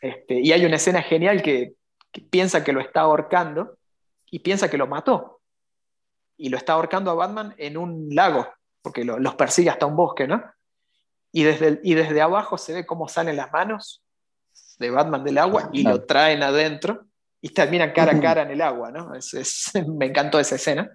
Este, 0.02 0.40
y 0.40 0.52
hay 0.52 0.66
una 0.66 0.78
escena 0.78 1.04
genial 1.04 1.44
que, 1.44 1.74
que, 2.12 2.22
piensa 2.22 2.64
que 2.64 2.74
lo 2.74 2.80
está 2.80 3.02
ahorcando 3.02 3.78
y 4.32 4.40
piensa 4.40 4.70
que 4.70 4.78
lo 4.78 4.88
mató. 4.88 5.42
Y 6.36 6.50
lo 6.50 6.58
está 6.58 6.74
ahorcando 6.74 7.12
a 7.12 7.16
Batman 7.16 7.54
en 7.58 7.78
un 7.78 8.08
lago 8.16 8.48
porque 8.82 9.04
los 9.04 9.36
persigue 9.36 9.70
hasta 9.70 9.86
un 9.86 9.96
bosque, 9.96 10.28
¿no? 10.28 10.44
Y 11.32 11.44
desde, 11.44 11.80
y 11.84 11.94
desde 11.94 12.22
abajo 12.22 12.58
se 12.58 12.74
ve 12.74 12.86
cómo 12.86 13.08
salen 13.08 13.36
las 13.36 13.52
manos 13.52 14.04
de 14.80 14.90
Batman 14.90 15.24
del 15.24 15.38
agua 15.38 15.70
y 15.72 15.84
lo 15.84 16.06
traen 16.06 16.42
adentro 16.42 17.06
y 17.42 17.50
terminan 17.50 17.92
cara 17.92 18.14
a 18.14 18.20
cara 18.20 18.42
en 18.44 18.52
el 18.52 18.62
agua, 18.62 18.92
¿no? 18.92 19.14
Es, 19.14 19.72
me 19.88 20.08
encantó 20.08 20.40
esa 20.40 20.56
escena. 20.56 20.90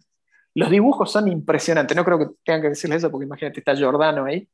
Los 0.55 0.71
dibujos 0.71 1.11
son 1.11 1.29
impresionantes, 1.29 1.97
no 1.97 2.05
creo 2.05 2.19
que 2.19 2.27
tengan 2.45 2.63
que 2.63 2.69
decirles 2.69 2.99
eso 2.99 3.11
porque 3.11 3.27
imagínate, 3.27 3.61
está 3.61 3.75
Giordano 3.75 4.25
ahí. 4.25 4.49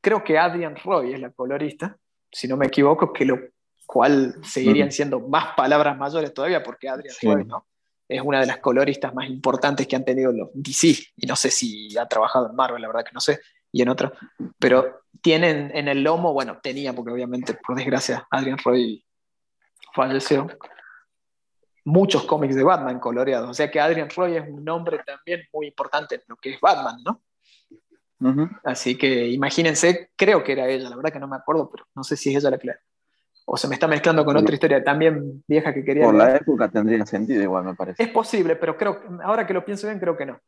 Creo 0.00 0.22
que 0.22 0.38
Adrian 0.38 0.76
Roy 0.76 1.14
es 1.14 1.20
la 1.20 1.30
colorista, 1.30 1.96
si 2.30 2.48
no 2.48 2.56
me 2.56 2.66
equivoco, 2.66 3.12
que 3.12 3.24
lo 3.24 3.38
cual 3.86 4.34
seguirían 4.42 4.90
siendo 4.90 5.20
más 5.20 5.54
palabras 5.54 5.96
mayores 5.96 6.32
todavía 6.32 6.62
porque 6.62 6.88
Adrian 6.88 7.14
Roy 7.22 7.44
no, 7.44 7.66
es 8.08 8.20
una 8.22 8.40
de 8.40 8.46
las 8.46 8.58
coloristas 8.58 9.14
más 9.14 9.28
importantes 9.28 9.86
que 9.86 9.96
han 9.96 10.04
tenido 10.04 10.32
los 10.32 10.50
DC, 10.52 10.88
y 11.16 11.26
no 11.26 11.36
sé 11.36 11.50
si 11.50 11.96
ha 11.96 12.06
trabajado 12.06 12.50
en 12.50 12.56
Marvel, 12.56 12.82
la 12.82 12.88
verdad 12.88 13.04
que 13.04 13.12
no 13.14 13.20
sé, 13.20 13.40
y 13.72 13.82
en 13.82 13.88
otro, 13.88 14.12
pero 14.58 15.02
tienen 15.20 15.70
en 15.74 15.88
el 15.88 16.02
lomo, 16.02 16.32
bueno, 16.32 16.58
tenía, 16.62 16.92
porque 16.92 17.12
obviamente, 17.12 17.54
por 17.54 17.76
desgracia, 17.76 18.26
Adrian 18.30 18.58
Roy 18.58 19.04
falleció, 19.94 20.46
muchos 21.84 22.24
cómics 22.24 22.54
de 22.54 22.62
Batman 22.62 22.98
coloreados, 22.98 23.50
o 23.50 23.54
sea 23.54 23.70
que 23.70 23.80
Adrian 23.80 24.10
Roy 24.10 24.36
es 24.36 24.48
un 24.48 24.64
nombre 24.64 25.00
también 25.04 25.42
muy 25.52 25.66
importante 25.66 26.16
en 26.16 26.22
lo 26.28 26.36
que 26.36 26.54
es 26.54 26.60
Batman, 26.60 26.96
¿no? 27.04 27.22
Así 28.64 28.96
que 28.96 29.28
imagínense, 29.28 30.10
creo 30.16 30.42
que 30.42 30.52
era 30.52 30.66
ella, 30.66 30.88
la 30.88 30.96
verdad 30.96 31.12
que 31.12 31.20
no 31.20 31.28
me 31.28 31.36
acuerdo, 31.36 31.70
pero 31.70 31.86
no 31.94 32.02
sé 32.04 32.16
si 32.16 32.30
es 32.30 32.36
ella 32.36 32.50
la 32.50 32.58
que 32.58 32.70
o 33.46 33.56
se 33.56 33.68
me 33.68 33.74
está 33.74 33.86
mezclando 33.86 34.24
con 34.24 34.36
otra 34.36 34.54
historia 34.54 34.82
también 34.82 35.44
vieja 35.46 35.74
que 35.74 35.84
quería. 35.84 36.04
Por 36.04 36.14
la 36.14 36.36
época 36.36 36.68
tendría 36.68 37.04
sentido 37.04 37.42
igual, 37.42 37.64
me 37.64 37.74
parece. 37.74 38.02
Es 38.02 38.08
posible, 38.08 38.56
pero 38.56 38.76
creo, 38.76 39.00
ahora 39.22 39.46
que 39.46 39.54
lo 39.54 39.64
pienso 39.64 39.86
bien, 39.86 40.00
creo 40.00 40.16
que 40.16 40.26
no. 40.26 40.40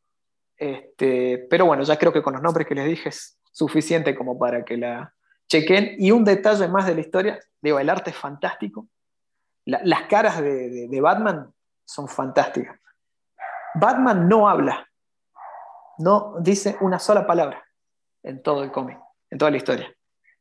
Este, 0.57 1.47
pero 1.51 1.67
bueno, 1.67 1.83
ya 1.83 1.99
creo 1.99 2.13
que 2.13 2.23
con 2.23 2.33
los 2.33 2.43
nombres 2.43 2.67
que 2.67 2.75
les 2.75 2.87
dije 2.87 3.11
es 3.11 3.39
suficiente 3.53 4.15
como 4.15 4.39
para 4.39 4.65
que 4.65 4.77
la 4.79 5.13
chequen. 5.49 5.97
Y 5.99 6.11
un 6.11 6.25
detalle 6.25 6.69
más 6.69 6.87
de 6.87 6.95
la 6.95 7.01
historia, 7.01 7.39
digo, 7.61 7.79
el 7.79 7.91
arte 7.91 8.11
es 8.11 8.17
fantástico. 8.17 8.89
las 9.65 10.03
caras 10.05 10.41
de, 10.41 10.89
de 10.89 11.01
Batman 11.01 11.53
son 11.85 12.09
fantásticas. 12.09 12.79
Batman 13.75 14.27
no 14.27 14.49
habla, 14.49 14.89
no 15.99 16.37
dice 16.41 16.77
una 16.81 16.99
sola 16.99 17.27
palabra 17.27 17.63
en 18.23 18.43
todo 18.43 18.65
el 18.65 18.73
cómic, 18.73 18.99
en 19.31 19.39
toda 19.39 19.51
la 19.51 19.59
historia. 19.59 19.96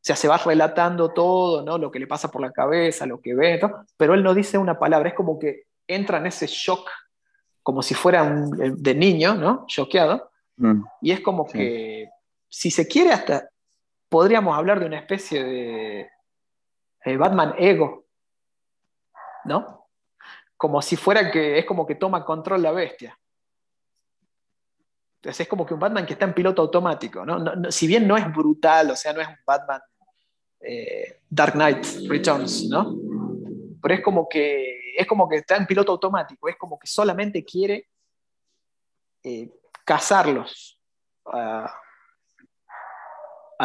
O 0.06 0.08
sea, 0.08 0.16
se 0.16 0.28
va 0.28 0.38
relatando 0.38 1.12
todo, 1.14 1.64
¿no? 1.64 1.80
Lo 1.80 1.90
que 1.90 1.98
le 1.98 2.06
pasa 2.06 2.30
por 2.30 2.40
la 2.40 2.52
cabeza, 2.52 3.08
lo 3.08 3.20
que 3.20 3.34
ve, 3.34 3.60
pero 3.98 4.14
él 4.14 4.22
no 4.22 4.36
dice 4.36 4.56
una 4.56 4.78
palabra, 4.78 5.10
es 5.10 5.16
como 5.16 5.40
que 5.40 5.64
entra 5.88 6.20
en 6.20 6.28
ese 6.28 6.46
shock, 6.46 6.88
como 7.64 7.82
si 7.82 7.96
fuera 7.96 8.22
un, 8.22 8.84
de 8.84 8.94
niño, 8.94 9.34
¿no? 9.34 9.66
Choqueado. 9.66 10.30
Mm. 10.58 10.84
Y 11.02 11.12
es 11.12 11.22
como 11.22 11.48
que, 11.48 12.08
si 12.48 12.70
se 12.70 12.88
quiere, 12.88 13.14
hasta 13.14 13.50
podríamos 14.08 14.56
hablar 14.56 14.80
de 14.80 14.86
una 14.86 15.00
especie 15.00 15.44
de, 15.44 17.18
Batman 17.18 17.56
ego, 17.58 18.06
¿no? 19.46 19.88
Como 20.56 20.84
si 20.84 20.98
fuera 20.98 21.32
que 21.32 21.58
es 21.58 21.66
como 21.66 21.88
que 21.88 21.96
toma 21.96 22.24
control 22.24 22.62
la 22.62 22.72
bestia. 22.72 23.18
Entonces 25.16 25.42
es 25.42 25.48
como 25.48 25.66
que 25.66 25.74
un 25.74 25.80
Batman 25.80 26.06
que 26.06 26.14
está 26.14 26.26
en 26.26 26.36
piloto 26.36 26.62
automático, 26.62 27.26
¿no? 27.26 27.72
si 27.72 27.88
bien 27.88 28.08
no 28.08 28.16
es 28.16 28.32
brutal, 28.32 28.92
o 28.92 28.96
sea, 28.96 29.12
no 29.12 29.22
es 29.22 29.28
un 29.28 29.38
Batman 29.44 29.82
eh, 30.68 31.20
Dark 31.30 31.54
Knight 31.54 31.86
Returns, 32.08 32.68
¿no? 32.70 32.96
Pero 33.82 33.94
es 33.94 34.02
como 34.02 34.28
que 34.28 34.76
es 34.96 35.08
como 35.08 35.28
que 35.28 35.38
está 35.38 35.58
en 35.58 35.66
piloto 35.66 35.92
automático, 35.92 36.48
es 36.48 36.56
como 36.56 36.80
que 36.80 36.88
solamente 36.88 37.44
quiere 37.44 37.90
eh, 39.24 39.50
cazarlos 39.84 40.80
a, 41.26 41.82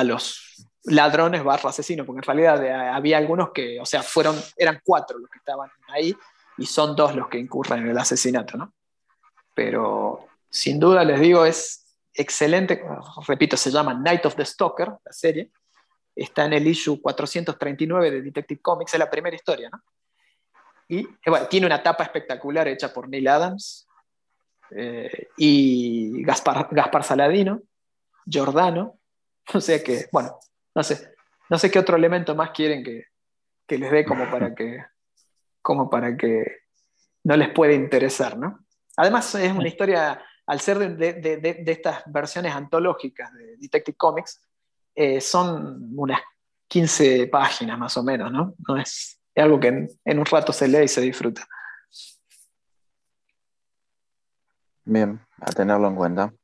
los 0.05 0.67
ladrones 0.85 1.45
barra 1.45 1.71
asesinos, 1.71 2.07
porque 2.07 2.19
en 2.19 2.25
realidad 2.25 2.65
eh, 2.65 2.73
había 2.73 3.19
algunos 3.19 3.51
que, 3.53 3.79
o 3.81 3.87
sea, 3.87 4.03
fueron, 4.03 4.37
eran 4.57 4.81
cuatro 4.83 5.19
los 5.19 5.31
que 5.31 5.39
estaban 5.39 5.71
ahí 5.89 6.15
y 6.59 6.67
son 6.67 6.97
dos 6.97 7.15
los 7.15 7.29
que 7.29 7.39
incurren 7.39 7.81
en 7.81 7.89
el 7.89 7.99
asesinato, 7.99 8.57
¿no? 8.57 8.75
Pero 9.55 10.27
sin 10.49 10.81
duda 10.81 11.05
les 11.05 11.21
digo, 11.21 11.45
es 11.45 11.97
excelente, 12.13 12.83
repito, 13.27 13.57
se 13.57 13.71
llama 13.71 13.95
Night 13.95 14.27
of 14.27 14.37
the 14.37 14.45
Stalker, 14.45 14.89
la 15.05 15.13
serie, 15.13 15.53
está 16.23 16.45
en 16.45 16.53
el 16.53 16.67
issue 16.67 17.01
439 17.01 18.11
de 18.11 18.23
Detective 18.23 18.61
Comics, 18.61 18.93
es 18.93 18.99
la 18.99 19.11
primera 19.11 19.35
historia, 19.35 19.71
¿no? 19.71 19.83
Y 20.89 21.07
bueno, 21.27 21.47
tiene 21.47 21.67
una 21.67 21.83
tapa 21.83 22.03
espectacular 22.05 22.67
hecha 22.67 22.93
por 22.93 23.09
Neil 23.09 23.29
Adams 23.29 23.89
eh, 24.73 25.29
y 25.37 26.23
Gaspar, 26.25 26.69
Gaspar 26.71 27.05
Saladino, 27.05 27.63
Giordano, 28.27 28.99
o 29.55 29.61
sea 29.61 29.83
que, 29.83 30.07
bueno, 30.13 30.37
no 30.75 30.83
sé, 30.83 31.15
no 31.49 31.59
sé 31.59 31.71
qué 31.71 31.79
otro 31.79 31.97
elemento 31.97 32.35
más 32.35 32.51
quieren 32.51 32.83
que, 32.83 33.05
que 33.67 33.79
les 33.79 33.91
dé 33.91 34.05
como 34.05 34.29
para 34.31 34.55
que, 34.55 34.85
como 35.63 35.89
para 35.89 36.17
que 36.17 36.65
no 37.25 37.37
les 37.37 37.51
pueda 37.51 37.73
interesar, 37.73 38.37
¿no? 38.37 38.67
Además 38.97 39.35
es 39.37 39.53
una 39.53 39.69
historia, 39.69 40.23
al 40.45 40.61
ser 40.61 40.97
de, 40.97 41.13
de, 41.15 41.37
de 41.39 41.73
estas 41.73 42.03
versiones 42.07 42.53
antológicas 42.53 43.33
de 43.33 43.57
Detective 43.59 43.97
Comics, 43.97 44.41
eh, 44.95 45.21
son 45.21 45.93
unas 45.97 46.21
15 46.69 47.27
páginas 47.27 47.79
más 47.79 47.97
o 47.97 48.03
menos, 48.03 48.31
¿no? 48.31 48.55
No 48.69 48.77
es, 48.77 49.21
algo 49.37 49.59
que 49.59 49.69
en, 49.69 50.19
un 50.19 50.27
rato 50.27 50.53
se 50.53 50.69
lee 50.69 50.85
y 50.85 50.89
se 50.89 51.01
disfruta. 51.01 51.47
Bien, 54.85 55.21
a 55.41 55.53
tenerlo 55.53 55.89
en 55.89 55.95
cuenta. 55.97 56.35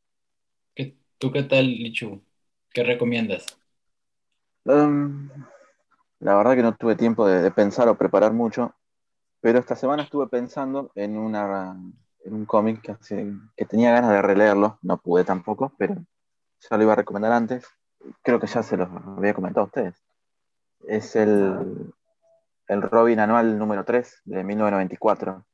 ¿Tú 1.19 1.33
qué 1.33 1.43
tal, 1.43 1.67
Lichu? 1.67 2.23
¿Qué 2.73 2.85
recomiendas? 2.85 3.47
Um, 4.65 5.31
la 6.19 6.35
verdad 6.35 6.55
que 6.55 6.63
no 6.63 6.75
tuve 6.75 6.95
tiempo 6.95 7.27
de, 7.27 7.51
pensar 7.51 7.89
o 7.89 7.97
preparar 7.97 8.33
mucho, 8.33 8.75
pero 9.41 9.59
esta 9.59 9.77
semana 9.77 10.03
estuve 10.03 10.27
pensando 10.27 10.93
en, 10.95 11.17
una, 11.17 11.75
en 12.25 12.35
un 12.35 12.45
cómic 12.45 12.83
que, 12.83 13.33
que 13.57 13.65
tenía 13.65 13.93
ganas 13.93 14.11
de 14.11 14.21
releerlo, 14.21 14.79
no 14.83 14.99
pude 14.99 15.25
tampoco, 15.25 15.73
pero 15.79 15.95
ya 16.69 16.77
lo 16.77 16.83
iba 16.83 16.93
a 16.93 16.97
recomendar 16.97 17.33
antes, 17.33 17.67
creo 18.23 18.41
que 18.41 18.47
ya 18.47 18.63
se 18.63 18.77
los 18.77 18.89
había 19.17 19.35
comentado 19.35 19.65
a 19.65 19.67
ustedes. 19.67 20.03
Es 20.87 21.17
el, 21.17 21.93
el 22.69 22.83
Robin 22.83 23.21
anual 23.21 23.59
número 23.59 23.85
3 23.85 24.23
de 24.25 24.45
1994. 24.45 25.45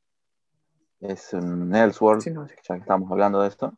Es 1.00 1.32
un 1.32 1.74
Elseworld, 1.74 2.22
ya 2.24 2.74
que 2.74 2.80
estamos 2.80 3.10
hablando 3.10 3.42
de 3.42 3.48
esto. 3.48 3.74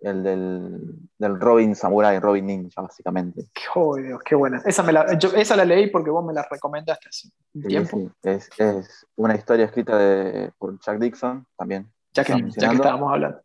El 0.00 0.24
del, 0.24 0.80
del 1.16 1.38
Robin 1.38 1.76
Samurai, 1.76 2.18
Robin 2.18 2.46
Ninja, 2.46 2.82
básicamente. 2.82 3.46
Qué, 3.54 4.18
qué 4.24 4.34
buena. 4.34 4.60
Esa, 4.64 4.82
me 4.82 4.92
la, 4.92 5.02
esa 5.02 5.54
la 5.54 5.64
leí 5.64 5.90
porque 5.90 6.10
vos 6.10 6.24
me 6.24 6.32
la 6.32 6.44
recomendaste 6.50 7.08
hace 7.08 7.28
un 7.54 7.62
tiempo. 7.62 8.10
Es, 8.22 8.50
es, 8.58 9.06
una 9.14 9.36
historia 9.36 9.66
escrita 9.66 9.96
de, 9.96 10.50
por 10.58 10.76
Chuck 10.80 10.96
Dixon 10.98 11.46
también. 11.56 11.92
Ya 12.14 12.24
que, 12.24 12.32
ya 12.32 12.70
que 12.70 12.74
estábamos 12.74 13.12
hablando 13.12 13.40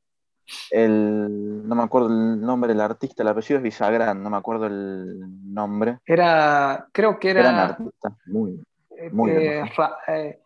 el, 0.72 1.68
no 1.68 1.76
me 1.76 1.84
acuerdo 1.84 2.08
el 2.08 2.40
nombre 2.42 2.70
del 2.70 2.82
artista, 2.82 3.24
el 3.24 3.30
apellido 3.30 3.58
es 3.58 3.64
Villagrán, 3.64 4.22
no 4.22 4.30
me 4.30 4.38
acuerdo 4.38 4.68
el 4.68 5.54
nombre. 5.54 6.00
Era, 6.06 6.88
creo 6.92 7.20
que 7.20 7.32
era... 7.32 7.50
Un 7.50 7.56
artista 7.56 8.18
muy, 8.28 8.64
muy 9.12 9.32
eh, 9.32 9.64
eh, 10.08 10.40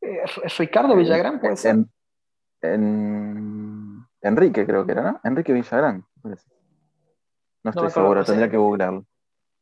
eh, 0.00 0.24
Ricardo 0.58 0.96
Villagrán, 0.96 1.40
puede 1.40 1.56
ser. 1.56 1.76
En, 2.60 4.04
Enrique 4.20 4.66
creo 4.66 4.84
que 4.84 4.92
era, 4.92 5.02
¿no? 5.02 5.20
Enrique 5.24 5.52
Villagrán, 5.52 6.04
No 6.22 7.70
estoy 7.70 7.90
seguro, 7.90 8.24
tendría 8.24 8.50
que 8.50 8.56
googlearlo. 8.56 9.04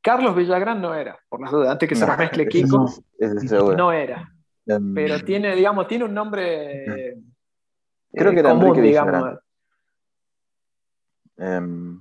Carlos 0.02 0.36
Villagrán 0.36 0.80
no 0.80 0.94
era, 0.94 1.18
por 1.28 1.40
las 1.40 1.50
dudas, 1.50 1.70
antes 1.70 1.88
que 1.88 1.96
se 1.96 2.06
mezcle 2.06 2.46
Kiko. 2.46 2.86
No, 3.76 3.92
era. 3.92 4.32
Em, 4.66 4.94
pero 4.94 5.20
tiene, 5.24 5.54
digamos, 5.54 5.88
tiene 5.88 6.04
un 6.04 6.14
nombre... 6.14 7.16
Creo 8.12 8.32
que 8.32 8.38
era 8.38 8.50
común, 8.50 8.68
Enrique 8.68 8.86
digamos. 8.86 9.38
Em, 11.38 11.98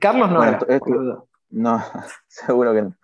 Carlos 0.00 0.30
no 0.30 0.42
era. 0.42 0.58
no, 1.50 1.82
seguro 2.28 2.72
que 2.72 2.82
no. 2.82 2.96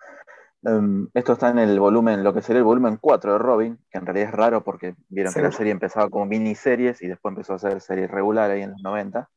Em, 0.63 1.07
esto 1.15 1.33
está 1.33 1.49
en 1.49 1.57
el 1.57 1.79
volumen, 1.79 2.23
lo 2.23 2.33
que 2.33 2.41
sería 2.41 2.59
el 2.59 2.65
volumen 2.65 2.97
4 3.01 3.33
de 3.33 3.39
Robin, 3.39 3.79
que 3.89 3.97
en 3.97 4.05
realidad 4.05 4.29
es 4.29 4.35
raro 4.35 4.63
porque 4.63 4.95
vieron 5.09 5.33
que 5.33 5.41
la 5.41 5.51
serie 5.51 5.71
empezaba 5.71 6.09
como 6.09 6.27
miniseries 6.27 7.01
y 7.01 7.07
después 7.07 7.31
empezó 7.31 7.55
a 7.55 7.59
ser 7.59 7.81
serie 7.81 8.07
regular 8.07 8.51
ahí 8.51 8.61
en 8.61 8.71
los 8.71 8.81
90. 8.83 9.27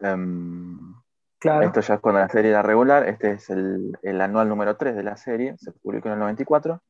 Em, 0.00 0.94
claro. 1.40 1.66
Esto 1.66 1.80
ya 1.80 1.94
es 1.94 2.00
cuando 2.00 2.20
la 2.20 2.28
serie 2.28 2.52
era 2.52 2.62
regular. 2.62 3.08
Este 3.08 3.32
es 3.32 3.50
el, 3.50 4.20
anual 4.20 4.48
número 4.48 4.76
3 4.76 4.94
de 4.94 5.02
la 5.02 5.16
serie, 5.16 5.56
se 5.58 5.72
publicó 5.72 6.08
en 6.08 6.14
el 6.14 6.20
94. 6.20 6.80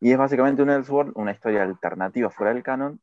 Y 0.00 0.12
es 0.12 0.18
básicamente 0.18 0.62
un 0.62 0.70
Elseworld, 0.70 1.12
una 1.16 1.32
historia 1.32 1.62
alternativa 1.62 2.28
fuera 2.30 2.52
del 2.52 2.62
canon, 2.62 3.00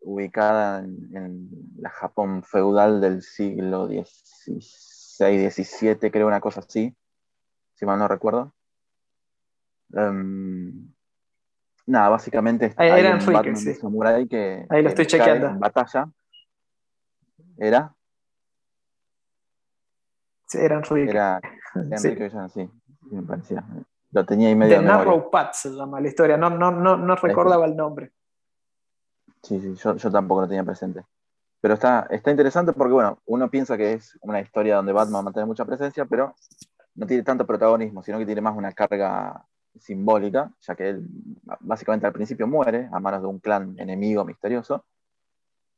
ubicada 0.00 0.80
en, 0.80 1.48
la 1.78 1.90
Japón 1.90 2.42
feudal 2.42 3.00
del 3.00 3.22
siglo 3.22 3.86
XVI, 3.86 5.50
XVII, 5.50 6.10
creo 6.10 6.26
una 6.26 6.40
cosa 6.40 6.60
así, 6.60 6.94
si 7.74 7.86
mal 7.86 7.98
no 7.98 8.08
recuerdo. 8.08 8.52
Em, 9.92 10.92
nada, 11.86 12.10
básicamente 12.10 12.72
Ahí 12.76 12.90
hay 12.90 13.12
un 13.12 13.32
Batman 13.32 13.56
sí. 13.56 13.74
samurai 13.74 14.26
que, 14.26 14.66
Ahí 14.68 14.82
lo 14.82 14.88
estoy 14.88 15.06
chequeando. 15.06 15.48
en 15.48 15.58
batalla. 15.58 16.08
¿Era? 17.58 17.94
Sí, 20.46 20.58
era 20.58 20.76
Enrique. 20.78 21.10
Era 21.10 21.40
Enrique 21.74 22.30
sí. 22.30 22.36
sí, 22.54 22.70
me 23.14 23.22
parecía. 23.22 23.64
Lo 24.12 24.24
tenía 24.24 24.48
ahí 24.48 24.56
medio 24.56 24.78
The 24.78 24.82
Narrow 24.82 25.30
Path 25.30 25.54
se 25.54 25.70
llama 25.70 26.00
la 26.00 26.08
historia, 26.08 26.36
no, 26.36 26.50
no, 26.50 26.70
no, 26.70 26.96
no 26.96 27.16
recordaba 27.16 27.66
el 27.66 27.76
nombre. 27.76 28.12
Sí, 29.42 29.60
sí, 29.60 29.74
yo, 29.74 30.10
tampoco 30.10 30.42
lo 30.42 30.48
tenía 30.48 30.64
presente. 30.64 31.02
Pero 31.60 31.74
está, 31.74 32.06
está 32.10 32.30
interesante 32.30 32.72
porque, 32.72 32.92
bueno, 32.92 33.18
uno 33.26 33.50
piensa 33.50 33.76
que 33.76 33.94
es 33.94 34.18
una 34.22 34.40
historia 34.40 34.76
donde 34.76 34.92
Batman 34.92 35.24
mantiene 35.24 35.46
mucha 35.46 35.64
presencia, 35.64 36.04
pero 36.04 36.34
no 36.94 37.06
tiene 37.06 37.22
tanto 37.22 37.46
protagonismo, 37.46 38.02
sino 38.02 38.18
que 38.18 38.26
tiene 38.26 38.40
más 38.40 38.56
una 38.56 38.72
carga 38.72 39.44
simbólica, 39.78 40.50
ya 40.60 40.74
que 40.74 40.88
él 40.90 41.06
básicamente 41.60 42.06
al 42.06 42.12
principio 42.12 42.46
muere 42.46 42.88
a 42.92 42.98
manos 42.98 43.22
de 43.22 43.28
un 43.28 43.38
clan 43.38 43.74
enemigo 43.78 44.24
misterioso. 44.24 44.84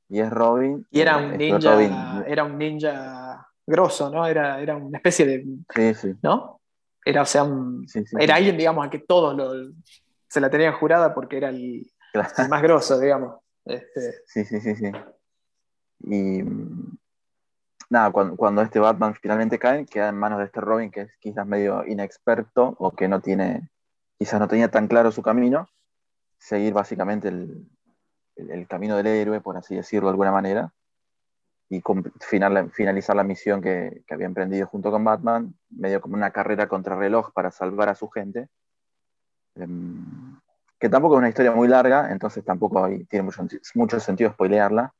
Y 0.09 0.21
es 0.21 0.31
Robin. 0.31 0.87
Y 0.91 1.01
era 1.01 1.17
un 1.17 1.37
ninja, 1.37 2.25
era 2.27 2.45
un 2.45 2.59
ninja 2.59 3.49
grosso, 3.67 4.11
¿no? 4.11 4.27
Era, 4.27 4.61
era 4.61 4.77
una 4.77 4.99
especie 4.99 5.27
de. 5.27 5.47
Sí, 5.75 5.95
sí. 5.95 6.15
¿No? 6.23 6.61
Era, 7.05 7.23
o 7.23 7.27
sea, 7.27 7.47
era 8.19 8.37
alguien, 8.37 8.57
digamos, 8.57 8.87
a 8.87 8.91
que 8.91 9.01
todos 9.01 9.73
se 10.29 10.41
la 10.41 10.49
tenían 10.51 10.75
jurada 10.75 11.13
porque 11.13 11.37
era 11.37 11.49
el, 11.49 11.91
el 12.13 12.49
más 12.49 12.63
grosso, 12.63 12.99
digamos. 13.01 13.42
Este... 13.65 14.13
Sí, 14.27 14.45
sí, 14.45 14.61
sí, 14.61 14.75
sí. 14.75 14.93
Y 16.05 16.43
nada, 17.93 18.11
cuando, 18.11 18.63
este 18.63 18.81
Batman 18.81 19.15
finalmente 19.15 19.59
cae, 19.59 19.87
queda 19.87 20.09
en 20.09 20.17
manos 20.17 20.39
de 20.39 20.47
este 20.47 20.61
Robin 20.61 20.91
que 20.91 21.03
es 21.03 21.17
quizás 21.19 21.47
medio 21.47 21.87
inexperto 21.87 22.75
o 22.79 22.93
que 22.93 23.07
no 23.07 23.21
tiene, 23.21 23.69
quizás 24.19 24.41
no 24.41 24.49
tenía 24.49 24.71
tan 24.71 24.89
claro 24.89 25.13
su 25.13 25.23
camino, 25.23 25.69
seguir 26.39 26.73
básicamente 26.73 27.29
el, 27.29 28.67
camino 28.67 28.97
del 28.97 29.07
héroe, 29.07 29.41
por 29.41 29.57
así 29.57 29.77
decirlo 29.77 30.09
de 30.09 30.13
alguna 30.13 30.33
manera, 30.33 30.73
y 31.69 31.83
finalizar 32.21 33.15
la 33.15 33.25
misión 33.25 33.63
que, 33.63 34.03
había 34.11 34.27
emprendido 34.27 34.67
junto 34.67 34.91
con 34.91 35.05
Batman, 35.05 35.55
medio 35.71 36.01
como 36.01 36.17
una 36.17 36.31
carrera 36.31 36.69
contra 36.69 36.97
reloj 36.97 37.33
para 37.33 37.51
salvar 37.51 37.89
a 37.89 37.95
su 37.95 38.09
gente. 38.09 38.49
Em, 39.55 40.39
que 40.83 40.89
tampoco 40.89 41.15
es 41.15 41.19
una 41.19 41.29
historia 41.29 41.53
muy 41.53 41.69
larga, 41.69 42.11
entonces 42.11 42.45
tampoco 42.45 42.85
tiene 43.09 43.23
mucho, 43.23 43.47
mucho 43.77 44.01
sentido 44.01 44.33
spoilearla. 44.33 44.93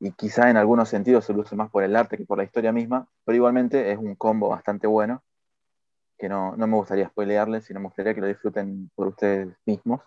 Y 0.00 0.10
quizá 0.10 0.50
en 0.50 0.56
algunos 0.56 0.88
sentidos 0.88 1.24
se 1.24 1.32
luce 1.32 1.54
más 1.54 1.70
por 1.70 1.84
el 1.84 1.94
arte 1.94 2.16
que 2.16 2.24
por 2.24 2.36
la 2.36 2.42
historia 2.42 2.72
misma, 2.72 3.06
pero 3.24 3.36
igualmente 3.36 3.92
es 3.92 3.96
un 3.96 4.16
combo 4.16 4.48
bastante 4.48 4.88
bueno, 4.88 5.22
que 6.18 6.28
no, 6.28 6.56
me 6.56 6.74
gustaría 6.74 7.06
spoilearles, 7.06 7.64
sino 7.64 7.78
me 7.78 7.86
gustaría 7.86 8.12
que 8.12 8.20
lo 8.20 8.26
disfruten 8.26 8.90
por 8.96 9.06
ustedes 9.06 9.56
mismos, 9.66 10.00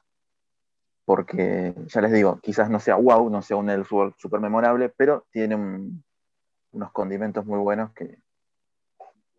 porque 1.06 1.74
ya 1.88 2.02
les 2.02 2.12
digo, 2.12 2.42
quizás 2.42 2.70
no 2.70 2.82
sea 2.82 2.96
wow, 2.96 3.30
no 3.30 3.42
sea 3.42 3.56
un 3.56 3.70
Elseworld 3.70 4.16
súper 4.18 4.42
memorable, 4.42 4.90
pero 4.90 5.26
tiene 5.32 5.56
unos 5.56 6.92
condimentos 6.92 7.46
muy 7.46 7.60
buenos 7.60 7.94
que, 7.94 8.20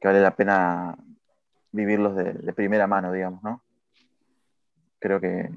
que 0.01 0.09
vale 0.09 0.23
la 0.23 0.35
pena 0.35 0.97
vivirlos 1.73 2.17
de, 2.17 2.33
de 2.33 2.53
primera 2.55 2.87
mano, 2.87 3.13
digamos, 3.13 3.43
¿no? 3.43 3.63
Creo 5.03 5.21
que 5.21 5.51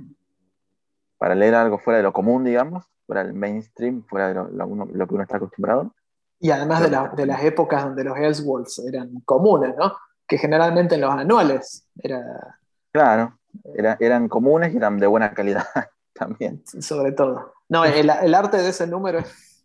para 1.20 1.36
leer 1.36 1.54
algo 1.54 1.78
fuera 1.78 1.98
de 1.98 2.04
lo 2.04 2.12
común, 2.12 2.44
digamos, 2.44 2.84
fuera 3.06 3.24
del 3.24 3.34
mainstream, 3.34 4.04
fuera 4.08 4.28
de 4.30 4.34
lo, 4.34 4.48
lo 4.50 4.68
uno- 4.68 4.88
lo 4.92 5.08
que 5.08 5.14
uno 5.14 5.22
está 5.24 5.38
acostumbrado. 5.38 5.94
Y 6.40 6.50
además 6.50 6.82
de, 6.82 6.90
la- 6.90 7.10
de 7.16 7.26
las 7.28 7.44
épocas 7.44 7.84
donde 7.84 8.04
los 8.04 8.18
Elseworlds 8.18 8.80
eran 8.88 9.22
comunes, 9.24 9.76
¿no? 9.78 9.94
Que 10.28 10.40
generalmente 10.40 10.96
en 10.96 11.02
los 11.02 11.12
anuales 11.12 11.88
era 11.96 12.58
Claro, 12.92 13.38
era- 13.76 13.98
eran 14.00 14.28
comunes 14.28 14.74
y 14.74 14.78
eran 14.78 14.98
de 14.98 15.06
buena 15.08 15.32
calidad 15.34 15.64
también. 16.14 16.64
sobre 16.66 17.12
todo. 17.12 17.54
No, 17.70 17.86
el, 17.86 18.10
el 18.10 18.34
arte 18.34 18.58
de 18.58 18.70
ese 18.70 18.88
número 18.88 19.20
es 19.20 19.64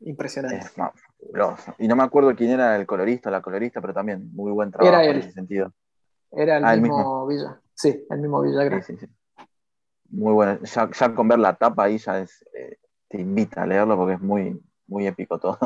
impresionante. 0.00 0.58
Es 0.58 0.76
más 0.78 0.92
fabuloso. 1.18 1.74
Y 1.78 1.88
no 1.88 1.96
me 1.96 2.02
acuerdo 2.02 2.34
quién 2.36 2.50
era 2.50 2.76
el 2.76 2.86
colorista 2.86 3.30
o 3.30 3.32
la 3.32 3.40
colorista, 3.40 3.80
pero 3.80 3.94
también 3.94 4.30
muy 4.34 4.52
buen 4.52 4.70
trabajo 4.70 4.94
Era 5.00 5.04
en 5.10 5.16
ese 5.18 5.32
sentido. 5.32 5.72
Era 6.32 6.58
el 6.58 6.64
Ah, 6.64 6.74
el 6.74 6.80
mismo, 6.82 7.26
Villa. 7.26 7.60
Sí, 7.76 8.06
el 8.08 8.18
mismo 8.18 8.40
Villagra. 8.40 8.82
Sí, 8.82 8.96
sí, 8.96 9.06
sí. 9.06 9.46
Muy 10.08 10.32
bueno. 10.32 10.58
Ya, 10.62 10.90
ya 10.90 11.14
con 11.14 11.28
ver 11.28 11.38
la 11.38 11.54
tapa 11.54 11.84
ahí 11.84 11.98
ya 11.98 12.18
es, 12.20 12.42
eh, 12.54 12.78
te 13.08 13.20
invita 13.20 13.62
a 13.62 13.66
leerlo 13.66 13.96
porque 13.96 14.14
es 14.14 14.20
muy, 14.20 14.60
muy 14.86 15.06
épico 15.06 15.38
todo. 15.38 15.58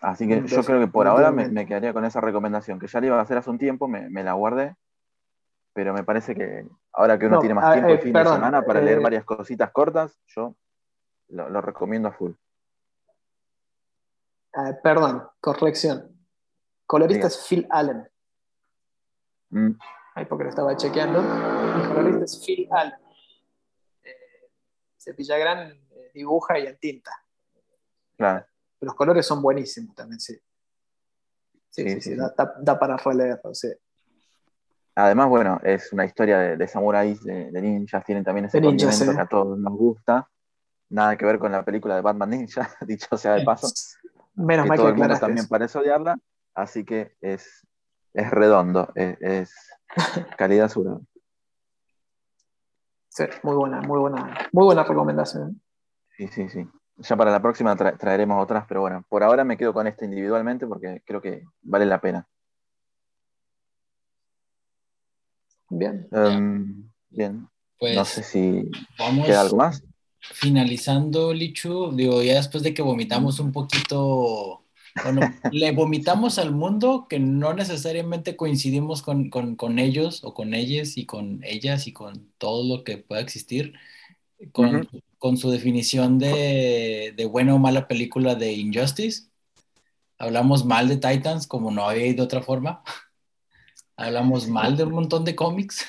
Así 0.00 0.28
que 0.28 0.46
yo 0.46 0.62
creo 0.62 0.78
que 0.78 0.86
por 0.86 1.08
ahora 1.08 1.32
me, 1.32 1.48
me 1.48 1.66
quedaría 1.66 1.92
con 1.92 2.04
esa 2.04 2.20
recomendación, 2.20 2.78
que 2.78 2.86
ya 2.86 3.00
la 3.00 3.06
iba 3.06 3.18
a 3.18 3.22
hacer 3.22 3.38
hace 3.38 3.50
un 3.50 3.58
tiempo, 3.58 3.88
me, 3.88 4.08
me 4.10 4.22
la 4.22 4.34
guardé, 4.34 4.76
pero 5.72 5.92
me 5.92 6.04
parece 6.04 6.34
que 6.36 6.66
ahora 6.92 7.18
que 7.18 7.26
uno 7.26 7.36
No, 7.36 7.40
tiene 7.40 7.54
más 7.54 7.72
tiempo 7.72 7.90
eh, 7.90 7.94
el 7.94 8.00
fin 8.02 8.12
perdón, 8.12 8.34
de 8.34 8.36
semana 8.36 8.64
para 8.64 8.80
leer 8.80 8.98
eh, 8.98 9.02
varias 9.02 9.24
cositas 9.24 9.72
cortas, 9.72 10.20
yo 10.26 10.54
lo, 11.28 11.48
lo 11.48 11.60
recomiendo 11.60 12.08
a 12.08 12.12
full. 12.12 12.32
Perdón, 14.82 15.24
corrección. 15.40 16.16
Colorista 16.86 17.26
Diga. 17.26 17.28
es 17.28 17.46
Phil 17.48 17.66
Allen. 17.70 18.08
Mm, 19.50 19.70
Ahí 20.14 20.24
porque 20.26 20.44
lo 20.44 20.50
estaba 20.50 20.76
chequeando. 20.76 21.20
El 21.20 21.88
colorista 21.88 22.24
es 22.24 22.42
Phil 22.44 22.68
Allen. 22.72 22.94
Eh, 24.02 24.10
eh, 25.90 26.10
dibuja 26.14 26.58
y 26.58 26.66
en 26.66 26.78
tinta. 26.78 27.12
claro. 28.16 28.44
Los 28.80 28.94
colores 28.94 29.26
son 29.26 29.42
buenísimos 29.42 29.94
también, 29.96 30.20
sí. 30.20 30.38
Sí, 31.70 31.82
Sí, 31.90 32.00
sí. 32.00 32.14
Da, 32.16 32.32
da- 32.36 32.54
da 32.60 32.78
para 32.78 32.96
releerlo, 32.96 33.52
sí. 33.54 33.68
Además, 34.94 35.28
bueno, 35.28 35.60
es 35.62 35.92
una 35.92 36.04
historia 36.04 36.38
de, 36.38 36.56
de 36.56 36.68
samuráis, 36.68 37.22
de, 37.24 37.50
de 37.50 37.60
ninjas, 37.60 38.04
tienen 38.04 38.24
también 38.24 38.46
ese 38.46 38.60
condimento 38.60 39.04
sí. 39.04 39.14
que 39.14 39.20
a 39.20 39.26
todos 39.26 39.58
nos 39.58 39.72
gusta. 39.74 40.28
Nada 40.90 41.16
que 41.16 41.24
ver 41.26 41.38
con 41.38 41.52
la 41.52 41.64
película 41.64 41.94
de 41.96 42.00
Batman 42.02 42.30
Ninja, 42.30 42.68
dicho 42.86 43.16
sea 43.16 43.34
de 43.34 43.44
paso. 43.44 43.68
Menos 44.34 44.64
que 44.64 44.68
mal 44.68 44.76
que 44.76 44.82
todo 44.82 44.88
el 44.88 44.96
mundo 44.96 45.18
también 45.18 45.38
eso. 45.44 45.48
parece 45.48 45.78
odiarla, 45.78 46.18
así 46.54 46.84
que 46.84 47.16
es, 47.20 47.66
es 48.18 48.30
redondo, 48.30 48.90
es, 48.94 49.16
es 49.20 49.54
calidad 50.36 50.68
segura. 50.68 50.98
Sí, 53.08 53.24
muy 53.42 53.54
buena, 53.56 53.80
muy 53.82 53.98
buena, 53.98 54.36
muy 54.52 54.64
buena 54.64 54.84
recomendación. 54.84 55.60
Sí, 56.16 56.28
sí, 56.28 56.48
sí. 56.48 56.66
Ya 56.96 57.16
para 57.16 57.30
la 57.30 57.40
próxima 57.40 57.76
tra- 57.76 57.96
traeremos 57.96 58.42
otras, 58.42 58.64
pero 58.68 58.80
bueno, 58.80 59.04
por 59.08 59.22
ahora 59.22 59.44
me 59.44 59.56
quedo 59.56 59.72
con 59.72 59.86
esta 59.86 60.04
individualmente 60.04 60.66
porque 60.66 61.02
creo 61.04 61.20
que 61.22 61.42
vale 61.62 61.86
la 61.86 62.00
pena. 62.00 62.26
Bien. 65.70 66.08
Em, 66.12 66.90
bien, 67.10 67.48
Pues 67.78 67.94
no 67.96 68.04
sé 68.04 68.22
si 68.22 68.68
vamos 68.98 69.26
queda 69.26 69.42
algo 69.42 69.56
más. 69.58 69.82
finalizando, 70.20 71.32
Lichu. 71.32 71.92
Digo, 71.94 72.22
ya 72.22 72.34
después 72.34 72.62
de 72.62 72.72
que 72.74 72.82
vomitamos 72.82 73.38
un 73.38 73.52
poquito, 73.52 74.64
le 75.52 75.72
vomitamos 75.72 76.38
al 76.38 76.52
mundo 76.52 77.06
que 77.08 77.18
no 77.18 77.54
necesariamente 77.54 78.36
coincidimos 78.36 79.02
con, 79.02 79.30
con- 79.30 79.56
con 79.56 79.78
ellos 79.78 80.24
o 80.24 80.34
con 80.34 80.54
ellas 80.54 80.96
y 80.96 81.06
con 81.06 81.40
ellas 81.44 81.86
y 81.86 81.92
con 81.92 82.32
todo 82.38 82.64
lo 82.76 82.84
que 82.84 82.98
pueda 82.98 83.20
existir, 83.20 83.74
con, 84.52 84.88
con 85.18 85.36
su 85.36 85.50
definición 85.50 86.18
de, 86.18 87.12
de 87.16 87.24
buena 87.26 87.54
o 87.54 87.58
mala 87.58 87.88
película 87.88 88.34
de 88.34 88.52
Injustice. 88.52 89.28
Hablamos 90.18 90.64
mal 90.64 90.88
de 90.88 90.96
Titans 90.96 91.46
como 91.46 91.70
no 91.70 91.88
había 91.88 92.06
ido 92.06 92.16
de 92.16 92.22
otra 92.22 92.42
forma. 92.42 92.82
Hablamos 93.96 94.48
mal 94.48 94.76
de 94.76 94.84
un 94.84 94.92
montón 94.92 95.24
de 95.24 95.34
cómics. 95.34 95.84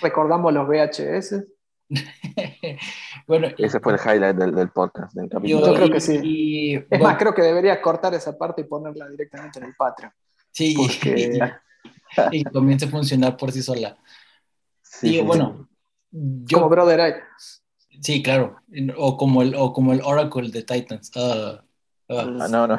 Recordamos 0.00 0.52
los 0.52 0.68
VHS. 0.68 1.44
bueno, 3.26 3.48
Ese 3.56 3.80
fue 3.80 3.94
el 3.94 3.98
highlight 4.00 4.36
del, 4.36 4.54
del 4.54 4.70
podcast, 4.70 5.14
del 5.14 5.28
capítulo. 5.28 5.66
Yo 5.66 5.74
creo 5.74 5.90
que 5.90 5.98
y- 5.98 6.00
sí. 6.00 6.20
y, 6.22 6.74
Es 6.76 6.88
bueno, 6.88 7.04
más, 7.04 7.16
creo 7.18 7.34
que 7.34 7.42
debería 7.42 7.80
cortar 7.80 8.14
esa 8.14 8.36
parte 8.36 8.62
y 8.62 8.64
ponerla 8.64 9.08
directamente 9.08 9.58
en 9.58 9.66
el 9.66 9.74
Patreon. 9.74 10.12
sí, 10.50 10.74
porque- 10.76 11.38
y, 12.32 12.44
comience 12.44 12.86
a 12.86 12.88
funcionar 12.88 13.36
por 13.36 13.52
sí 13.52 13.62
sola. 13.62 13.96
Sí, 14.82 15.08
y 15.08 15.18
sí, 15.18 15.20
bueno, 15.22 15.68
yo, 16.10 16.58
Como 16.58 16.70
Brother 16.70 17.00
Eye. 17.00 17.16
sí, 18.00 18.22
claro, 18.22 18.56
o 18.96 19.16
como 19.16 19.42
el, 19.42 19.54
o 19.54 19.72
como 19.72 19.92
el 19.92 20.00
Oracle 20.02 20.50
de 20.50 20.62
Titans. 20.62 21.10
Ah, 21.16 21.62
ah, 22.08 22.26
Ah, 22.40 22.48
no, 22.48 22.66
no. 22.66 22.78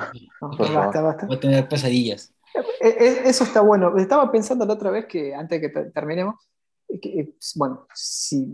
Basta, 0.57 1.01
basta. 1.01 1.25
voy 1.27 1.35
a 1.35 1.39
tener 1.39 1.67
pesadillas. 1.69 2.33
E- 2.81 2.87
e- 2.87 3.29
Eso 3.29 3.43
está 3.43 3.61
bueno. 3.61 3.95
Estaba 3.99 4.31
pensando 4.31 4.65
la 4.65 4.73
otra 4.73 4.89
vez 4.89 5.05
que, 5.05 5.35
antes 5.35 5.61
de 5.61 5.67
que 5.67 5.73
te- 5.73 5.91
terminemos, 5.91 6.35
que, 6.35 6.45
eh, 6.45 6.58
bueno, 7.55 7.87
si 7.93 8.45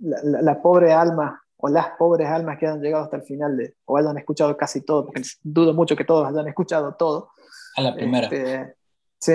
la, 0.00 0.18
la- 0.22 0.42
la 0.42 0.62
pobre 0.62 0.92
alma 0.92 1.42
o 1.56 1.68
las 1.68 1.90
pobres 1.98 2.28
almas 2.28 2.58
que 2.58 2.66
han 2.66 2.80
llegado 2.80 3.04
hasta 3.04 3.16
el 3.16 3.22
final 3.22 3.56
de, 3.56 3.76
o 3.84 3.96
hayan 3.96 4.18
escuchado 4.18 4.56
casi 4.56 4.80
todo, 4.80 5.06
porque 5.06 5.22
dudo 5.42 5.74
mucho 5.74 5.94
que 5.96 6.04
todos 6.04 6.26
hayan 6.28 6.48
escuchado 6.48 6.94
todo. 6.94 7.30
A 7.76 7.82
la 7.82 7.94
primera. 7.94 8.26
Este, 8.26 8.76
sí. 9.18 9.32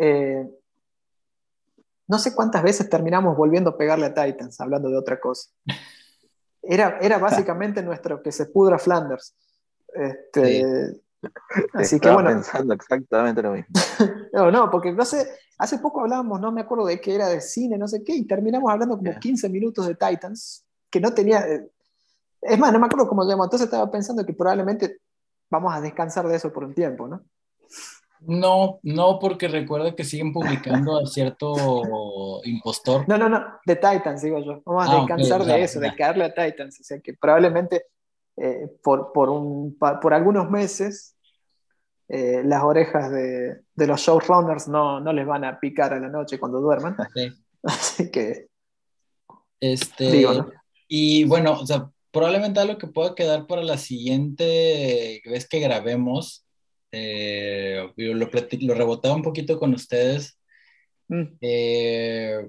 Eh, 0.00 0.48
no 2.06 2.18
sé 2.18 2.34
cuántas 2.34 2.62
veces 2.62 2.88
terminamos 2.88 3.36
volviendo 3.36 3.70
a 3.70 3.76
pegarle 3.76 4.06
a 4.06 4.14
Titans, 4.14 4.60
hablando 4.60 4.88
de 4.90 4.96
otra 4.98 5.20
cosa. 5.20 5.50
Era, 6.62 6.98
era 7.00 7.16
básicamente 7.16 7.82
nuestro 7.82 8.22
que 8.22 8.30
se 8.30 8.44
pudra 8.44 8.78
Flanders. 8.78 9.34
Este, 9.94 10.62
Así 11.72 11.90
que 11.98 12.08
Estaba 12.08 12.14
bueno, 12.14 12.28
pensando 12.30 12.74
exactamente 12.74 13.42
lo 13.42 13.52
mismo. 13.52 13.68
no, 14.34 14.50
no, 14.50 14.70
porque 14.70 14.92
no 14.92 15.06
sé, 15.06 15.26
hace 15.60 15.78
poco 15.78 16.00
hablábamos, 16.00 16.40
no 16.40 16.50
me 16.52 16.62
acuerdo 16.62 16.86
de 16.86 17.00
qué 17.00 17.14
era 17.14 17.28
de 17.28 17.40
cine, 17.40 17.78
no 17.78 17.86
sé 17.86 18.02
qué, 18.02 18.14
y 18.14 18.26
terminamos 18.26 18.70
hablando 18.70 18.96
como 18.96 19.10
Yeah. 19.10 19.20
15 19.20 19.48
minutos 19.48 19.86
de 19.86 19.94
Titans, 19.94 20.64
que 20.90 21.00
no 21.00 21.12
tenía. 21.12 21.40
eh, 21.46 21.70
Es 22.42 22.58
más, 22.58 22.72
no 22.72 22.78
me 22.80 22.86
acuerdo 22.86 23.06
cómo 23.08 23.22
se 23.24 23.30
llamó, 23.30 23.44
entonces 23.44 23.66
estaba 23.66 23.90
pensando 23.90 24.24
que 24.24 24.32
probablemente 24.32 24.98
vamos 25.50 25.74
a 25.74 25.80
descansar 25.80 26.26
de 26.26 26.36
eso 26.36 26.52
por 26.52 26.64
un 26.64 26.74
tiempo, 26.74 27.06
¿no? 27.06 27.20
No, 28.20 28.80
no, 28.82 29.18
porque 29.18 29.48
recuerda 29.48 29.94
que 29.96 30.04
siguen 30.04 30.32
publicando 30.32 30.98
a 30.98 31.06
cierto 31.06 32.40
impostor. 32.44 33.08
No, 33.08 33.16
no, 33.16 33.28
no, 33.30 33.42
de 33.64 33.76
Titans, 33.76 34.20
digo 34.22 34.38
yo. 34.40 34.60
Vamos 34.66 34.86
a 34.88 34.92
Ah, 34.92 34.96
descansar 35.00 35.44
de 35.44 35.62
eso, 35.62 35.80
ya. 35.80 35.90
de 35.90 35.96
caerle 35.96 36.24
a 36.24 36.34
Titans. 36.34 36.80
O 36.80 36.84
sea 36.84 37.00
que 37.00 37.14
probablemente 37.14 37.86
eh, 38.36 38.68
por, 38.82 39.12
por, 39.12 39.30
un, 39.30 39.76
por 39.78 40.12
algunos 40.12 40.50
meses 40.50 41.14
eh, 42.10 42.42
las 42.44 42.62
orejas 42.62 43.10
de, 43.10 43.60
de 43.74 43.86
los 43.86 44.00
showrunners 44.00 44.68
no, 44.68 45.00
no 45.00 45.12
les 45.12 45.26
van 45.26 45.44
a 45.44 45.58
picar 45.58 45.92
a 45.94 46.00
la 46.00 46.08
noche 46.08 46.38
cuando 46.38 46.60
duerman. 46.60 46.96
Sí. 47.14 47.30
Así 47.62 48.10
que, 48.10 48.46
Este, 49.60 50.10
digo, 50.10 50.32
¿no? 50.32 50.50
Y 50.88 51.24
bueno, 51.24 51.52
o 51.52 51.66
sea, 51.66 51.90
probablemente 52.10 52.58
algo 52.58 52.78
que 52.78 52.86
pueda 52.86 53.14
quedar 53.14 53.46
para 53.46 53.62
la 53.62 53.76
siguiente 53.76 55.20
vez 55.26 55.46
que 55.46 55.60
grabemos, 55.60 56.46
eh, 56.90 57.92
lo, 57.96 58.14
lo 58.26 58.74
rebotaba 58.74 59.14
un 59.14 59.22
poquito 59.22 59.58
con 59.58 59.74
ustedes, 59.74 60.40
Mm, 61.10 61.38
eh, 61.40 62.48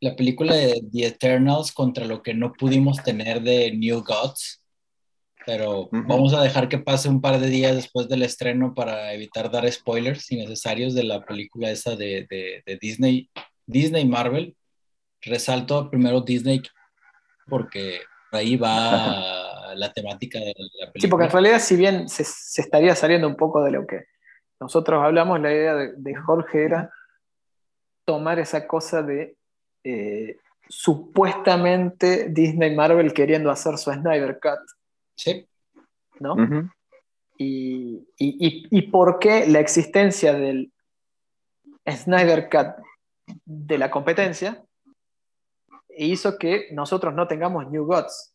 la 0.00 0.16
película 0.16 0.54
de 0.54 0.82
The 0.90 1.06
Eternals 1.06 1.72
contra 1.72 2.06
lo 2.06 2.22
que 2.22 2.32
no 2.32 2.54
pudimos 2.54 3.02
tener 3.04 3.42
de 3.42 3.70
New 3.72 4.02
Gods, 4.02 4.61
pero 5.46 5.88
vamos 5.92 6.34
a 6.34 6.42
dejar 6.42 6.68
que 6.68 6.78
pase 6.78 7.08
un 7.08 7.20
par 7.20 7.38
de 7.40 7.48
días 7.48 7.74
después 7.74 8.08
del 8.08 8.22
estreno 8.22 8.74
para 8.74 9.12
evitar 9.12 9.50
dar 9.50 9.70
spoilers 9.70 10.30
innecesarios 10.32 10.94
de 10.94 11.04
la 11.04 11.24
película 11.24 11.70
esa 11.70 11.96
de, 11.96 12.26
de- 12.30 12.62
de 12.64 12.76
Disney, 12.80 13.30
Disney 13.66 14.04
Marvel. 14.06 14.56
Resalto 15.24 15.88
primero 15.88 16.20
Disney 16.20 16.60
porque 17.46 18.00
por 18.30 18.40
ahí 18.40 18.56
va 18.56 19.72
la 19.74 19.92
temática 19.92 20.38
de 20.40 20.46
la 20.80 20.86
película. 20.92 21.00
Sí, 21.00 21.06
porque 21.08 21.26
en 21.26 21.30
realidad, 21.30 21.58
si 21.60 21.76
bien 21.76 22.08
se, 22.08 22.24
se 22.24 22.60
estaría 22.60 22.94
saliendo 22.96 23.28
un 23.28 23.36
poco 23.36 23.62
de 23.62 23.70
lo 23.70 23.86
que 23.86 24.06
nosotros 24.60 25.02
hablamos, 25.02 25.40
la 25.40 25.52
idea 25.52 25.74
de, 25.74 25.92
de 25.96 26.14
Jorge 26.14 26.64
era 26.64 26.90
tomar 28.04 28.38
esa 28.40 28.66
cosa 28.66 29.02
de 29.02 29.36
eh, 29.84 30.38
supuestamente 30.68 32.28
Disney 32.30 32.74
Marvel 32.74 33.12
queriendo 33.12 33.50
hacer 33.50 33.78
su 33.78 33.92
Snyder 33.92 34.38
Cut, 34.40 34.60
Sí, 35.22 35.46
¿no? 36.20 36.34
Y, 37.38 38.06
y- 38.18 38.46
y- 38.46 38.66
y 38.70 38.82
por 38.90 39.18
qué 39.18 39.46
la 39.46 39.60
existencia 39.60 40.32
del 40.34 40.72
Snyder 41.88 42.48
Cut 42.50 42.84
de 43.44 43.78
la 43.78 43.90
competencia 43.90 44.64
hizo 45.96 46.38
que 46.38 46.68
nosotros 46.72 47.14
no 47.14 47.26
tengamos 47.28 47.70
New 47.70 47.84
Gods, 47.84 48.34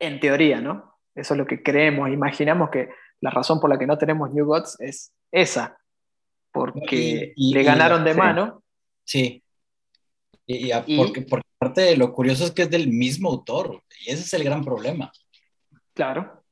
en 0.00 0.18
teoría, 0.20 0.60
¿no? 0.60 0.98
Eso 1.14 1.34
es 1.34 1.38
lo 1.38 1.46
que 1.46 1.62
creemos, 1.62 2.10
imaginamos 2.10 2.70
que 2.70 2.88
la 3.20 3.30
razón 3.30 3.60
por 3.60 3.70
la 3.70 3.78
que 3.78 3.86
no 3.86 3.96
tenemos 3.98 4.32
New 4.32 4.46
Gods 4.46 4.76
es 4.80 5.12
esa, 5.30 5.78
porque 6.52 7.32
le 7.36 7.62
ganaron 7.62 8.04
de 8.04 8.12
sí. 8.12 8.18
mano. 8.18 8.62
Sí. 9.04 9.42
Y, 10.46 10.66
y 10.68 10.72
a- 10.72 10.84
Y- 10.86 10.96
porque, 10.96 11.22
porque 11.22 11.46
aparte 11.60 11.96
lo 11.96 12.12
curioso 12.12 12.44
es 12.44 12.50
que 12.50 12.62
es 12.62 12.70
del 12.70 12.88
mismo 12.88 13.30
autor, 13.30 13.82
y 14.04 14.10
ese 14.10 14.22
es 14.22 14.32
el 14.34 14.44
gran 14.44 14.64
problema. 14.64 15.10
Claro. 15.94 16.42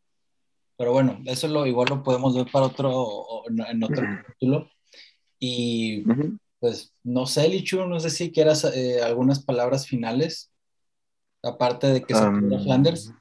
Pero 0.76 0.92
bueno, 0.92 1.18
eso 1.26 1.48
lo, 1.48 1.66
igual 1.66 1.88
lo 1.90 2.02
podemos 2.02 2.34
ver 2.34 2.46
para 2.50 2.66
otro, 2.66 2.90
o 2.92 3.48
en 3.48 3.60
en 3.60 3.84
otro 3.84 4.04
capítulo. 4.24 4.70
Y 5.38 6.04
pues 6.58 6.94
no 7.02 7.26
sé, 7.26 7.48
Lichu, 7.48 7.84
no 7.86 7.98
sé 8.00 8.10
si 8.10 8.30
quieras 8.32 8.64
eh, 8.64 9.02
algunas 9.02 9.44
palabras 9.44 9.86
finales, 9.86 10.52
aparte 11.42 11.88
de 11.88 12.02
que 12.02 12.14
se 12.14 12.24
pudra 12.30 12.60
Flanders. 12.60 13.12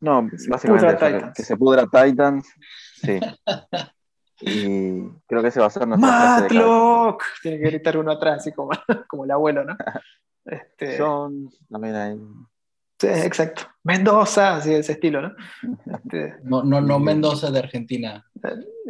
No, 0.00 0.28
se 0.36 0.50
básicamente 0.50 0.96
que- 0.96 1.06
Titans. 1.06 1.36
que 1.36 1.42
se 1.44 1.56
pudra 1.56 1.86
Titans. 1.86 2.46
Sí. 3.00 3.20
Y 4.40 5.08
creo 5.26 5.40
que 5.42 5.48
ese 5.48 5.60
va 5.60 5.66
a 5.66 5.70
ser 5.70 5.88
nuestra 5.88 6.08
frase 6.08 6.42
de 6.42 6.60
¡Matlock! 6.60 7.22
Tiene 7.42 7.58
que 7.58 7.64
gritar 7.70 7.96
uno 7.96 8.12
atrás, 8.12 8.40
así 8.40 8.52
como, 8.52 8.70
como 9.08 9.24
el 9.24 9.30
abuelo, 9.30 9.64
¿no? 9.64 9.76
Este, 10.44 10.96
Jones, 10.96 11.58
también 11.68 11.94
hay. 11.96 12.20
Sí, 12.98 13.06
exacto. 13.08 13.62
Mendoza, 13.84 14.56
así 14.56 14.70
de 14.70 14.78
ese 14.80 14.92
estilo, 14.92 15.20
¿no? 15.22 15.32
Este, 15.94 16.36
No, 16.42 16.62
no, 16.64 16.80
no 16.80 16.98
Mendoza 16.98 17.50
de 17.50 17.58
Argentina. 17.60 18.24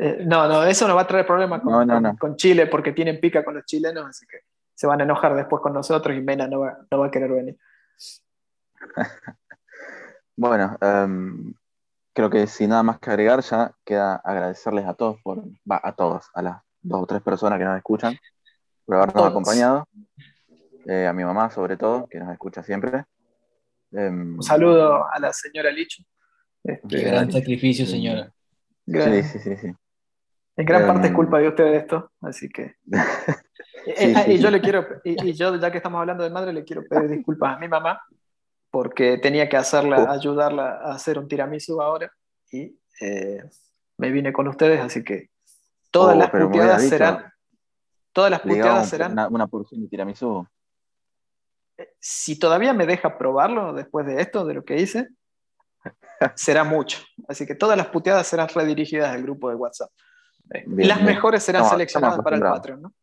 eh, 0.00 0.24
no, 0.26 0.48
no, 0.48 0.64
eso 0.64 0.86
no 0.88 0.94
va 0.94 1.02
a 1.02 1.06
traer 1.06 1.26
problemas 1.26 1.60
con, 1.60 1.72
No, 1.72 1.84
no, 1.84 1.94
con- 1.94 2.02
no. 2.02 2.16
con 2.18 2.36
Chile 2.36 2.66
porque 2.66 2.92
tienen 2.92 3.20
pica 3.20 3.44
con 3.44 3.54
los 3.54 3.64
chilenos, 3.66 4.06
así 4.06 4.26
que 4.26 4.38
se 4.74 4.86
van 4.86 5.00
a 5.00 5.04
enojar 5.04 5.34
después 5.34 5.62
con 5.62 5.72
nosotros 5.72 6.16
y 6.16 6.20
Mena 6.20 6.46
no 6.48 6.60
va, 6.60 6.76
no 6.90 6.98
va 7.00 7.06
a 7.06 7.10
querer 7.10 7.30
venir. 7.32 7.56
Bueno, 10.38 10.76
em, 10.82 11.54
creo 12.12 12.28
que 12.28 12.46
sin 12.46 12.68
nada 12.70 12.82
más 12.82 12.98
que 12.98 13.08
agregar, 13.10 13.40
ya 13.40 13.72
queda 13.86 14.16
agradecerles 14.16 14.84
a 14.86 14.92
todos 14.94 15.18
por, 15.22 15.38
va, 15.70 15.80
a 15.82 15.92
todos, 15.92 16.26
a 16.34 16.42
las 16.42 16.56
dos 16.82 17.02
o 17.02 17.06
tres 17.06 17.22
personas 17.22 17.58
que 17.58 17.64
nos 17.64 17.76
escuchan, 17.78 18.16
por 18.84 18.96
habernos 18.96 19.14
Todos. 19.14 19.30
acompañado. 19.30 19.88
Eh, 20.86 21.06
a 21.06 21.12
mi 21.14 21.24
mamá, 21.24 21.50
sobre 21.50 21.76
todo, 21.78 22.06
que 22.06 22.18
nos 22.20 22.30
escucha 22.32 22.62
siempre. 22.62 23.04
Em, 23.92 24.36
Un 24.36 24.42
saludo 24.42 25.04
a 25.12 25.18
la 25.18 25.32
señora 25.32 25.70
Licho. 25.70 26.02
Este, 26.64 26.88
Qué 26.88 27.02
gran 27.02 27.30
sacrificio, 27.30 27.86
señora. 27.86 28.32
gran- 28.86 29.22
Sí, 29.22 29.22
sí, 29.22 29.38
sí, 29.38 29.56
sí. 29.56 29.72
En 30.58 30.64
gran 30.66 30.86
parte 30.86 31.08
es 31.08 31.12
culpa 31.14 31.38
de 31.38 31.48
ustedes 31.48 31.82
esto, 31.82 32.10
así 32.20 32.48
que. 32.48 32.74
Eh, 33.88 33.94
Sí, 34.08 34.12
ah, 34.16 34.22
sí, 34.24 34.32
y 34.32 34.36
sí. 34.38 34.42
yo 34.42 34.50
le 34.50 34.60
quiero, 34.60 34.84
y, 35.04 35.28
y 35.28 35.32
yo, 35.34 35.54
ya 35.60 35.70
que 35.70 35.76
estamos 35.76 36.00
hablando 36.00 36.24
de 36.24 36.30
madre, 36.30 36.52
le 36.52 36.64
quiero 36.64 36.82
pedir 36.88 37.08
disculpas 37.08 37.54
a 37.56 37.60
mi 37.60 37.68
mamá, 37.68 38.02
porque 38.68 39.16
tenía 39.18 39.48
que 39.48 39.56
hacerla, 39.56 40.02
Oh. 40.02 40.10
ayudarla 40.10 40.70
a 40.82 40.92
hacer 40.94 41.20
un 41.20 41.28
tiramisú 41.28 41.80
ahora, 41.80 42.10
y 42.50 42.76
eh, 43.00 43.44
me 43.96 44.10
vine 44.10 44.32
con 44.32 44.48
ustedes, 44.48 44.80
así 44.80 45.04
que 45.04 45.30
todas 45.92 46.16
Oh, 46.16 46.18
las 46.18 46.30
puteadas 46.30 46.82
serán. 46.88 47.32
Todas 48.12 48.30
las 48.32 48.40
puteadas 48.40 48.88
serán. 48.88 49.12
una, 49.12 49.28
una 49.28 49.46
porción 49.46 49.82
de 49.82 49.86
tiramisú. 49.88 50.44
Si 52.00 52.38
todavía 52.38 52.72
me 52.72 52.86
deja 52.86 53.18
probarlo 53.18 53.72
después 53.72 54.06
de 54.06 54.20
esto, 54.20 54.44
de 54.46 54.54
lo 54.54 54.64
que 54.64 54.76
hice, 54.78 55.08
será 56.34 56.64
mucho. 56.64 56.98
Así 57.28 57.46
que 57.46 57.54
todas 57.54 57.76
las 57.76 57.88
puteadas 57.88 58.26
serán 58.26 58.48
redirigidas 58.48 59.10
al 59.14 59.22
grupo 59.22 59.48
de 59.50 59.56
WhatsApp. 59.56 59.90
Eh, 60.54 60.64
Bien, 60.66 60.88
las 60.88 60.98
bien. 60.98 61.06
mejores 61.14 61.42
serán 61.42 61.62
Estamos- 61.62 61.72
seleccionadas 61.78 62.20
para 62.22 62.36
el. 62.36 62.42
Patreon, 62.42 62.82
¿no? 62.82 62.94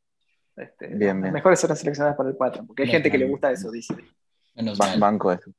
Este, 0.56 0.88
Bien, 0.88 1.22
las 1.22 1.32
mejores 1.32 1.60
serán 1.60 1.76
seleccionadas 1.78 2.16
para 2.16 2.30
el 2.30 2.36
Patreon, 2.38 2.68
porque 2.68 2.84
hay 2.84 2.90
gente 2.90 3.10
que 3.12 3.18
le 3.18 3.28
gusta 3.28 3.52
eso, 3.52 3.70
dice. 3.72 3.96
Menos 4.56 4.78
Ba- 4.78 4.88
mal. 4.88 5.00
banco 5.00 5.32
eso. 5.32 5.52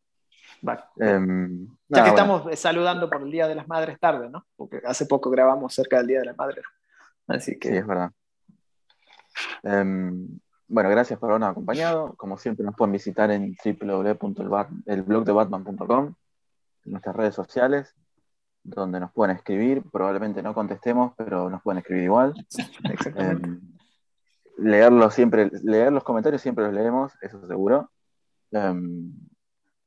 Va. 0.67 0.91
Em, 0.99 1.67
Ya 1.67 1.69
nada, 1.69 1.77
que 1.89 2.01
bueno. 2.01 2.07
estamos 2.09 2.53
eh, 2.53 2.57
saludando 2.57 3.11
por 3.11 3.23
el 3.23 3.31
Día 3.31 3.47
de 3.49 3.55
las 3.55 3.69
Madres 3.69 3.99
tarde, 4.01 4.31
¿no? 4.31 4.47
Porque 4.57 4.81
hace 4.85 5.05
poco 5.07 5.31
grabamos 5.31 5.75
cerca 5.75 5.99
del 5.99 6.07
Día 6.07 6.21
de 6.21 6.27
las 6.27 6.37
Madres. 6.37 6.65
Así 7.27 7.59
que 7.59 7.69
Sí, 7.71 7.77
es 7.77 7.87
verdad. 7.87 8.11
Em, 9.63 10.29
bueno, 10.69 10.91
gracias 10.91 11.19
por 11.19 11.31
habernos 11.31 11.51
acompañado. 11.51 12.15
Como 12.17 12.39
siempre, 12.39 12.65
nos 12.65 12.75
pueden 12.75 12.93
visitar 12.93 13.31
en 13.31 13.55
www.elblogdebatman.com, 13.65 16.15
en 16.85 16.93
nuestras 16.93 17.17
redes 17.17 17.35
sociales, 17.35 17.95
donde 18.63 19.01
nos 19.01 19.13
pueden 19.13 19.37
escribir. 19.37 19.83
Probablemente 19.91 20.43
no 20.43 20.55
contestemos, 20.55 21.13
pero 21.17 21.51
nos 21.51 21.63
pueden 21.63 21.79
escribir 21.79 22.05
igual. 22.05 22.35
exactamente. 22.85 23.49
Em, 23.49 23.61
leerlos 24.59 25.15
siempre, 25.15 25.51
leer 25.63 25.93
los 25.93 26.05
comentarios 26.05 26.43
siempre 26.43 26.65
los 26.65 26.75
leemos, 26.75 27.13
eso 27.21 27.47
seguro. 27.47 27.91
Em, 28.51 29.13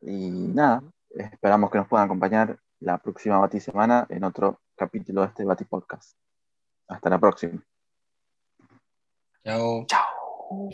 y 0.01 0.29
nada, 0.29 0.83
esperamos 1.09 1.71
que 1.71 1.77
nos 1.77 1.87
puedan 1.87 2.05
acompañar 2.05 2.59
la 2.79 2.97
próxima 2.99 3.39
Bati 3.39 3.59
Semana 3.59 4.05
en 4.09 4.23
otro 4.23 4.61
capítulo 4.75 5.21
de 5.21 5.27
este 5.27 5.45
Bati 5.45 5.65
Podcast. 5.65 6.17
Hasta 6.87 7.09
la 7.09 7.19
próxima. 7.19 7.61
Chao. 9.43 9.85
Chao. 9.87 10.16
Huh. 10.49 10.69